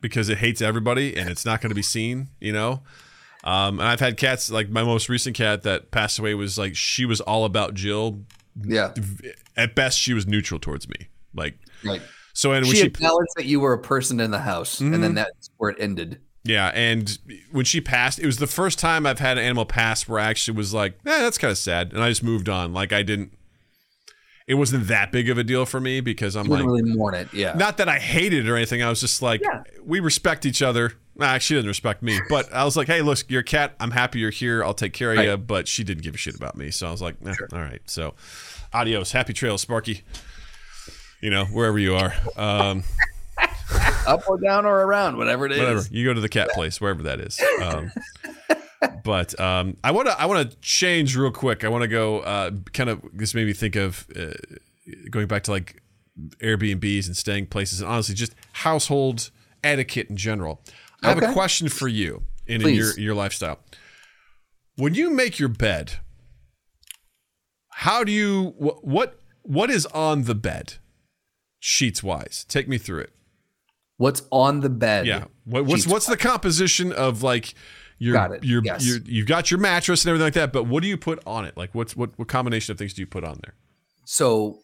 because 0.00 0.28
it 0.28 0.38
hates 0.38 0.60
everybody 0.60 1.16
and 1.16 1.28
it's 1.30 1.44
not 1.44 1.60
going 1.60 1.70
to 1.70 1.74
be 1.74 1.82
seen 1.82 2.28
you 2.40 2.52
know 2.52 2.82
um, 3.44 3.78
and 3.80 3.88
I've 3.88 4.00
had 4.00 4.16
cats 4.16 4.50
like 4.50 4.68
my 4.68 4.82
most 4.82 5.08
recent 5.08 5.36
cat 5.36 5.62
that 5.62 5.90
passed 5.90 6.18
away 6.18 6.34
was 6.34 6.58
like 6.58 6.74
she 6.76 7.04
was 7.06 7.20
all 7.20 7.44
about 7.44 7.74
Jill 7.74 8.20
Yeah. 8.62 8.92
at 9.56 9.74
best 9.74 9.98
she 9.98 10.12
was 10.14 10.26
neutral 10.26 10.60
towards 10.60 10.88
me 10.88 11.08
like 11.34 11.58
Right. 11.84 12.02
so 12.32 12.52
and 12.52 12.64
when 12.66 12.74
She 12.74 12.80
she 12.82 12.86
acknowledged 12.86 13.32
that 13.36 13.44
you 13.46 13.60
were 13.60 13.72
a 13.72 13.78
person 13.78 14.18
in 14.20 14.30
the 14.30 14.40
house, 14.40 14.80
and 14.80 15.02
then 15.02 15.14
that's 15.14 15.50
where 15.58 15.70
it 15.70 15.76
ended. 15.78 16.20
Yeah, 16.44 16.68
and 16.74 17.18
when 17.50 17.64
she 17.64 17.80
passed, 17.80 18.18
it 18.20 18.26
was 18.26 18.38
the 18.38 18.46
first 18.46 18.78
time 18.78 19.04
I've 19.04 19.18
had 19.18 19.36
an 19.36 19.44
animal 19.44 19.66
pass 19.66 20.06
where 20.08 20.20
I 20.20 20.28
actually 20.30 20.56
was 20.56 20.72
like, 20.72 20.94
eh, 21.04 21.18
that's 21.20 21.38
kind 21.38 21.50
of 21.50 21.58
sad. 21.58 21.92
And 21.92 22.00
I 22.02 22.08
just 22.08 22.22
moved 22.22 22.48
on. 22.48 22.72
Like, 22.72 22.92
I 22.92 23.02
didn't, 23.02 23.32
it 24.46 24.54
wasn't 24.54 24.86
that 24.88 25.10
big 25.12 25.28
of 25.28 25.38
a 25.38 25.44
deal 25.44 25.66
for 25.66 25.80
me 25.80 26.00
because 26.00 26.36
I'm 26.36 26.44
You 26.46 26.50
like, 26.52 26.58
didn't 26.60 26.72
really 26.72 26.82
mourn 26.96 27.14
it. 27.14 27.28
Yeah. 27.34 27.54
not 27.54 27.78
that 27.78 27.88
I 27.88 27.98
hated 27.98 28.46
it 28.46 28.50
or 28.50 28.56
anything. 28.56 28.82
I 28.82 28.88
was 28.88 29.00
just 29.00 29.20
like, 29.22 29.40
Yeah. 29.42 29.62
we 29.84 29.98
respect 30.00 30.46
each 30.46 30.62
other. 30.62 30.92
Nah, 31.16 31.38
she 31.38 31.54
doesn't 31.54 31.66
respect 31.68 32.02
me. 32.02 32.20
But 32.28 32.52
I 32.52 32.64
was 32.64 32.76
like, 32.76 32.86
hey, 32.86 33.02
look, 33.02 33.18
you're 33.28 33.40
a 33.40 33.44
cat. 33.44 33.74
I'm 33.80 33.90
happy 33.90 34.18
you're 34.20 34.30
here. 34.30 34.62
I'll 34.62 34.74
take 34.74 34.92
care 34.92 35.10
of 35.12 35.16
Right. 35.18 35.28
you. 35.28 35.36
But 35.36 35.66
she 35.66 35.82
didn't 35.82 36.02
give 36.04 36.14
a 36.14 36.18
shit 36.18 36.36
about 36.36 36.56
me. 36.56 36.70
So 36.70 36.86
I 36.86 36.90
was 36.90 37.00
like, 37.02 37.16
eh, 37.26 37.34
all 37.52 37.58
right. 37.60 37.80
So 37.86 38.14
adios. 38.72 39.12
Happy 39.12 39.32
trails, 39.32 39.62
Sparky. 39.62 40.02
You 41.20 41.30
know, 41.30 41.46
wherever 41.46 41.78
you 41.78 41.94
are. 41.96 42.14
Um, 42.36 42.84
Up 44.06 44.28
or 44.28 44.38
down 44.38 44.64
or 44.66 44.82
around, 44.84 45.16
whatever 45.16 45.46
it 45.46 45.52
is. 45.52 45.58
whatever 45.58 45.82
you 45.90 46.04
go 46.04 46.14
to 46.14 46.20
the 46.20 46.28
cat 46.28 46.48
place 46.50 46.80
wherever 46.80 47.02
that 47.02 47.18
is 47.20 47.40
um, 47.60 47.90
but 49.04 49.38
um, 49.40 49.76
i 49.82 49.90
want 49.90 50.06
to 50.06 50.20
i 50.20 50.26
want 50.26 50.50
to 50.50 50.56
change 50.58 51.16
real 51.16 51.30
quick. 51.30 51.64
I 51.64 51.68
want 51.68 51.82
to 51.82 51.88
go 51.88 52.20
uh, 52.20 52.50
kind 52.72 52.90
of 52.90 53.00
this 53.12 53.34
made 53.34 53.46
me 53.46 53.52
think 53.52 53.76
of 53.76 54.06
uh, 54.16 54.32
going 55.10 55.26
back 55.26 55.42
to 55.44 55.50
like 55.50 55.82
airbnbs 56.38 57.06
and 57.06 57.16
staying 57.16 57.46
places 57.46 57.80
and 57.80 57.90
honestly 57.90 58.14
just 58.14 58.34
household 58.52 59.30
etiquette 59.62 60.08
in 60.10 60.16
general. 60.16 60.62
I 61.02 61.08
have 61.10 61.22
a 61.22 61.32
question 61.32 61.68
for 61.68 61.88
you 61.88 62.22
in, 62.46 62.62
in 62.62 62.74
your 62.74 62.98
your 62.98 63.14
lifestyle. 63.14 63.58
When 64.76 64.94
you 64.94 65.10
make 65.10 65.38
your 65.38 65.48
bed 65.48 65.94
how 67.70 68.04
do 68.04 68.10
you 68.10 68.54
wh- 68.58 68.82
what 68.84 69.20
what 69.42 69.70
is 69.70 69.84
on 69.86 70.24
the 70.24 70.34
bed 70.34 70.74
sheets 71.60 72.02
wise 72.02 72.46
take 72.48 72.68
me 72.68 72.78
through 72.78 73.00
it. 73.00 73.12
What's 73.98 74.22
on 74.30 74.60
the 74.60 74.68
bed? 74.68 75.06
yeah. 75.06 75.24
What, 75.44 75.64
what's 75.66 75.86
what's 75.86 76.06
the 76.06 76.16
composition 76.16 76.92
of 76.92 77.22
like 77.22 77.54
your 77.98 78.12
Got 78.12 78.32
it. 78.32 78.44
your, 78.44 78.62
Yes. 78.64 78.84
your 78.86 78.98
you've 79.06 79.26
got 79.26 79.50
your 79.50 79.58
mattress 79.60 80.04
and 80.04 80.10
everything 80.10 80.26
like 80.26 80.34
that, 80.34 80.52
but 80.52 80.64
what 80.64 80.82
do 80.82 80.88
you 80.88 80.96
put 80.98 81.22
on 81.26 81.44
it? 81.44 81.56
Like 81.56 81.74
what's 81.74 81.96
what 81.96 82.10
what 82.18 82.28
combination 82.28 82.72
of 82.72 82.78
things 82.78 82.92
do 82.94 83.00
you 83.02 83.06
put 83.06 83.24
on 83.24 83.38
there? 83.42 83.54
So, 84.04 84.60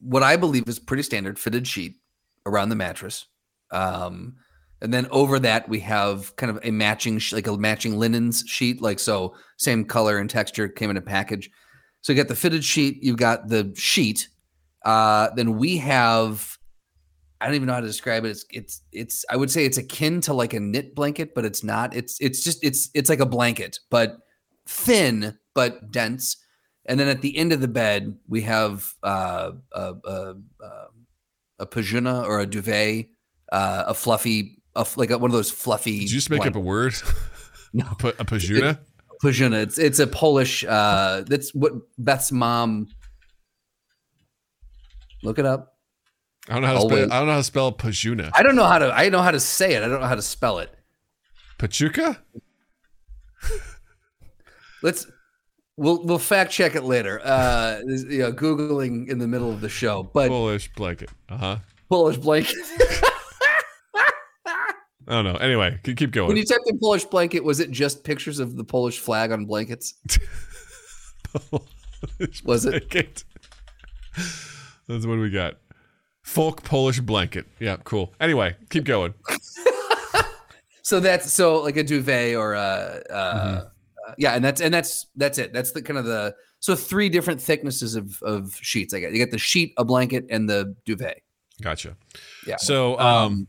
what 0.00 0.22
I 0.22 0.36
believe 0.36 0.68
is 0.68 0.78
pretty 0.78 1.02
standard 1.02 1.38
fitted 1.38 1.66
sheet 1.66 1.96
around 2.44 2.68
the 2.68 2.76
mattress. 2.76 3.26
Um, 3.72 4.34
and 4.82 4.92
then 4.92 5.06
over 5.10 5.38
that, 5.38 5.68
we 5.68 5.80
have 5.80 6.36
kind 6.36 6.50
of 6.50 6.60
a 6.62 6.70
matching, 6.70 7.20
like 7.32 7.46
a 7.46 7.56
matching 7.56 7.98
linens 7.98 8.44
sheet, 8.46 8.82
like 8.82 8.98
so, 8.98 9.34
same 9.56 9.84
color 9.84 10.18
and 10.18 10.28
texture 10.28 10.68
came 10.68 10.90
in 10.90 10.96
a 10.98 11.02
package. 11.02 11.50
So, 12.02 12.12
you 12.12 12.16
got 12.18 12.28
the 12.28 12.36
fitted 12.36 12.62
sheet, 12.62 13.02
you've 13.02 13.16
got 13.16 13.48
the 13.48 13.72
sheet. 13.74 14.28
Uh, 14.84 15.30
then 15.34 15.56
we 15.56 15.78
have 15.78 16.55
I 17.40 17.46
don't 17.46 17.54
even 17.54 17.66
know 17.66 17.74
how 17.74 17.80
to 17.80 17.86
describe 17.86 18.24
it. 18.24 18.30
It's 18.30 18.44
it's 18.50 18.82
it's 18.92 19.24
I 19.30 19.36
would 19.36 19.50
say 19.50 19.64
it's 19.64 19.78
akin 19.78 20.20
to 20.22 20.32
like 20.32 20.54
a 20.54 20.60
knit 20.60 20.94
blanket, 20.94 21.34
but 21.34 21.44
it's 21.44 21.62
not. 21.62 21.94
It's 21.94 22.18
it's 22.20 22.42
just 22.42 22.64
it's 22.64 22.90
it's 22.94 23.10
like 23.10 23.20
a 23.20 23.26
blanket, 23.26 23.78
but 23.90 24.18
thin 24.66 25.36
but 25.54 25.90
dense. 25.90 26.36
And 26.86 27.00
then 27.00 27.08
at 27.08 27.20
the 27.20 27.36
end 27.36 27.52
of 27.52 27.60
the 27.60 27.68
bed, 27.68 28.16
we 28.28 28.42
have 28.42 28.94
uh, 29.02 29.52
a 29.72 29.94
a, 30.04 30.34
a, 30.60 30.86
a 31.60 31.66
pajuna 31.66 32.24
or 32.24 32.40
a 32.40 32.46
duvet, 32.46 33.06
uh, 33.52 33.84
a 33.88 33.94
fluffy, 33.94 34.62
a, 34.74 34.86
like 34.96 35.10
a, 35.10 35.18
one 35.18 35.30
of 35.30 35.34
those 35.34 35.50
fluffy. 35.50 36.00
Did 36.00 36.10
you 36.10 36.18
just 36.18 36.30
make 36.30 36.46
up 36.46 36.54
a 36.54 36.60
word? 36.60 36.94
No. 37.72 37.84
a, 37.84 38.08
a 38.08 38.24
pajuna? 38.24 38.78
Pajuna. 39.22 39.62
It's 39.62 39.78
it's 39.78 39.98
a 39.98 40.06
Polish. 40.06 40.64
Uh, 40.64 41.24
that's 41.26 41.54
what 41.54 41.72
Beth's 41.98 42.32
mom. 42.32 42.88
Look 45.22 45.38
it 45.38 45.44
up. 45.44 45.75
I 46.48 46.52
don't 46.54 46.62
know 46.62 46.68
how 46.68 46.74
to 46.74 46.80
spell. 46.80 47.12
I 47.12 47.18
don't 47.18 47.26
know 47.26 47.32
how 47.32 47.38
to 47.38 47.44
spell 47.44 47.72
pajuna. 47.72 48.30
I 48.34 48.42
don't 48.42 48.56
know 48.56 48.64
how 48.64 48.78
to. 48.78 48.92
I 48.92 49.08
know 49.08 49.22
how 49.22 49.30
to 49.32 49.40
say 49.40 49.74
it. 49.74 49.82
I 49.82 49.88
don't 49.88 50.00
know 50.00 50.06
how 50.06 50.14
to 50.14 50.22
spell 50.22 50.58
it. 50.58 50.72
Pachuca? 51.58 52.18
Let's. 54.82 55.06
We'll 55.78 56.02
we'll 56.04 56.18
fact 56.18 56.52
check 56.52 56.74
it 56.74 56.84
later. 56.84 57.20
Uh, 57.22 57.80
you 57.86 58.18
know, 58.20 58.32
googling 58.32 59.08
in 59.08 59.18
the 59.18 59.26
middle 59.26 59.50
of 59.50 59.60
the 59.60 59.68
show, 59.68 60.02
but 60.02 60.28
Polish 60.28 60.72
blanket. 60.74 61.10
Uh 61.28 61.36
huh. 61.36 61.56
Polish 61.88 62.16
blanket. 62.16 62.56
I 65.08 65.22
don't 65.22 65.24
know. 65.24 65.34
Anyway, 65.34 65.78
keep 65.84 66.10
going. 66.10 66.28
when 66.28 66.36
you 66.36 66.44
typed 66.44 66.68
in 66.68 66.78
Polish 66.78 67.04
blanket, 67.04 67.44
was 67.44 67.60
it 67.60 67.70
just 67.70 68.02
pictures 68.02 68.40
of 68.40 68.56
the 68.56 68.64
Polish 68.64 68.98
flag 68.98 69.30
on 69.32 69.44
blankets? 69.44 69.94
Polish 71.50 72.42
Was 72.44 72.64
it? 72.66 72.88
blanket. 72.90 73.24
That's 74.88 75.06
what 75.06 75.18
we 75.18 75.30
got. 75.30 75.58
Folk 76.26 76.62
Polish 76.64 77.00
blanket. 77.00 77.46
Yeah, 77.60 77.76
cool. 77.84 78.12
Anyway, 78.20 78.56
keep 78.68 78.84
going. 78.84 79.14
So 80.82 81.00
that's 81.00 81.32
so 81.32 81.62
like 81.62 81.76
a 81.76 81.82
duvet 81.82 82.36
or 82.36 82.54
a 82.54 83.02
uh, 83.10 83.34
Mm-hmm. 83.34 83.56
uh, 83.56 84.12
yeah, 84.18 84.34
and 84.34 84.44
that's 84.44 84.60
and 84.60 84.72
that's 84.72 85.06
that's 85.16 85.36
it. 85.36 85.52
That's 85.52 85.72
the 85.72 85.82
kind 85.82 85.98
of 85.98 86.04
the 86.04 86.32
so 86.60 86.76
three 86.76 87.08
different 87.08 87.42
thicknesses 87.42 87.96
of 87.96 88.22
of 88.22 88.56
sheets. 88.62 88.94
I 88.94 89.00
got 89.00 89.10
you 89.10 89.18
got 89.18 89.32
the 89.32 89.38
sheet, 89.38 89.74
a 89.78 89.84
blanket, 89.84 90.26
and 90.30 90.48
the 90.48 90.76
duvet. 90.84 91.22
Gotcha. 91.60 91.96
Yeah. 92.46 92.54
So, 92.58 92.96
um, 93.00 93.48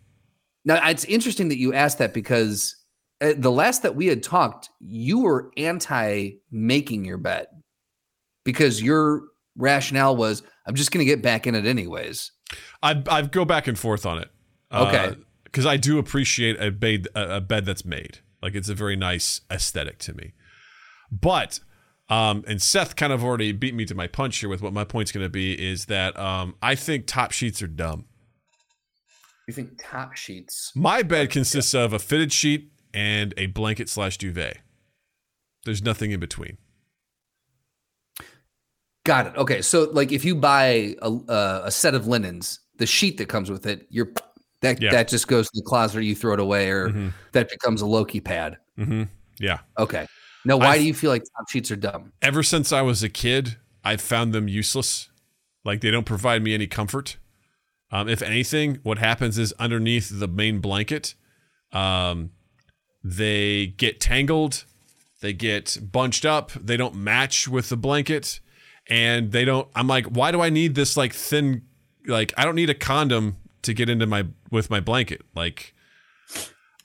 Now 0.66 0.90
it's 0.90 1.06
interesting 1.06 1.50
that 1.50 1.60
you 1.60 1.76
asked 1.76 2.00
that 2.00 2.12
because 2.12 2.76
uh, 3.22 3.34
the 3.38 3.52
last 3.52 3.84
that 3.84 3.96
we 3.96 4.08
had 4.08 4.24
talked, 4.24 4.72
you 4.80 5.20
were 5.20 5.52
anti 5.58 6.32
making 6.50 7.06
your 7.06 7.20
bed 7.20 7.46
because 8.46 8.82
your 8.82 9.26
rationale 9.56 10.16
was 10.16 10.42
I'm 10.66 10.74
just 10.74 10.92
going 10.92 11.06
to 11.06 11.10
get 11.12 11.22
back 11.22 11.46
in 11.46 11.54
it 11.54 11.68
anyways. 11.68 12.32
I 12.82 13.04
I 13.10 13.22
go 13.24 13.46
back 13.46 13.68
and 13.68 13.78
forth 13.78 14.06
on 14.06 14.20
it. 14.20 14.30
Okay. 14.72 15.16
Because 15.44 15.66
I 15.66 15.78
do 15.78 15.98
appreciate 15.98 16.62
a 16.62 16.72
bed 16.72 17.08
a, 17.16 17.38
a 17.38 17.42
bed 17.42 17.66
that's 17.66 17.86
made. 17.86 18.20
Like 18.42 18.56
it's 18.56 18.70
a 18.70 18.76
very 18.76 18.96
nice 18.96 19.42
aesthetic 19.52 19.98
to 20.00 20.14
me. 20.14 20.34
But 21.12 21.60
um, 22.10 22.44
and 22.48 22.62
Seth 22.62 22.96
kind 22.96 23.12
of 23.12 23.24
already 23.24 23.52
beat 23.52 23.76
me 23.76 23.86
to 23.86 23.96
my 23.96 24.08
punch 24.08 24.38
here 24.38 24.50
with 24.50 24.62
what 24.62 24.74
my 24.74 24.84
point's 24.84 25.12
going 25.12 25.26
to 25.26 25.30
be 25.30 25.54
is 25.54 25.86
that 25.86 26.18
um, 26.18 26.56
I 26.62 26.76
think 26.76 27.06
top 27.06 27.32
sheets 27.32 27.62
are 27.62 27.68
dumb. 27.68 28.06
You 29.48 29.54
think 29.54 29.82
top 29.82 30.16
sheets? 30.16 30.72
My 30.76 31.04
bed 31.04 31.30
consists 31.30 31.74
of 31.74 31.94
a 31.94 32.00
fitted 32.00 32.32
sheet 32.32 32.72
and 32.94 33.34
a 33.38 33.48
blanket 33.48 33.90
slash 33.90 34.18
duvet. 34.18 34.58
There's 35.66 35.82
nothing 35.82 36.12
in 36.12 36.20
between. 36.20 36.58
Got 39.08 39.28
it. 39.28 39.38
Okay, 39.38 39.62
so 39.62 39.90
like 39.94 40.12
if 40.12 40.26
you 40.26 40.36
buy 40.36 40.96
a, 41.02 41.10
uh, 41.10 41.62
a 41.64 41.72
set 41.72 41.96
of 41.96 42.08
linens, 42.08 42.60
the 42.78 42.86
sheet 42.86 43.18
that 43.20 43.30
comes 43.30 43.50
with 43.50 43.66
it, 43.66 43.88
you're 43.90 44.12
that 44.62 44.82
Yeah. 44.82 44.92
that 44.92 45.08
just 45.08 45.30
goes 45.30 45.46
to 45.46 45.52
the 45.54 45.62
closet, 45.62 46.00
or 46.00 46.02
you 46.02 46.14
throw 46.14 46.34
it 46.34 46.42
away, 46.42 46.70
or 46.70 46.90
Mhm. 46.90 47.14
that 47.32 47.50
becomes 47.50 47.82
a 47.82 47.86
Loki 47.86 48.20
pad. 48.20 48.58
Mm-hmm. 48.78 49.04
Yeah. 49.40 49.60
Okay. 49.80 50.08
Now, 50.44 50.58
why 50.58 50.72
I've- 50.72 50.80
do 50.82 50.88
you 50.88 50.94
feel 50.94 51.10
like 51.10 51.24
top 51.24 51.50
sheets 51.50 51.72
are 51.72 51.78
dumb? 51.78 52.12
ever 52.22 52.44
since 52.44 52.74
I 52.74 52.82
was 52.82 53.02
a 53.02 53.08
kid, 53.08 53.56
I've 53.84 54.02
found 54.02 54.34
them 54.34 54.48
useless. 54.50 55.08
Like 55.64 55.80
they 55.80 55.90
don't 55.92 56.06
provide 56.06 56.44
me 56.44 56.54
any 56.54 56.68
comfort. 56.68 57.16
Um, 57.92 58.10
if 58.10 58.22
anything, 58.22 58.80
what 58.84 58.98
happens 58.98 59.38
is 59.38 59.54
underneath 59.54 60.10
the 60.12 60.28
main 60.28 60.60
blanket, 60.60 61.14
um, 61.72 62.32
they 63.04 63.68
get 63.68 64.02
tangled, 64.02 64.66
they 65.22 65.32
get 65.32 65.78
bunched 65.94 66.26
up, 66.26 66.52
they 66.54 66.76
don't 66.76 66.96
match 66.96 67.48
with 67.48 67.70
the 67.70 67.78
blanket, 67.78 68.42
and 68.90 69.32
they 69.32 69.46
don't. 69.46 69.68
I'm 69.76 69.88
like, 69.88 70.06
why 70.06 70.32
do 70.32 70.42
I 70.42 70.50
need 70.50 70.76
this 70.76 70.98
like 70.98 71.14
thin? 71.14 71.64
Like 72.06 72.34
I 72.38 72.46
don't 72.46 72.56
need 72.56 72.70
a 72.70 72.76
condom 72.76 73.38
to 73.64 73.74
get 73.74 73.90
into 73.90 74.06
my 74.06 74.26
with 74.52 74.70
my 74.70 74.80
blanket. 74.80 75.22
Like 75.36 75.74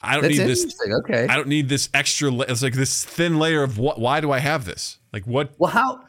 I 0.03 0.15
don't 0.15 0.23
That's 0.23 0.39
need 0.39 0.47
this. 0.47 0.77
Okay. 1.05 1.27
I 1.29 1.37
don't 1.37 1.49
need 1.49 1.69
this 1.69 1.89
extra. 1.95 2.33
It's 2.33 2.63
like 2.63 2.75
this 2.75 3.05
thin 3.05 3.39
layer 3.39 3.63
of 3.63 3.79
what? 3.79 4.01
Why 4.01 4.21
do 4.21 4.33
I 4.33 4.41
have 4.41 4.65
this? 4.65 4.99
Like 5.13 5.27
what? 5.27 5.55
Well, 5.59 5.71
how 5.71 6.01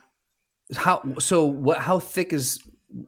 how 0.76 1.04
so 1.20 1.46
what 1.46 1.78
how 1.80 2.00
thick 2.00 2.34
is 2.34 2.60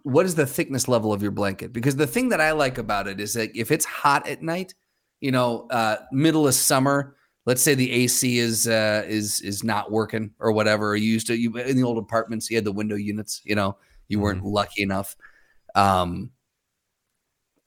what 0.03 0.25
is 0.25 0.35
the 0.35 0.45
thickness 0.45 0.87
level 0.87 1.11
of 1.11 1.21
your 1.21 1.31
blanket? 1.31 1.73
Because 1.73 1.95
the 1.95 2.07
thing 2.07 2.29
that 2.29 2.41
I 2.41 2.51
like 2.51 2.77
about 2.77 3.07
it 3.07 3.19
is 3.19 3.33
that 3.33 3.55
if 3.55 3.71
it's 3.71 3.85
hot 3.85 4.27
at 4.27 4.43
night, 4.43 4.75
you 5.21 5.31
know, 5.31 5.67
uh 5.71 5.97
middle 6.11 6.47
of 6.47 6.53
summer, 6.53 7.15
let's 7.45 7.61
say 7.61 7.75
the 7.75 7.91
AC 7.91 8.37
is 8.39 8.67
uh 8.67 9.03
is 9.07 9.41
is 9.41 9.63
not 9.63 9.91
working 9.91 10.31
or 10.39 10.51
whatever, 10.51 10.95
you 10.95 11.11
used 11.11 11.27
to 11.27 11.35
you 11.37 11.55
in 11.57 11.77
the 11.77 11.83
old 11.83 11.97
apartments, 11.97 12.49
you 12.49 12.57
had 12.57 12.65
the 12.65 12.71
window 12.71 12.95
units, 12.95 13.41
you 13.43 13.55
know, 13.55 13.77
you 14.07 14.19
weren't 14.19 14.43
lucky 14.43 14.83
enough. 14.83 15.15
Um 15.75 16.31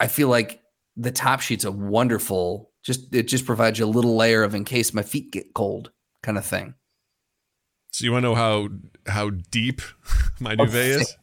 I 0.00 0.06
feel 0.06 0.28
like 0.28 0.62
the 0.96 1.12
top 1.12 1.40
sheet's 1.40 1.64
a 1.64 1.72
wonderful 1.72 2.70
just 2.82 3.14
it 3.14 3.28
just 3.28 3.44
provides 3.46 3.78
you 3.78 3.84
a 3.84 3.86
little 3.86 4.16
layer 4.16 4.42
of 4.42 4.54
in 4.54 4.64
case 4.64 4.94
my 4.94 5.02
feet 5.02 5.30
get 5.30 5.54
cold 5.54 5.90
kind 6.22 6.38
of 6.38 6.44
thing. 6.44 6.74
So 7.92 8.04
you 8.04 8.12
want 8.12 8.24
to 8.24 8.28
know 8.28 8.34
how 8.34 8.68
how 9.06 9.30
deep 9.50 9.80
my 10.40 10.54
duvet 10.54 11.00
is? 11.00 11.16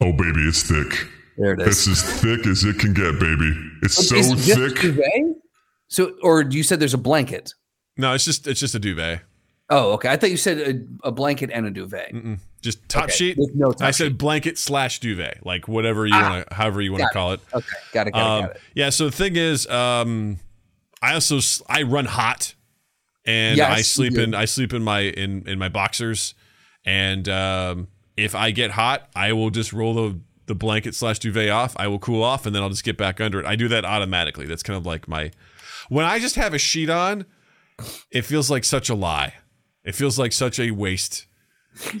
Oh, 0.00 0.12
baby, 0.12 0.40
it's 0.42 0.62
thick. 0.62 1.06
There 1.38 1.54
it 1.54 1.60
It's 1.60 1.88
as 1.88 2.02
thick 2.02 2.46
as 2.46 2.64
it 2.64 2.78
can 2.78 2.92
get, 2.92 3.18
baby. 3.18 3.52
It's 3.82 4.08
so 4.08 4.16
Is 4.16 4.54
thick. 4.54 4.80
duvet? 4.80 5.36
So, 5.88 6.12
or 6.22 6.42
you 6.42 6.62
said 6.62 6.80
there's 6.80 6.94
a 6.94 6.98
blanket? 6.98 7.52
No, 7.96 8.12
it's 8.14 8.24
just 8.24 8.46
it's 8.46 8.60
just 8.60 8.74
a 8.74 8.78
duvet. 8.78 9.20
Oh, 9.68 9.92
okay. 9.94 10.08
I 10.08 10.16
thought 10.16 10.30
you 10.30 10.36
said 10.36 10.86
a, 11.02 11.08
a 11.08 11.12
blanket 11.12 11.50
and 11.52 11.66
a 11.66 11.70
duvet. 11.70 12.12
Mm-mm. 12.12 12.38
Just 12.62 12.88
top 12.88 13.04
Okay, 13.04 13.12
sheet. 13.12 13.38
with 13.38 13.52
no 13.54 13.72
top 13.72 13.82
I 13.88 13.90
said 13.90 14.08
sheet. 14.12 14.18
blanket 14.18 14.58
slash 14.58 15.00
duvet, 15.00 15.44
like 15.44 15.66
whatever 15.66 16.06
you 16.06 16.14
Ah, 16.14 16.28
want 16.30 16.48
to, 16.48 16.54
however 16.54 16.80
you 16.82 16.92
want 16.92 17.02
to 17.02 17.08
call 17.10 17.32
it. 17.32 17.40
Okay, 17.52 17.66
got 17.92 18.06
it, 18.06 18.12
got 18.12 18.18
it, 18.18 18.22
Um, 18.22 18.46
got 18.46 18.56
it. 18.56 18.62
yeah. 18.74 18.90
So 18.90 19.06
the 19.06 19.16
thing 19.16 19.36
is, 19.36 19.66
um, 19.68 20.38
I 21.02 21.14
also 21.14 21.38
I 21.68 21.82
run 21.82 22.04
hot, 22.04 22.54
and 23.24 23.56
Yes, 23.56 23.70
I 23.78 23.82
sleep 23.82 24.16
in 24.18 24.34
I 24.34 24.44
sleep 24.44 24.72
in 24.72 24.82
my 24.82 25.00
in 25.00 25.46
in 25.48 25.58
my 25.58 25.68
boxers, 25.68 26.34
and 26.84 27.28
um, 27.28 27.88
if 28.16 28.34
I 28.34 28.50
get 28.52 28.72
hot, 28.72 29.08
I 29.16 29.32
will 29.32 29.50
just 29.50 29.72
roll 29.72 29.94
the 29.94 30.20
the 30.46 30.54
blanket 30.54 30.94
slash 30.94 31.18
duvet 31.18 31.50
off. 31.50 31.74
I 31.76 31.88
will 31.88 31.98
cool 31.98 32.22
off, 32.22 32.46
and 32.46 32.54
then 32.54 32.62
I'll 32.62 32.70
just 32.70 32.84
get 32.84 32.96
back 32.96 33.20
under 33.20 33.40
it. 33.40 33.46
I 33.46 33.56
do 33.56 33.66
that 33.68 33.84
automatically. 33.84 34.46
That's 34.46 34.62
kind 34.62 34.76
of 34.76 34.86
like 34.86 35.08
my 35.08 35.32
when 35.88 36.04
I 36.04 36.18
just 36.18 36.36
have 36.36 36.54
a 36.54 36.58
sheet 36.58 36.90
on. 36.90 37.26
It 38.10 38.22
feels 38.22 38.50
like 38.50 38.64
such 38.64 38.88
a 38.88 38.94
lie. 38.94 39.34
It 39.84 39.94
feels 39.94 40.18
like 40.18 40.32
such 40.32 40.58
a 40.58 40.70
waste 40.70 41.26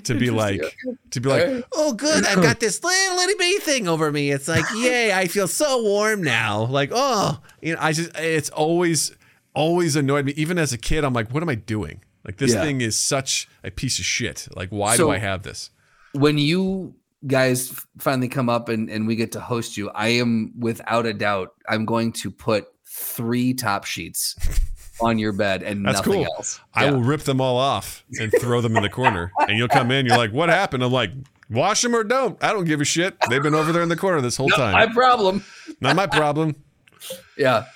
to 0.04 0.14
be 0.14 0.30
like 0.44 0.62
to 1.10 1.20
be 1.20 1.28
like 1.28 1.66
Oh, 1.74 1.92
good. 1.92 2.24
I've 2.24 2.42
got 2.42 2.60
this 2.60 2.82
little 2.82 3.18
itty 3.18 3.34
bitty 3.38 3.58
thing 3.58 3.86
over 3.86 4.10
me. 4.10 4.30
It's 4.30 4.48
like, 4.48 4.64
yay, 4.74 5.12
I 5.12 5.26
feel 5.26 5.46
so 5.46 5.82
warm 5.82 6.22
now. 6.22 6.64
like 6.64 6.90
oh 6.94 7.40
you 7.60 7.74
know 7.74 7.78
i 7.82 7.92
just 7.92 8.10
it's 8.16 8.48
always 8.48 9.14
always 9.54 9.96
annoyed 9.96 10.24
me 10.24 10.32
even 10.36 10.56
as 10.58 10.72
a 10.72 10.78
kid 10.78 11.04
i'm 11.04 11.12
like 11.12 11.30
what 11.32 11.42
am 11.42 11.48
i 11.50 11.54
doing 11.54 12.02
like 12.24 12.36
this 12.38 12.54
Yeah. 12.54 12.62
thing 12.62 12.80
is 12.80 12.96
such 12.96 13.48
a 13.64 13.70
piece 13.70 13.98
of 13.98 14.04
shit 14.06 14.48
like 14.56 14.70
why 14.70 14.96
So- 14.96 15.04
do 15.06 15.10
i 15.10 15.18
have 15.18 15.42
this 15.42 15.68
When 16.12 16.38
you 16.38 16.94
guys 17.26 17.84
finally 17.98 18.28
come 18.28 18.48
up 18.48 18.68
and, 18.70 18.88
and 18.88 19.06
we 19.06 19.16
get 19.16 19.32
to 19.32 19.40
host 19.40 19.76
you, 19.76 19.90
I 19.90 20.08
am 20.20 20.52
without 20.58 21.04
a 21.06 21.12
doubt, 21.12 21.54
I'm 21.68 21.84
going 21.84 22.12
to 22.22 22.30
put 22.30 22.68
three 22.98 23.52
top 23.54 23.84
sheets 23.84 24.34
on 25.00 25.18
your 25.18 25.32
bed 25.32 25.62
and 25.62 25.84
That's 25.84 25.98
nothing 25.98 26.24
cool. 26.24 26.24
else. 26.36 26.58
i 26.74 26.84
Yeah. 26.84 26.92
will 26.92 27.02
rip 27.02 27.20
them 27.22 27.40
all 27.40 27.58
off 27.58 28.02
and 28.18 28.32
throw 28.40 28.62
them 28.62 28.76
in 28.76 28.82
the 28.82 28.88
corner 28.88 29.30
and 29.40 29.58
you'll 29.58 29.68
come 29.68 29.90
in 29.90 30.06
you're 30.06 30.16
like 30.16 30.32
what 30.32 30.48
happened 30.48 30.82
i'm 30.82 30.90
like 30.92 31.10
wash 31.50 31.82
them 31.82 31.94
or 31.94 32.02
don't 32.02 32.42
i 32.42 32.50
don't 32.52 32.64
give 32.64 32.80
a 32.80 32.84
shit 32.86 33.14
they've 33.28 33.42
been 33.42 33.54
over 33.54 33.70
there 33.72 33.82
in 33.82 33.90
the 33.90 33.96
corner 33.96 34.22
this 34.22 34.38
whole 34.38 34.48
time 34.48 34.72
My 34.72 34.86
problem. 34.86 35.44
not 35.82 35.94
my 35.96 36.06
problem 36.06 36.56
Yeah. 37.36 37.66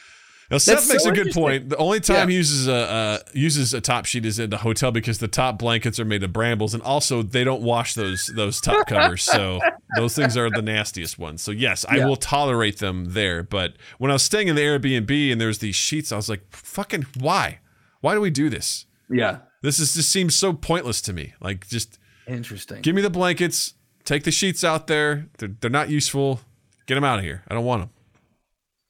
Now 0.51 0.59
Seth 0.59 0.89
makes 0.89 1.05
so 1.05 1.11
a 1.11 1.13
good 1.15 1.33
point. 1.33 1.69
The 1.69 1.77
only 1.77 2.01
time 2.01 2.29
Yeah. 2.29 2.33
he 2.33 2.35
uses 2.37 2.67
a 2.67 2.75
uh, 2.75 3.19
uses 3.33 3.73
a 3.73 3.81
top 3.81 4.05
sheet 4.07 4.27
is 4.27 4.39
in 4.39 4.51
the 4.51 4.57
hotel 4.59 4.91
because 4.91 5.19
the 5.19 5.29
top 5.29 5.59
blankets 5.59 6.01
are 6.01 6.05
made 6.05 6.23
of 6.25 6.33
brambles, 6.33 6.75
and 6.75 6.83
also 6.83 7.23
they 7.23 7.45
don't 7.45 7.63
wash 7.63 7.95
those 7.95 8.31
those 8.35 8.61
top 8.61 8.87
covers, 8.89 9.23
so 9.23 9.61
those 9.97 10.15
things 10.17 10.37
are 10.37 10.51
the 10.51 10.63
nastiest 10.63 11.19
ones. 11.19 11.41
So 11.43 11.53
yes, 11.53 11.85
I 11.89 12.05
will 12.05 12.17
tolerate 12.17 12.79
them 12.79 13.13
there. 13.13 13.43
But 13.45 13.75
when 13.99 14.11
I 14.11 14.15
was 14.15 14.23
staying 14.25 14.49
in 14.49 14.57
the 14.57 14.63
Airbnb 14.63 15.31
and 15.33 15.41
there's 15.41 15.59
these 15.59 15.77
sheets, 15.77 16.11
I 16.11 16.17
was 16.17 16.29
like, 16.29 16.43
"Fucking 16.51 17.07
why? 17.19 17.61
Why 18.01 18.15
do 18.15 18.21
we 18.21 18.31
do 18.31 18.51
this? 18.51 18.87
Yeah. 19.09 19.39
This 19.63 19.79
is 19.79 19.95
just 19.95 20.11
seems 20.11 20.35
so 20.35 20.53
pointless 20.53 21.01
to 21.03 21.13
me. 21.13 21.35
Like 21.41 21.69
just 21.69 21.99
Interesting. 22.27 22.81
give 22.83 22.95
me 22.95 23.03
the 23.03 23.11
blankets." 23.11 23.75
take 24.03 24.25
the 24.25 24.31
sheets 24.33 24.65
out 24.65 24.87
there. 24.89 25.29
They're, 25.39 25.51
they're 25.61 25.71
not 25.71 25.89
useful. 25.91 26.41
Get 26.87 26.95
them 26.97 27.05
out 27.05 27.19
of 27.21 27.25
here. 27.25 27.45
I 27.47 27.55
don't 27.55 27.65
want 27.67 27.83
them. 27.83 27.91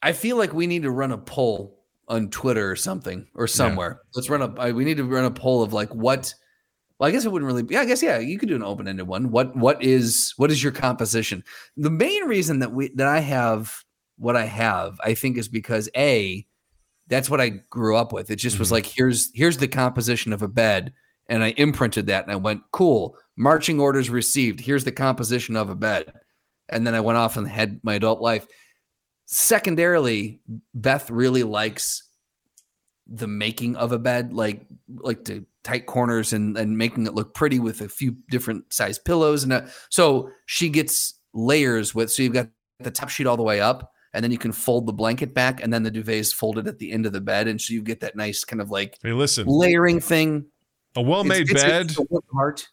I 0.03 0.13
feel 0.13 0.37
like 0.37 0.53
we 0.53 0.67
need 0.67 0.83
to 0.83 0.91
run 0.91 1.13
a 1.13 1.19
poll 1.19 1.79
on 2.09 2.31
Twitter 2.31 2.71
or 2.71 2.77
something 2.77 3.27
or 3.35 3.47
somewhere. 3.47 4.01
Let's 4.15 4.31
run 4.31 4.43
a. 4.43 4.73
We 4.73 4.85
need 4.85 4.97
to 4.97 5.05
run 5.05 5.25
a 5.25 5.31
poll 5.31 5.63
of 5.63 5.73
like 5.73 5.91
what. 5.95 6.35
Well, 6.99 7.09
I 7.09 7.13
guess 7.13 7.25
it 7.25 7.33
wouldn't 7.33 7.47
really. 7.47 7.63
Be. 7.63 7.75
Yeah, 7.75 7.81
I 7.81 7.85
guess 7.85 8.03
yeah. 8.03 8.19
You 8.19 8.39
could 8.39 8.49
do 8.49 8.57
an 8.57 8.63
open 8.63 8.89
ended 8.89 9.07
one. 9.07 9.31
What 9.31 9.55
what 9.57 9.83
is 9.83 10.35
what 10.37 10.51
is 10.51 10.63
your 10.63 10.73
composition? 10.73 11.45
The 11.77 11.91
main 11.91 12.25
reason 12.25 12.59
that 12.61 12.73
we 12.73 12.89
that 12.95 13.07
I 13.07 13.21
have 13.21 13.85
what 14.17 14.37
I 14.37 14.45
have, 14.45 14.99
I 15.03 15.15
think, 15.15 15.37
is 15.39 15.49
because 15.49 15.89
a 15.97 16.47
that's 17.09 17.31
what 17.31 17.41
I 17.41 17.49
grew 17.71 17.97
up 17.97 18.13
with. 18.13 18.31
It 18.31 18.37
just 18.37 18.59
was 18.59 18.69
Mhm. 18.69 18.73
like 18.73 18.87
here's 18.87 19.31
here's 19.35 19.57
the 19.59 19.69
composition 19.69 20.33
of 20.33 20.43
a 20.43 20.49
bed, 20.49 20.93
and 21.29 21.43
I 21.43 21.55
imprinted 21.57 22.07
that, 22.07 22.25
and 22.25 22.33
I 22.33 22.37
went 22.37 22.63
cool. 22.73 23.17
Marching 23.37 23.81
orders 23.81 24.11
received. 24.11 24.61
Here's 24.61 24.85
the 24.85 24.93
composition 24.93 25.57
of 25.57 25.71
a 25.71 25.75
bed, 25.75 26.13
and 26.69 26.87
then 26.87 26.95
I 26.95 27.01
went 27.01 27.19
off 27.19 27.37
and 27.37 27.49
had 27.49 27.81
my 27.83 27.95
adult 27.95 28.21
life 28.21 28.47
secondarily 29.33 30.41
beth 30.75 31.09
really 31.09 31.45
likes 31.45 32.03
the 33.07 33.29
making 33.29 33.77
of 33.77 33.93
a 33.93 33.99
bed 33.99 34.33
like 34.33 34.67
like 34.89 35.25
the 35.25 35.45
tight 35.63 35.87
corners 35.87 36.33
and 36.33 36.59
and 36.59 36.77
making 36.77 37.07
it 37.07 37.15
look 37.15 37.33
pretty 37.33 37.61
with 37.61 37.81
a 37.81 37.89
few 37.89 38.17
different 38.29 38.65
size 38.73 38.99
pillows 38.99 39.45
and 39.45 39.53
uh, 39.53 39.63
so 39.89 40.29
she 40.47 40.69
gets 40.69 41.15
layers 41.33 41.95
with 41.95 42.11
so 42.11 42.25
you've 42.25 42.33
got 42.33 42.49
the 42.81 42.91
top 42.91 43.09
sheet 43.09 43.27
all 43.29 43.37
the 43.37 43.43
way 43.43 43.61
up 43.61 43.93
and 44.15 44.25
then 44.25 44.33
you 44.33 44.39
can 44.39 44.51
fold 44.51 44.85
the 44.87 44.93
blanket 44.93 45.33
back 45.33 45.63
and 45.63 45.73
then 45.73 45.85
the 45.85 45.91
duvet 45.93 46.17
is 46.17 46.33
folded 46.33 46.67
at 46.67 46.79
the 46.81 46.91
end 46.91 47.07
of 47.07 47.13
the 47.13 47.21
bed 47.21 47.47
and 47.47 47.61
so 47.61 47.73
you 47.73 47.83
get 47.83 48.01
that 48.01 48.17
nice 48.17 48.43
kind 48.43 48.61
of 48.61 48.71
like 48.71 48.99
Hey, 49.01 49.13
listen, 49.13 49.47
layering 49.47 50.01
thing 50.01 50.45
a 50.97 51.03
well-made 51.03 51.49
It's- 51.49 51.63
bed, 51.63 51.87
it's 51.91 51.99
a 51.99 52.03
work 52.03 52.25
of 52.33 52.37
art. 52.37 52.69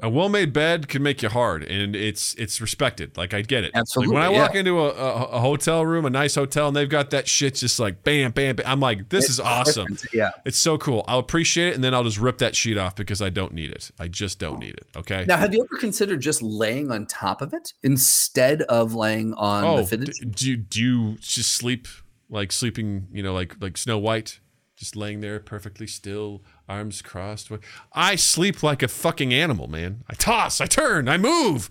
A 0.00 0.08
well-made 0.08 0.52
bed 0.52 0.88
can 0.88 1.02
make 1.02 1.22
you 1.22 1.28
hard, 1.28 1.62
and 1.64 1.94
it's 1.94 2.34
it's 2.34 2.60
respected. 2.60 3.16
Like 3.16 3.34
I 3.34 3.42
get 3.42 3.64
it. 3.64 3.72
Absolutely, 3.74 4.14
Like 4.14 4.22
when 4.22 4.30
I 4.30 4.34
yeah. 4.34 4.42
walk 4.42 4.54
into 4.54 4.80
a, 4.80 4.88
a, 4.88 5.24
a 5.24 5.40
hotel 5.40 5.84
room, 5.84 6.06
a 6.06 6.10
nice 6.10 6.34
hotel, 6.34 6.68
and 6.68 6.76
they've 6.76 6.88
got 6.88 7.10
that 7.10 7.28
shit 7.28 7.56
just 7.56 7.78
like 7.78 8.02
bam, 8.02 8.30
bam, 8.30 8.56
bam. 8.56 8.66
I'm 8.66 8.80
like, 8.80 9.10
this 9.10 9.28
is 9.28 9.38
awesome. 9.38 9.98
yeah 10.12 10.30
It's 10.44 10.58
so 10.58 10.78
cool. 10.78 11.04
I'll 11.06 11.18
appreciate 11.18 11.68
it, 11.68 11.74
and 11.74 11.84
then 11.84 11.94
I'll 11.94 12.04
just 12.04 12.18
rip 12.18 12.38
that 12.38 12.56
sheet 12.56 12.78
off 12.78 12.96
because 12.96 13.20
I 13.20 13.30
don't 13.30 13.52
need 13.52 13.70
it. 13.70 13.90
I 13.98 14.08
just 14.08 14.38
don't 14.38 14.58
need 14.58 14.74
it. 14.74 14.86
Okay. 14.96 15.24
now 15.26 15.36
have 15.36 15.54
you 15.54 15.62
ever 15.64 15.78
considered 15.78 16.20
just 16.20 16.42
laying 16.42 16.90
on 16.90 17.06
top 17.06 17.42
of 17.42 17.52
it 17.52 17.72
instead 17.82 18.62
of 18.62 18.94
laying 18.94 19.34
on 19.34 19.64
oh, 19.64 19.76
the 19.78 19.86
fitted 19.86 20.12
d- 20.12 20.26
do 20.26 20.50
you 20.50 20.56
do 20.56 20.80
you 20.80 21.16
just 21.20 21.52
sleep 21.52 21.86
like 22.30 22.50
sleeping? 22.52 23.08
You 23.12 23.22
know, 23.22 23.34
like 23.34 23.56
like 23.60 23.76
Snow 23.76 23.98
White, 23.98 24.40
just 24.82 24.96
laying 24.96 25.20
there 25.20 25.38
perfectly 25.38 25.86
still, 25.86 26.42
arms 26.68 27.02
crossed. 27.02 27.52
I 27.92 28.16
sleep 28.16 28.64
like 28.64 28.82
a 28.82 28.88
fucking 28.88 29.32
animal, 29.32 29.68
man. 29.68 30.02
I 30.10 30.14
toss, 30.14 30.60
I 30.60 30.66
turn, 30.66 31.08
I 31.08 31.18
move. 31.18 31.70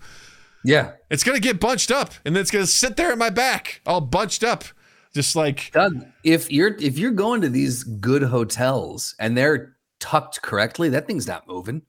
yeah 0.64 0.92
It's 1.10 1.22
gonna 1.22 1.38
get 1.38 1.60
bunched 1.60 1.90
up, 1.90 2.14
and 2.24 2.34
then 2.34 2.40
it's 2.40 2.50
gonna 2.50 2.66
sit 2.66 2.96
there 2.96 3.12
at 3.12 3.18
my 3.18 3.28
back, 3.28 3.82
all 3.84 4.00
bunched 4.00 4.42
up, 4.42 4.64
just 5.12 5.36
like 5.36 5.70
Doug, 5.72 6.06
if 6.24 6.50
you're 6.50 6.74
if 6.78 6.98
you're 6.98 7.10
going 7.10 7.42
to 7.42 7.50
these 7.50 7.84
good 7.84 8.22
hotels 8.22 9.14
and 9.18 9.36
they're 9.36 9.76
tucked 10.00 10.40
correctly, 10.40 10.88
that 10.88 11.06
thing's 11.06 11.26
not 11.26 11.46
moving. 11.46 11.82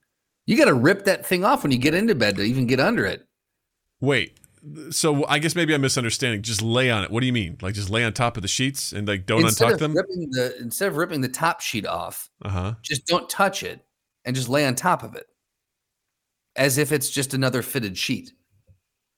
You 0.46 0.58
got 0.58 0.66
to 0.66 0.74
rip 0.74 1.06
that 1.06 1.26
thing 1.26 1.46
off 1.46 1.64
when 1.64 1.72
you 1.72 1.78
get 1.78 1.94
into 1.94 2.16
bed 2.16 2.36
to 2.36 2.44
even 2.44 2.68
get 2.68 2.82
under 2.82 3.06
it. 3.06 3.26
wait. 4.02 4.38
So 4.92 5.26
I 5.28 5.40
guess 5.40 5.56
maybe 5.56 5.74
I'm 5.74 5.82
misunderstanding. 5.82 6.42
Just 6.42 6.62
lay 6.62 6.90
on 6.90 7.04
it. 7.04 7.12
What 7.12 7.20
do 7.20 7.26
you 7.26 7.34
mean? 7.34 7.58
Like 7.62 7.74
just 7.76 7.90
lay 7.90 8.04
on 8.06 8.14
top 8.14 8.38
of 8.38 8.42
the 8.42 8.48
sheets 8.48 8.94
and 8.94 9.08
like 9.08 9.26
don't 9.26 9.42
instead 9.44 9.74
untuck 9.74 9.80
them? 9.80 9.94
ripping 9.94 10.30
the 10.32 10.56
instead 10.62 10.88
of 10.88 10.96
ripping 10.96 11.22
the 11.22 11.28
top 11.28 11.60
sheet 11.62 11.86
off, 11.86 12.30
Uh 12.42 12.50
huh. 12.50 12.74
just 12.82 13.06
don't 13.06 13.30
touch 13.30 13.62
it 13.64 13.84
and 14.24 14.36
just 14.36 14.48
lay 14.48 14.66
on 14.66 14.76
top 14.76 15.04
of 15.04 15.16
it, 15.16 15.26
as 16.56 16.78
if 16.78 16.92
it's 16.92 17.10
just 17.10 17.34
another 17.34 17.62
fitted 17.62 17.98
sheet. 17.98 18.32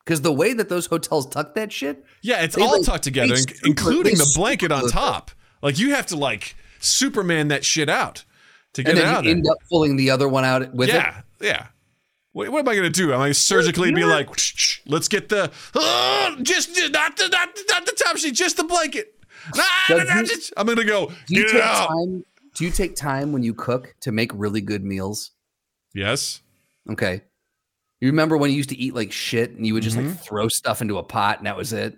Because 0.04 0.22
the 0.22 0.32
way 0.34 0.54
that 0.54 0.70
those 0.70 0.86
hotels 0.88 1.28
tuck 1.28 1.56
that 1.56 1.72
shit, 1.72 2.04
Yeah, 2.22 2.42
it's 2.44 2.58
all 2.58 2.74
like, 2.78 2.84
tucked 2.86 3.04
together, 3.04 3.36
super- 3.36 3.54
including 3.66 4.18
the 4.18 4.32
blanket 4.36 4.72
on 4.72 4.88
top. 4.90 5.32
Like 5.62 5.78
you 5.80 5.94
have 5.96 6.06
to 6.08 6.16
like 6.16 6.56
Superman 6.80 7.48
that 7.50 7.66
shit 7.66 7.90
out 7.90 8.24
to 8.74 8.84
get 8.84 8.92
and 8.92 9.00
it 9.00 9.06
out. 9.06 9.24
you 9.26 9.32
of 9.32 9.38
end 9.38 9.48
up 9.48 9.58
pulling 9.70 9.96
the 9.96 10.10
other 10.12 10.28
one 10.28 10.44
out 10.46 10.74
with 10.74 10.90
it. 10.90 10.96
yeah, 10.96 11.22
yeah. 11.42 11.68
What, 12.36 12.50
what 12.50 12.60
am 12.60 12.68
I 12.68 12.76
gonna 12.76 12.90
do? 12.90 13.14
Am 13.14 13.22
I 13.22 13.24
gonna 13.28 13.34
surgically 13.34 13.94
be 13.94 14.04
like, 14.04 14.38
"Shh, 14.38 14.54
shh, 14.58 14.80
let's 14.86 15.08
get 15.08 15.30
the 15.30 15.50
oh, 15.74 16.36
just, 16.42 16.76
just 16.76 16.92
not 16.92 17.16
the 17.16 17.30
not, 17.30 17.56
the- 17.56 17.64
not 17.70 17.86
the 17.86 17.94
top 17.94 18.18
sheet, 18.18 18.36
just 18.36 18.58
the 18.58 18.66
blanket. 18.66 19.14
Nah, 19.56 19.64
nah, 20.04 20.22
just- 20.24 20.52
I'm 20.58 20.68
gonna 20.68 20.84
go 20.84 21.14
Do 21.28 21.34
you 21.36 21.44
get 21.44 21.52
take 21.54 21.62
out. 21.64 21.88
time? 21.88 22.26
Do 22.56 22.66
you 22.66 22.72
take 22.72 22.98
time 22.98 23.32
when 23.32 23.42
you 23.42 23.54
cook 23.54 23.96
to 24.02 24.12
make 24.12 24.32
really 24.34 24.60
good 24.60 24.84
meals? 24.84 25.32
Yes. 25.94 26.42
Okay. 26.90 27.22
You 28.02 28.10
remember 28.10 28.36
when 28.36 28.52
you 28.52 28.58
used 28.58 28.70
to 28.72 28.78
eat 28.78 28.94
like 28.94 29.14
shit 29.14 29.52
and 29.52 29.66
you 29.66 29.74
would 29.74 29.84
just 29.84 29.96
Mm-hmm. 29.96 30.10
like 30.10 30.20
throw 30.20 30.50
stuff 30.50 30.82
into 30.82 30.98
a 30.98 31.04
pot 31.04 31.38
and 31.38 31.48
that 31.48 31.56
was 31.56 31.72
it? 31.72 31.98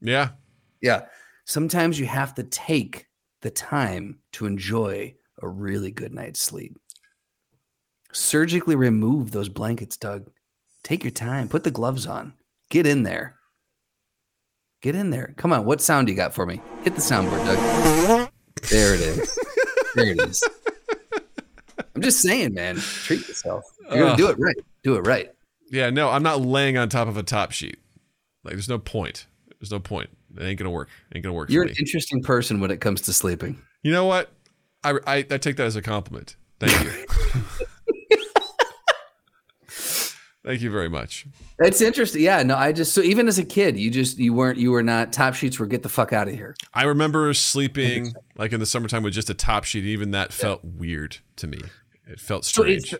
Yeah. 0.00 0.28
Yeah. 0.80 1.06
Sometimes 1.44 1.98
you 1.98 2.06
have 2.06 2.36
to 2.36 2.44
take 2.44 3.06
the 3.40 3.50
time 3.50 4.20
to 4.34 4.46
enjoy 4.46 5.16
a 5.42 5.48
really 5.48 5.90
good 5.90 6.14
night's 6.14 6.40
sleep. 6.40 6.78
Surgically 8.12 8.76
remove 8.76 9.30
those 9.32 9.48
blankets, 9.48 9.96
Doug. 9.96 10.28
Take 10.84 11.04
your 11.04 11.10
time. 11.10 11.48
Put 11.48 11.64
the 11.64 11.70
gloves 11.70 12.06
on. 12.06 12.34
Get 12.70 12.86
in 12.86 13.02
there. 13.02 13.36
Get 14.82 14.94
in 14.94 15.10
there. 15.10 15.34
Come 15.36 15.52
on. 15.52 15.64
What 15.64 15.80
sound 15.80 16.06
do 16.06 16.12
you 16.12 16.16
got 16.16 16.34
for 16.34 16.44
me? 16.44 16.60
Hit 16.82 16.94
the 16.94 17.00
soundboard, 17.00 17.44
Doug. 17.44 18.30
There 18.70 18.94
it 18.94 19.00
is. 19.00 19.38
There 19.94 20.10
it 20.10 20.20
is. 20.20 20.42
I'm 21.94 22.02
just 22.02 22.20
saying, 22.20 22.54
man. 22.54 22.76
Treat 22.76 23.26
yourself. 23.28 23.64
You're 23.90 24.04
gonna 24.04 24.16
do 24.16 24.28
it 24.28 24.38
right. 24.38 24.56
Do 24.82 24.96
it 24.96 25.06
right. 25.06 25.30
Yeah. 25.70 25.90
No, 25.90 26.08
I'm 26.08 26.22
not 26.22 26.40
laying 26.40 26.76
on 26.76 26.88
top 26.88 27.08
of 27.08 27.16
a 27.16 27.22
top 27.22 27.52
sheet. 27.52 27.78
Like, 28.44 28.54
there's 28.54 28.68
no 28.68 28.78
point. 28.78 29.26
There's 29.60 29.70
no 29.70 29.78
point. 29.78 30.10
It 30.36 30.42
ain't 30.42 30.58
gonna 30.58 30.70
work. 30.70 30.88
It 31.10 31.16
ain't 31.16 31.24
gonna 31.24 31.34
work 31.34 31.50
You're 31.50 31.64
an 31.64 31.74
interesting 31.78 32.22
person 32.22 32.60
when 32.60 32.70
it 32.70 32.80
comes 32.80 33.02
to 33.02 33.12
sleeping. 33.12 33.62
You 33.82 33.92
know 33.92 34.06
what? 34.06 34.30
I, 34.82 34.98
I, 35.06 35.16
I 35.18 35.38
take 35.38 35.56
that 35.56 35.66
as 35.66 35.76
a 35.76 35.82
compliment. 35.82 36.36
Thank 36.58 36.84
you. 36.84 37.42
Thank 40.44 40.60
you 40.60 40.70
very 40.70 40.88
much. 40.88 41.26
It's 41.60 41.80
interesting. 41.80 42.22
Yeah, 42.22 42.42
no, 42.42 42.56
I 42.56 42.72
just 42.72 42.92
so 42.92 43.00
even 43.00 43.28
as 43.28 43.38
a 43.38 43.44
kid, 43.44 43.78
you 43.78 43.90
just 43.90 44.18
you 44.18 44.34
weren't 44.34 44.58
you 44.58 44.72
were 44.72 44.82
not 44.82 45.12
top 45.12 45.34
sheets 45.34 45.58
were 45.58 45.66
get 45.66 45.84
the 45.84 45.88
fuck 45.88 46.12
out 46.12 46.26
of 46.26 46.34
here. 46.34 46.56
I 46.74 46.84
remember 46.84 47.32
sleeping 47.32 48.12
like 48.36 48.52
in 48.52 48.58
the 48.58 48.66
summertime 48.66 49.04
with 49.04 49.14
just 49.14 49.30
a 49.30 49.34
top 49.34 49.64
sheet. 49.64 49.84
Even 49.84 50.10
that 50.10 50.32
felt 50.32 50.64
weird 50.64 51.18
to 51.36 51.46
me. 51.46 51.60
It 52.06 52.18
felt 52.18 52.44
So 52.44 52.62
strange. 52.62 52.94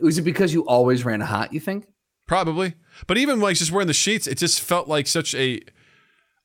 Was 0.00 0.18
it 0.18 0.22
because 0.22 0.52
you 0.52 0.66
always 0.66 1.06
ran 1.06 1.22
hot, 1.22 1.54
you 1.54 1.60
think? 1.60 1.86
Probably. 2.26 2.74
But 3.06 3.16
even 3.16 3.40
like 3.40 3.56
just 3.56 3.72
wearing 3.72 3.88
the 3.88 3.94
sheets, 3.94 4.26
it 4.26 4.36
just 4.36 4.60
felt 4.60 4.86
like 4.86 5.06
such 5.06 5.34
a 5.34 5.60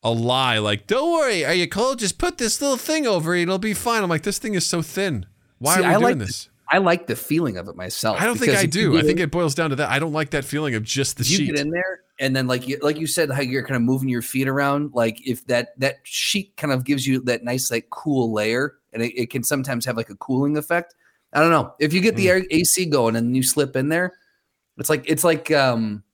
a 0.02 0.10
lie. 0.10 0.56
Like, 0.58 0.86
don't 0.86 1.12
worry, 1.12 1.44
are 1.44 1.52
you 1.52 1.68
cold? 1.68 1.98
Just 1.98 2.16
put 2.16 2.38
this 2.38 2.62
little 2.62 2.78
thing 2.78 3.06
over 3.06 3.34
it, 3.34 3.42
it'll 3.42 3.58
be 3.58 3.74
fine. 3.74 4.02
I'm 4.02 4.08
like, 4.08 4.22
this 4.22 4.38
thing 4.38 4.54
is 4.54 4.66
so 4.66 4.80
thin. 4.80 5.26
Why 5.58 5.74
See, 5.76 5.80
are 5.80 5.82
we 5.82 5.88
I 5.88 5.92
doing 5.98 6.04
like 6.04 6.18
this? 6.26 6.48
I 6.70 6.78
like 6.78 7.06
the 7.06 7.16
feeling 7.16 7.56
of 7.56 7.68
it 7.68 7.76
myself. 7.76 8.20
I 8.20 8.26
don't 8.26 8.38
think 8.38 8.54
I 8.54 8.66
do. 8.66 8.96
I 8.96 9.02
think 9.02 9.18
in- 9.18 9.24
it 9.24 9.30
boils 9.30 9.54
down 9.54 9.70
to 9.70 9.76
that. 9.76 9.90
I 9.90 9.98
don't 9.98 10.12
like 10.12 10.30
that 10.30 10.44
feeling 10.44 10.74
of 10.74 10.84
just 10.84 11.16
the 11.16 11.24
you 11.24 11.36
sheet. 11.36 11.46
get 11.46 11.58
in 11.58 11.70
there 11.70 12.00
and 12.20 12.36
then 12.36 12.46
like 12.46 12.68
you 12.68 12.78
like 12.82 12.98
you 12.98 13.06
said 13.06 13.30
how 13.30 13.40
you're 13.40 13.64
kind 13.64 13.76
of 13.76 13.82
moving 13.82 14.08
your 14.08 14.22
feet 14.22 14.46
around 14.46 14.92
like 14.94 15.26
if 15.26 15.44
that 15.46 15.70
that 15.80 15.96
sheet 16.04 16.54
kind 16.56 16.72
of 16.72 16.84
gives 16.84 17.06
you 17.06 17.20
that 17.22 17.42
nice 17.42 17.70
like 17.70 17.88
cool 17.90 18.32
layer 18.32 18.74
and 18.92 19.02
it, 19.02 19.12
it 19.18 19.30
can 19.30 19.42
sometimes 19.42 19.84
have 19.84 19.96
like 19.96 20.10
a 20.10 20.14
cooling 20.16 20.56
effect 20.56 20.94
i 21.32 21.40
don't 21.40 21.50
know 21.50 21.74
if 21.80 21.92
you 21.92 22.00
get 22.00 22.14
the 22.14 22.28
air 22.28 22.44
ac 22.50 22.86
going 22.86 23.16
and 23.16 23.34
you 23.34 23.42
slip 23.42 23.74
in 23.74 23.88
there 23.88 24.12
it's 24.76 24.90
like 24.90 25.02
it's 25.08 25.24
like 25.24 25.50
um 25.50 26.04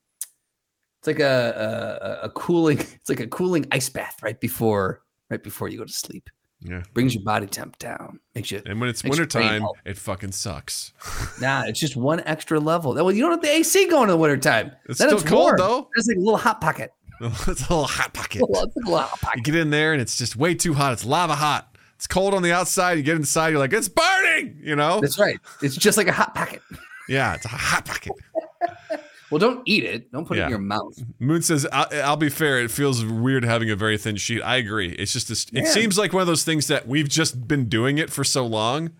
it's 1.00 1.08
like 1.08 1.20
a, 1.20 2.20
a 2.22 2.26
a 2.26 2.30
cooling 2.30 2.78
it's 2.78 3.08
like 3.08 3.20
a 3.20 3.26
cooling 3.26 3.66
ice 3.72 3.88
bath 3.88 4.16
right 4.22 4.40
before 4.40 5.02
right 5.28 5.42
before 5.42 5.68
you 5.68 5.76
go 5.76 5.84
to 5.84 5.92
sleep 5.92 6.30
Yeah. 6.62 6.82
brings 6.94 7.14
your 7.14 7.22
body 7.22 7.46
temp 7.46 7.78
down 7.78 8.18
makes 8.34 8.50
you 8.50 8.62
And 8.66 8.80
when 8.80 8.88
it's 8.88 9.04
wintertime, 9.04 9.62
it 9.84 9.96
fucking 9.98 10.32
sucks. 10.32 10.92
Nah, 11.40 11.64
it's 11.66 11.78
just 11.78 11.96
one 11.96 12.20
extra 12.20 12.58
level. 12.58 12.94
Well, 12.94 13.12
you 13.12 13.20
don't 13.22 13.30
have 13.32 13.42
the 13.42 13.50
AC 13.50 13.88
going 13.88 14.04
in 14.04 14.08
the 14.08 14.16
wintertime. 14.16 14.72
It's 14.88 14.98
Then 14.98 15.08
still 15.10 15.20
cold, 15.20 15.42
warm. 15.44 15.56
though. 15.58 15.90
It's 15.96 16.08
like 16.08 16.16
a 16.16 16.20
little 16.20 16.38
hot 16.38 16.60
pocket. 16.62 16.92
it's 17.20 17.46
a 17.46 17.50
little 17.50 17.84
hot 17.84 18.14
pocket. 18.14 18.42
It's 18.48 18.58
a 18.76 18.78
little 18.78 18.96
hot 18.98 19.18
You 19.22 19.26
pocket. 19.28 19.44
get 19.44 19.54
in 19.56 19.70
there 19.70 19.92
and 19.92 20.00
it's 20.00 20.16
just 20.16 20.34
way 20.36 20.54
too 20.54 20.72
hot. 20.74 20.92
It's 20.94 21.04
lava 21.04 21.34
hot. 21.34 21.76
It's 21.96 22.06
cold 22.06 22.32
on 22.34 22.42
the 22.42 22.52
outside. 22.52 22.94
You 22.98 23.02
get 23.02 23.16
inside, 23.16 23.48
you're 23.50 23.58
like, 23.58 23.72
it's 23.74 23.88
burning, 23.88 24.58
you 24.62 24.76
know? 24.76 25.00
That's 25.00 25.18
right. 25.18 25.38
It's 25.62 25.76
just 25.76 25.96
like 25.98 26.08
a 26.08 26.12
hot 26.12 26.34
pocket. 26.34 26.62
Yeah, 27.08 27.34
it's 27.34 27.44
a 27.44 27.48
hot 27.48 27.84
pocket. 27.84 28.12
Well, 29.30 29.38
don't 29.40 29.62
eat 29.66 29.82
it. 29.84 30.12
Don't 30.12 30.24
put 30.26 30.38
it 30.38 30.42
in 30.44 30.50
your 30.50 30.58
mouth. 30.60 30.96
Moon 31.18 31.42
says, 31.42 31.66
I'll, 31.72 31.86
I'll 32.04 32.16
be 32.16 32.28
fair. 32.28 32.60
It 32.60 32.70
feels 32.70 33.04
weird 33.04 33.44
having 33.44 33.68
a 33.70 33.76
very 33.76 33.98
thin 33.98 34.14
sheet. 34.16 34.40
I 34.42 34.56
agree. 34.56 34.90
It's 34.92 35.12
just, 35.12 35.28
this, 35.28 35.46
it 35.46 35.64
Yeah. 35.64 35.70
seems 35.70 35.98
like 35.98 36.12
one 36.12 36.20
of 36.20 36.28
those 36.28 36.44
things 36.44 36.68
that 36.68 36.86
we've 36.86 37.08
just 37.08 37.48
been 37.48 37.68
doing 37.68 37.98
it 37.98 38.08
for 38.10 38.22
so 38.22 38.46
long 38.46 38.90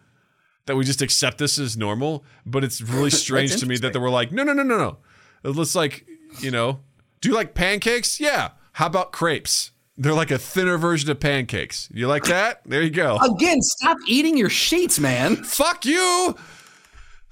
that 0.66 0.74
we 0.74 0.85
just 0.85 1.01
accept 1.01 1.39
this 1.39 1.61
as 1.61 1.77
normal. 1.77 2.24
But 2.45 2.64
it's 2.64 2.81
really 2.81 3.11
strange 3.24 3.57
to 3.61 3.66
me 3.66 3.77
that 3.79 3.93
they 3.93 3.99
were 4.01 4.11
like, 4.11 4.33
no, 4.33 4.43
no, 4.43 4.53
no, 4.53 4.64
no, 4.64 4.77
no. 4.77 4.99
Let's 5.45 5.77
like, 5.77 6.05
you 6.41 6.51
know, 6.51 6.81
do 7.20 7.29
you 7.29 7.35
like 7.35 7.55
pancakes? 7.55 8.18
Yeah. 8.18 8.51
How 8.72 8.87
about 8.87 9.12
crepes? 9.12 9.70
They're 9.97 10.12
like 10.12 10.33
a 10.33 10.39
thinner 10.39 10.77
version 10.77 11.09
of 11.09 11.20
pancakes. 11.20 11.89
You 11.95 12.09
like 12.09 12.24
that? 12.24 12.62
There 12.66 12.83
you 12.83 12.91
go. 12.91 13.16
Again, 13.18 13.62
stop 13.62 13.97
eating 14.09 14.37
your 14.37 14.51
sheets, 14.51 14.99
man. 14.99 15.37
Fuck 15.37 15.87
you. 15.87 16.37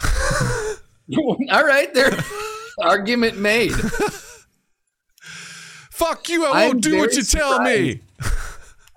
All 1.51 1.65
right, 1.67 1.93
there. 1.93 2.13
Argument 2.81 3.39
made. 3.39 3.73
Fuck 5.91 6.29
you! 6.29 6.45
I 6.45 6.63
I'm 6.65 6.69
won't 6.69 6.83
do 6.83 6.99
what 6.99 7.15
you 7.15 7.23
tell 7.23 7.61
me. 7.63 8.01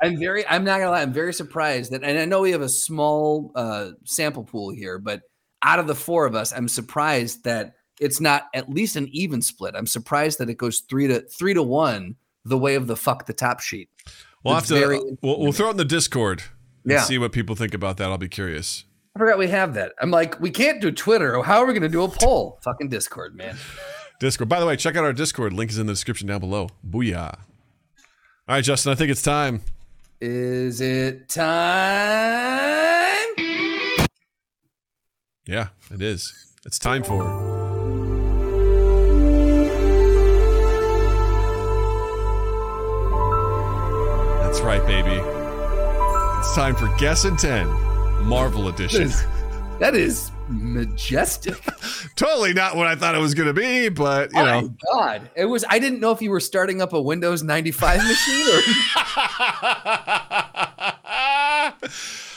I'm 0.01 0.17
very. 0.19 0.45
I'm 0.47 0.63
not 0.63 0.79
gonna 0.79 0.91
lie. 0.91 1.01
I'm 1.01 1.13
very 1.13 1.33
surprised 1.33 1.91
that, 1.91 2.03
and 2.03 2.17
I 2.17 2.25
know 2.25 2.41
we 2.41 2.51
have 2.51 2.61
a 2.61 2.69
small 2.69 3.51
uh, 3.55 3.91
sample 4.03 4.43
pool 4.43 4.71
here, 4.71 4.97
but 4.97 5.21
out 5.63 5.79
of 5.79 5.87
the 5.87 5.95
four 5.95 6.25
of 6.25 6.35
us, 6.35 6.51
I'm 6.53 6.67
surprised 6.67 7.43
that 7.43 7.73
it's 7.99 8.19
not 8.21 8.43
at 8.53 8.69
least 8.69 8.95
an 8.95 9.07
even 9.11 9.41
split. 9.41 9.75
I'm 9.75 9.87
surprised 9.87 10.39
that 10.39 10.49
it 10.49 10.57
goes 10.57 10.81
three 10.81 11.07
to 11.07 11.21
three 11.21 11.53
to 11.53 11.63
one 11.63 12.15
the 12.45 12.57
way 12.57 12.75
of 12.75 12.87
the 12.87 12.95
fuck 12.95 13.25
the 13.25 13.33
top 13.33 13.59
sheet. 13.59 13.89
We'll 14.43 14.55
have 14.55 14.65
to. 14.67 15.17
we'll, 15.21 15.39
we'll 15.39 15.51
throw 15.51 15.67
it 15.67 15.71
in 15.71 15.77
the 15.77 15.85
Discord 15.85 16.43
and 16.83 16.93
Yeah. 16.93 17.01
see 17.01 17.17
what 17.17 17.31
people 17.31 17.55
think 17.55 17.73
about 17.73 17.97
that. 17.97 18.09
I'll 18.09 18.17
be 18.17 18.29
curious. 18.29 18.85
I 19.17 19.19
forgot 19.19 19.39
we 19.39 19.47
have 19.47 19.73
that. 19.73 19.93
I'm 19.99 20.11
like, 20.11 20.39
we 20.39 20.51
can't 20.51 20.79
do 20.79 20.91
Twitter. 20.91 21.41
How 21.41 21.57
are 21.57 21.65
we 21.65 21.73
gonna 21.73 21.89
do 21.89 22.03
a 22.03 22.07
poll? 22.07 22.59
Fucking 22.63 22.89
Discord, 22.89 23.35
man. 23.35 23.57
Discord. 24.19 24.47
By 24.47 24.59
the 24.59 24.67
way, 24.67 24.75
check 24.75 24.95
out 24.95 25.03
our 25.03 25.11
Discord. 25.11 25.53
Link 25.53 25.71
is 25.71 25.79
in 25.79 25.87
the 25.87 25.93
description 25.93 26.27
down 26.27 26.39
below. 26.39 26.69
Booyah! 26.87 27.33
All 27.33 27.39
right, 28.47 28.63
Justin. 28.63 28.91
I 28.91 28.95
think 28.95 29.09
it's 29.09 29.23
time. 29.23 29.61
Is 30.21 30.81
it 30.81 31.29
time? 31.29 31.47
Yeah, 35.47 35.69
it 35.89 36.03
is. 36.03 36.53
It's 36.63 36.77
time 36.77 37.01
for. 37.01 37.23
That's 44.43 44.61
right, 44.61 44.85
baby. 44.85 45.19
It's 46.37 46.53
time 46.53 46.75
for 46.75 46.95
Guess 46.99 47.25
in 47.25 47.35
10 47.35 47.96
Marvel 48.27 48.67
Edition. 48.67 49.09
that 49.79 49.95
is 49.95 50.31
majestic. 50.49 51.55
totally 52.17 52.53
not 52.53 52.75
what 52.75 52.85
I 52.85 52.95
thought 52.95 53.15
it 53.15 53.19
was 53.19 53.33
going 53.33 53.47
to 53.47 53.53
be, 53.53 53.87
but 53.87 54.31
you 54.33 54.41
My 54.41 54.61
know. 54.61 54.75
God, 54.91 55.29
it 55.33 55.45
was. 55.45 55.63
I 55.69 55.79
didn't 55.79 56.01
know 56.01 56.11
if 56.11 56.21
you 56.21 56.29
were 56.29 56.41
starting 56.41 56.81
up 56.81 56.91
a 56.91 57.01
Windows 57.01 57.41
95 57.41 58.03
machine 58.03 58.45
or, 58.47 58.59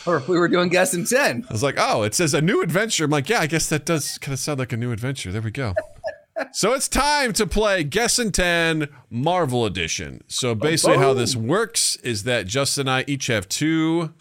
or 0.14 0.16
if 0.18 0.28
we 0.28 0.38
were 0.38 0.46
doing 0.46 0.68
guess 0.68 0.94
in 0.94 1.04
10. 1.04 1.46
I 1.48 1.52
was 1.52 1.64
like, 1.64 1.74
oh, 1.76 2.04
it 2.04 2.14
says 2.14 2.34
a 2.34 2.40
new 2.40 2.62
adventure. 2.62 3.06
I'm 3.06 3.10
like, 3.10 3.28
yeah, 3.28 3.40
I 3.40 3.48
guess 3.48 3.68
that 3.70 3.84
does 3.84 4.16
kind 4.18 4.32
of 4.32 4.38
sound 4.38 4.60
like 4.60 4.72
a 4.72 4.76
new 4.76 4.92
adventure. 4.92 5.32
There 5.32 5.42
we 5.42 5.50
go. 5.50 5.74
so 6.52 6.72
it's 6.72 6.86
time 6.86 7.32
to 7.32 7.48
play 7.48 7.82
Guess 7.82 8.20
in 8.20 8.30
10 8.30 8.86
Marvel 9.10 9.66
Edition. 9.66 10.22
So 10.28 10.54
basically, 10.54 10.98
how 10.98 11.14
this 11.14 11.34
works 11.34 11.96
is 11.96 12.22
that 12.22 12.46
Justin 12.46 12.82
and 12.82 12.90
I 12.90 13.04
each 13.08 13.26
have 13.26 13.48
two 13.48 14.14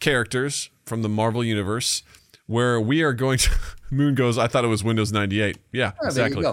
characters 0.00 0.70
from 0.86 1.02
the 1.02 1.08
Marvel 1.08 1.42
Universe 1.44 2.02
where 2.46 2.80
we 2.80 3.02
are 3.02 3.12
going 3.12 3.38
to. 3.38 3.50
Moon 3.90 4.14
goes, 4.14 4.38
I 4.38 4.46
thought 4.46 4.64
it 4.64 4.68
was 4.68 4.82
Windows 4.82 5.12
98. 5.12 5.58
Yeah, 5.72 5.92
Oh, 6.02 6.06
exactly. 6.06 6.46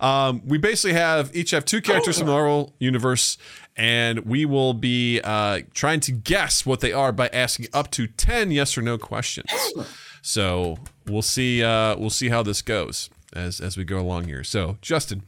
Um, 0.00 0.42
we 0.46 0.58
basically 0.58 0.94
have 0.94 1.34
each 1.36 1.50
have 1.52 1.64
two 1.64 1.80
characters 1.82 2.18
from 2.18 2.26
the 2.26 2.32
Marvel 2.32 2.74
universe, 2.78 3.36
and 3.76 4.20
we 4.20 4.44
will 4.46 4.72
be 4.72 5.20
uh, 5.22 5.60
trying 5.74 6.00
to 6.00 6.12
guess 6.12 6.64
what 6.64 6.80
they 6.80 6.92
are 6.92 7.12
by 7.12 7.28
asking 7.28 7.66
up 7.74 7.90
to 7.92 8.06
ten 8.06 8.50
yes 8.50 8.76
or 8.78 8.82
no 8.82 8.96
questions. 8.98 9.50
So 10.22 10.76
we'll 11.06 11.22
see. 11.22 11.62
Uh, 11.64 11.96
we'll 11.96 12.10
see 12.10 12.28
how 12.28 12.42
this 12.42 12.60
goes 12.60 13.08
as 13.32 13.58
as 13.58 13.78
we 13.78 13.84
go 13.84 13.98
along 13.98 14.24
here. 14.24 14.44
So 14.44 14.76
Justin, 14.82 15.22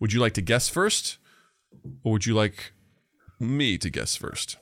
would 0.00 0.14
you 0.14 0.20
like 0.20 0.32
to 0.34 0.40
guess 0.40 0.70
first, 0.70 1.18
or 2.02 2.12
would 2.12 2.24
you 2.24 2.34
like 2.34 2.72
me 3.38 3.76
to 3.76 3.90
guess 3.90 4.16
first? 4.16 4.56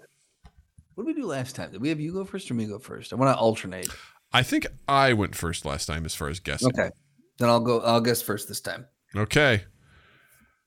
What 0.97 1.07
did 1.07 1.15
we 1.15 1.21
do 1.21 1.29
last 1.29 1.55
time? 1.55 1.73
Did 1.73 1.83
we 1.83 1.91
have 1.91 2.01
you 2.01 2.11
go 2.11 2.25
first 2.25 2.51
or 2.51 2.55
me 2.55 2.65
go 2.65 2.79
first? 2.79 3.13
I 3.13 3.17
want 3.17 3.37
to 3.37 3.39
alternate. 3.39 3.89
I 4.33 4.43
think 4.43 4.67
I 4.89 5.13
went 5.13 5.35
first 5.35 5.67
last 5.67 5.85
time 5.85 6.07
as 6.07 6.15
far 6.15 6.31
as 6.31 6.41
guessing. 6.41 6.69
Okay. 6.69 6.89
Then 7.39 7.51
I'll 7.51 7.61
go. 7.61 7.81
I'll 7.81 8.01
guess 8.01 8.23
first 8.23 8.49
this 8.49 8.63
time. 8.63 8.87
Okay. 9.15 9.65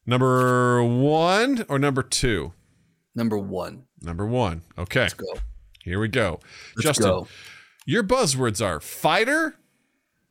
Number 0.06 0.84
one 0.84 1.66
or 1.68 1.80
number 1.80 2.04
two? 2.04 2.54
Number 3.16 3.40
one. 3.40 3.86
Number 4.02 4.28
one. 4.28 4.62
Okay. 4.78 5.02
Let's 5.02 5.16
go. 5.16 5.34
Here 5.84 6.00
we 6.00 6.08
go. 6.08 6.40
Let's 6.76 6.84
Justin, 6.84 7.08
go. 7.08 7.28
your 7.88 8.04
buzzwords 8.04 8.64
are 8.64 8.80
fighter 8.80 9.56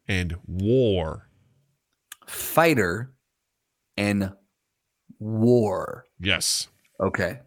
and 0.07 0.37
war. 0.47 1.29
Fighter 2.29 3.13
and 3.97 4.33
war. 5.19 6.05
Yes. 6.21 6.69
Okay. 7.01 7.41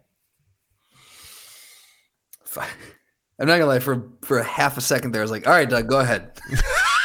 Fi- 2.52 2.68
I'm 3.40 3.46
not 3.46 3.54
gonna 3.58 3.66
lie. 3.66 3.78
For 3.80 4.08
for 4.22 4.38
a 4.38 4.44
half 4.44 4.76
a 4.76 4.80
second 4.82 5.12
there, 5.12 5.22
I 5.22 5.24
was 5.24 5.30
like, 5.30 5.46
"All 5.46 5.52
right, 5.54 5.68
Doug, 5.68 5.88
go 5.88 6.00
ahead. 6.00 6.38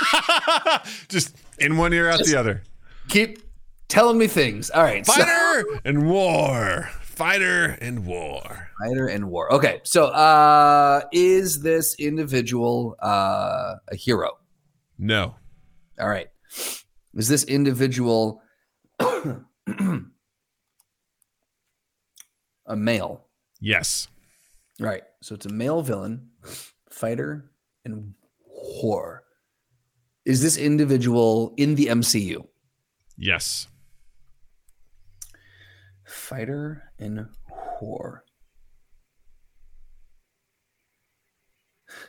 Just 1.08 1.36
in 1.58 1.78
one 1.78 1.94
ear, 1.94 2.10
out 2.10 2.20
the 2.24 2.36
other. 2.36 2.64
Keep 3.10 3.40
telling 3.88 4.18
me 4.18 4.28
things." 4.28 4.70
All 4.70 4.84
right. 4.84 5.06
so- 5.06 5.14
Fighter 5.14 5.80
and 5.86 6.10
war. 6.10 6.90
Fighter 7.02 7.78
and 7.82 8.06
war. 8.06 8.70
Fighter 8.80 9.08
and 9.08 9.30
war. 9.30 9.52
Okay, 9.54 9.80
so 9.84 10.08
uh 10.08 11.02
is 11.12 11.62
this 11.62 11.96
individual 11.98 12.96
uh 13.02 13.76
a 13.88 13.96
hero? 13.96 14.38
No. 15.00 15.36
All 16.00 16.10
right. 16.10 16.28
Is 17.16 17.28
this 17.30 17.44
individual 17.46 18.42
a 19.00 19.38
male? 22.76 23.26
Yes. 23.60 24.08
Right. 24.80 25.02
So 25.28 25.36
it's 25.36 25.46
a 25.46 25.50
male 25.50 25.82
villain, 25.82 26.30
fighter, 26.90 27.52
and 27.84 28.14
whore. 28.50 29.20
Is 30.24 30.42
this 30.42 30.56
individual 30.56 31.54
in 31.58 31.76
the 31.76 31.88
MCU? 31.88 32.48
Yes. 33.18 33.68
Fighter 36.06 36.94
and 36.98 37.28
whore. 37.52 38.20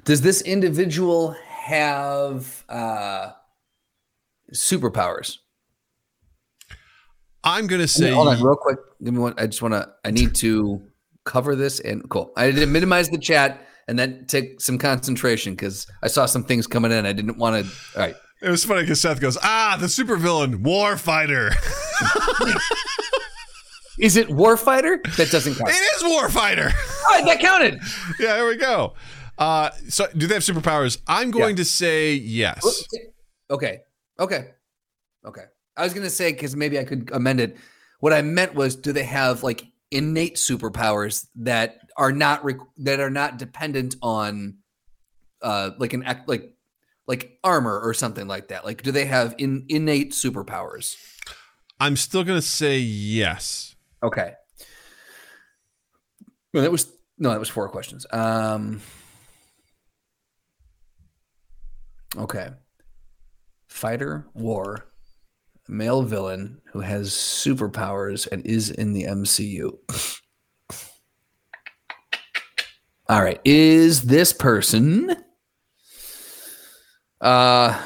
Does 0.04 0.20
this 0.20 0.40
individual 0.42 1.34
have 1.48 2.64
uh, 2.68 3.32
superpowers? 4.54 5.38
I'm 7.42 7.66
gonna 7.66 7.88
say 7.88 8.12
Hold 8.12 8.28
on, 8.28 8.40
real 8.40 8.54
quick. 8.54 8.78
Give 9.02 9.12
me 9.12 9.18
one. 9.18 9.34
I 9.38 9.46
just 9.46 9.60
want 9.60 9.74
to. 9.74 9.92
I 10.04 10.12
need 10.12 10.36
to 10.36 10.80
cover 11.28 11.54
this 11.54 11.78
and 11.80 12.08
cool. 12.10 12.32
I 12.36 12.50
did 12.50 12.68
minimize 12.68 13.08
the 13.10 13.18
chat 13.18 13.60
and 13.86 13.98
then 13.98 14.24
take 14.26 14.60
some 14.60 14.78
concentration 14.78 15.52
because 15.54 15.86
I 16.02 16.08
saw 16.08 16.26
some 16.26 16.42
things 16.44 16.66
coming 16.66 16.90
in. 16.90 17.06
I 17.06 17.12
didn't 17.12 17.38
want 17.38 17.64
to. 17.64 17.72
All 17.94 18.06
right. 18.06 18.16
it 18.42 18.50
was 18.50 18.64
funny 18.64 18.80
because 18.82 19.00
Seth 19.00 19.20
goes, 19.20 19.38
ah, 19.42 19.76
the 19.80 19.86
supervillain, 19.86 20.62
war 20.62 20.96
fighter. 20.96 21.50
Is 23.98 24.16
it 24.16 24.28
Warfighter? 24.28 25.02
That 25.16 25.28
doesn't 25.32 25.56
count. 25.56 25.70
it 25.70 25.74
is 25.96 26.02
warfighter. 26.04 26.66
All 26.66 27.16
right, 27.16 27.24
that 27.26 27.40
counted. 27.40 27.80
yeah, 28.20 28.34
there 28.36 28.46
we 28.46 28.54
go. 28.56 28.94
Uh, 29.36 29.70
so 29.88 30.06
do 30.16 30.28
they 30.28 30.34
have 30.34 30.44
superpowers? 30.44 31.00
I'm 31.08 31.32
going 31.32 31.50
Yeah. 31.56 31.62
to 31.62 31.64
say 31.64 32.14
yes. 32.14 32.86
Okay. 33.50 33.80
Okay. 34.20 34.50
Okay. 35.26 35.44
I 35.76 35.82
was 35.82 35.94
gonna 35.94 36.10
say 36.10 36.30
because 36.32 36.54
maybe 36.56 36.78
I 36.78 36.84
could 36.84 37.10
amend 37.12 37.40
it. 37.40 37.56
What 38.00 38.12
I 38.12 38.22
meant 38.22 38.54
was, 38.54 38.76
do 38.76 38.92
they 38.92 39.02
have 39.04 39.42
like 39.42 39.64
innate 39.91 40.36
superpowers 40.36 41.26
that 41.36 41.78
are 41.97 42.12
not 42.12 42.45
re- 42.45 42.57
that 42.78 43.01
are 43.01 43.11
not 43.11 43.39
dependent 43.39 43.97
on 44.03 44.59
uh 45.43 45.70
like 45.78 45.93
an 45.93 46.03
act 46.03 46.28
like 46.28 46.55
like 47.09 47.39
armor 47.43 47.80
or 47.80 47.95
something 47.95 48.28
like 48.28 48.49
that? 48.49 48.64
Like, 48.64 48.82
do 48.82 48.93
they 48.93 49.07
have 49.07 49.34
in 49.39 49.64
innate 49.68 50.12
superpowers? 50.12 50.97
I'm 51.80 51.97
still 51.97 52.22
gonna 52.22 52.43
say 52.43 52.78
yes. 52.78 53.74
Okay. 54.03 54.34
Well, 56.53 56.62
that 56.62 56.70
was 56.70 56.93
no, 57.18 57.30
that 57.30 57.41
was 57.41 57.49
four 57.49 57.68
questions. 57.68 58.07
Um. 58.11 58.80
Okay. 62.16 62.49
Fighter, 63.68 64.26
war, 64.34 64.88
male 65.68 66.02
villain 66.02 66.60
who 66.72 66.80
has 66.80 67.10
superpowers 67.10 68.26
and 68.30 68.44
is 68.46 68.70
in 68.70 68.92
the 68.92 69.04
MCU. 69.04 69.78
All 73.08 73.22
right. 73.22 73.40
Is 73.44 74.02
this 74.02 74.32
person 74.32 75.16
uh 77.20 77.80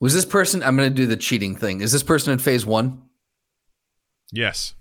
was 0.00 0.12
this 0.12 0.24
person 0.26 0.62
I'm 0.62 0.76
going 0.76 0.90
to 0.90 0.94
do 0.94 1.06
the 1.06 1.16
cheating 1.16 1.56
thing. 1.56 1.80
Is 1.80 1.92
this 1.92 2.02
person 2.02 2.32
in 2.32 2.38
phase 2.38 2.66
1? 2.66 3.00
Yes. 4.32 4.74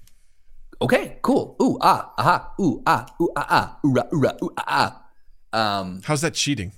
Okay, 0.81 1.17
cool. 1.21 1.55
Ooh, 1.61 1.77
ah, 1.79 2.11
aha, 2.17 2.53
ooh, 2.59 2.83
ah, 2.85 3.05
ooh, 3.21 3.29
ah, 3.37 3.47
ah, 3.49 3.79
ooh, 3.85 3.93
rah, 3.93 4.03
ooh, 4.13 4.19
rah, 4.19 4.33
ooh, 4.43 4.53
ah, 4.57 4.99
ah. 5.53 5.79
Um, 5.79 6.01
How's 6.03 6.21
that 6.21 6.33
cheating? 6.33 6.73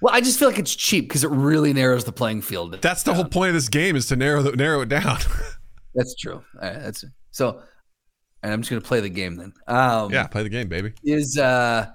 Well, 0.00 0.14
I 0.14 0.20
just 0.20 0.38
feel 0.38 0.48
like 0.48 0.58
it's 0.58 0.74
cheap 0.74 1.08
because 1.08 1.24
it 1.24 1.30
really 1.30 1.72
narrows 1.72 2.04
the 2.04 2.12
playing 2.12 2.42
field. 2.42 2.78
That's 2.80 3.02
the 3.02 3.14
whole 3.14 3.24
point 3.24 3.48
of 3.48 3.54
this 3.54 3.68
game 3.68 3.96
is 3.96 4.06
to 4.06 4.16
narrow 4.16 4.42
the, 4.42 4.52
narrow 4.52 4.82
it 4.82 4.88
down. 4.88 5.18
That's 5.94 6.14
true. 6.14 6.34
All 6.34 6.42
right, 6.60 6.74
that's 6.74 7.06
so. 7.30 7.62
And 8.42 8.52
I'm 8.52 8.60
just 8.60 8.68
gonna 8.68 8.82
play 8.82 9.00
the 9.00 9.08
game 9.08 9.36
then. 9.36 9.54
Um, 9.66 10.12
yeah, 10.12 10.26
play 10.26 10.42
the 10.42 10.50
game, 10.50 10.68
baby. 10.68 10.92
Is 11.02 11.38
uh, 11.38 11.86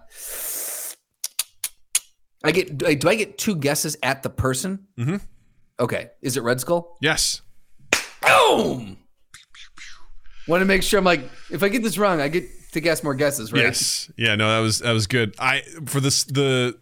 I 2.43 2.51
get 2.51 2.79
do 2.79 2.87
I, 2.87 2.95
do 2.95 3.07
I 3.07 3.13
get 3.13 3.37
two 3.37 3.55
guesses 3.55 3.95
at 4.01 4.23
the 4.23 4.31
person? 4.31 4.87
Mm-hmm. 4.97 5.17
Okay, 5.79 6.09
is 6.23 6.35
it 6.35 6.41
Red 6.41 6.59
Skull? 6.59 6.97
Yes. 6.99 7.41
Boom. 8.23 8.97
Want 10.47 10.61
to 10.61 10.65
make 10.65 10.81
sure 10.81 10.97
I'm 10.97 11.05
like, 11.05 11.29
if 11.51 11.61
I 11.61 11.69
get 11.69 11.83
this 11.83 11.99
wrong, 11.99 12.19
I 12.19 12.27
get 12.27 12.45
to 12.71 12.81
guess 12.81 13.03
more 13.03 13.13
guesses, 13.13 13.53
right? 13.53 13.61
Yes. 13.61 14.11
Yeah. 14.17 14.35
No, 14.35 14.49
that 14.49 14.59
was 14.59 14.79
that 14.79 14.93
was 14.93 15.05
good. 15.05 15.35
I 15.37 15.61
for 15.85 15.99
this 15.99 16.23
the 16.23 16.79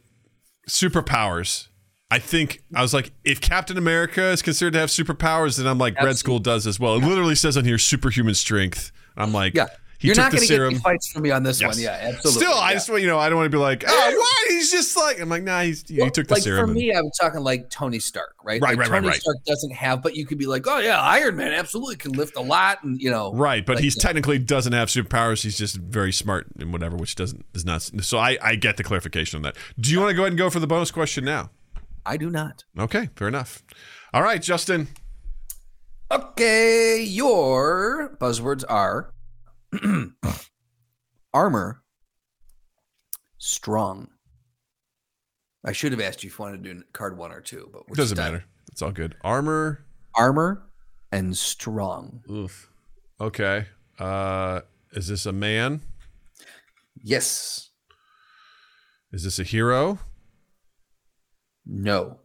superpowers. 0.70 1.68
I 2.12 2.18
think 2.20 2.64
I 2.74 2.82
was 2.82 2.94
like, 2.94 3.12
if 3.24 3.40
Captain 3.40 3.78
America 3.78 4.24
is 4.32 4.42
considered 4.42 4.74
to 4.74 4.80
have 4.80 4.90
superpowers, 4.90 5.58
then 5.58 5.68
I'm 5.68 5.78
like, 5.78 5.94
Red 5.96 6.08
Absolutely. 6.08 6.18
Skull 6.18 6.40
does 6.40 6.66
as 6.68 6.80
well. 6.80 6.96
It 6.96 7.04
literally 7.04 7.36
says 7.36 7.56
on 7.56 7.66
here 7.66 7.78
superhuman 7.78 8.34
strength. 8.34 8.92
I'm 9.16 9.32
like, 9.34 9.54
Yeah. 9.54 9.68
He 10.00 10.08
You're 10.08 10.16
not 10.16 10.32
the 10.32 10.38
going 10.38 10.48
to 10.48 10.54
get 10.58 10.62
any 10.66 10.76
fights 10.76 11.12
from 11.12 11.22
me 11.24 11.32
on 11.32 11.44
this 11.44 11.60
Yes. 11.62 11.76
one. 11.76 11.84
Yeah, 11.84 11.92
absolutely. 11.92 12.42
Still, 12.46 12.58
I 12.58 12.74
just 12.74 12.90
want 12.90 13.02
you 13.02 13.08
know, 13.08 13.20
I 13.20 13.28
don't 13.30 13.38
want 13.38 13.52
to 13.52 13.56
be 13.56 13.62
like, 13.62 13.84
oh, 13.86 13.92
why? 14.18 14.46
He's 14.48 14.72
just 14.72 14.96
like, 14.96 15.20
I'm 15.20 15.28
like, 15.30 15.44
nah, 15.44 15.62
he's 15.62 15.88
he 15.88 16.00
Well, 16.00 16.10
took 16.10 16.28
the 16.28 16.36
like 16.36 16.44
serum. 16.44 16.60
for 16.60 16.72
and- 16.72 16.74
me, 16.74 16.92
I'm 16.92 17.10
talking 17.20 17.42
like 17.42 17.70
Tony 17.70 18.00
Stark, 18.00 18.34
right? 18.44 18.62
Right, 18.62 18.70
like 18.72 18.80
right, 18.80 18.90
right, 18.90 18.96
Tony 18.98 19.08
right. 19.10 19.20
Stark 19.22 19.38
doesn't 19.46 19.74
have, 19.74 20.02
but 20.02 20.16
you 20.16 20.26
could 20.26 20.38
be 20.38 20.46
like, 20.48 20.66
oh 20.68 20.78
yeah, 20.80 21.02
Iron 21.02 21.36
Man 21.36 21.52
absolutely 21.54 21.98
can 21.98 22.14
lift 22.14 22.38
a 22.38 22.42
lot, 22.42 22.82
and 22.84 23.00
you 23.02 23.12
know, 23.12 23.34
Right, 23.34 23.66
but 23.66 23.76
Like, 23.76 23.84
he's 23.84 23.98
yeah. 23.98 24.04
technically 24.04 24.40
doesn't 24.40 24.74
have 24.74 24.88
superpowers. 24.88 25.44
He's 25.44 25.58
just 25.58 25.76
very 25.76 26.14
smart 26.14 26.48
and 26.58 26.72
whatever, 26.72 26.96
which 26.96 27.16
doesn't 27.16 27.46
is 27.54 27.66
not. 27.66 27.82
So 27.82 28.18
I 28.18 28.38
I 28.42 28.56
get 28.56 28.78
the 28.78 28.84
clarification 28.84 29.36
on 29.38 29.42
that. 29.44 29.58
Do 29.80 29.92
you 29.92 30.00
want 30.00 30.12
to 30.12 30.16
go 30.16 30.22
ahead 30.24 30.32
and 30.32 30.38
go 30.38 30.50
for 30.50 30.60
the 30.62 30.68
bonus 30.68 30.92
question 30.92 31.26
now? 31.26 31.50
I 32.06 32.16
do 32.16 32.30
not. 32.30 32.64
Okay, 32.80 33.10
fair 33.18 33.28
enough. 33.28 33.62
All 34.14 34.24
right, 34.24 34.42
Justin. 34.42 34.88
Okay, 36.12 37.04
your 37.04 38.18
buzzwords 38.20 38.64
are 38.68 39.14
armor, 41.34 41.84
strong. 43.38 44.10
I 45.66 45.72
should 45.74 45.92
have 45.92 46.02
asked 46.02 46.24
you 46.24 46.30
if 46.30 46.40
you 46.40 46.44
wanted 46.46 46.64
to 46.64 46.74
do 46.74 46.84
card 46.94 47.18
one 47.18 47.32
or 47.32 47.42
two, 47.42 47.70
but 47.72 47.84
It 47.90 47.96
doesn't 47.96 48.18
matter. 48.18 48.46
It's 48.72 48.82
all 48.82 48.92
good. 48.92 49.16
Armor. 49.24 49.86
Armor 50.16 50.64
and 51.12 51.36
strong. 51.38 52.24
Oof. 52.32 52.72
Okay. 53.20 53.66
Uh, 53.98 54.62
is 54.94 55.08
this 55.08 55.26
a 55.26 55.34
man? 55.34 55.82
Yes. 57.04 57.70
Is 59.12 59.24
this 59.24 59.40
a 59.40 59.44
hero? 59.44 60.00
No. 61.66 62.20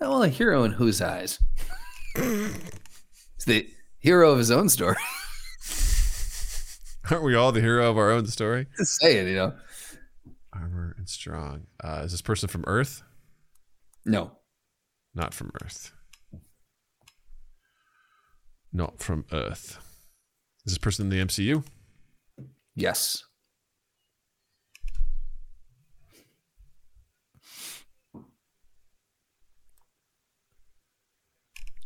Well, 0.00 0.22
a 0.22 0.28
hero 0.28 0.64
in 0.64 0.72
whose 0.72 1.00
eyes? 1.02 1.38
He's 2.16 3.44
the 3.46 3.68
hero 3.98 4.30
of 4.30 4.38
his 4.38 4.50
own 4.50 4.68
story. 4.68 4.96
Aren't 7.10 7.22
we 7.22 7.34
all 7.36 7.52
the 7.52 7.60
hero 7.60 7.88
of 7.88 7.98
our 7.98 8.10
own 8.10 8.26
story? 8.26 8.66
Just 8.76 9.00
saying, 9.00 9.28
you 9.28 9.36
know. 9.36 9.52
Armor 10.52 10.94
and 10.98 11.08
strong. 11.08 11.66
Uh, 11.82 12.02
is 12.04 12.10
this 12.10 12.22
person 12.22 12.48
from 12.48 12.64
Earth? 12.66 13.02
No. 14.04 14.32
Not 15.14 15.32
from 15.32 15.52
Earth. 15.62 15.92
Not 18.72 19.00
from 19.00 19.24
Earth. 19.32 19.78
Is 20.64 20.72
this 20.72 20.78
person 20.78 21.06
in 21.06 21.10
the 21.10 21.24
MCU? 21.24 21.62
Yes. 22.74 23.22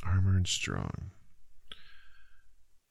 Armor 0.03 0.37
and 0.37 0.47
strong. 0.47 1.11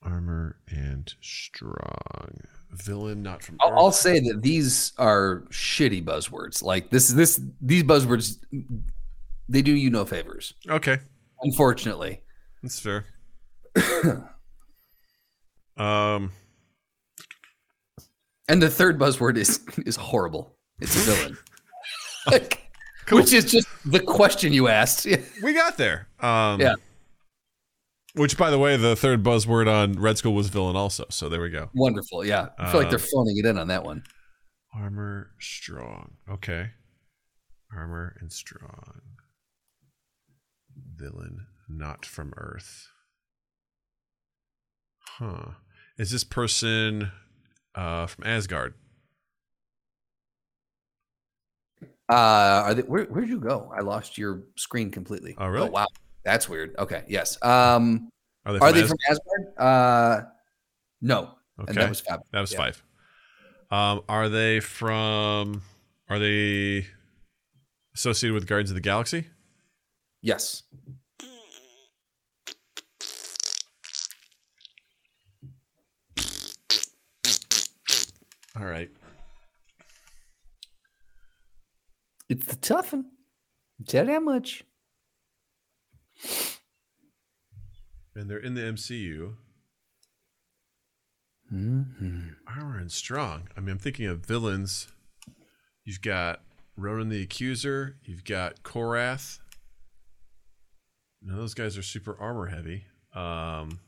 Armor 0.01 0.55
and 0.69 1.13
strong. 1.21 2.41
Villain 2.71 3.21
not 3.23 3.41
from 3.43 3.57
I'll, 3.61 3.77
I'll 3.77 3.91
say 3.91 4.19
that 4.19 4.41
these 4.41 4.93
are 4.97 5.43
shitty 5.49 6.03
buzzwords. 6.05 6.61
Like 6.63 6.89
this, 6.89 7.09
this, 7.09 7.41
these 7.61 7.83
buzzwords, 7.83 8.37
they 9.49 9.61
do 9.61 9.73
you 9.73 9.89
no 9.89 10.05
favors. 10.05 10.53
okay, 10.69 10.99
Unfortunately. 11.41 12.21
that's 12.61 12.79
fair. 12.79 13.05
um, 15.77 16.31
And 18.47 18.61
the 18.61 18.69
third 18.69 18.99
buzzword 18.99 19.37
is 19.37 19.59
is 19.85 19.95
horrible. 19.95 20.55
It's 20.79 20.95
a 20.95 20.99
villain. 21.11 21.37
Like, 22.29 22.69
Which 23.11 23.33
is 23.33 23.45
just 23.49 23.67
the 23.85 24.01
question 24.01 24.53
you 24.53 24.67
asked. 24.67 25.07
we 25.41 25.53
got 25.53 25.77
there. 25.77 26.07
Um, 26.19 26.59
Yeah. 26.59 26.75
Which, 28.15 28.37
by 28.37 28.49
the 28.49 28.57
way, 28.57 28.75
the 28.75 28.95
third 28.95 29.23
buzzword 29.23 29.67
on 29.67 29.93
Red 29.93 30.17
Skull 30.17 30.33
was 30.33 30.49
villain, 30.49 30.75
also. 30.75 31.05
So 31.09 31.29
there 31.29 31.41
we 31.41 31.49
go. 31.49 31.69
Wonderful. 31.75 32.25
Yeah. 32.25 32.49
I 32.57 32.71
feel 32.71 32.81
like 32.81 32.89
they're 32.89 32.99
Um, 32.99 33.05
phoning 33.13 33.37
it 33.37 33.45
in 33.45 33.57
on 33.57 33.67
that 33.67 33.83
one. 33.83 34.03
Armor 34.73 35.31
strong. 35.39 36.17
Okay. 36.29 36.71
Armor 37.75 38.15
and 38.19 38.31
strong. 38.31 39.01
Villain 40.95 41.47
not 41.67 42.05
from 42.05 42.33
Earth. 42.35 42.87
Huh. 45.17 45.51
Is 45.97 46.11
this 46.11 46.23
person 46.23 47.11
uh, 47.75 48.07
from 48.07 48.25
Asgard? 48.25 48.73
Uh, 52.11 52.63
are 52.65 52.73
they, 52.73 52.81
where 52.81 53.03
where'd 53.05 53.29
you 53.29 53.39
go? 53.39 53.71
I 53.75 53.81
lost 53.81 54.17
your 54.17 54.43
screen 54.55 54.89
completely. 54.89 55.35
Oh, 55.37 55.47
really? 55.47 55.69
wow, 55.69 55.85
that's 56.23 56.47
weird. 56.49 56.75
Okay, 56.77 57.03
yes. 57.07 57.37
Um, 57.43 58.09
Are 58.45 58.53
they 58.53 58.59
are 58.59 58.71
they 58.71 58.81
As- 58.83 58.89
from 58.89 58.97
Asgard? 59.09 59.57
Uh, 59.57 60.21
no. 61.01 61.35
Okay. 61.59 61.69
And 61.69 61.77
that 61.77 61.89
was 61.89 61.99
fab. 62.01 62.21
That 62.31 62.41
was 62.41 62.51
Yeah. 62.53 62.57
five. 62.57 62.83
Um, 63.71 64.01
are 64.09 64.29
they 64.29 64.59
from? 64.61 65.61
Are 66.09 66.17
they 66.19 66.87
associated 67.93 68.33
with 68.33 68.47
Guardians 68.47 68.71
of 68.71 68.75
the 68.75 68.81
Galaxy? 68.81 69.27
Yes. 70.21 70.63
All 78.59 78.65
right. 78.65 78.89
It's 82.27 82.45
the 82.45 82.55
tough 82.55 82.93
one. 82.93 83.05
Tell 83.87 84.05
that 84.05 84.21
much. 84.21 84.63
And 88.15 88.29
they're 88.29 88.37
in 88.37 88.53
the 88.53 88.61
MCU. 88.61 89.35
Mm-hmm. 91.53 92.29
Armor 92.47 92.77
and 92.77 92.91
strong. 92.91 93.47
I 93.55 93.59
mean, 93.59 93.69
I'm 93.71 93.79
thinking 93.79 94.05
of 94.05 94.25
villains. 94.25 94.87
You've 95.83 96.01
got 96.01 96.41
Ronan 96.77 97.09
the 97.09 97.21
Accuser. 97.21 97.95
You've 98.03 98.23
got 98.23 98.61
Korath. 98.63 99.39
Now 101.21 101.35
those 101.35 101.53
guys 101.53 101.77
are 101.77 101.83
super 101.83 102.15
armor 102.19 102.47
heavy. 102.47 102.85
Um, 103.13 103.79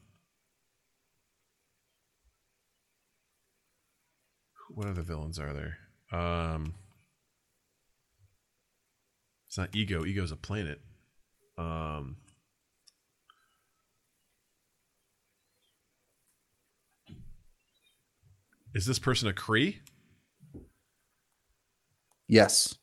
what 4.74 4.88
other 4.88 5.02
villains 5.02 5.40
are 5.40 5.54
there? 5.54 5.78
Um, 6.12 6.74
it's 9.48 9.58
not 9.58 9.70
Ego. 9.74 10.06
Ego's 10.06 10.32
a 10.32 10.36
planet. 10.36 10.82
Um, 11.58 12.18
is 18.74 18.86
this 18.86 19.00
person 19.00 19.28
a 19.28 19.34
Kree? 19.34 19.78
Yes, 22.28 22.76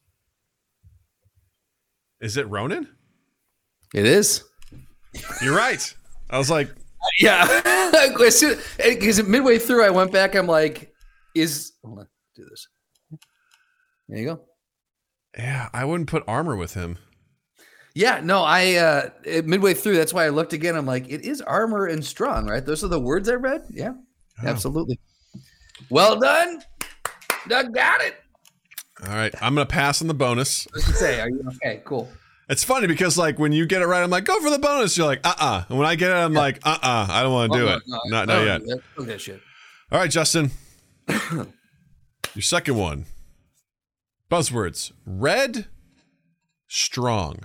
Is 2.20 2.36
it 2.36 2.48
Ronan? 2.50 2.86
it 3.94 4.04
is. 4.04 4.44
You're 5.40 5.56
right. 5.56 5.94
I 6.28 6.36
was 6.36 6.50
like, 6.50 6.68
Yeah. 7.20 7.46
Because 8.78 9.22
midway 9.24 9.58
through, 9.58 9.84
I 9.84 9.90
went 9.90 10.12
back. 10.12 10.34
I'm 10.34 10.46
like, 10.46 10.92
is 11.34 11.72
hold 11.82 12.00
on, 12.00 12.08
do 12.36 12.44
this. 12.44 12.68
There 14.08 14.18
you 14.18 14.24
go. 14.26 14.40
yeah, 15.36 15.68
I 15.72 15.84
wouldn't 15.86 16.08
put 16.10 16.22
armor 16.28 16.54
with 16.56 16.74
him. 16.74 16.98
Yeah, 17.98 18.20
no, 18.22 18.44
I 18.44 18.74
uh 18.76 19.10
midway 19.44 19.74
through, 19.74 19.96
that's 19.96 20.14
why 20.14 20.24
I 20.24 20.28
looked 20.28 20.52
again. 20.52 20.76
I'm 20.76 20.86
like, 20.86 21.08
it 21.10 21.22
is 21.22 21.40
armor 21.42 21.86
and 21.86 22.04
strong, 22.04 22.46
right? 22.46 22.64
Those 22.64 22.84
are 22.84 22.88
the 22.88 23.00
words 23.00 23.28
I 23.28 23.34
read. 23.34 23.62
Yeah, 23.70 23.94
Oh. 24.40 24.46
absolutely. 24.46 25.00
Well 25.90 26.16
done. 26.20 26.62
Doug 27.48 27.74
got 27.74 28.00
it. 28.02 28.14
All 29.04 29.12
right, 29.14 29.34
I'm 29.42 29.52
gonna 29.56 29.66
pass 29.66 30.00
on 30.00 30.06
the 30.06 30.14
bonus. 30.14 30.66
What 30.70 30.84
did 30.84 30.88
you 30.88 30.94
say? 30.94 31.20
Are 31.20 31.28
you 31.28 31.42
okay? 31.56 31.82
Cool. 31.84 32.08
It's 32.48 32.62
funny 32.62 32.86
because 32.86 33.18
like 33.18 33.36
when 33.40 33.50
you 33.50 33.66
get 33.66 33.82
it 33.82 33.86
right, 33.86 34.02
I'm 34.04 34.10
like, 34.10 34.24
go 34.24 34.40
for 34.40 34.50
the 34.50 34.60
bonus. 34.60 34.96
You're 34.96 35.06
like, 35.06 35.20
uh 35.26 35.34
uh 35.36 35.64
And 35.68 35.76
when 35.76 35.88
I 35.88 35.96
get 35.96 36.12
it, 36.12 36.14
I'm 36.14 36.34
like, 36.34 36.60
uh 36.64 36.78
uh 36.80 37.06
I 37.10 37.24
don't 37.24 37.32
want 37.32 37.52
to 37.52 37.58
do 37.58 37.68
Oh, 37.68 37.72
it. 37.74 37.82
no, 37.88 37.98
Not 38.06 38.28
no, 38.28 38.44
not 38.44 38.62
yet. 38.64 38.80
no, 38.96 39.04
that 39.06 39.20
shit. 39.20 39.40
All 39.90 39.98
right, 39.98 40.10
Justin. 40.10 40.52
Your 41.08 42.42
second 42.42 42.76
one. 42.76 43.06
Buzzwords: 44.30 44.92
red, 45.04 45.66
strong. 46.68 47.40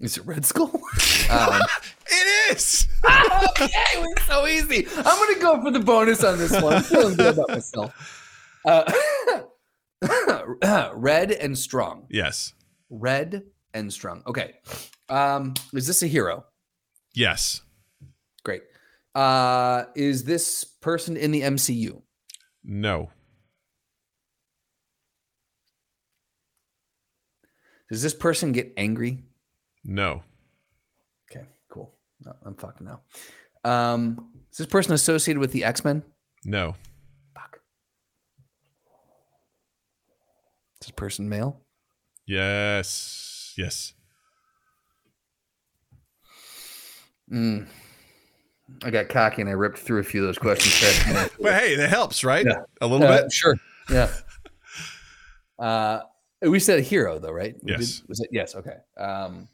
Is 0.00 0.18
it 0.18 0.26
Red 0.26 0.44
Skull? 0.44 0.70
um, 1.30 1.60
It 2.08 2.56
is. 2.56 2.86
okay, 3.04 3.70
it 3.94 4.00
was 4.00 4.22
so 4.26 4.46
easy. 4.46 4.86
I'm 4.96 5.04
gonna 5.04 5.40
go 5.40 5.62
for 5.62 5.70
the 5.70 5.80
bonus 5.80 6.22
on 6.22 6.38
this 6.38 6.52
one. 6.60 6.74
I'm 6.74 6.82
feeling 6.82 7.16
good 7.16 7.34
about 7.34 7.48
myself. 7.48 8.22
Uh, 8.64 8.92
red 10.94 11.32
and 11.32 11.56
strong. 11.56 12.06
Yes. 12.10 12.52
Red 12.90 13.44
and 13.74 13.92
strong. 13.92 14.22
Okay. 14.26 14.54
Um, 15.08 15.54
is 15.72 15.86
this 15.86 16.02
a 16.02 16.06
hero? 16.06 16.44
Yes. 17.14 17.62
Great. 18.44 18.62
Uh, 19.14 19.84
is 19.94 20.24
this 20.24 20.64
person 20.64 21.16
in 21.16 21.30
the 21.30 21.42
MCU? 21.42 22.02
No. 22.62 23.10
Does 27.88 28.02
this 28.02 28.14
person 28.14 28.52
get 28.52 28.72
angry? 28.76 29.24
No. 29.88 30.22
Okay, 31.30 31.44
cool. 31.70 31.94
No, 32.24 32.32
I'm 32.44 32.54
fucking 32.56 32.86
now. 32.86 33.00
Um, 33.64 34.30
is 34.50 34.58
this 34.58 34.66
person 34.66 34.92
associated 34.94 35.38
with 35.40 35.52
the 35.52 35.64
X 35.64 35.84
Men? 35.84 36.02
No. 36.44 36.74
Fuck. 37.34 37.60
Is 40.80 40.88
this 40.88 40.90
person 40.90 41.28
male? 41.28 41.60
Yes. 42.26 43.54
Yes. 43.56 43.92
Mm. 47.32 47.66
I 48.82 48.90
got 48.90 49.08
cocky 49.08 49.42
and 49.42 49.48
I 49.48 49.54
ripped 49.54 49.78
through 49.78 50.00
a 50.00 50.04
few 50.04 50.20
of 50.22 50.26
those 50.28 50.38
questions. 50.38 50.74
But 51.40 51.54
hey, 51.54 51.76
that 51.76 51.88
helps, 51.90 52.24
right? 52.24 52.44
Yeah. 52.44 52.62
A 52.80 52.86
little 52.86 53.06
Uh, 53.06 53.22
bit. 53.22 53.32
Sure. 53.32 53.56
Yeah. 53.90 54.10
Uh, 55.58 56.02
we 56.42 56.60
said 56.60 56.78
a 56.78 56.82
hero 56.82 57.18
though, 57.18 57.32
right? 57.32 57.54
We 57.62 57.72
Yes. 57.72 58.02
was 58.08 58.20
it? 58.20 58.28
Yes. 58.30 58.54
Okay. 58.54 58.76
Um, 58.98 59.48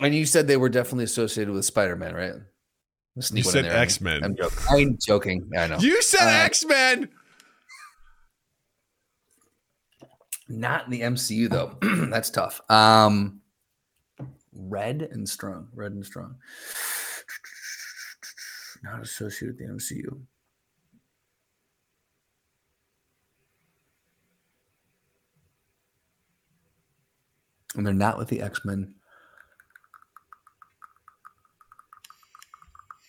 and 0.00 0.14
you 0.14 0.26
said 0.26 0.46
they 0.46 0.56
were 0.56 0.68
definitely 0.68 1.04
associated 1.04 1.52
with 1.52 1.64
Spider-Man, 1.64 2.14
right? 2.14 2.32
Sneak 3.20 3.44
You 3.44 3.50
said. 3.50 3.66
I'm- 3.66 3.76
X-Men. 3.82 4.24
I'm 4.24 4.36
joking. 4.36 4.58
I'm 4.70 4.98
joking. 5.06 5.50
I 5.56 5.66
know. 5.66 5.78
You 5.78 6.00
said 6.02 6.26
Uh, 6.26 6.44
X 6.44 6.64
Men. 6.64 7.08
Not 10.48 10.86
in 10.86 10.90
the 10.92 11.00
MCU 11.02 11.48
though. 11.48 11.76
That's 12.10 12.30
tough. 12.30 12.60
Um, 12.70 13.40
red 14.54 15.02
and 15.12 15.28
strong. 15.28 15.68
Red 15.74 15.92
and 15.92 16.04
strong. 16.04 16.36
Not 18.82 19.02
associated 19.02 19.58
with 19.58 19.66
the 19.68 19.74
MCU. 19.74 20.20
And 27.74 27.86
they're 27.86 27.94
not 27.94 28.18
with 28.18 28.28
the 28.28 28.42
X 28.42 28.64
Men. 28.64 28.94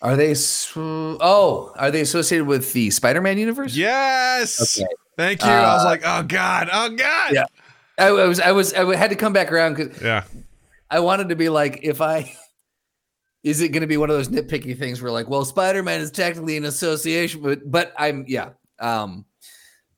Are 0.02 0.16
they? 0.16 0.34
Oh, 0.76 1.72
are 1.76 1.90
they 1.90 2.02
associated 2.02 2.46
with 2.46 2.72
the 2.74 2.90
Spider 2.90 3.20
Man 3.22 3.38
universe? 3.38 3.74
Yes. 3.76 4.78
Okay. 4.78 4.88
Thank 5.16 5.42
you. 5.42 5.48
I 5.48 5.74
was 5.74 5.82
Uh, 5.82 5.88
like, 5.88 6.02
oh 6.04 6.22
God. 6.24 6.68
Oh 6.72 6.90
God. 6.90 7.32
Yeah. 7.32 7.46
I, 7.98 8.08
I 8.08 8.26
was. 8.26 8.40
I 8.40 8.52
was. 8.52 8.74
I 8.74 8.94
had 8.96 9.10
to 9.10 9.16
come 9.16 9.32
back 9.32 9.50
around 9.50 9.76
because 9.76 10.02
Yeah. 10.02 10.24
I 10.90 11.00
wanted 11.00 11.30
to 11.30 11.36
be 11.36 11.48
like, 11.48 11.80
if 11.82 12.00
I 12.02 12.34
is 13.42 13.60
it 13.62 13.68
going 13.70 13.80
to 13.82 13.86
be 13.86 13.96
one 13.96 14.10
of 14.10 14.16
those 14.16 14.28
nitpicky 14.28 14.78
things 14.78 15.00
where 15.00 15.10
like, 15.12 15.28
well, 15.28 15.44
Spider 15.44 15.82
Man 15.82 16.00
is 16.00 16.10
technically 16.10 16.56
an 16.56 16.64
association, 16.64 17.40
but 17.40 17.70
but 17.70 17.94
I'm 17.98 18.24
yeah. 18.28 18.50
Um, 18.80 19.24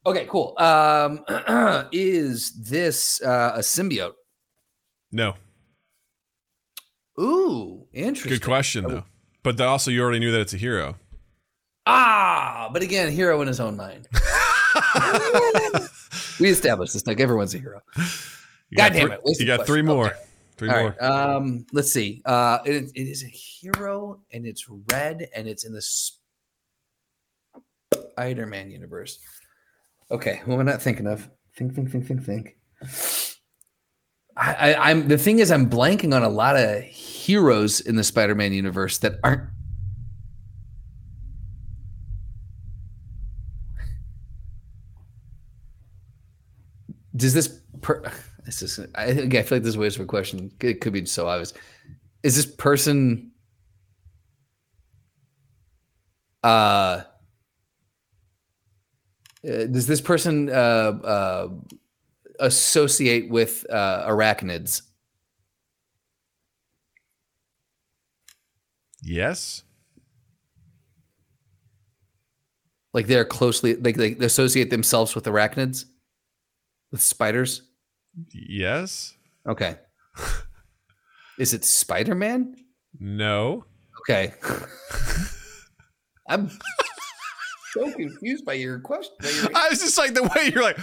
okay, 0.05 0.27
cool. 0.27 0.55
Um, 0.59 1.25
is 1.93 2.53
this 2.53 3.21
uh, 3.23 3.53
a 3.57 3.61
symbiote? 3.61 4.13
No. 5.17 5.35
Ooh, 7.19 7.87
interesting. 7.95 8.33
Good 8.33 8.45
question 8.45 8.85
though. 8.85 9.05
But 9.43 9.59
also, 9.63 9.91
you 9.91 10.03
already 10.03 10.19
knew 10.19 10.31
that 10.31 10.43
it's 10.43 10.53
a 10.53 10.59
hero. 10.59 10.97
Ah, 11.87 12.69
but 12.71 12.83
again, 12.83 13.11
hero 13.11 13.41
in 13.41 13.49
his 13.49 13.59
own 13.59 13.79
mind. 13.79 14.09
we 16.39 16.51
established 16.51 16.93
this. 16.93 17.07
Like 17.07 17.19
everyone's 17.19 17.55
a 17.55 17.59
hero. 17.59 17.81
You 17.97 18.77
God 18.77 18.93
damn 18.93 19.11
it, 19.11 19.23
wasted 19.25 19.49
You 19.49 19.57
got 19.57 19.67
three 19.67 19.81
more. 19.81 20.09
Okay. 20.09 20.17
Three 20.59 20.69
All 20.69 20.81
more. 20.81 20.97
right. 21.01 21.11
Um, 21.11 21.65
let's 21.73 21.91
see. 21.91 22.21
Uh, 22.27 22.59
it, 22.67 22.91
it 22.95 23.09
is 23.09 23.25
a 23.25 23.29
hero, 23.29 24.21
and 24.33 24.47
it's 24.47 24.67
red, 24.93 25.31
and 25.35 25.49
it's 25.49 25.65
in 25.65 25.73
the 25.73 25.81
Spider-Man 27.95 28.71
universe. 28.71 29.19
Okay, 30.11 30.43
who 30.45 30.53
am 30.53 30.61
I 30.61 30.65
not 30.65 30.83
thinking 30.83 31.07
of? 31.07 31.31
Think, 31.57 31.75
think, 31.75 31.91
think, 31.91 32.07
think, 32.07 32.23
think. 32.23 32.57
I, 34.37 34.75
I'm 34.75 35.09
the 35.09 35.17
thing 35.17 35.39
is, 35.39 35.51
I'm 35.51 35.71
blanking 35.71 36.15
on 36.15 36.23
a 36.23 36.29
lot 36.29 36.57
of 36.57 36.83
heroes 36.83 37.81
in 37.81 37.97
the 37.97 38.05
Spider-Man 38.05 38.53
universe 38.53 38.99
that 38.99 39.19
aren't. 39.25 39.49
Does 47.15 47.33
this? 47.33 47.61
Per, 47.81 48.03
this 48.45 48.61
is. 48.61 48.79
I, 48.95 49.05
again, 49.05 49.41
I 49.41 49.43
feel 49.43 49.57
like 49.57 49.65
this 49.65 49.77
waste 49.77 49.97
of 49.97 50.03
a 50.03 50.07
question. 50.07 50.53
It 50.61 50.83
could 50.83 50.93
be 50.93 51.07
so 51.07 51.27
obvious. 51.29 51.55
Is 52.23 52.37
this 52.37 52.47
person? 52.47 53.33
Uh, 56.45 57.03
uh, 59.47 59.65
does 59.67 59.87
this 59.87 60.01
person 60.01 60.51
uh, 60.51 60.53
uh, 60.53 61.49
associate 62.41 63.29
with 63.31 63.65
uh, 63.71 64.07
arachnids? 64.09 64.83
yes. 69.03 69.63
Like 72.93 73.07
they're 73.07 73.25
closely 73.27 73.77
like 73.77 73.97
they 73.97 74.13
associate 74.15 74.71
themselves 74.71 75.15
with 75.15 75.25
arachnids, 75.25 75.85
with 76.91 77.03
spiders. 77.03 77.63
Yes. 78.33 79.15
Okay. 79.47 79.77
Is 81.39 81.53
it 81.53 81.65
Spider 81.65 82.15
Man? 82.15 82.57
No. 82.99 83.67
Okay. 84.01 84.33
I'm 86.29 86.51
so 87.75 87.93
confused 87.93 88.47
by 88.47 88.55
your 88.55 88.81
question. 88.81 89.15
by 89.21 89.29
your- 89.29 89.51
I 89.55 89.69
was 89.69 89.81
just 89.81 89.99
like 89.99 90.15
the 90.15 90.23
way 90.23 90.51
you're 90.53 90.63
like, 90.63 90.79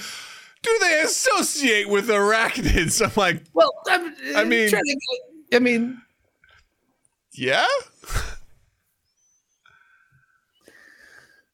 do 0.64 0.78
they 0.82 1.02
associate 1.02 1.88
with 1.90 2.08
arachnids? 2.10 3.02
I'm 3.06 3.12
like, 3.16 3.44
Well, 3.54 3.72
I'm, 3.88 4.16
I 4.36 4.44
mean- 4.44 4.70
trying 4.70 4.84
to 4.84 4.94
get, 5.52 5.58
I 5.58 5.60
mean, 5.60 6.02
yeah. 7.34 7.66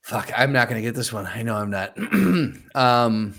fuck, 0.02 0.32
I'm 0.36 0.54
not 0.54 0.70
going 0.70 0.82
to 0.82 0.88
get 0.88 0.96
this 0.96 1.12
one. 1.12 1.28
I 1.28 1.42
know 1.42 1.56
I'm 1.56 1.70
not. 1.70 1.98
um, 2.76 3.34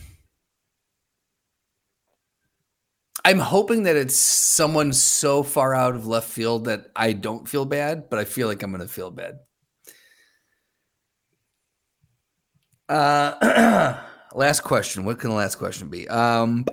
I'm 3.24 3.38
hoping 3.38 3.82
that 3.84 3.96
it's 3.96 4.16
someone 4.16 4.92
so 4.92 5.42
far 5.42 5.74
out 5.74 5.94
of 5.94 6.06
left 6.06 6.28
field 6.28 6.64
that 6.66 6.86
I 6.96 7.12
don't 7.12 7.46
feel 7.48 7.64
bad, 7.64 8.08
but 8.08 8.18
I 8.18 8.24
feel 8.24 8.48
like 8.48 8.62
I'm 8.62 8.70
going 8.70 8.80
to 8.82 8.88
feel 8.88 9.10
bad. 9.10 9.38
Uh, 12.88 14.00
last 14.34 14.60
question. 14.60 15.04
What 15.04 15.18
can 15.18 15.30
the 15.30 15.36
last 15.36 15.56
question 15.56 15.88
be? 15.88 16.08
Um, 16.08 16.64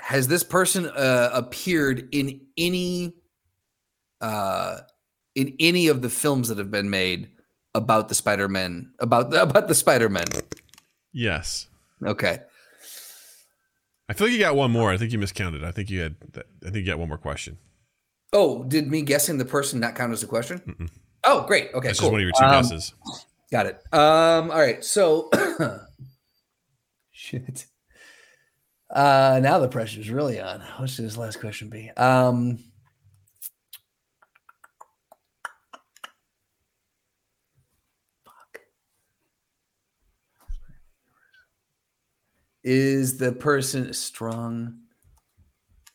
has 0.00 0.28
this 0.28 0.42
person 0.42 0.86
uh, 0.86 1.30
appeared 1.32 2.08
in 2.12 2.40
any 2.58 3.14
uh, 4.20 4.78
in 5.34 5.56
any 5.58 5.88
of 5.88 6.02
the 6.02 6.10
films 6.10 6.48
that 6.48 6.58
have 6.58 6.70
been 6.70 6.90
made 6.90 7.30
about 7.74 8.08
the 8.08 8.14
Spider-Man 8.14 8.92
about 8.98 9.30
the, 9.30 9.42
about 9.42 9.68
the 9.68 9.74
Spider-Man? 9.74 10.26
Yes. 11.12 11.68
Okay. 12.04 12.38
I 14.08 14.12
feel 14.12 14.26
like 14.26 14.34
you 14.34 14.40
got 14.40 14.56
one 14.56 14.70
more. 14.70 14.92
I 14.92 14.98
think 14.98 15.12
you 15.12 15.18
miscounted. 15.18 15.64
I 15.64 15.70
think 15.70 15.88
you 15.90 16.00
had. 16.00 16.16
I 16.36 16.70
think 16.70 16.76
you 16.76 16.86
got 16.86 16.98
one 16.98 17.08
more 17.08 17.18
question. 17.18 17.56
Oh, 18.32 18.64
did 18.64 18.88
me 18.88 19.02
guessing 19.02 19.38
the 19.38 19.44
person 19.44 19.80
not 19.80 19.94
count 19.94 20.12
as 20.12 20.22
a 20.22 20.26
question? 20.26 20.90
Oh, 21.26 21.44
great. 21.46 21.70
Okay, 21.74 21.88
That's 21.88 22.00
cool. 22.00 22.08
just 22.10 22.12
one 22.12 22.20
of 22.20 22.24
your 22.24 22.32
two 22.38 22.44
Um, 22.44 22.50
guesses. 22.62 22.92
Got 23.50 23.66
it. 23.66 23.76
Um, 23.92 24.50
all 24.50 24.58
right. 24.58 24.84
So 24.84 25.30
shit. 27.12 27.66
Uh 28.90 29.40
now 29.42 29.58
the 29.58 29.68
pressure's 29.68 30.10
really 30.10 30.40
on. 30.40 30.60
What 30.78 30.90
should 30.90 31.04
this 31.04 31.16
last 31.16 31.40
question 31.40 31.68
be? 31.68 31.90
Um 31.96 32.58
fuck. 38.24 38.60
Is 42.62 43.18
the 43.18 43.32
person 43.32 43.92
strong? 43.92 44.78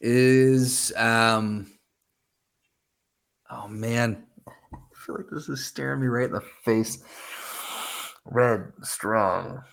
Is 0.01 0.93
um 0.95 1.67
oh 3.49 3.67
man. 3.67 4.23
I 5.09 5.11
feel 5.11 5.17
like 5.23 5.31
this 5.31 5.49
is 5.49 5.65
staring 5.65 6.01
me 6.01 6.07
right 6.07 6.25
in 6.25 6.33
the 6.33 6.41
face. 6.63 6.99
Red, 8.25 8.71
strong. 8.83 9.63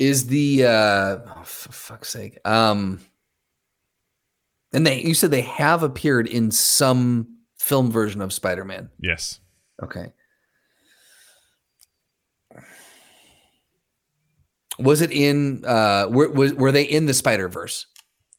Is 0.00 0.26
the 0.26 0.64
uh 0.64 0.68
oh, 0.68 1.42
for 1.44 1.72
fuck's 1.72 2.08
sake. 2.08 2.38
Um 2.44 3.00
and 4.72 4.84
they 4.84 5.00
you 5.02 5.14
said 5.14 5.30
they 5.30 5.42
have 5.42 5.84
appeared 5.84 6.26
in 6.26 6.50
some 6.50 7.38
film 7.56 7.92
version 7.92 8.20
of 8.20 8.32
Spider-Man. 8.32 8.90
Yes. 8.98 9.38
Okay. 9.80 10.12
Was 14.80 15.02
it 15.02 15.12
in 15.12 15.64
uh 15.64 16.08
were 16.10 16.30
was, 16.30 16.52
were 16.54 16.72
they 16.72 16.82
in 16.82 17.06
the 17.06 17.14
Spider-Verse? 17.14 17.86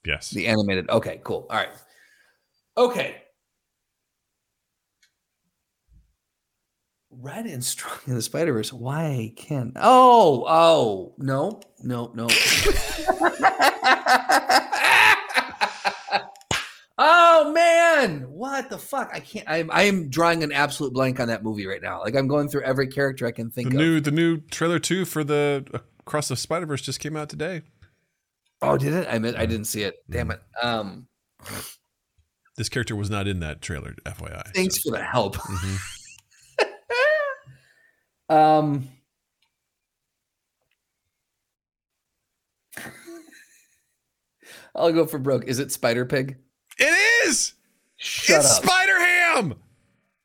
Yes. 0.06 0.32
The 0.32 0.48
animated. 0.48 0.90
Okay, 0.90 1.22
cool. 1.24 1.48
All 1.50 1.56
right. 1.56 1.70
Okay. 2.78 3.18
Red 7.12 7.46
and 7.46 7.64
strong 7.64 7.98
in 8.08 8.16
the 8.16 8.22
Spider 8.24 8.54
Verse. 8.54 8.74
Why 8.74 9.34
can't? 9.38 9.74
Oh, 9.80 10.46
oh, 10.48 11.14
no, 11.20 11.62
no, 11.84 12.12
no. 12.16 12.28
oh 16.98 17.52
man, 17.54 18.22
what 18.30 18.70
the 18.70 18.78
fuck? 18.78 19.12
I 19.14 19.20
can't. 19.20 19.48
I'm 19.48 19.70
I 19.72 19.84
am 19.84 20.10
drawing 20.10 20.44
an 20.44 20.52
absolute 20.52 20.94
blank 20.94 21.20
on 21.20 21.28
that 21.28 21.44
movie 21.44 21.68
right 21.68 21.82
now. 21.82 22.02
Like 22.02 22.16
I'm 22.16 22.28
going 22.28 22.50
through 22.50 22.64
every 22.64 22.88
character 22.88 23.28
I 23.28 23.32
can 23.32 23.52
think 23.52 23.70
The 23.70 23.76
of. 23.76 23.80
new 23.80 24.00
the 24.00 24.12
new 24.12 24.38
trailer 24.52 24.80
two 24.80 25.06
for 25.06 25.24
the 25.24 25.66
Across 26.00 26.30
the 26.30 26.36
Spider 26.36 26.66
Verse 26.66 26.82
just 26.82 27.00
came 27.00 27.16
out 27.16 27.30
today. 27.30 27.62
oh, 28.62 28.78
did 28.78 28.94
it? 28.94 29.08
I 29.10 29.20
meant 29.20 29.38
I 29.38 29.46
didn't 29.46 29.68
see 29.68 29.84
it. 29.84 29.96
Damn 30.10 30.32
it. 30.32 30.42
Um, 30.62 31.08
This 32.56 32.70
character 32.70 32.96
was 32.96 33.10
not 33.10 33.28
in 33.28 33.40
that 33.40 33.62
trailer, 33.62 33.96
FYI. 34.06 34.54
thanks 34.54 34.82
so- 34.84 34.92
for 34.92 34.98
the 34.98 35.04
help. 35.04 35.36
Mhm. 35.38 35.80
Um, 38.30 38.88
I'll 44.76 44.92
go 44.92 45.06
for 45.06 45.20
broke. 45.20 45.46
Is 45.46 45.60
it 45.60 45.72
Spider 45.72 46.06
Pig? 46.06 46.38
It 46.80 47.28
is. 47.28 47.54
Shut 47.98 48.40
it's 48.40 48.58
up. 48.58 48.64
Spider 48.64 49.00
Ham. 49.00 49.54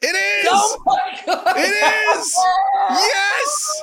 It 0.00 0.06
is. 0.14 0.46
Oh 0.50 0.82
my 0.86 1.20
god! 1.26 1.56
It 1.56 2.18
is. 2.18 2.38
Yes. 2.90 3.82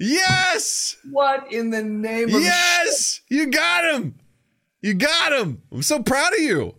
Yes. 0.00 0.96
What 1.10 1.52
in 1.52 1.70
the 1.70 1.82
name 1.82 2.34
of 2.34 2.40
Yes. 2.40 3.20
You 3.28 3.48
got 3.48 3.84
him. 3.84 4.14
You 4.80 4.94
got 4.94 5.32
him. 5.32 5.60
I'm 5.72 5.82
so 5.82 6.02
proud 6.02 6.32
of 6.32 6.38
you. 6.40 6.74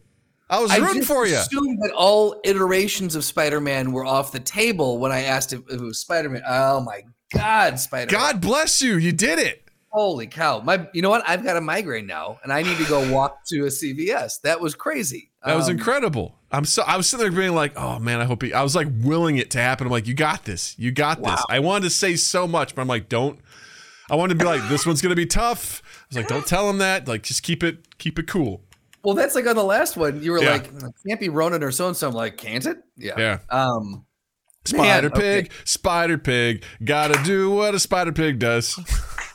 I 0.50 0.60
was 0.62 0.72
rooting 0.80 0.96
just 1.02 1.08
for 1.08 1.28
you. 1.28 1.36
I 1.36 1.40
assumed 1.42 1.80
that 1.84 1.92
all 1.92 2.40
iterations 2.44 3.16
of 3.16 3.24
Spider-Man 3.24 3.92
were 3.92 4.06
off 4.06 4.32
the 4.32 4.40
table 4.40 4.98
when 4.98 5.12
I 5.12 5.24
asked 5.24 5.54
if 5.54 5.62
it 5.70 5.80
was 5.80 6.00
Spider-Man. 6.00 6.42
Oh 6.48 6.82
my 6.82 7.04
god, 7.34 7.80
Spider-Man! 7.80 8.20
God 8.20 8.42
bless 8.42 8.82
you. 8.82 8.98
You 8.98 9.12
did 9.12 9.38
it. 9.40 9.64
holy 9.92 10.28
cow! 10.28 10.60
My, 10.62 10.88
you 10.94 11.02
know 11.02 11.10
what? 11.10 11.24
I've 11.28 11.44
got 11.44 11.56
a 11.58 11.62
migraine 11.62 12.08
now, 12.08 12.40
and 12.44 12.52
I 12.52 12.64
need 12.64 12.78
to 12.78 12.86
go 12.86 13.12
walk 13.14 13.46
to 13.50 13.66
a 13.66 13.70
CVS. 13.70 14.42
That 14.42 14.60
was 14.60 14.74
crazy. 14.76 15.30
That 15.46 15.56
was 15.56 15.70
Um, 15.70 15.76
incredible. 15.76 16.36
I'm 16.52 16.66
so 16.66 16.82
I 16.86 16.98
was 16.98 17.08
sitting 17.08 17.24
there 17.32 17.32
being 17.40 17.54
like, 17.56 17.78
oh 17.78 18.00
man, 18.00 18.20
I 18.20 18.26
hope 18.26 18.42
he 18.42 18.52
I 18.54 18.64
was 18.64 18.76
like 18.76 18.88
willing 19.02 19.38
it 19.38 19.52
to 19.52 19.60
happen. 19.60 19.86
I'm 19.86 19.92
like, 19.92 20.08
you 20.08 20.16
got 20.16 20.46
this. 20.46 20.74
You 20.80 20.92
got 20.92 21.22
this. 21.24 21.44
I 21.48 21.60
wanted 21.60 21.84
to 21.84 21.90
say 21.92 22.16
so 22.16 22.48
much, 22.48 22.74
but 22.74 22.82
I'm 22.82 22.88
like, 22.88 23.08
don't 23.08 23.40
I 24.10 24.16
wanted 24.16 24.34
to 24.40 24.40
be 24.40 24.46
like, 24.46 24.68
this 24.68 24.84
one's 24.88 25.00
gonna 25.02 25.14
be 25.16 25.28
tough. 25.28 25.84
I 25.86 26.06
was 26.10 26.18
like, 26.18 26.28
don't 26.28 26.48
tell 26.48 26.68
him 26.68 26.80
that. 26.80 27.08
Like, 27.08 27.22
just 27.22 27.44
keep 27.44 27.64
it 27.64 27.98
keep 28.00 28.18
it 28.18 28.26
cool. 28.28 28.62
Well, 29.04 29.16
that's 29.16 29.36
like 29.36 29.48
on 29.48 29.56
the 29.56 29.64
last 29.64 29.96
one. 29.98 30.22
You 30.22 30.32
were 30.32 30.44
Yeah. 30.44 30.52
like, 30.52 30.72
can't 31.08 31.20
be 31.20 31.30
Ronan 31.30 31.64
or 31.64 31.72
so 31.72 31.88
and 31.88 31.96
so. 31.98 32.08
I'm 32.10 32.14
like, 32.14 32.38
can't 32.38 32.66
it? 32.66 32.78
Yeah. 32.98 33.14
Yeah. 33.18 33.40
Um, 33.50 34.06
Spider 34.66 34.84
Man, 34.84 35.06
okay. 35.06 35.42
pig, 35.44 35.52
spider 35.64 36.18
pig, 36.18 36.64
gotta 36.84 37.18
do 37.24 37.50
what 37.50 37.74
a 37.74 37.80
spider 37.80 38.12
pig 38.12 38.40
does. 38.40 38.74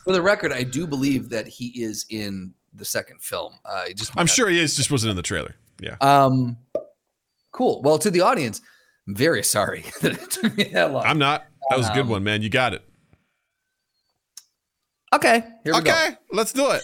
for 0.05 0.13
the 0.13 0.21
record, 0.21 0.53
I 0.53 0.63
do 0.65 0.87
believe 0.87 1.31
that 1.31 1.49
he 1.49 1.69
is 1.83 2.05
in 2.11 2.53
the 2.75 2.85
second 2.85 3.23
film. 3.23 3.55
Uh, 3.65 3.87
just 3.97 4.13
I'm 4.17 4.27
sure 4.27 4.49
he 4.51 4.61
is, 4.61 4.77
just 4.77 4.91
wasn't 4.93 5.11
in 5.11 5.17
the 5.17 5.23
trailer. 5.23 5.57
Yeah. 5.81 5.97
Um, 6.03 6.59
cool. 7.53 7.81
Well, 7.83 7.99
to 7.99 8.11
the 8.11 8.21
audience, 8.21 8.61
I'm 9.09 9.15
very 9.17 9.43
sorry 9.43 9.87
that 10.03 10.13
it 10.13 10.31
took 10.31 10.57
me 10.57 10.65
that 10.65 10.93
long. 10.93 11.05
I'm 11.07 11.19
not. 11.19 11.47
That 11.71 11.79
was 11.79 11.89
a 11.89 11.93
good 11.95 12.03
Um, 12.03 12.09
one, 12.11 12.23
man. 12.25 12.43
You 12.43 12.51
got 12.51 12.75
it. 12.75 12.83
okay. 15.15 15.43
Here 15.65 15.75
we 15.75 15.81
go. 15.81 15.91
Okay, 15.91 16.17
let's 16.33 16.53
do 16.53 16.71
it. 16.71 16.83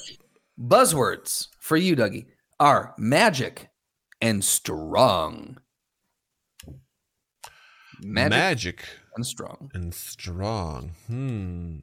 Buzzwords 0.59 1.49
for 1.59 1.77
you, 1.77 1.95
Dougie, 1.95 2.27
are 2.61 2.95
magic 2.99 3.71
and 4.21 4.45
strong. 4.45 5.57
Magic, 8.03 8.31
Magic 8.31 8.85
and 9.17 9.27
strong. 9.27 9.71
and 9.75 9.95
strong. 9.95 10.93
Hmm. 11.07 11.79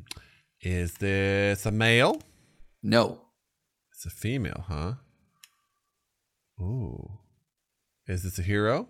Is 0.61 0.93
this 0.95 1.65
a 1.65 1.71
male? 1.71 2.21
No. 2.81 3.21
It's 3.91 4.05
a 4.05 4.09
female, 4.09 4.65
huh? 4.67 4.93
Ooh. 6.61 7.19
Is 8.07 8.23
this 8.23 8.39
a 8.39 8.41
hero? 8.43 8.87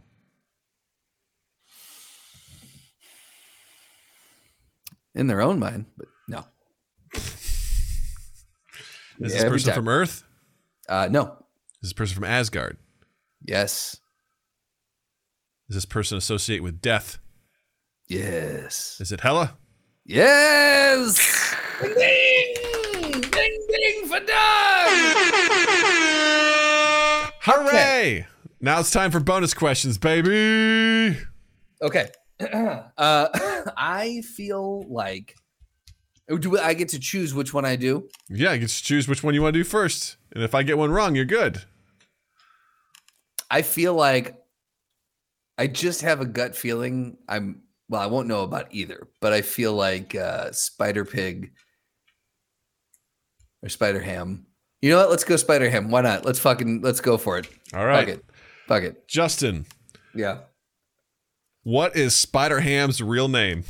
In 5.15 5.27
their 5.27 5.41
own 5.41 5.57
mind, 5.59 5.85
but 5.97 6.07
no. 6.27 6.45
Is 7.15 7.73
Yeah, 9.19 9.27
this 9.27 9.43
person 9.45 9.73
from 9.73 9.88
Earth? 9.88 10.23
Uh, 10.88 11.07
no. 11.09 11.43
Is 11.81 11.89
this 11.89 11.93
person 11.93 12.15
from 12.15 12.23
Asgard? 12.23 12.77
Yes. 13.45 13.99
Is 15.69 15.75
this 15.75 15.85
person 15.85 16.17
associate 16.17 16.63
with 16.63 16.81
death? 16.81 17.19
Yes. 18.07 18.97
Is 18.99 19.11
it 19.11 19.19
Hela? 19.21 19.57
Yes. 20.05 21.55
ding, 21.81 21.93
ding, 22.93 23.21
ding, 23.21 23.67
ding 23.69 24.07
for 24.07 24.19
Doug. 24.19 24.27
Hooray! 27.41 28.25
Now 28.59 28.79
it's 28.79 28.89
time 28.91 29.11
for 29.11 29.19
bonus 29.19 29.53
questions, 29.53 29.99
baby. 29.99 31.17
Okay. 31.81 32.09
uh, 32.39 32.81
I 33.77 34.23
feel 34.35 34.83
like. 34.89 35.35
Oh, 36.29 36.37
Do 36.37 36.57
I 36.59 36.73
get 36.73 36.89
to 36.89 36.99
choose 36.99 37.33
which 37.33 37.53
one 37.53 37.65
I 37.65 37.75
do? 37.75 38.07
Yeah, 38.29 38.53
you 38.53 38.59
get 38.59 38.69
to 38.69 38.83
choose 38.83 39.07
which 39.07 39.23
one 39.23 39.33
you 39.33 39.41
want 39.41 39.53
to 39.53 39.59
do 39.59 39.63
first. 39.63 40.17
And 40.33 40.43
if 40.43 40.53
I 40.55 40.63
get 40.63 40.77
one 40.77 40.91
wrong, 40.91 41.15
you're 41.15 41.25
good. 41.25 41.63
I 43.49 43.61
feel 43.61 43.93
like 43.93 44.35
I 45.57 45.67
just 45.67 46.01
have 46.01 46.19
a 46.21 46.25
gut 46.25 46.55
feeling. 46.55 47.17
I'm 47.29 47.61
well, 47.89 48.01
I 48.01 48.07
won't 48.07 48.27
know 48.27 48.43
about 48.43 48.67
either, 48.71 49.07
but 49.21 49.31
I 49.31 49.41
feel 49.41 49.73
like 49.73 50.13
uh, 50.15 50.51
Spider 50.51 51.05
Pig 51.05 51.51
or 53.63 53.69
Spider 53.69 54.01
Ham. 54.01 54.45
You 54.81 54.89
know 54.91 54.97
what? 54.97 55.09
Let's 55.09 55.23
go 55.23 55.35
Spider 55.37 55.69
Ham. 55.69 55.89
Why 55.89 56.01
not? 56.01 56.25
Let's 56.25 56.39
fucking 56.39 56.81
let's 56.81 56.99
go 56.99 57.17
for 57.17 57.37
it. 57.37 57.47
All 57.73 57.85
right. 57.85 58.05
Fuck 58.07 58.15
it. 58.17 58.25
Fuck 58.67 58.83
it. 58.83 59.07
Justin, 59.07 59.65
Yeah. 60.13 60.39
what 61.63 61.95
is 61.95 62.13
Spider 62.13 62.59
Ham's 62.59 63.01
real 63.01 63.29
name? 63.29 63.63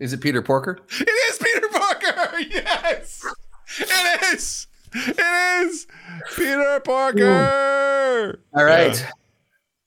Is 0.00 0.12
it 0.12 0.20
Peter 0.20 0.42
Porker? 0.42 0.78
It 1.00 1.08
is 1.08 1.38
Peter 1.38 1.68
Parker. 1.68 2.38
Yes, 2.50 3.24
it 3.80 4.32
is. 4.32 4.66
It 4.94 5.18
is 5.66 5.86
Peter 6.36 6.80
Parker. 6.80 8.40
All 8.54 8.64
right. 8.64 9.06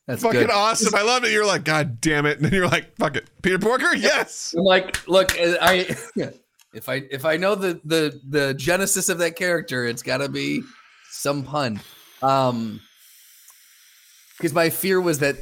That's 0.08 0.22
Fucking 0.22 0.42
good. 0.42 0.50
awesome. 0.52 0.94
I 0.94 1.02
love 1.04 1.24
it. 1.24 1.32
You're 1.32 1.46
like, 1.46 1.64
God 1.64 2.02
damn 2.02 2.26
it. 2.26 2.38
And 2.38 2.46
then 2.46 2.54
you're 2.54 2.68
like, 2.68 2.96
fuck 2.98 3.16
it. 3.16 3.30
Peter 3.42 3.58
Parker? 3.58 3.96
Yes. 3.96 4.54
I'm 4.58 4.64
like, 4.64 5.08
look, 5.08 5.34
I 5.40 5.96
if 6.74 6.90
I 6.90 7.04
if 7.10 7.26
I 7.26 7.38
know 7.38 7.56
the 7.56 7.80
the 7.86 8.20
the 8.28 8.54
genesis 8.54 9.10
of 9.10 9.18
that 9.20 9.36
character, 9.36 9.86
it's 9.86 10.04
got 10.04 10.18
to 10.18 10.30
be 10.30 10.62
some 11.10 11.44
pun. 11.44 11.80
Um, 12.22 12.82
because 14.38 14.54
my 14.54 14.70
fear 14.70 15.00
was 15.00 15.20
that 15.20 15.38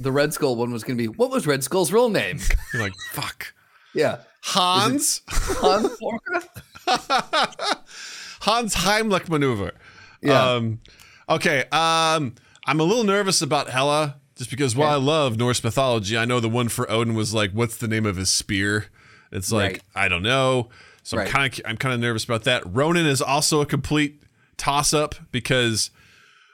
the 0.00 0.10
Red 0.12 0.32
Skull 0.32 0.56
one 0.56 0.72
was 0.72 0.82
to 0.84 0.94
be 0.94 1.06
what 1.08 1.30
was 1.30 1.46
Red 1.46 1.62
Skull's 1.62 1.92
real 1.92 2.08
name? 2.08 2.38
You're 2.72 2.82
like, 2.82 2.94
fuck. 3.12 3.52
Yeah, 3.94 4.18
Hans? 4.42 5.22
Han 5.28 5.88
Porker? 5.98 6.42
Hans 8.40 8.74
Heimlich 8.76 9.28
maneuver. 9.28 9.72
Yeah. 10.22 10.52
Um, 10.52 10.80
okay. 11.28 11.64
Um, 11.72 12.34
I'm 12.66 12.80
a 12.80 12.84
little 12.84 13.04
nervous 13.04 13.42
about 13.42 13.70
Hela 13.70 14.16
just 14.36 14.50
because 14.50 14.76
while 14.76 14.90
I 14.90 14.96
love 14.96 15.36
Norse 15.38 15.62
mythology, 15.64 16.16
I 16.16 16.24
know 16.24 16.40
the 16.40 16.48
one 16.48 16.68
for 16.68 16.90
Odin 16.90 17.14
was 17.14 17.32
like, 17.34 17.52
what's 17.52 17.76
the 17.76 17.88
name 17.88 18.06
of 18.06 18.16
his 18.16 18.28
spear? 18.30 18.86
It's 19.32 19.50
like, 19.50 19.72
Right. 19.72 19.82
I 19.94 20.08
don't 20.08 20.22
know. 20.22 20.68
So 21.02 21.18
I'm 21.18 21.26
kind 21.28 21.52
of 21.52 21.60
I'm 21.64 21.76
kind 21.76 21.94
of 21.94 22.00
nervous 22.00 22.24
about 22.24 22.44
that. 22.44 22.62
Ronan 22.66 23.06
is 23.06 23.22
also 23.22 23.60
a 23.60 23.66
complete 23.66 24.22
toss 24.56 24.92
up 24.92 25.14
because 25.30 25.90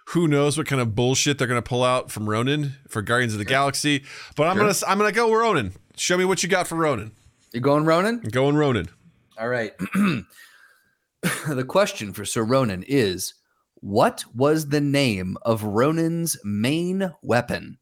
who 0.09 0.29
knows 0.29 0.59
what 0.59 0.67
kind 0.67 0.81
of 0.83 0.95
bullshit 0.95 1.39
they're 1.39 1.47
gonna 1.47 1.63
pull 1.63 1.83
out 1.83 2.11
from 2.11 2.29
Ronan 2.29 2.75
for 2.89 3.01
Guardians 3.01 3.33
of 3.33 3.39
the 3.39 3.45
Galaxy. 3.47 4.05
But 4.37 4.49
I'm 4.49 4.57
gonna 4.59 4.75
I'm 4.87 4.99
gonna 4.99 5.13
go 5.13 5.35
Ronan. 5.35 5.73
Show 5.97 6.19
me 6.19 6.25
what 6.27 6.43
you 6.43 6.49
got 6.51 6.67
for 6.67 6.75
Ronan. 6.77 7.13
You're 7.53 7.61
going 7.61 7.85
Ronan? 7.85 8.20
Going 8.20 8.57
Ronan. 8.57 8.89
All 9.39 9.49
right. 9.49 9.73
the 11.23 11.65
question 11.66 12.12
for 12.12 12.24
Sir 12.24 12.43
Ronan 12.43 12.85
is 12.87 13.35
what 13.74 14.24
was 14.35 14.69
the 14.69 14.81
name 14.81 15.37
of 15.43 15.62
Ronan's 15.62 16.37
main 16.45 17.12
weapon? 17.23 17.79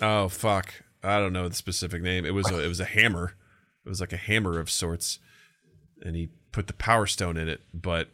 Oh 0.00 0.28
fuck! 0.28 0.74
I 1.02 1.18
don't 1.18 1.32
know 1.32 1.48
the 1.48 1.54
specific 1.54 2.02
name. 2.02 2.24
It 2.24 2.34
was 2.34 2.50
a, 2.50 2.62
it 2.62 2.68
was 2.68 2.80
a 2.80 2.84
hammer. 2.84 3.34
It 3.84 3.88
was 3.88 4.00
like 4.00 4.12
a 4.12 4.18
hammer 4.18 4.58
of 4.58 4.70
sorts, 4.70 5.18
and 6.02 6.14
he 6.14 6.28
put 6.52 6.66
the 6.66 6.72
power 6.72 7.06
stone 7.06 7.36
in 7.36 7.48
it. 7.48 7.62
But 7.72 8.08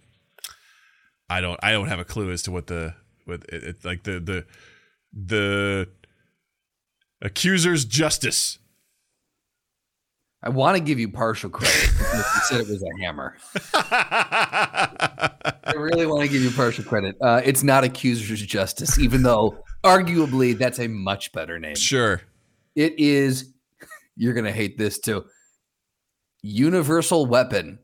I 1.28 1.40
don't 1.40 1.59
I 1.62 1.73
don't 1.73 1.89
have 1.89 1.98
a 1.98 2.05
clue 2.05 2.31
as 2.31 2.43
to 2.43 2.52
what 2.52 2.69
the 2.69 2.94
what 3.24 3.44
it, 3.48 3.65
it, 3.65 3.85
like 3.85 4.05
the 4.05 4.20
the 4.20 4.47
the 5.12 5.89
accuser's 7.20 7.85
justice. 7.85 8.59
I 10.42 10.48
want 10.48 10.76
to 10.76 10.82
give 10.82 10.98
you 10.98 11.08
partial 11.10 11.50
credit 11.50 11.90
you 12.14 12.22
said 12.48 12.60
it 12.60 12.68
was 12.68 12.82
a 12.82 13.02
hammer. 13.02 13.36
I 13.74 15.72
really 15.76 16.06
want 16.06 16.22
to 16.22 16.28
give 16.28 16.42
you 16.42 16.50
partial 16.50 16.84
credit. 16.84 17.16
Uh, 17.20 17.42
it's 17.44 17.62
not 17.62 17.84
accuser's 17.84 18.40
justice, 18.42 18.98
even 18.98 19.22
though 19.22 19.62
arguably 19.84 20.56
that's 20.56 20.78
a 20.78 20.88
much 20.88 21.32
better 21.32 21.58
name. 21.58 21.76
Sure. 21.76 22.22
It 22.74 22.98
is. 22.98 23.52
You're 24.16 24.34
gonna 24.34 24.52
hate 24.52 24.78
this 24.78 24.98
too. 24.98 25.24
Universal 26.42 27.26
weapon. 27.26 27.78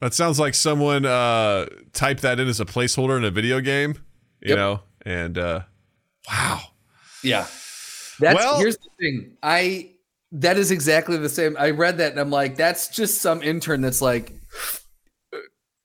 That 0.00 0.14
sounds 0.14 0.38
like 0.38 0.54
someone 0.54 1.04
uh 1.04 1.66
typed 1.92 2.22
that 2.22 2.38
in 2.40 2.48
as 2.48 2.60
a 2.60 2.64
placeholder 2.64 3.16
in 3.18 3.24
a 3.24 3.30
video 3.30 3.60
game, 3.60 3.94
you 4.40 4.50
Yep. 4.50 4.56
know? 4.58 4.80
And 5.04 5.38
uh 5.38 5.60
wow. 6.28 6.60
Yeah. 7.22 7.46
That's 8.18 8.34
Well- 8.36 8.58
here's 8.58 8.76
the 8.76 8.88
thing. 8.98 9.36
I 9.42 9.92
that 10.32 10.56
is 10.58 10.70
exactly 10.70 11.16
the 11.16 11.28
same. 11.28 11.56
I 11.58 11.70
read 11.70 11.98
that 11.98 12.12
and 12.12 12.20
I'm 12.20 12.30
like, 12.30 12.56
that's 12.56 12.88
just 12.88 13.20
some 13.20 13.42
intern 13.42 13.80
that's 13.80 14.00
like 14.02 14.32
"Uh, 15.34 15.38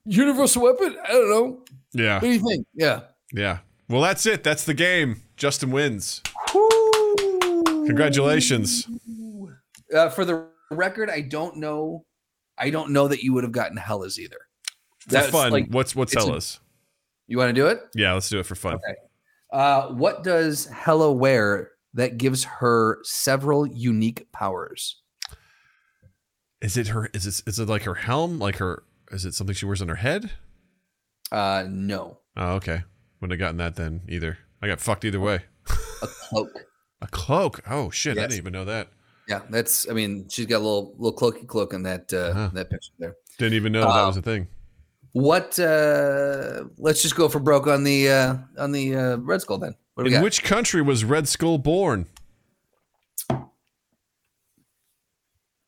Universal 0.06 0.64
weapon? 0.64 0.96
I 1.04 1.12
don't 1.14 1.30
know. 1.30 1.64
Yeah. 1.94 2.16
What 2.16 2.22
do 2.22 2.32
you 2.32 2.40
think? 2.40 2.68
Yeah. 2.74 3.02
Yeah. 3.34 3.60
Well, 3.90 4.02
that's 4.02 4.26
it. 4.26 4.44
That's 4.44 4.64
the 4.64 4.74
game. 4.74 5.22
Justin 5.38 5.72
wins. 5.72 6.22
Woo! 6.54 7.64
Congratulations. 7.86 8.88
Uh, 9.94 10.10
for 10.10 10.26
the 10.26 10.48
record, 10.72 11.10
I 11.10 11.22
don't 11.22 11.58
know. 11.58 12.06
I 12.58 12.70
don't 12.70 12.92
know 12.92 13.08
that 13.08 13.24
you 13.24 13.34
would 13.34 13.44
have 13.44 13.52
gotten 13.52 13.78
Hela's 13.78 14.20
either. 14.20 14.38
For 15.02 15.10
That's 15.10 15.30
fun. 15.30 15.52
like- 15.52 15.68
what's 15.70 15.96
what's 15.96 16.14
it's 16.14 16.24
a- 16.24 16.28
Hela's? 16.28 16.60
You 17.28 17.38
want 17.38 17.50
to 17.50 17.54
do 17.54 17.66
it? 17.68 17.82
yeah, 17.96 18.14
let's 18.14 18.30
do 18.30 18.40
it 18.40 18.46
for 18.46 18.56
fun. 18.56 18.76
Okay. 18.76 18.96
Uh, 19.52 19.88
what 19.94 20.24
does 20.24 20.66
Hela 20.68 21.12
wear 21.12 21.72
that 21.96 22.18
gives 22.18 22.44
her 22.60 23.00
several 23.04 23.66
unique 23.68 24.32
powers? 24.32 25.02
Is 26.62 26.78
it 26.78 26.88
her 26.90 27.10
is 27.14 27.26
it 27.28 27.42
is 27.48 27.60
it 27.60 27.68
like 27.68 27.84
her 27.84 27.96
helm? 27.96 28.40
Like 28.40 28.58
her 28.58 28.84
is 29.12 29.26
it 29.26 29.34
something 29.34 29.54
she 29.56 29.66
wears 29.66 29.82
on 29.82 29.88
her 29.88 29.96
head? 29.96 30.32
Uh, 31.32 31.66
no, 31.70 32.20
Oh, 32.38 32.54
okay. 32.56 32.84
Wouldn't 33.20 33.32
have 33.40 33.40
gotten 33.40 33.58
that 33.58 33.76
then 33.76 34.02
either. 34.08 34.38
I 34.62 34.68
got 34.68 34.80
fucked 34.80 35.06
either 35.06 35.20
way. 35.20 35.42
a 36.02 36.08
cloak. 36.08 36.50
A 37.02 37.08
cloak. 37.08 37.60
Oh 37.70 37.90
shit, 37.92 38.18
I 38.18 38.22
didn't 38.22 38.38
even 38.38 38.54
know 38.54 38.66
that. 38.66 38.88
Yeah, 39.28 39.42
that's. 39.50 39.88
I 39.90 39.94
mean, 39.94 40.28
she's 40.30 40.46
got 40.46 40.58
a 40.58 40.64
little 40.66 40.96
little 40.98 41.18
cloaky 41.18 41.46
cloak 41.46 41.74
in 41.74 41.84
that 41.84 42.12
uh, 42.14 42.18
Uh-huh. 42.18 42.50
that 42.54 42.70
picture 42.70 42.92
there. 43.00 43.16
Didn't 43.38 43.56
even 43.56 43.74
know 43.74 43.82
that 43.82 44.04
Uh, 44.04 44.08
was 44.08 44.18
a 44.18 44.22
thing. 44.22 44.48
What? 45.12 45.60
uh 45.60 46.64
Let's 46.78 47.02
just 47.02 47.16
go 47.18 47.28
for 47.28 47.40
broke 47.40 47.68
on 47.68 47.84
the 47.84 48.10
uh 48.10 48.38
on 48.58 48.72
the 48.72 48.96
uh, 48.96 49.18
Red 49.18 49.42
Skull 49.42 49.58
then. 49.58 49.76
In 49.98 50.10
got? 50.12 50.24
which 50.24 50.44
country 50.44 50.82
was 50.82 51.04
Red 51.06 51.28
Skull 51.28 51.58
born? 51.58 52.08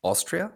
Austria, 0.02 0.52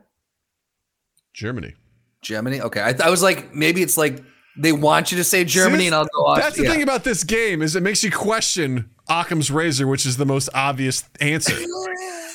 Germany. 1.35 1.75
Germany. 2.23 2.61
Okay, 2.61 2.83
I, 2.83 2.93
th- 2.93 3.01
I 3.03 3.11
was 3.11 3.23
like, 3.23 3.55
maybe 3.55 3.83
it's 3.83 3.97
like 3.97 4.23
they 4.57 4.73
want 4.73 5.11
you 5.11 5.19
to 5.19 5.25
say 5.25 5.45
Germany, 5.45 5.79
this- 5.79 5.87
and 5.87 5.95
I'll 5.95 6.05
go. 6.05 6.27
Austria. 6.27 6.45
That's 6.45 6.57
the 6.59 6.67
thing 6.67 6.83
about 6.83 7.05
this 7.05 7.25
game 7.25 7.63
is 7.63 7.75
it 7.75 7.83
makes 7.83 8.05
you 8.05 8.11
question 8.11 8.91
Occam's 9.09 9.51
razor, 9.51 9.87
which 9.87 10.07
is 10.07 10.17
the 10.17 10.27
most 10.27 10.49
obvious 10.55 11.05
answer. 11.21 11.57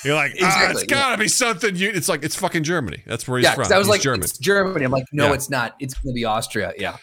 You're 0.03 0.15
like, 0.15 0.35
ah, 0.41 0.69
it's 0.71 0.83
gotta 0.83 1.17
be 1.17 1.27
something. 1.27 1.75
You, 1.75 1.89
it's 1.89 2.07
like 2.07 2.23
it's 2.23 2.35
fucking 2.35 2.63
Germany. 2.63 3.03
That's 3.07 3.27
where 3.27 3.39
he's 3.39 3.47
from. 3.49 3.61
Yeah, 3.61 3.67
from. 3.67 3.73
I 3.75 3.77
was 3.79 3.87
He's 3.87 3.91
like, 3.91 4.01
German. 4.01 4.23
it's 4.23 4.37
Germany. 4.37 4.85
I'm 4.85 4.91
like, 4.91 5.05
no, 5.11 5.27
Yeah. 5.27 5.33
it's 5.33 5.49
not. 5.49 5.75
It's 5.79 5.93
going 5.95 6.13
to 6.13 6.15
be 6.15 6.23
Austria. 6.25 6.73
Yeah. 6.77 6.97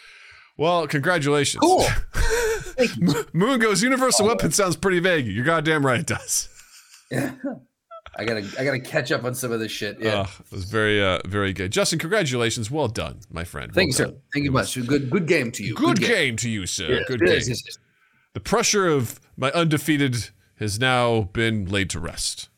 Well, 0.56 0.86
congratulations. 0.86 1.60
Cool. 1.60 1.84
Thank 2.76 2.96
you. 2.96 3.26
Moon 3.32 3.58
goes 3.60 3.82
universal 3.82 4.26
weapon 4.26 4.50
sounds 4.52 4.76
pretty 4.76 5.00
vague. 5.00 5.26
You're 5.26 5.44
goddamn 5.44 5.84
right 5.84 6.00
it 6.00 6.06
does. 6.06 6.48
I 8.16 8.24
gotta, 8.24 8.48
I 8.58 8.64
gotta 8.64 8.78
catch 8.80 9.10
up 9.10 9.24
on 9.24 9.34
some 9.34 9.50
of 9.50 9.58
this 9.60 9.72
shit. 9.72 9.98
Yeah. 10.00 10.20
Uh, 10.20 10.26
it 10.40 10.52
was 10.52 10.64
very, 10.64 11.02
uh, 11.02 11.18
very 11.26 11.52
good. 11.52 11.72
Justin, 11.72 11.98
congratulations. 11.98 12.70
Well 12.70 12.86
done, 12.88 13.20
my 13.30 13.42
friend. 13.44 13.72
Thank 13.74 13.98
Well 13.98 13.98
you, 13.98 14.04
done. 14.04 14.14
sir. 14.14 14.20
Thank 14.32 14.44
you 14.44 14.52
much. 14.52 14.74
Good, 14.86 15.10
good 15.10 15.26
game 15.26 15.50
to 15.52 15.64
you. 15.64 15.74
Good, 15.74 15.98
game. 16.00 16.36
to 16.36 16.48
you, 16.48 16.66
sir. 16.66 16.86
Yeah, 16.86 17.00
good 17.08 17.22
it 17.22 17.26
game. 17.26 17.36
is, 17.36 17.48
it 17.48 17.52
is. 17.52 17.78
The 18.34 18.40
pressure 18.40 18.86
of 18.88 19.20
my 19.36 19.50
undefeated 19.52 20.30
has 20.58 20.78
now 20.78 21.22
been 21.32 21.66
laid 21.66 21.90
to 21.90 22.00
rest. 22.00 22.48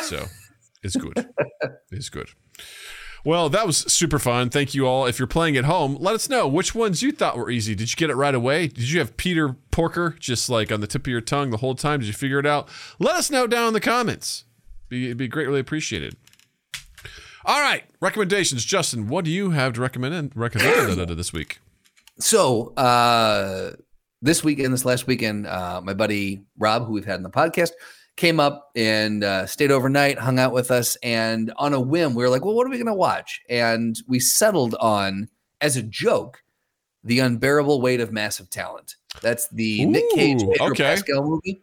So 0.00 0.26
it's 0.82 0.96
good. 0.96 1.26
it's 1.90 2.08
good. 2.10 2.28
Well, 3.24 3.48
that 3.48 3.66
was 3.66 3.78
super 3.78 4.18
fun. 4.18 4.50
Thank 4.50 4.74
you 4.74 4.86
all. 4.86 5.06
If 5.06 5.18
you're 5.18 5.26
playing 5.28 5.56
at 5.56 5.64
home, 5.64 5.96
let 6.00 6.14
us 6.14 6.28
know 6.28 6.46
which 6.46 6.74
ones 6.74 7.02
you 7.02 7.12
thought 7.12 7.36
were 7.36 7.50
easy. 7.50 7.74
Did 7.74 7.90
you 7.90 7.96
get 7.96 8.10
it 8.10 8.14
right 8.14 8.34
away? 8.34 8.68
Did 8.68 8.90
you 8.90 9.00
have 9.00 9.16
Peter 9.16 9.56
Porker 9.70 10.16
just 10.18 10.48
like 10.48 10.70
on 10.70 10.80
the 10.80 10.86
tip 10.86 11.02
of 11.02 11.10
your 11.10 11.20
tongue 11.20 11.50
the 11.50 11.58
whole 11.58 11.74
time? 11.74 12.00
Did 12.00 12.06
you 12.06 12.12
figure 12.12 12.38
it 12.38 12.46
out? 12.46 12.68
Let 12.98 13.16
us 13.16 13.30
know 13.30 13.46
down 13.46 13.68
in 13.68 13.74
the 13.74 13.80
comments. 13.80 14.44
It'd 14.90 15.16
be 15.16 15.28
greatly 15.28 15.60
appreciated. 15.60 16.16
All 17.44 17.60
right, 17.60 17.84
recommendations. 18.00 18.64
Justin, 18.64 19.08
what 19.08 19.24
do 19.24 19.30
you 19.30 19.50
have 19.50 19.72
to 19.74 19.80
recommend 19.80 20.32
recommend 20.34 20.98
this 21.18 21.32
week? 21.32 21.60
So 22.18 22.74
uh, 22.74 23.72
this 24.20 24.42
weekend, 24.42 24.72
this 24.72 24.84
last 24.84 25.06
weekend, 25.06 25.46
uh, 25.46 25.80
my 25.82 25.94
buddy 25.94 26.42
Rob, 26.58 26.86
who 26.86 26.92
we've 26.92 27.04
had 27.04 27.16
in 27.16 27.22
the 27.22 27.30
podcast, 27.30 27.70
came 28.18 28.40
up 28.40 28.70
and 28.74 29.24
uh, 29.24 29.46
stayed 29.46 29.70
overnight, 29.70 30.18
hung 30.18 30.38
out 30.38 30.52
with 30.52 30.70
us, 30.70 30.96
and 30.96 31.52
on 31.56 31.72
a 31.72 31.80
whim, 31.80 32.14
we 32.14 32.22
were 32.22 32.28
like, 32.28 32.44
"Well, 32.44 32.54
what 32.54 32.66
are 32.66 32.70
we 32.70 32.76
going 32.76 32.86
to 32.86 32.94
watch?" 32.94 33.40
And 33.48 33.96
we 34.06 34.20
settled 34.20 34.74
on, 34.74 35.28
as 35.62 35.76
a 35.76 35.82
joke, 35.82 36.42
the 37.04 37.20
unbearable 37.20 37.80
weight 37.80 38.00
of 38.00 38.12
massive 38.12 38.50
talent. 38.50 38.96
That's 39.22 39.48
the 39.48 39.86
Nick 39.86 40.04
Cage, 40.14 40.40
Pedro 40.40 40.70
okay. 40.72 40.84
Pascal 40.84 41.24
movie. 41.24 41.62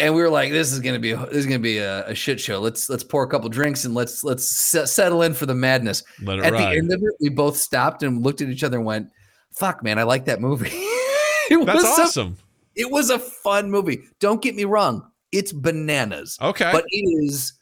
And 0.00 0.14
we 0.14 0.20
were 0.22 0.28
like, 0.28 0.50
"This 0.50 0.72
is 0.72 0.80
going 0.80 0.94
to 0.96 1.00
be 1.00 1.12
a, 1.12 1.18
this 1.26 1.36
is 1.36 1.46
going 1.46 1.60
to 1.60 1.62
be 1.62 1.78
a, 1.78 2.08
a 2.08 2.14
shit 2.14 2.40
show. 2.40 2.60
Let's 2.60 2.90
let's 2.90 3.04
pour 3.04 3.22
a 3.22 3.28
couple 3.28 3.48
drinks 3.48 3.84
and 3.84 3.94
let's 3.94 4.24
let's 4.24 4.46
se- 4.46 4.86
settle 4.86 5.22
in 5.22 5.34
for 5.34 5.46
the 5.46 5.54
madness." 5.54 6.02
Let 6.20 6.40
it 6.40 6.46
At 6.46 6.52
the 6.52 6.66
end 6.66 6.92
of 6.92 7.00
it, 7.00 7.14
we 7.20 7.28
both 7.28 7.56
stopped 7.56 8.02
and 8.02 8.22
looked 8.22 8.40
at 8.42 8.48
each 8.48 8.64
other 8.64 8.76
and 8.78 8.84
went, 8.84 9.08
"Fuck, 9.52 9.84
man, 9.84 10.00
I 10.00 10.02
like 10.02 10.24
that 10.24 10.40
movie." 10.40 10.70
it 10.72 11.64
That's 11.64 11.82
was 11.84 11.84
a- 11.98 12.02
awesome. 12.02 12.36
it 12.74 12.90
was 12.90 13.10
a 13.10 13.20
fun 13.20 13.70
movie. 13.70 14.02
Don't 14.18 14.42
get 14.42 14.56
me 14.56 14.64
wrong; 14.64 15.08
it's 15.34 15.52
bananas, 15.52 16.38
Okay. 16.40 16.70
but 16.72 16.84
it 16.88 17.24
is 17.24 17.52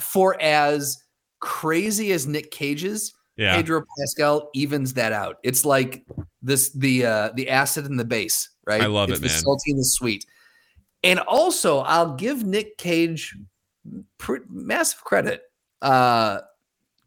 for 0.00 0.40
as 0.42 0.98
crazy 1.40 2.12
as 2.12 2.26
Nick 2.26 2.50
Cage's. 2.50 3.14
yeah. 3.36 3.56
Pedro 3.56 3.82
Pascal 3.98 4.50
evens 4.54 4.92
that 4.94 5.12
out. 5.12 5.36
It's 5.42 5.64
like 5.64 6.04
this 6.42 6.70
the 6.72 7.06
uh 7.06 7.30
the 7.34 7.48
acid 7.48 7.86
and 7.86 7.98
the 7.98 8.04
base, 8.04 8.48
right? 8.66 8.82
I 8.82 8.86
love 8.86 9.08
it's 9.10 9.18
it, 9.18 9.22
the 9.22 9.28
man. 9.28 9.38
salty 9.40 9.70
and 9.70 9.80
the 9.80 9.84
sweet. 9.84 10.26
And 11.04 11.18
also, 11.20 11.78
I'll 11.80 12.14
give 12.14 12.44
Nick 12.44 12.76
Cage 12.78 13.34
pr- 14.18 14.44
massive 14.50 15.02
credit 15.04 15.42
uh 15.80 16.40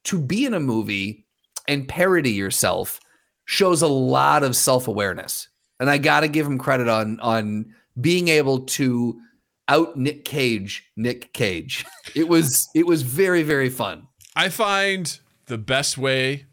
to 0.06 0.20
be 0.20 0.46
in 0.46 0.54
a 0.54 0.60
movie 0.60 1.26
and 1.68 1.88
parody 1.88 2.32
yourself 2.32 3.00
shows 3.46 3.82
a 3.82 3.88
lot 3.88 4.44
of 4.44 4.56
self-awareness. 4.56 5.48
And 5.80 5.90
I 5.90 5.98
got 5.98 6.20
to 6.22 6.28
give 6.28 6.46
him 6.46 6.58
credit 6.58 6.88
on 6.90 7.20
on 7.22 7.74
being 8.02 8.28
able 8.28 8.60
to 8.78 9.20
out 9.68 9.98
Nick 9.98 10.26
Cage, 10.26 10.86
Nick 10.96 11.34
Cage. 11.34 11.86
It 12.16 12.30
was 12.30 12.70
it 12.74 12.88
was 12.88 13.02
very 13.02 13.44
very 13.44 13.68
fun. 13.68 14.08
I 14.38 14.48
find 14.48 15.20
the 15.48 15.58
best 15.58 15.98
way, 15.98 16.46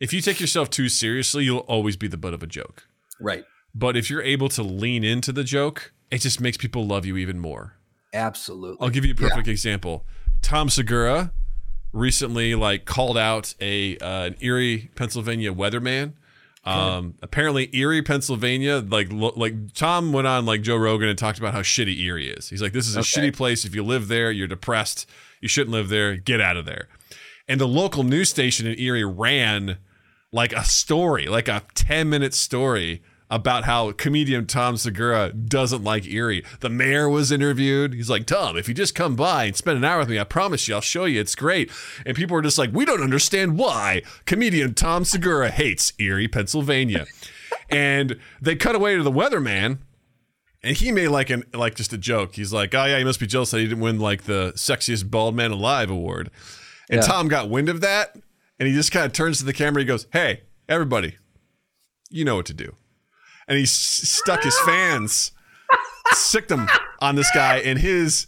if 0.00 0.14
you 0.14 0.22
take 0.22 0.40
yourself 0.40 0.70
too 0.70 0.88
seriously, 0.88 1.44
you'll 1.44 1.58
always 1.58 1.96
be 1.96 2.08
the 2.08 2.16
butt 2.16 2.32
of 2.32 2.42
a 2.42 2.46
joke. 2.46 2.88
Right. 3.20 3.44
But 3.74 3.96
if 3.96 4.08
you're 4.08 4.22
able 4.22 4.48
to 4.50 4.62
lean 4.62 5.04
into 5.04 5.30
the 5.30 5.44
joke, 5.44 5.92
it 6.10 6.18
just 6.18 6.40
makes 6.40 6.56
people 6.56 6.86
love 6.86 7.04
you 7.04 7.18
even 7.18 7.38
more. 7.38 7.74
Absolutely. 8.14 8.78
I'll 8.80 8.90
give 8.90 9.04
you 9.04 9.12
a 9.12 9.16
perfect 9.16 9.46
example. 9.46 10.06
Tom 10.40 10.70
Segura 10.70 11.32
recently 11.92 12.54
like 12.54 12.84
called 12.84 13.18
out 13.18 13.54
a 13.60 13.98
uh, 13.98 14.24
an 14.24 14.36
Erie, 14.40 14.90
Pennsylvania 14.94 15.52
weatherman. 15.52 16.14
Um, 16.68 17.14
apparently 17.22 17.68
Erie, 17.72 18.02
Pennsylvania, 18.02 18.84
like 18.86 19.08
lo- 19.10 19.32
like 19.36 19.72
Tom 19.74 20.12
went 20.12 20.26
on 20.26 20.44
like 20.46 20.62
Joe 20.62 20.76
Rogan 20.76 21.08
and 21.08 21.18
talked 21.18 21.38
about 21.38 21.54
how 21.54 21.60
shitty 21.62 21.98
Erie 22.00 22.28
is. 22.28 22.48
He's 22.48 22.60
like, 22.62 22.72
this 22.72 22.86
is 22.86 22.96
a 22.96 23.00
Okay. 23.00 23.30
shitty 23.30 23.36
place. 23.36 23.64
If 23.64 23.74
you 23.74 23.82
live 23.82 24.08
there, 24.08 24.30
you're 24.30 24.48
depressed. 24.48 25.08
You 25.40 25.48
shouldn't 25.48 25.72
live 25.72 25.88
there. 25.88 26.16
Get 26.16 26.40
out 26.40 26.56
of 26.56 26.64
there. 26.66 26.88
And 27.48 27.60
the 27.60 27.68
local 27.68 28.02
news 28.04 28.28
station 28.28 28.66
in 28.66 28.78
Erie 28.78 29.04
ran 29.04 29.78
like 30.32 30.52
a 30.52 30.64
story, 30.64 31.26
like 31.26 31.48
a 31.48 31.62
10 31.74 32.08
minute 32.10 32.34
story 32.34 33.02
about 33.30 33.64
how 33.64 33.92
comedian 33.92 34.46
Tom 34.46 34.76
Segura 34.76 35.32
doesn't 35.32 35.84
like 35.84 36.06
Erie. 36.06 36.44
The 36.60 36.70
mayor 36.70 37.08
was 37.08 37.30
interviewed. 37.30 37.92
He's 37.94 38.08
like, 38.08 38.26
Tom, 38.26 38.56
if 38.56 38.68
you 38.68 38.74
just 38.74 38.94
come 38.94 39.16
by 39.16 39.44
and 39.44 39.56
spend 39.56 39.76
an 39.76 39.84
hour 39.84 39.98
with 39.98 40.08
me, 40.08 40.18
I 40.18 40.24
promise 40.24 40.66
you, 40.66 40.74
I'll 40.74 40.80
show 40.80 41.04
you. 41.04 41.20
It's 41.20 41.34
great. 41.34 41.70
And 42.06 42.16
people 42.16 42.34
were 42.34 42.42
just 42.42 42.58
like, 42.58 42.70
we 42.72 42.84
don't 42.84 43.02
understand 43.02 43.58
why 43.58 44.02
comedian 44.24 44.74
Tom 44.74 45.04
Segura 45.04 45.50
hates 45.50 45.92
Erie, 45.98 46.28
Pennsylvania. 46.28 47.06
and 47.70 48.18
they 48.40 48.56
cut 48.56 48.74
away 48.74 48.96
to 48.96 49.02
the 49.02 49.12
weatherman. 49.12 49.78
And 50.62 50.76
he 50.76 50.90
made 50.90 51.08
like 51.08 51.30
an 51.30 51.44
like 51.54 51.76
just 51.76 51.92
a 51.92 51.98
joke. 51.98 52.34
He's 52.34 52.52
like, 52.52 52.74
"Oh 52.74 52.84
yeah, 52.84 52.98
he 52.98 53.04
must 53.04 53.20
be 53.20 53.28
jealous 53.28 53.52
that 53.52 53.60
he 53.60 53.66
didn't 53.68 53.78
win 53.80 54.00
like 54.00 54.24
the 54.24 54.52
sexiest 54.56 55.08
bald 55.08 55.36
man 55.36 55.52
alive 55.52 55.88
award." 55.88 56.32
And 56.90 57.00
Yeah. 57.00 57.06
Tom 57.06 57.28
got 57.28 57.48
wind 57.48 57.68
of 57.68 57.80
that, 57.80 58.16
and 58.58 58.66
he 58.66 58.74
just 58.74 58.90
kind 58.90 59.06
of 59.06 59.12
turns 59.12 59.38
to 59.38 59.44
the 59.44 59.52
camera. 59.52 59.82
He 59.82 59.86
goes, 59.86 60.08
"Hey, 60.12 60.40
everybody, 60.68 61.14
you 62.10 62.24
know 62.24 62.34
what 62.34 62.46
to 62.46 62.54
do. 62.54 62.74
And 63.48 63.56
he 63.56 63.64
s- 63.64 63.70
stuck 63.70 64.42
his 64.44 64.58
fans, 64.60 65.32
sicked 66.12 66.48
them 66.50 66.68
on 67.00 67.14
this 67.16 67.30
guy, 67.34 67.56
and 67.58 67.78
his 67.78 68.26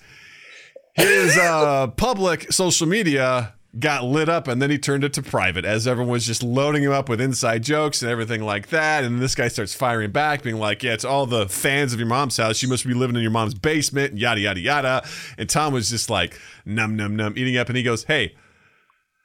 his 0.95 1.37
uh, 1.39 1.89
public 1.89 2.53
social 2.53 2.87
media 2.87 3.55
got 3.79 4.03
lit 4.03 4.29
up, 4.29 4.49
and 4.49 4.61
then 4.61 4.69
he 4.71 4.79
turned 4.79 5.05
it 5.05 5.13
to 5.13 5.23
private 5.23 5.65
as 5.65 5.87
everyone 5.87 6.11
was 6.11 6.27
just 6.27 6.43
loading 6.43 6.83
him 6.83 6.91
up 6.91 7.09
with 7.09 7.21
inside 7.21 7.63
jokes 7.63 8.03
and 8.03 8.11
everything 8.11 8.43
like 8.43 8.69
that. 8.71 9.05
And 9.05 9.21
this 9.21 9.37
guy 9.37 9.47
starts 9.47 9.73
firing 9.75 10.11
back, 10.11 10.43
being 10.43 10.57
like, 10.59 10.83
"Yeah, 10.83 10.95
it's 10.95 11.05
all 11.05 11.27
the 11.27 11.49
fans 11.49 11.93
of 11.93 12.01
your 12.01 12.09
mom's 12.09 12.37
house. 12.37 12.63
You 12.63 12.69
must 12.69 12.87
be 12.87 12.95
living 12.95 13.15
in 13.15 13.23
your 13.23 13.31
mom's 13.31 13.55
basement, 13.55 14.11
and 14.13 14.19
yada 14.21 14.41
yada 14.41 14.61
yada." 14.61 15.05
And 15.39 15.49
Tom 15.49 15.73
was 15.73 15.89
just 15.91 16.11
like, 16.11 16.39
"Num 16.65 16.97
num 16.97 17.15
num," 17.15 17.35
eating 17.37 17.57
up, 17.57 17.69
and 17.69 17.77
he 17.77 17.83
goes, 17.83 18.05
"Hey." 18.05 18.35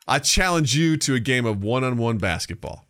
I 0.08 0.20
challenge 0.20 0.76
you 0.76 0.98
to 0.98 1.16
a 1.16 1.20
game 1.20 1.48
of 1.48 1.64
one-on-one 1.64 2.20
basketball. 2.20 2.86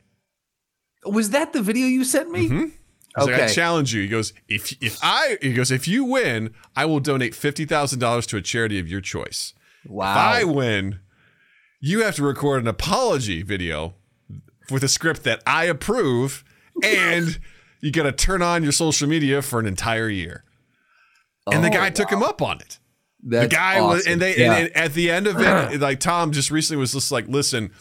Was 1.05 1.29
that 1.29 1.53
the 1.53 1.61
video 1.61 1.87
you 1.87 2.03
sent 2.03 2.29
me? 2.29 2.71
He's 3.17 3.25
like, 3.27 3.41
I 3.41 3.47
challenge 3.47 3.93
you. 3.93 4.01
He 4.01 4.07
goes, 4.07 4.33
if 4.47 4.75
if 4.81 4.99
I 5.01 5.37
he 5.41 5.53
goes, 5.53 5.71
if 5.71 5.87
you 5.87 6.03
win, 6.03 6.53
I 6.75 6.85
will 6.85 6.99
donate 6.99 7.33
fifty 7.33 7.65
thousand 7.65 7.99
dollars 7.99 8.25
to 8.27 8.37
a 8.37 8.41
charity 8.41 8.77
of 8.79 8.87
your 8.89 9.01
choice. 9.01 9.53
Wow. 9.87 10.11
If 10.11 10.17
I 10.17 10.43
win, 10.43 10.99
you 11.79 12.03
have 12.03 12.15
to 12.15 12.23
record 12.23 12.61
an 12.61 12.67
apology 12.67 13.41
video 13.43 13.93
with 14.71 14.83
a 14.83 14.87
script 14.89 15.23
that 15.23 15.41
I 15.47 15.65
approve, 15.65 16.43
and 16.83 17.39
you 17.81 17.91
got 17.91 18.03
to 18.03 18.11
turn 18.11 18.41
on 18.41 18.63
your 18.63 18.71
social 18.71 19.07
media 19.07 19.41
for 19.41 19.59
an 19.59 19.65
entire 19.65 20.09
year. 20.09 20.43
And 21.51 21.63
the 21.63 21.67
Oh, 21.69 21.71
guy 21.73 21.91
took 21.91 22.09
him 22.11 22.23
up 22.23 22.41
on 22.41 22.59
it. 22.61 22.79
That's 23.23 23.45
the 23.49 23.55
guy 23.55 23.79
was, 23.81 24.07
and 24.07 24.19
they, 24.21 24.37
Yeah. 24.37 24.53
and, 24.55 24.67
and 24.67 24.75
at 24.75 24.93
the 24.93 25.11
end 25.11 25.27
of 25.27 25.39
it, 25.39 25.79
like 25.79 25.99
Tom 25.99 26.31
just 26.31 26.49
recently 26.51 26.79
was 26.79 26.93
just 26.93 27.11
like, 27.11 27.27
listen, 27.27 27.71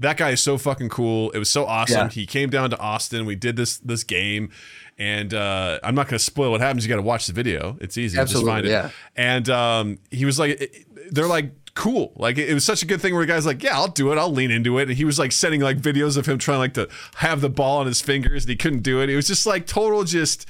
that 0.00 0.16
guy 0.16 0.30
is 0.30 0.40
so 0.42 0.58
fucking 0.58 0.88
cool. 0.88 1.30
It 1.30 1.38
was 1.38 1.48
so 1.48 1.64
awesome. 1.64 2.06
Yeah. 2.06 2.08
He 2.08 2.26
came 2.26 2.50
down 2.50 2.70
to 2.70 2.78
Austin. 2.78 3.24
We 3.26 3.36
did 3.36 3.56
this 3.56 3.78
this 3.78 4.02
game, 4.04 4.50
and 4.98 5.32
uh, 5.32 5.78
I'm 5.82 5.94
not 5.94 6.06
going 6.08 6.18
to 6.18 6.24
spoil 6.24 6.50
what 6.50 6.60
happens. 6.60 6.84
You 6.84 6.88
got 6.88 6.96
to 6.96 7.02
watch 7.02 7.26
the 7.26 7.32
video. 7.32 7.76
It's 7.80 7.96
easy. 7.96 8.18
Absolutely, 8.18 8.50
just 8.50 8.54
find 8.54 8.66
it. 8.66 8.70
yeah. 8.70 8.90
And 9.16 9.48
um, 9.48 9.98
he 10.10 10.24
was 10.24 10.38
like, 10.38 10.60
it- 10.60 11.14
they're 11.14 11.26
like. 11.28 11.52
Cool. 11.76 12.12
Like 12.16 12.36
it, 12.36 12.50
it 12.50 12.52
was 12.52 12.64
such 12.64 12.82
a 12.82 12.86
good 12.86 13.00
thing 13.00 13.14
where 13.14 13.22
the 13.24 13.32
guy's 13.32 13.46
like, 13.46 13.62
Yeah, 13.62 13.76
I'll 13.76 13.86
do 13.88 14.10
it. 14.12 14.18
I'll 14.18 14.32
lean 14.32 14.50
into 14.50 14.76
it. 14.80 14.88
And 14.88 14.98
he 14.98 15.04
was 15.04 15.20
like 15.20 15.30
sending 15.30 15.60
like 15.60 15.78
videos 15.78 16.16
of 16.16 16.26
him 16.26 16.36
trying 16.36 16.58
like 16.58 16.74
to 16.74 16.88
have 17.18 17.40
the 17.40 17.48
ball 17.48 17.78
on 17.78 17.86
his 17.86 18.00
fingers 18.02 18.42
and 18.42 18.50
he 18.50 18.56
couldn't 18.56 18.82
do 18.82 19.00
it. 19.00 19.08
It 19.08 19.14
was 19.14 19.28
just 19.28 19.46
like 19.46 19.68
total 19.68 20.02
just 20.02 20.46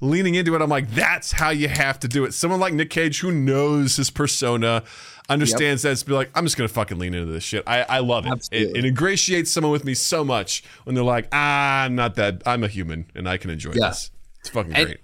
leaning 0.00 0.34
into 0.34 0.54
it. 0.54 0.62
I'm 0.62 0.70
like, 0.70 0.90
that's 0.90 1.32
how 1.32 1.50
you 1.50 1.68
have 1.68 1.98
to 2.00 2.08
do 2.08 2.24
it. 2.24 2.32
Someone 2.34 2.60
like 2.60 2.72
Nick 2.74 2.90
Cage 2.90 3.20
who 3.20 3.30
knows 3.32 3.96
his 3.96 4.10
persona, 4.10 4.82
understands 5.28 5.82
that. 5.82 5.92
It's 5.92 6.02
be 6.02 6.12
like, 6.12 6.30
I'm 6.34 6.44
just 6.44 6.56
gonna 6.56 6.68
fucking 6.68 6.98
lean 6.98 7.14
into 7.14 7.30
this 7.30 7.44
shit. 7.44 7.62
I, 7.66 7.82
I 7.82 7.98
love 8.00 8.26
it. 8.26 8.48
it. 8.50 8.76
It 8.76 8.84
ingratiates 8.84 9.50
someone 9.50 9.72
with 9.72 9.84
me 9.84 9.94
so 9.94 10.24
much 10.24 10.64
when 10.84 10.94
they're 10.94 11.04
like, 11.04 11.28
ah, 11.32 11.82
I'm 11.84 11.94
not 11.94 12.16
that. 12.16 12.42
I'm 12.46 12.64
a 12.64 12.68
human 12.68 13.06
and 13.14 13.28
I 13.28 13.36
can 13.36 13.50
enjoy 13.50 13.72
Yeah. 13.74 13.88
this. 13.88 14.10
It's 14.40 14.48
fucking 14.48 14.72
And- 14.74 14.86
great. 14.86 15.00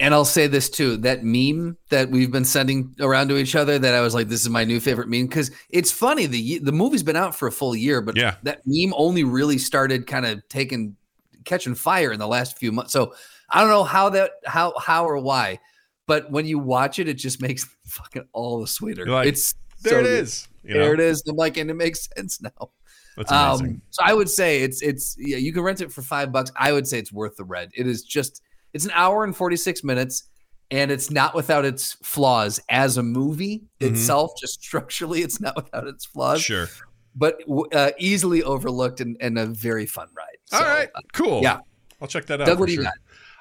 And 0.00 0.12
I'll 0.14 0.24
say 0.24 0.48
this 0.48 0.68
too: 0.68 0.96
that 0.96 1.22
meme 1.22 1.76
that 1.90 2.10
we've 2.10 2.32
been 2.32 2.44
sending 2.44 2.92
around 3.00 3.28
to 3.28 3.36
each 3.36 3.54
other, 3.54 3.78
that 3.78 3.94
I 3.94 4.00
was 4.00 4.14
like, 4.14 4.28
"This 4.28 4.40
is 4.40 4.48
my 4.48 4.64
new 4.64 4.80
favorite 4.80 5.08
meme," 5.08 5.28
because 5.28 5.52
it's 5.70 5.92
funny. 5.92 6.26
the 6.26 6.58
The 6.58 6.72
movie's 6.72 7.04
been 7.04 7.14
out 7.14 7.36
for 7.36 7.46
a 7.46 7.52
full 7.52 7.76
year, 7.76 8.00
but 8.00 8.16
Yeah. 8.16 8.34
that 8.42 8.62
meme 8.66 8.92
only 8.96 9.22
really 9.22 9.58
started 9.58 10.08
kind 10.08 10.26
of 10.26 10.42
taking 10.48 10.96
catching 11.44 11.76
fire 11.76 12.10
in 12.10 12.18
the 12.18 12.26
last 12.26 12.58
few 12.58 12.72
months. 12.72 12.92
So 12.92 13.14
I 13.52 13.60
don't 13.60 13.70
know 13.70 13.84
how 13.84 14.08
that 14.10 14.32
how 14.46 14.72
how 14.78 15.04
or 15.06 15.18
why, 15.18 15.58
but 16.06 16.30
when 16.30 16.46
you 16.46 16.58
watch 16.58 16.98
it, 16.98 17.08
it 17.08 17.14
just 17.14 17.40
makes 17.46 17.68
fucking 17.86 18.24
all 18.32 18.60
the 18.60 18.66
sweeter. 18.66 19.06
Like, 19.06 19.28
it's 19.28 19.54
There 19.82 20.00
it 20.00 20.04
so 20.04 20.08
good. 20.10 20.20
is. 20.22 20.48
You 20.64 20.74
know? 20.74 20.80
There 20.80 20.94
it 20.94 21.00
is. 21.00 21.22
I'm 21.28 21.36
like, 21.36 21.56
and 21.56 21.70
it 21.70 21.74
makes 21.74 22.08
sense 22.16 22.40
now. 22.40 22.70
That's 23.16 23.30
amazing. 23.30 23.66
Um, 23.66 23.82
so 23.90 24.02
I 24.04 24.14
would 24.14 24.30
say 24.30 24.62
it's 24.62 24.80
it's 24.80 25.16
yeah, 25.18 25.36
you 25.36 25.52
can 25.52 25.62
rent 25.62 25.80
it 25.82 25.92
for 25.92 26.02
five 26.02 26.32
bucks. 26.32 26.50
I 26.56 26.72
would 26.72 26.86
say 26.88 26.98
it's 26.98 27.12
worth 27.12 27.36
the 27.36 27.44
rent. 27.44 27.72
It 27.76 27.86
is 27.86 28.02
just 28.02 28.40
it's 28.72 28.84
an 28.86 28.92
hour 28.94 29.24
and 29.24 29.36
forty 29.36 29.56
six 29.56 29.84
minutes, 29.84 30.24
and 30.70 30.90
it's 30.90 31.10
not 31.10 31.34
without 31.34 31.66
its 31.66 31.92
flaws 32.02 32.58
as 32.70 32.96
a 32.96 33.02
movie 33.02 33.64
Mhm. 33.80 33.90
itself. 33.90 34.32
Just 34.40 34.62
structurally, 34.64 35.20
it's 35.20 35.40
not 35.42 35.56
without 35.56 35.86
its 35.86 36.06
flaws, 36.06 36.40
sure. 36.42 36.68
but 37.14 37.42
uh, 37.74 37.90
easily 37.98 38.42
overlooked 38.42 39.02
and, 39.02 39.18
and 39.20 39.38
a 39.38 39.44
very 39.44 39.84
fun 39.84 40.08
ride. 40.16 40.38
So, 40.46 40.56
All 40.56 40.62
right. 40.64 40.88
Cool. 41.12 41.42
yeah. 41.42 41.58
I'll 42.00 42.08
check 42.08 42.24
that 42.26 42.40
out. 42.40 42.46
Doug, 42.46 42.60
what 42.60 42.66
do 42.66 42.72
you 42.72 42.78
sure. 42.78 42.84
got? 42.84 42.94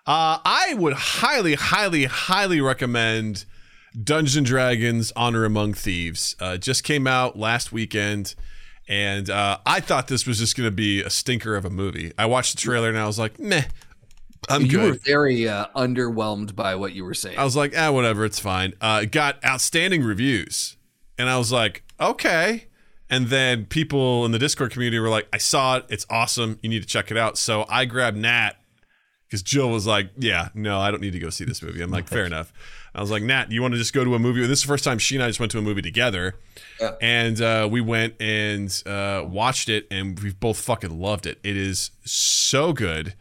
Uh, 0.06 0.40
I 0.44 0.74
would 0.78 0.94
highly, 0.94 1.54
highly, 1.54 2.06
highly 2.06 2.60
recommend 2.60 3.46
Dungeons 4.04 4.36
and 4.36 4.46
Dragons: 4.46 5.12
Honor 5.16 5.46
Among 5.46 5.74
Thieves. 5.74 6.36
Uh, 6.40 6.58
just 6.58 6.84
came 6.84 7.06
out 7.06 7.38
last 7.38 7.72
weekend, 7.72 8.36
and 8.88 9.30
uh, 9.30 9.60
I 9.66 9.80
thought 9.80 10.08
this 10.08 10.26
was 10.26 10.40
just 10.40 10.58
going 10.58 10.68
to 10.68 10.76
be 10.76 11.02
a 11.02 11.10
stinker 11.10 11.56
of 11.56 11.66
a 11.66 11.70
movie. 11.70 12.14
I 12.18 12.26
watched 12.26 12.56
the 12.56 12.62
trailer 12.62 12.90
and 12.90 12.98
I 12.98 13.06
was 13.06 13.20
like, 13.20 13.40
meh. 13.40 13.64
I'm 14.50 14.66
you 14.66 14.80
were 14.80 14.98
very 15.06 15.48
uh, 15.48 15.68
underwhelmed 15.76 16.56
by 16.56 16.74
what 16.74 16.94
you 16.94 17.06
were 17.06 17.14
saying. 17.14 17.38
I 17.38 17.44
was 17.44 17.56
like, 17.56 17.74
ah, 17.78 17.92
whatever, 17.92 18.26
it's 18.26 18.40
fine. 18.40 18.74
Uh, 18.82 19.02
it 19.04 19.12
got 19.12 19.44
outstanding 19.46 20.04
reviews, 20.04 20.78
and 21.20 21.30
I 21.30 21.38
was 21.38 21.52
like, 21.52 21.84
okay. 22.00 22.66
And 23.08 23.28
then 23.28 23.66
people 23.66 24.26
in 24.26 24.32
the 24.32 24.40
Discord 24.40 24.72
community 24.72 24.98
were 24.98 25.10
like, 25.10 25.28
I 25.32 25.38
saw 25.38 25.78
it, 25.78 25.86
it's 25.90 26.08
awesome, 26.10 26.58
you 26.64 26.70
need 26.70 26.82
to 26.82 26.88
check 26.88 27.12
it 27.12 27.18
out. 27.18 27.38
So 27.38 27.66
I 27.70 27.86
grabbed 27.86 28.18
Nat 28.18 28.54
because 29.32 29.42
Jill 29.42 29.70
was 29.70 29.88
like, 29.88 30.10
yeah, 30.18 30.50
no, 30.54 30.78
I 30.82 30.92
don't 30.92 31.00
need 31.02 31.14
to 31.14 31.20
go 31.20 31.30
see 31.30 31.46
this 31.46 31.64
movie. 31.64 31.82
I'm 31.82 31.90
like, 31.90 32.06
fair 32.10 32.26
enough. 32.26 32.52
I 32.94 33.00
was 33.00 33.10
like, 33.10 33.24
Nat, 33.24 33.50
you 33.50 33.62
want 33.62 33.74
to 33.74 33.78
just 33.78 33.94
go 33.94 34.04
to 34.04 34.14
a 34.16 34.20
movie? 34.20 34.42
This 34.46 34.60
is 34.60 34.64
the 34.64 34.68
first 34.68 34.84
time 34.84 35.00
she 35.00 35.16
and 35.16 35.24
I 35.24 35.28
just 35.28 35.40
went 35.40 35.54
to 35.54 35.58
a 35.58 35.62
movie 35.62 35.82
together, 35.82 36.36
Yeah. 36.82 36.96
and 37.02 37.42
uh, 37.42 37.70
we 37.72 37.80
went 37.80 38.16
and 38.22 38.70
uh, 38.86 39.24
watched 39.26 39.70
it, 39.70 39.88
and 39.90 40.20
we 40.20 40.34
both 40.34 40.60
fucking 40.60 41.00
loved 41.00 41.26
it. 41.26 41.40
It 41.42 41.56
is 41.56 41.92
so 42.04 42.74
good. 42.74 43.14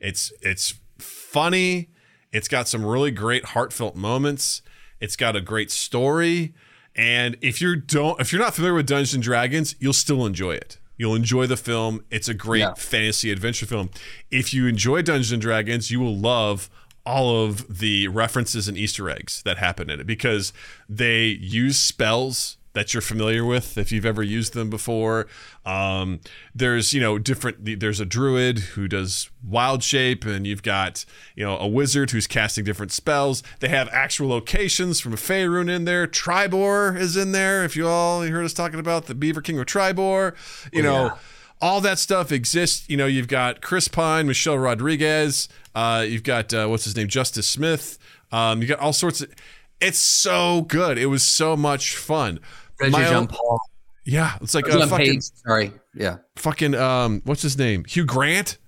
It's 0.00 0.32
it's 0.40 0.74
funny. 0.98 1.90
It's 2.32 2.48
got 2.48 2.68
some 2.68 2.84
really 2.86 3.10
great 3.10 3.44
heartfelt 3.46 3.96
moments. 3.96 4.62
It's 5.00 5.16
got 5.16 5.36
a 5.36 5.40
great 5.42 5.70
story. 5.70 6.54
And 6.96 7.36
if 7.42 7.60
you 7.60 7.76
don't 7.76 8.18
if 8.20 8.32
you're 8.32 8.40
not 8.40 8.54
familiar 8.54 8.74
with 8.74 8.86
Dungeons 8.86 9.12
and 9.14 9.22
Dragons, 9.22 9.74
you'll 9.78 9.92
still 9.92 10.24
enjoy 10.24 10.52
it. 10.52 10.78
You'll 10.98 11.14
enjoy 11.14 11.46
the 11.46 11.56
film. 11.56 12.04
It's 12.10 12.28
a 12.28 12.34
great 12.34 12.60
Yeah. 12.60 12.74
fantasy 12.74 13.30
adventure 13.30 13.64
film. 13.66 13.88
If 14.30 14.52
you 14.52 14.66
enjoy 14.66 15.00
Dungeons 15.02 15.32
and 15.32 15.40
Dragons, 15.40 15.90
you 15.90 16.00
will 16.00 16.16
love 16.16 16.68
all 17.06 17.44
of 17.46 17.78
the 17.78 18.08
references 18.08 18.68
and 18.68 18.76
Easter 18.76 19.08
eggs 19.08 19.40
that 19.46 19.56
happen 19.56 19.88
in 19.88 20.00
it 20.00 20.06
because 20.06 20.52
they 20.90 21.28
use 21.28 21.78
spells 21.78 22.57
that 22.72 22.94
you're 22.94 23.00
familiar 23.00 23.44
with 23.44 23.76
if 23.76 23.90
you've 23.90 24.06
ever 24.06 24.22
used 24.22 24.54
them 24.54 24.70
before. 24.70 25.26
Um, 25.64 26.20
there's 26.54 26.92
you 26.92 27.00
know 27.00 27.18
different. 27.18 27.80
There's 27.80 28.00
a 28.00 28.06
druid 28.06 28.58
who 28.58 28.88
does 28.88 29.30
wild 29.42 29.82
shape, 29.82 30.24
and 30.24 30.46
you've 30.46 30.62
got 30.62 31.04
you 31.34 31.44
know 31.44 31.58
a 31.58 31.66
wizard 31.66 32.10
who's 32.10 32.26
casting 32.26 32.64
different 32.64 32.92
spells. 32.92 33.42
They 33.60 33.68
have 33.68 33.88
actual 33.90 34.28
locations 34.28 35.00
from 35.00 35.12
Faerun 35.12 35.70
in 35.70 35.84
there. 35.84 36.06
Triboar 36.06 36.98
is 36.98 37.16
in 37.16 37.32
there. 37.32 37.64
If 37.64 37.76
you 37.76 37.88
all 37.88 38.22
heard 38.22 38.44
us 38.44 38.52
talking 38.52 38.80
about 38.80 39.06
the 39.06 39.14
Beaver 39.14 39.40
King 39.40 39.58
of 39.58 39.66
Triboar, 39.66 40.34
you 40.72 40.82
know 40.82 41.14
all 41.60 41.80
that 41.80 41.98
stuff 41.98 42.32
exists. 42.32 42.88
You 42.88 42.96
know, 42.96 43.06
you've 43.06 43.28
got 43.28 43.60
Chris 43.60 43.88
Pine, 43.88 44.26
Michelle 44.26 44.58
Rodriguez. 44.58 45.48
Uh, 45.74 46.04
you've 46.06 46.22
got 46.22 46.52
uh, 46.54 46.66
what's 46.66 46.84
his 46.84 46.96
name, 46.96 47.08
Justice 47.08 47.46
Smith. 47.46 47.98
Um, 48.30 48.60
you 48.62 48.68
got 48.68 48.78
all 48.78 48.92
sorts 48.92 49.20
of. 49.20 49.32
It's 49.80 49.98
so 49.98 50.62
good. 50.62 50.98
It 50.98 51.06
was 51.06 51.22
so 51.22 51.56
much 51.56 51.96
fun. 51.96 52.40
Reggie 52.80 52.92
My 52.92 53.04
Jean 53.08 53.26
Paul. 53.26 53.60
yeah, 54.04 54.36
it's 54.40 54.54
like 54.54 54.66
a 54.66 54.86
fucking 54.86 55.06
Page. 55.06 55.22
Sorry. 55.46 55.72
Yeah. 55.94 56.18
fucking 56.36 56.74
um, 56.74 57.22
what's 57.24 57.42
his 57.42 57.56
name? 57.58 57.84
Hugh 57.84 58.04
Grant 58.04 58.58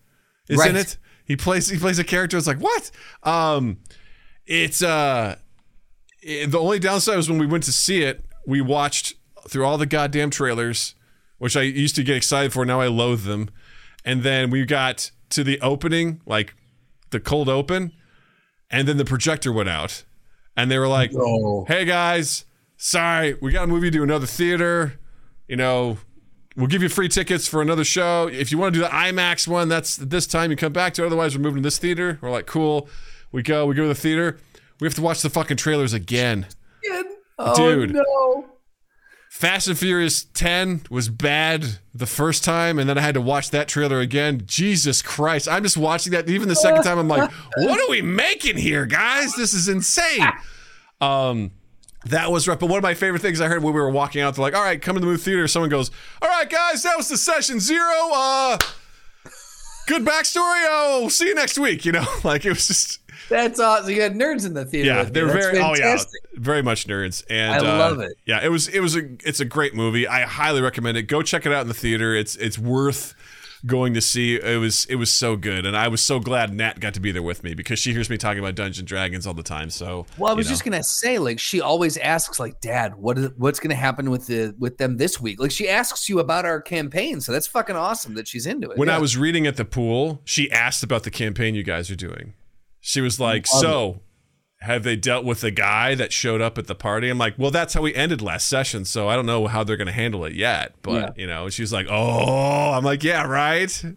is 0.49 0.59
Right. 0.59 0.71
in 0.71 0.77
it. 0.77 0.97
He 1.25 1.37
plays 1.37 1.69
he 1.69 1.79
plays 1.79 1.99
a 1.99 2.05
character. 2.05 2.37
It's 2.37 2.47
like 2.47 2.59
what? 2.59 2.91
Um, 3.23 3.79
it's 4.47 4.83
uh, 4.83 5.37
it- 6.23 6.51
the 6.51 6.59
only 6.59 6.79
downside 6.79 7.17
was 7.17 7.29
when 7.31 7.39
we 7.39 7.47
went 7.47 7.65
to 7.65 7.73
see 7.73 8.03
it, 8.03 8.25
we 8.47 8.61
watched 8.61 9.15
through 9.49 9.65
all 9.65 9.79
the 9.79 9.87
goddamn 9.87 10.31
trailers, 10.31 10.95
which 11.39 11.57
I 11.57 11.63
used 11.63 11.95
to 11.97 12.03
get 12.03 12.17
excited 12.17 12.53
for. 12.53 12.65
Now 12.65 12.81
I 12.81 12.89
loathe 12.89 13.25
them. 13.25 13.49
And 14.05 14.23
then 14.23 14.51
we 14.51 14.65
got 14.65 15.11
to 15.31 15.45
the 15.45 15.61
opening, 15.61 16.21
like 16.27 16.55
the 17.11 17.21
cold 17.21 17.49
open, 17.49 17.93
and 18.71 18.89
then 18.89 18.97
the 18.97 19.05
projector 19.05 19.53
went 19.53 19.69
out, 19.69 20.05
and 20.63 20.71
they 20.71 20.79
were 20.79 20.89
like, 20.89 21.13
Oh. 21.15 21.65
"Hey 21.67 21.85
guys, 21.85 22.45
sorry, 22.77 23.35
we 23.41 23.53
got 23.53 23.63
to 23.63 23.67
move 23.67 23.85
you 23.85 23.91
to 23.93 24.03
another 24.03 24.27
theater. 24.27 24.99
You 25.49 25.57
know, 25.57 25.99
we'll 26.57 26.67
give 26.69 26.83
you 26.83 26.89
free 26.89 27.09
tickets 27.09 27.49
for 27.49 27.61
another 27.63 27.85
show. 27.85 28.29
If 28.29 28.53
you 28.53 28.59
want 28.59 28.75
to 28.75 28.81
do 28.81 28.85
the 28.85 28.91
IMAX 28.91 29.49
one, 29.49 29.69
that's 29.69 29.97
this 29.97 30.27
time 30.27 30.51
you 30.51 30.57
come 30.57 30.73
back 30.73 30.95
to. 30.95 31.03
it. 31.03 31.07
Otherwise, 31.07 31.37
we're 31.37 31.43
moving 31.43 31.63
to 31.63 31.67
this 31.67 31.79
theater." 31.79 32.19
We're 32.21 32.31
like, 32.31 32.47
"Cool." 32.47 32.89
We 33.33 33.43
go. 33.43 33.67
We 33.67 33.75
go 33.75 33.83
to 33.83 33.89
the 33.89 33.95
theater. 33.95 34.39
We 34.81 34.87
have 34.87 34.95
to 34.95 35.03
watch 35.03 35.23
the 35.23 35.31
fucking 35.31 35.57
trailers 35.57 35.93
again. 35.93 36.47
Oh, 37.39 37.55
Dude. 37.55 37.95
no. 37.95 38.47
Fast 39.31 39.69
and 39.69 39.79
Furious 39.79 40.25
10 40.25 40.83
was 40.91 41.09
bad 41.09 41.79
the 41.95 42.05
first 42.05 42.43
time, 42.43 42.81
and 42.81 42.91
then 42.91 42.99
I 42.99 43.01
had 43.01 43.15
to 43.15 43.21
watch 43.21 43.51
that 43.51 43.69
trailer 43.69 44.01
again. 44.01 44.43
Jesus 44.45 45.03
Christ. 45.03 45.49
I'm 45.49 45.63
just 45.63 45.77
watching 45.77 46.11
that. 46.13 46.29
Even 46.29 46.49
the 46.49 46.57
second 46.57 46.83
time, 46.83 46.99
I'm 46.99 47.07
like, 47.07 47.31
what 47.59 47.81
are 47.81 47.89
we 47.89 48.03
making 48.03 48.57
here, 48.57 48.87
guys? 48.87 49.33
This 49.37 49.55
is 49.55 49.69
insane. 49.69 50.29
Um, 51.01 51.53
that 52.07 52.33
was 52.33 52.49
rough. 52.49 52.59
But 52.59 52.67
one 52.67 52.79
of 52.79 52.83
my 52.83 52.95
favorite 52.95 53.23
things 53.23 53.41
I 53.41 53.47
heard 53.47 53.63
when 53.63 53.73
we 53.73 53.81
were 53.81 53.89
walking 53.89 54.21
out, 54.21 54.35
they're 54.35 54.43
like, 54.43 54.57
all 54.57 54.65
right, 54.65 54.83
come 54.83 54.97
to 54.97 55.01
the 55.01 55.07
movie 55.07 55.23
theater. 55.23 55.47
Someone 55.47 55.71
goes, 55.71 55.93
all 56.21 56.29
right, 56.29 56.51
guys, 56.51 56.83
that 56.83 56.97
was 56.97 57.09
the 57.09 57.17
session 57.17 57.61
zero. 57.61 58.11
Uh, 58.13 58.59
good 59.87 60.05
backstory. 60.05 60.65
Oh, 60.69 61.07
see 61.09 61.29
you 61.29 61.37
next 61.37 61.57
week. 61.57 61.85
You 61.85 61.93
know, 61.93 62.07
like 62.25 62.45
it 62.45 62.49
was 62.51 62.67
just 62.67 63.00
That's 63.31 63.59
awesome. 63.61 63.91
You 63.91 64.03
had 64.03 64.15
nerds 64.15 64.45
in 64.45 64.53
the 64.55 64.65
theater. 64.65 64.89
yeah, 64.89 65.03
they're 65.05 65.29
very 65.29 65.59
oh 65.59 65.75
yeah, 65.77 65.97
very 66.35 66.63
much 66.63 66.87
nerds. 66.87 67.25
And 67.31 67.55
I 67.55 67.59
uh, 67.59 67.79
love 67.79 68.01
it. 68.01 68.13
Yeah, 68.27 68.45
it 68.45 68.49
was 68.51 68.69
it 68.69 68.81
was 68.81 68.97
a 68.97 69.03
it's 69.25 69.41
a 69.41 69.45
great 69.47 69.75
movie. 69.75 70.07
I 70.07 70.23
highly 70.23 70.61
recommend 70.61 70.99
it. 70.99 71.05
Go 71.05 71.23
check 71.23 71.47
it 71.47 71.53
out 71.53 71.63
in 71.63 71.69
the 71.69 71.75
theater. 71.75 72.15
It's 72.15 72.37
it's 72.37 72.59
worth 72.59 73.15
going 73.67 73.93
to 73.93 74.01
see. 74.01 74.37
It 74.37 74.59
was 74.59 74.87
it 74.87 74.95
was 74.97 75.13
so 75.13 75.37
good, 75.37 75.67
and 75.67 75.77
I 75.77 75.89
was 75.89 76.01
so 76.01 76.19
glad 76.19 76.53
Nat 76.55 76.81
got 76.81 76.95
to 76.95 77.01
be 77.01 77.13
there 77.13 77.23
with 77.23 77.45
me 77.45 77.53
because 77.55 77.79
she 77.79 77.93
hears 77.93 78.09
me 78.09 78.17
talking 78.17 78.39
about 78.41 78.55
Dungeons 78.55 78.79
and 78.79 78.89
Dragons 78.89 79.27
all 79.27 79.35
the 79.35 79.43
time. 79.43 79.69
So 79.71 80.07
Well, 80.19 80.31
I 80.31 80.33
you 80.33 80.37
was 80.39 80.47
know. 80.47 80.51
just 80.53 80.65
gonna 80.65 80.83
say, 80.83 81.19
like, 81.19 81.39
she 81.39 81.61
always 81.61 81.99
asks, 81.99 82.41
like, 82.41 82.61
Dad, 82.61 82.95
what 82.97 83.19
is 83.19 83.29
what's 83.37 83.61
gonna 83.61 83.75
happen 83.75 84.11
with 84.11 84.27
the 84.27 84.55
with 84.59 84.79
them 84.79 84.97
this 84.97 85.21
week? 85.21 85.39
Like, 85.39 85.51
she 85.51 85.69
asks 85.69 86.09
you 86.09 86.21
about 86.21 86.47
our 86.47 86.61
campaign, 86.61 87.21
so 87.21 87.33
that's 87.33 87.47
fucking 87.47 87.77
awesome 87.77 88.15
that 88.15 88.27
she's 88.27 88.47
into 88.47 88.71
it. 88.71 88.79
when 88.79 88.89
Yeah. 88.89 88.97
I 88.97 88.99
was 88.99 89.17
reading 89.17 89.47
at 89.47 89.57
the 89.57 89.65
pool, 89.67 90.23
she 90.25 90.51
asked 90.51 90.83
about 90.83 91.03
the 91.05 91.11
campaign 91.11 91.55
you 91.55 91.63
guys 91.63 91.91
are 91.91 91.97
doing. 91.97 92.33
She 92.81 93.01
was 93.01 93.21
like, 93.21 93.47
"So, 93.47 94.01
have 94.63 94.83
they 94.83 94.97
dealt 94.97 95.25
with 95.25 95.41
the 95.43 95.51
guy 95.51 95.95
that 95.95 96.13
showed 96.13 96.41
up 96.41 96.57
at 96.59 96.67
the 96.67 96.75
party?" 96.75 97.09
I'm 97.11 97.19
like, 97.19 97.35
"Well, 97.39 97.51
that's 97.51 97.75
how 97.75 97.83
we 97.83 97.95
ended 97.95 98.23
last 98.23 98.47
session, 98.49 98.85
so 98.85 99.09
I 99.09 99.17
don't 99.17 99.27
know 99.27 99.47
how 99.47 99.65
they're 99.65 99.77
going 99.77 99.87
to 99.87 99.93
handle 99.93 100.25
it 100.25 100.35
yet." 100.35 100.75
But 100.83 100.93
Yeah. 101.17 101.23
you 101.23 101.27
know, 101.27 101.49
she's 101.51 101.73
like, 101.73 101.87
"Oh," 101.91 102.73
I'm 102.73 102.85
like, 102.85 103.03
"Yeah, 103.05 103.25
right." 103.25 103.83
And 103.83 103.97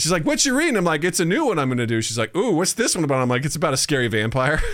she's 0.00 0.12
like, 0.12 0.24
"What 0.24 0.44
you 0.44 0.56
reading?" 0.56 0.76
I'm 0.76 0.84
like, 0.84 1.04
"It's 1.04 1.20
a 1.20 1.24
new 1.24 1.46
one 1.46 1.58
I'm 1.58 1.68
going 1.68 1.78
to 1.78 1.86
do." 1.86 2.00
She's 2.02 2.18
like, 2.18 2.34
"Ooh, 2.36 2.52
what's 2.52 2.72
this 2.74 2.94
one 2.94 3.04
about?" 3.04 3.22
I'm 3.22 3.28
like, 3.28 3.44
"It's 3.44 3.56
about 3.56 3.74
a 3.74 3.76
scary 3.78 4.08
vampire." 4.08 4.60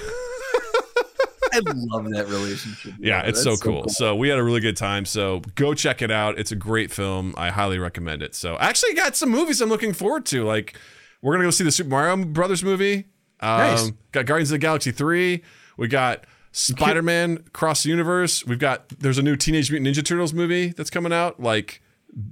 I 1.51 1.60
love 1.65 2.05
that 2.10 2.28
relationship. 2.28 2.93
yeah, 3.01 3.23
it's 3.23 3.43
that's 3.43 3.60
so 3.60 3.65
cool. 3.65 3.89
So 3.89 4.15
we 4.15 4.28
had 4.28 4.39
a 4.39 4.44
really 4.44 4.60
good 4.60 4.77
time. 4.77 5.05
So 5.06 5.40
go 5.55 5.73
check 5.74 6.02
it 6.02 6.10
out. 6.10 6.39
It's 6.39 6.52
a 6.52 6.56
great 6.56 6.93
film. 6.93 7.35
I 7.39 7.48
highly 7.51 7.78
recommend 7.78 8.23
it. 8.23 8.35
So 8.35 8.55
I 8.56 8.66
actually 8.69 8.94
got 8.94 9.16
some 9.16 9.31
movies 9.31 9.60
I'm 9.60 9.70
looking 9.70 9.93
forward 9.94 10.27
to. 10.27 10.44
Like 10.44 10.77
we're 11.23 11.32
gonna 11.35 11.44
go 11.47 11.51
see 11.51 11.65
the 11.65 11.73
Super 11.73 11.89
Mario 11.89 12.16
Brothers 12.24 12.62
movie. 12.62 13.06
Um, 13.40 13.59
Nice. 13.59 13.93
Got 14.12 14.27
Guardians 14.27 14.51
of 14.51 14.55
the 14.55 14.59
Galaxy 14.59 14.90
three. 14.90 15.43
We 15.77 15.89
got 15.89 16.24
Spider 16.52 17.02
Man 17.02 17.44
Across 17.47 17.85
the 17.85 17.90
Universe. 17.90 18.44
We've 18.47 18.59
got 18.59 18.89
there's 18.89 19.19
a 19.19 19.23
new 19.23 19.36
Teenage 19.36 19.70
Mutant 19.70 19.94
Ninja 19.97 20.05
Turtles 20.05 20.32
movie 20.32 20.69
that's 20.69 20.90
coming 20.90 21.12
out. 21.12 21.40
Like 21.40 21.81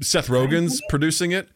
Seth 0.00 0.28
Rogen's 0.28 0.80
producing 0.88 1.32
it. 1.32 1.48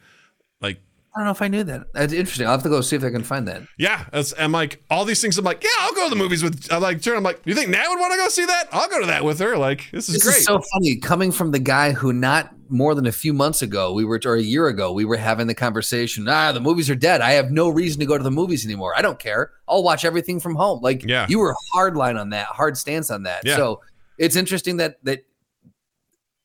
Like 0.60 0.78
I 1.16 1.18
don't 1.20 1.24
know 1.24 1.32
if 1.32 1.42
I 1.42 1.48
knew 1.48 1.64
that. 1.64 1.92
That's 1.92 2.12
interesting. 2.12 2.46
I'll 2.46 2.52
have 2.52 2.62
to 2.62 2.68
go 2.68 2.80
see 2.82 2.94
if 2.94 3.02
I 3.02 3.10
can 3.10 3.24
find 3.24 3.48
that. 3.48 3.62
yeah, 3.78 4.04
it's, 4.12 4.32
I'm 4.38 4.52
like 4.52 4.84
all 4.90 5.04
these 5.04 5.20
things. 5.20 5.36
I'm 5.38 5.44
like, 5.44 5.64
yeah, 5.64 5.70
I'll 5.80 5.94
go 5.94 6.04
to 6.04 6.10
the 6.10 6.16
movies 6.16 6.42
with. 6.44 6.72
I'm 6.72 6.80
like, 6.82 7.02
turn. 7.02 7.16
I'm 7.16 7.24
like, 7.24 7.40
you 7.44 7.54
think 7.54 7.70
Nat 7.70 7.86
would 7.88 7.98
want 7.98 8.12
to 8.12 8.18
go 8.18 8.28
see 8.28 8.44
that? 8.46 8.68
I'll 8.70 8.88
go 8.88 9.00
to 9.00 9.06
that 9.06 9.24
with 9.24 9.40
her. 9.40 9.56
Like, 9.58 9.88
this 9.90 10.08
is 10.08 10.14
This 10.14 10.24
great. 10.24 10.36
is 10.36 10.44
so 10.44 10.60
funny 10.74 10.96
coming 10.98 11.32
from 11.32 11.50
the 11.50 11.58
guy 11.58 11.90
who 11.92 12.12
not 12.12 12.54
more 12.70 12.94
than 12.94 13.06
a 13.06 13.12
few 13.12 13.32
months 13.32 13.62
ago 13.62 13.92
we 13.92 14.04
were 14.04 14.20
or 14.24 14.34
a 14.36 14.40
year 14.42 14.68
ago 14.68 14.92
we 14.92 15.04
were 15.04 15.16
having 15.16 15.46
the 15.48 15.54
conversation 15.54 16.26
ah 16.28 16.52
the 16.52 16.60
movies 16.60 16.88
are 16.88 16.94
dead. 16.94 17.20
I 17.20 17.32
have 17.32 17.50
no 17.50 17.68
reason 17.68 18.00
to 18.00 18.06
go 18.06 18.16
to 18.16 18.24
the 18.24 18.30
movies 18.30 18.64
anymore. 18.64 18.94
I 18.96 19.02
don't 19.02 19.18
care. 19.18 19.50
I'll 19.68 19.82
watch 19.82 20.04
everything 20.04 20.40
from 20.40 20.54
home. 20.54 20.80
Like 20.82 21.04
Yeah. 21.04 21.26
you 21.28 21.38
were 21.40 21.54
hard 21.72 21.96
line 21.96 22.16
on 22.16 22.30
that 22.30 22.46
hard 22.46 22.78
stance 22.78 23.10
on 23.10 23.24
that. 23.24 23.42
Yeah. 23.44 23.56
so 23.56 23.80
it's 24.18 24.36
interesting 24.36 24.76
that 24.78 24.96
that 25.04 25.20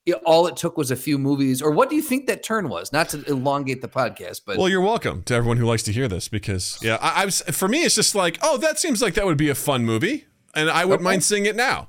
it- 0.04 0.14
all 0.24 0.46
it 0.46 0.56
took 0.56 0.76
was 0.76 0.90
a 0.90 0.96
few 0.96 1.18
movies 1.18 1.60
or 1.60 1.70
what 1.72 1.90
do 1.90 1.96
you 1.96 2.02
think 2.02 2.26
that 2.28 2.42
turn 2.42 2.68
was? 2.68 2.92
Not 2.92 3.08
to 3.10 3.24
elongate 3.24 3.82
the 3.82 3.88
podcast 3.88 4.42
but 4.46 4.56
Well, 4.56 4.68
you're 4.68 4.80
welcome 4.80 5.22
to 5.24 5.34
everyone 5.34 5.56
who 5.56 5.66
likes 5.66 5.82
to 5.84 5.92
hear 5.92 6.08
this 6.08 6.28
because 6.28 6.78
yeah, 6.82 6.98
I, 7.00 7.22
I 7.22 7.24
was 7.24 7.40
for 7.42 7.68
me 7.68 7.82
it's 7.82 7.94
just 7.96 8.14
like 8.14 8.38
oh 8.42 8.56
that 8.58 8.78
seems 8.78 9.02
like 9.02 9.14
that 9.14 9.26
would 9.26 9.38
be 9.38 9.48
a 9.48 9.54
fun 9.54 9.84
movie 9.84 10.26
and 10.54 10.70
I 10.70 10.84
wouldn't 10.84 11.00
Okay. 11.06 11.12
mind 11.14 11.24
seeing 11.24 11.46
it 11.46 11.56
now. 11.56 11.88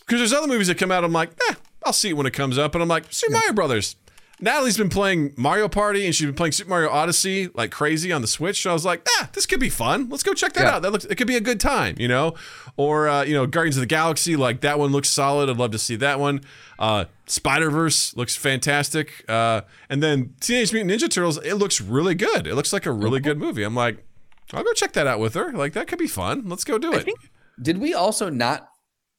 Because 0.00 0.20
there's 0.20 0.32
other 0.32 0.46
movies 0.48 0.68
that 0.68 0.78
come 0.78 0.90
out 0.90 1.04
I'm 1.04 1.12
like 1.12 1.30
eh 1.50 1.54
I'll 1.88 1.92
see 1.94 2.10
it 2.10 2.16
when 2.18 2.26
it 2.26 2.32
comes 2.34 2.58
up 2.58 2.74
and 2.74 2.82
I'm 2.82 2.88
like 2.88 3.06
Super 3.08 3.32
Mario 3.32 3.54
Brothers. 3.54 3.96
Natalie's 4.40 4.76
been 4.76 4.90
playing 4.90 5.32
Mario 5.36 5.68
Party 5.68 6.04
and 6.06 6.14
she's 6.14 6.26
been 6.26 6.34
playing 6.34 6.52
Super 6.52 6.68
Mario 6.70 6.90
Odyssey 6.90 7.48
like 7.54 7.70
crazy 7.72 8.12
on 8.12 8.20
the 8.20 8.28
Switch. 8.28 8.62
So 8.62 8.70
I 8.70 8.72
was 8.74 8.84
like, 8.84 9.04
ah, 9.18 9.30
this 9.32 9.46
could 9.46 9.58
be 9.58 9.70
fun. 9.70 10.08
Let's 10.10 10.22
go 10.22 10.32
check 10.34 10.52
that 10.52 10.62
Yeah. 10.64 10.76
out. 10.76 10.82
That 10.82 10.92
looks 10.92 11.06
it 11.06 11.16
could 11.16 11.26
be 11.26 11.34
a 11.36 11.40
good 11.40 11.58
time, 11.58 11.96
you 11.98 12.06
know. 12.06 12.34
Or 12.76 13.08
uh, 13.08 13.22
you 13.24 13.32
know, 13.34 13.46
Guardians 13.46 13.76
of 13.78 13.80
the 13.80 13.86
Galaxy, 13.86 14.36
like 14.36 14.60
that 14.60 14.78
one 14.78 14.92
looks 14.92 15.08
solid. 15.08 15.48
I'd 15.50 15.56
love 15.56 15.70
to 15.72 15.78
see 15.78 15.96
that 15.96 16.20
one. 16.20 16.42
Uh, 16.78 17.06
Spider 17.26 17.70
Verse 17.70 18.14
looks 18.16 18.36
fantastic. 18.36 19.24
Uh, 19.28 19.62
and 19.88 20.02
then 20.02 20.34
Teenage 20.40 20.72
Mutant 20.74 20.92
Ninja 20.92 21.10
Turtles, 21.10 21.38
it 21.38 21.54
looks 21.54 21.80
really 21.80 22.14
good. 22.14 22.46
It 22.46 22.54
looks 22.54 22.72
like 22.72 22.86
a 22.86 22.92
really 22.92 23.18
good 23.20 23.38
movie. 23.38 23.64
I'm 23.64 23.74
like, 23.74 24.04
I'll 24.52 24.62
go 24.62 24.72
check 24.74 24.92
that 24.92 25.06
out 25.08 25.18
with 25.18 25.34
her. 25.34 25.50
Like 25.52 25.72
that 25.72 25.88
could 25.88 25.98
be 25.98 26.06
fun. 26.06 26.44
Let's 26.48 26.62
go 26.64 26.78
do 26.78 26.92
it. 26.92 27.04
think- 27.06 27.30
did 27.60 27.78
we 27.78 27.92
also 27.92 28.28
not 28.30 28.68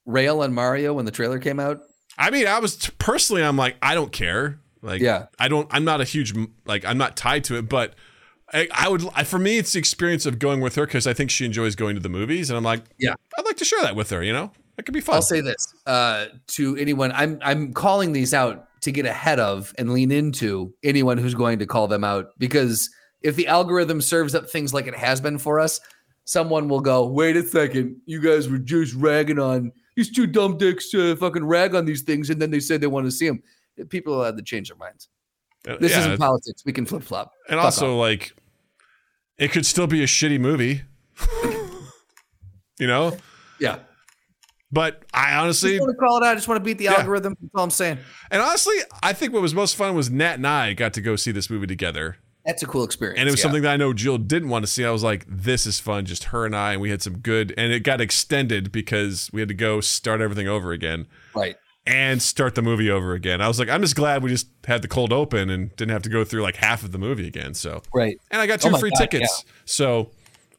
rail 0.06 0.40
on 0.42 0.54
mario 0.54 0.94
when 0.94 1.04
the 1.04 1.10
trailer 1.10 1.38
came 1.38 1.60
out 1.60 1.80
I 2.20 2.30
mean, 2.30 2.46
I 2.46 2.58
was 2.58 2.90
personally, 2.98 3.42
I'm 3.42 3.56
like, 3.56 3.76
I 3.80 3.94
don't 3.94 4.12
care. 4.12 4.60
Like, 4.82 5.00
Yeah. 5.00 5.26
I 5.38 5.48
don't. 5.48 5.66
I'm 5.70 5.84
not 5.84 6.00
a 6.00 6.04
huge 6.04 6.34
like. 6.66 6.84
I'm 6.84 6.98
not 6.98 7.16
tied 7.16 7.44
to 7.44 7.56
it, 7.56 7.68
but 7.68 7.94
I, 8.52 8.68
I 8.72 8.88
would. 8.88 9.04
I, 9.14 9.24
for 9.24 9.38
me, 9.38 9.58
it's 9.58 9.72
the 9.72 9.78
experience 9.78 10.26
of 10.26 10.38
going 10.38 10.60
with 10.60 10.74
her 10.76 10.86
because 10.86 11.06
I 11.06 11.12
think 11.14 11.30
she 11.30 11.44
enjoys 11.44 11.74
going 11.74 11.96
to 11.96 12.00
the 12.00 12.08
movies, 12.08 12.50
and 12.50 12.56
I'm 12.56 12.64
like, 12.64 12.84
Yeah. 12.98 13.14
I'd 13.38 13.44
like 13.44 13.56
to 13.56 13.64
share 13.64 13.82
that 13.82 13.96
with 13.96 14.10
her. 14.10 14.22
You 14.22 14.32
know, 14.32 14.52
it 14.78 14.84
could 14.84 14.94
be 14.94 15.00
fun. 15.00 15.16
I'll 15.16 15.22
say 15.22 15.40
this 15.40 15.74
uh, 15.86 16.26
to 16.48 16.76
anyone. 16.76 17.12
I'm 17.12 17.38
I'm 17.42 17.72
calling 17.72 18.12
these 18.12 18.32
out 18.34 18.68
to 18.82 18.92
get 18.92 19.04
ahead 19.06 19.38
of 19.40 19.74
and 19.78 19.92
lean 19.92 20.10
into 20.10 20.72
anyone 20.82 21.18
who's 21.18 21.34
going 21.34 21.58
to 21.58 21.66
call 21.66 21.88
them 21.88 22.04
out 22.04 22.28
because 22.38 22.88
if 23.22 23.36
the 23.36 23.46
algorithm 23.48 24.00
serves 24.00 24.34
up 24.34 24.48
things 24.48 24.72
like 24.72 24.86
it 24.86 24.96
has 24.96 25.20
been 25.20 25.36
for 25.36 25.60
us, 25.60 25.78
someone 26.24 26.68
will 26.68 26.80
go, 26.80 27.06
"Wait 27.06 27.36
a 27.36 27.42
second, 27.42 28.00
you 28.06 28.20
guys 28.20 28.48
were 28.48 28.58
just 28.58 28.94
ragging 28.94 29.38
on 29.38 29.72
these 29.96 30.10
two 30.10 30.26
dumb 30.26 30.56
dicks 30.58 30.90
to 30.90 31.16
fucking 31.16 31.44
rag 31.44 31.74
on 31.74 31.84
these 31.84 32.02
things, 32.02 32.30
and 32.30 32.40
then 32.40 32.50
they 32.50 32.60
said 32.60 32.80
they 32.80 32.86
want 32.86 33.06
to 33.06 33.10
see 33.10 33.26
them." 33.28 33.42
People 33.88 34.16
will 34.16 34.24
have 34.24 34.36
to 34.36 34.42
change 34.42 34.68
their 34.68 34.76
minds. 34.76 35.08
Uh, 35.68 35.76
This 35.78 35.92
yeah, 35.92 36.00
isn't 36.00 36.18
politics. 36.18 36.62
We 36.64 36.72
can 36.72 36.84
flip 36.86 37.02
flop. 37.02 37.32
and 37.48 37.58
also 37.60 37.96
like, 37.96 38.34
it 39.38 39.52
could 39.52 39.64
still 39.66 39.86
be 39.86 40.02
a 40.02 40.06
shitty 40.06 40.38
movie. 40.40 40.82
you 42.78 42.86
know, 42.86 43.16
Yeah. 43.58 43.78
but 44.72 45.04
I 45.12 45.32
I 45.32 45.36
honestly, 45.36 45.72
just 45.72 45.80
want 45.82 45.92
to 45.92 45.96
call 45.98 46.16
it 46.18 46.24
out. 46.24 46.32
I 46.32 46.34
just 46.34 46.48
want 46.48 46.56
to 46.58 46.64
beat 46.64 46.78
the 46.78 46.84
Yeah. 46.84 46.94
algorithm. 46.94 47.36
That's 47.40 47.50
all 47.54 47.64
I'm 47.64 47.70
saying. 47.70 47.98
and 48.30 48.40
honestly, 48.42 48.74
I 49.02 49.12
think 49.12 49.32
what 49.32 49.42
was 49.42 49.54
most 49.54 49.76
fun 49.76 49.94
was 49.94 50.10
Nat 50.10 50.34
and 50.34 50.46
I 50.46 50.72
got 50.74 50.92
to 50.94 51.00
go 51.00 51.16
see 51.16 51.30
this 51.32 51.50
movie 51.50 51.66
together. 51.66 52.16
That's 52.46 52.62
a 52.62 52.66
cool 52.66 52.84
experience. 52.84 53.18
and 53.20 53.28
it 53.28 53.32
was 53.32 53.40
yeah. 53.40 53.42
something 53.44 53.62
that 53.62 53.72
I 53.72 53.76
know 53.76 53.92
Jill 53.92 54.18
didn't 54.18 54.48
want 54.48 54.64
to 54.64 54.70
see. 54.70 54.84
I 54.84 54.90
was 54.90 55.02
like, 55.02 55.24
"This 55.28 55.66
is 55.66 55.78
fun, 55.78 56.06
just 56.06 56.24
her 56.24 56.46
and 56.46 56.56
I." 56.56 56.72
And 56.72 56.80
we 56.80 56.90
had 56.90 57.02
some 57.02 57.18
good, 57.18 57.52
and 57.58 57.72
it 57.72 57.80
got 57.80 58.00
extended 58.00 58.72
because 58.72 59.28
we 59.32 59.40
had 59.40 59.48
to 59.48 59.54
go 59.54 59.80
start 59.80 60.20
everything 60.20 60.48
over 60.48 60.72
again 60.72 61.06
right. 61.34 61.56
and 61.86 62.22
start 62.22 62.54
the 62.54 62.62
movie 62.62 62.90
over 62.90 63.12
again. 63.12 63.40
I 63.42 63.48
was 63.48 63.58
like, 63.58 63.68
"I'm 63.68 63.82
just 63.82 63.94
glad 63.94 64.22
we 64.22 64.30
just 64.30 64.48
had 64.66 64.80
the 64.82 64.88
cold 64.88 65.12
open 65.12 65.50
and 65.50 65.74
didn't 65.76 65.92
have 65.92 66.02
to 66.02 66.08
go 66.08 66.24
through 66.24 66.42
like 66.42 66.56
half 66.56 66.82
of 66.82 66.92
the 66.92 66.98
movie 66.98 67.26
again." 67.26 67.52
So, 67.54 67.82
Right. 67.94 68.16
and 68.30 68.40
I 68.40 68.46
got 68.46 68.64
Oh 68.64 68.68
two 68.68 68.72
my 68.72 68.80
free 68.80 68.90
God, 68.90 68.98
tickets, 69.00 69.44
so 69.66 70.10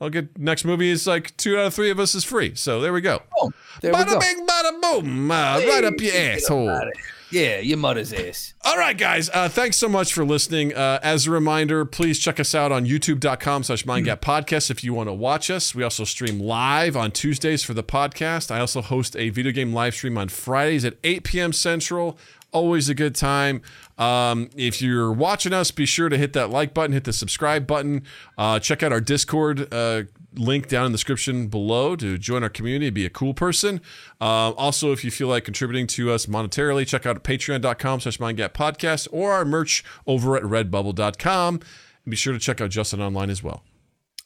I'll 0.01 0.09
get 0.09 0.37
next 0.37 0.65
movie 0.65 0.89
is 0.89 1.05
like 1.05 1.37
two 1.37 1.57
out 1.57 1.67
of 1.67 1.73
three 1.75 1.91
of 1.91 1.99
us 1.99 2.15
is 2.15 2.23
free. 2.23 2.55
So 2.55 2.81
there 2.81 2.91
we 2.91 3.01
go. 3.01 3.21
Oh, 3.39 3.51
there 3.81 3.93
we 3.93 4.03
go. 4.03 4.19
bing, 4.19 4.47
bada 4.47 4.81
boom, 4.81 5.29
uh, 5.29 5.59
right 5.59 5.83
up 5.83 5.93
your 6.01 6.15
asshole. 6.15 6.91
Yeah, 7.31 7.59
your 7.59 7.77
mother's 7.77 8.11
ass. 8.11 8.53
All 8.65 8.77
right, 8.77 8.97
guys. 8.97 9.29
Uh, 9.29 9.47
thanks 9.47 9.77
so 9.77 9.87
much 9.87 10.13
for 10.13 10.25
listening. 10.25 10.75
Uh, 10.75 10.99
as 11.01 11.27
a 11.27 11.31
reminder, 11.31 11.85
please 11.85 12.19
check 12.19 12.41
us 12.41 12.53
out 12.53 12.73
on 12.73 12.85
youtube.com 12.85 13.63
slash 13.63 13.85
mindgap 13.85 14.19
podcast 14.19 14.69
if 14.69 14.83
you 14.83 14.93
want 14.93 15.07
to 15.07 15.13
watch 15.13 15.49
us. 15.49 15.73
We 15.73 15.81
also 15.83 16.03
stream 16.03 16.41
live 16.41 16.97
on 16.97 17.11
Tuesdays 17.11 17.63
for 17.63 17.73
the 17.73 17.83
podcast. 17.83 18.51
I 18.51 18.59
also 18.59 18.81
host 18.81 19.15
a 19.15 19.29
video 19.29 19.53
game 19.53 19.71
live 19.71 19.93
stream 19.93 20.17
on 20.17 20.27
Fridays 20.27 20.83
at 20.83 20.95
8 21.05 21.23
p.m. 21.23 21.53
Central. 21.53 22.17
Always 22.53 22.89
a 22.89 22.95
good 22.95 23.15
time. 23.15 23.61
Um, 23.97 24.49
if 24.55 24.81
you're 24.81 25.11
watching 25.11 25.53
us, 25.53 25.71
be 25.71 25.85
sure 25.85 26.09
to 26.09 26.17
hit 26.17 26.33
that 26.33 26.49
like 26.49 26.73
button, 26.73 26.91
hit 26.91 27.05
the 27.05 27.13
subscribe 27.13 27.65
button. 27.65 28.03
Uh, 28.37 28.59
check 28.59 28.83
out 28.83 28.91
our 28.91 28.99
Discord 28.99 29.73
uh, 29.73 30.03
link 30.35 30.67
down 30.67 30.85
in 30.85 30.91
the 30.91 30.97
description 30.97 31.47
below 31.47 31.95
to 31.95 32.17
join 32.17 32.43
our 32.43 32.49
community, 32.49 32.89
be 32.89 33.05
a 33.05 33.09
cool 33.09 33.33
person. 33.33 33.81
Uh, 34.19 34.51
also, 34.51 34.91
if 34.91 35.03
you 35.03 35.11
feel 35.11 35.27
like 35.27 35.45
contributing 35.45 35.87
to 35.87 36.11
us 36.11 36.25
monetarily, 36.25 36.85
check 36.85 37.05
out 37.05 37.23
patreon.com 37.23 37.99
slash 37.99 38.17
mindgappodcast 38.17 39.07
or 39.11 39.31
our 39.31 39.45
merch 39.45 39.83
over 40.05 40.35
at 40.35 40.43
redbubble.com. 40.43 41.55
And 41.55 42.09
be 42.09 42.15
sure 42.15 42.33
to 42.33 42.39
check 42.39 42.61
out 42.61 42.69
Justin 42.69 43.01
online 43.01 43.29
as 43.29 43.43
well. 43.43 43.63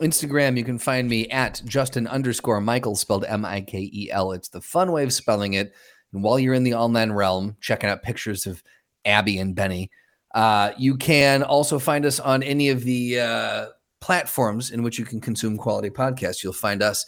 Instagram, 0.02 0.58
you 0.58 0.66
can 0.66 0.78
find 0.78 1.08
me 1.08 1.30
at 1.30 1.62
Justin 1.66 2.06
underscore 2.08 2.60
Michael, 2.60 2.96
spelled 2.96 3.24
M 3.26 3.46
I 3.46 3.62
K 3.62 3.90
E 3.94 4.10
L. 4.12 4.34
It's 4.34 4.50
the 4.50 4.62
fun 4.62 4.92
way 4.92 5.04
of 5.04 5.14
spelling 5.14 5.54
it. 5.54 5.74
And 6.14 6.24
while 6.24 6.40
you're 6.40 6.54
in 6.54 6.64
the 6.64 6.74
online 6.74 7.12
realm, 7.12 7.58
checking 7.62 7.90
out 7.90 8.04
pictures 8.04 8.46
of 8.46 8.64
Abby 9.06 9.38
and 9.38 9.56
Bennie, 9.56 9.92
uh, 10.34 10.72
you 10.78 10.98
can 10.98 11.44
also 11.44 11.80
find 11.80 12.06
us 12.06 12.20
on 12.20 12.44
any 12.44 12.70
of 12.70 12.84
the 12.84 13.20
uh, 13.20 13.66
platforms 14.02 14.72
in 14.72 14.84
which 14.84 15.00
you 15.00 15.06
can 15.06 15.22
consume 15.22 15.58
quality 15.58 15.90
podcasts. 15.90 16.44
You'll 16.44 16.54
find 16.54 16.84
us. 16.84 17.06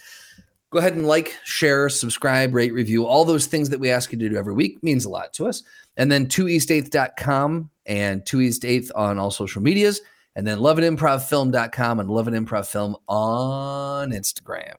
Go 0.69 0.79
ahead 0.79 0.95
and 0.95 1.07
like, 1.07 1.35
share, 1.43 1.87
subscribe, 1.89 2.53
rate, 2.53 2.73
review, 2.73 3.05
all 3.05 3.23
those 3.23 3.45
things 3.45 3.69
that 3.69 3.79
we 3.79 3.89
ask 3.89 4.11
you 4.11 4.17
to 4.17 4.29
do 4.29 4.35
every 4.35 4.53
week 4.53 4.81
means 4.83 5.05
a 5.05 5.09
lot 5.09 5.31
to 5.33 5.45
us. 5.45 5.63
And 5.95 6.11
then 6.11 6.25
2east8th.com 6.27 7.69
and 7.85 8.21
2east8th 8.23 8.91
on 8.95 9.17
all 9.19 9.31
social 9.31 9.61
medias 9.61 10.01
and 10.35 10.45
then 10.45 10.59
loveandimprovfilm.com 10.59 11.99
and 11.99 12.09
love 12.09 12.27
and 12.27 12.47
improv 12.47 12.67
film 12.67 12.97
on 13.07 14.11
Instagram. 14.11 14.75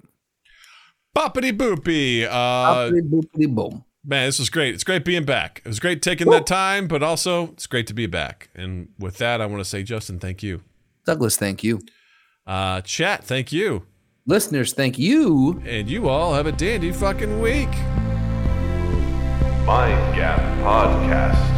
Boppity 1.17 1.57
boopy. 1.57 2.25
Uh, 2.25 2.91
Boppity 2.91 3.11
boopity 3.11 3.55
boom 3.55 3.85
man, 4.09 4.27
this 4.27 4.39
was 4.39 4.51
great. 4.51 4.75
It's 4.75 4.85
great 4.85 5.05
being 5.05 5.25
back. 5.25 5.61
It 5.65 5.69
was 5.69 5.79
great 5.79 6.03
taking 6.03 6.27
Woo. 6.27 6.33
that 6.33 6.47
time, 6.47 6.89
but 6.89 7.03
also 7.03 7.49
it's 7.53 7.67
great 7.67 7.87
to 7.89 7.95
be 7.95 8.07
back. 8.07 8.49
And 8.55 8.89
with 8.99 9.19
that, 9.19 9.41
I 9.41 9.47
want 9.47 9.61
to 9.61 9.65
say, 9.65 9.83
Justin, 9.83 10.19
thank 10.19 10.43
you. 10.43 10.63
Douglas, 11.05 11.37
thank 11.37 11.63
you. 11.63 11.81
Uh, 12.47 12.81
chat, 12.81 13.25
thank 13.25 13.53
you. 13.53 13.85
Listeners, 14.27 14.73
thank 14.73 14.99
you. 14.99 15.63
And 15.65 15.89
you 15.89 16.09
all 16.09 16.35
have 16.35 16.47
a 16.47 16.53
dandy 16.53 16.93
fucking 16.93 17.41
week. 17.41 17.71
Mind 19.65 20.17
Gap 20.17 20.41
Podcast. 20.65 21.58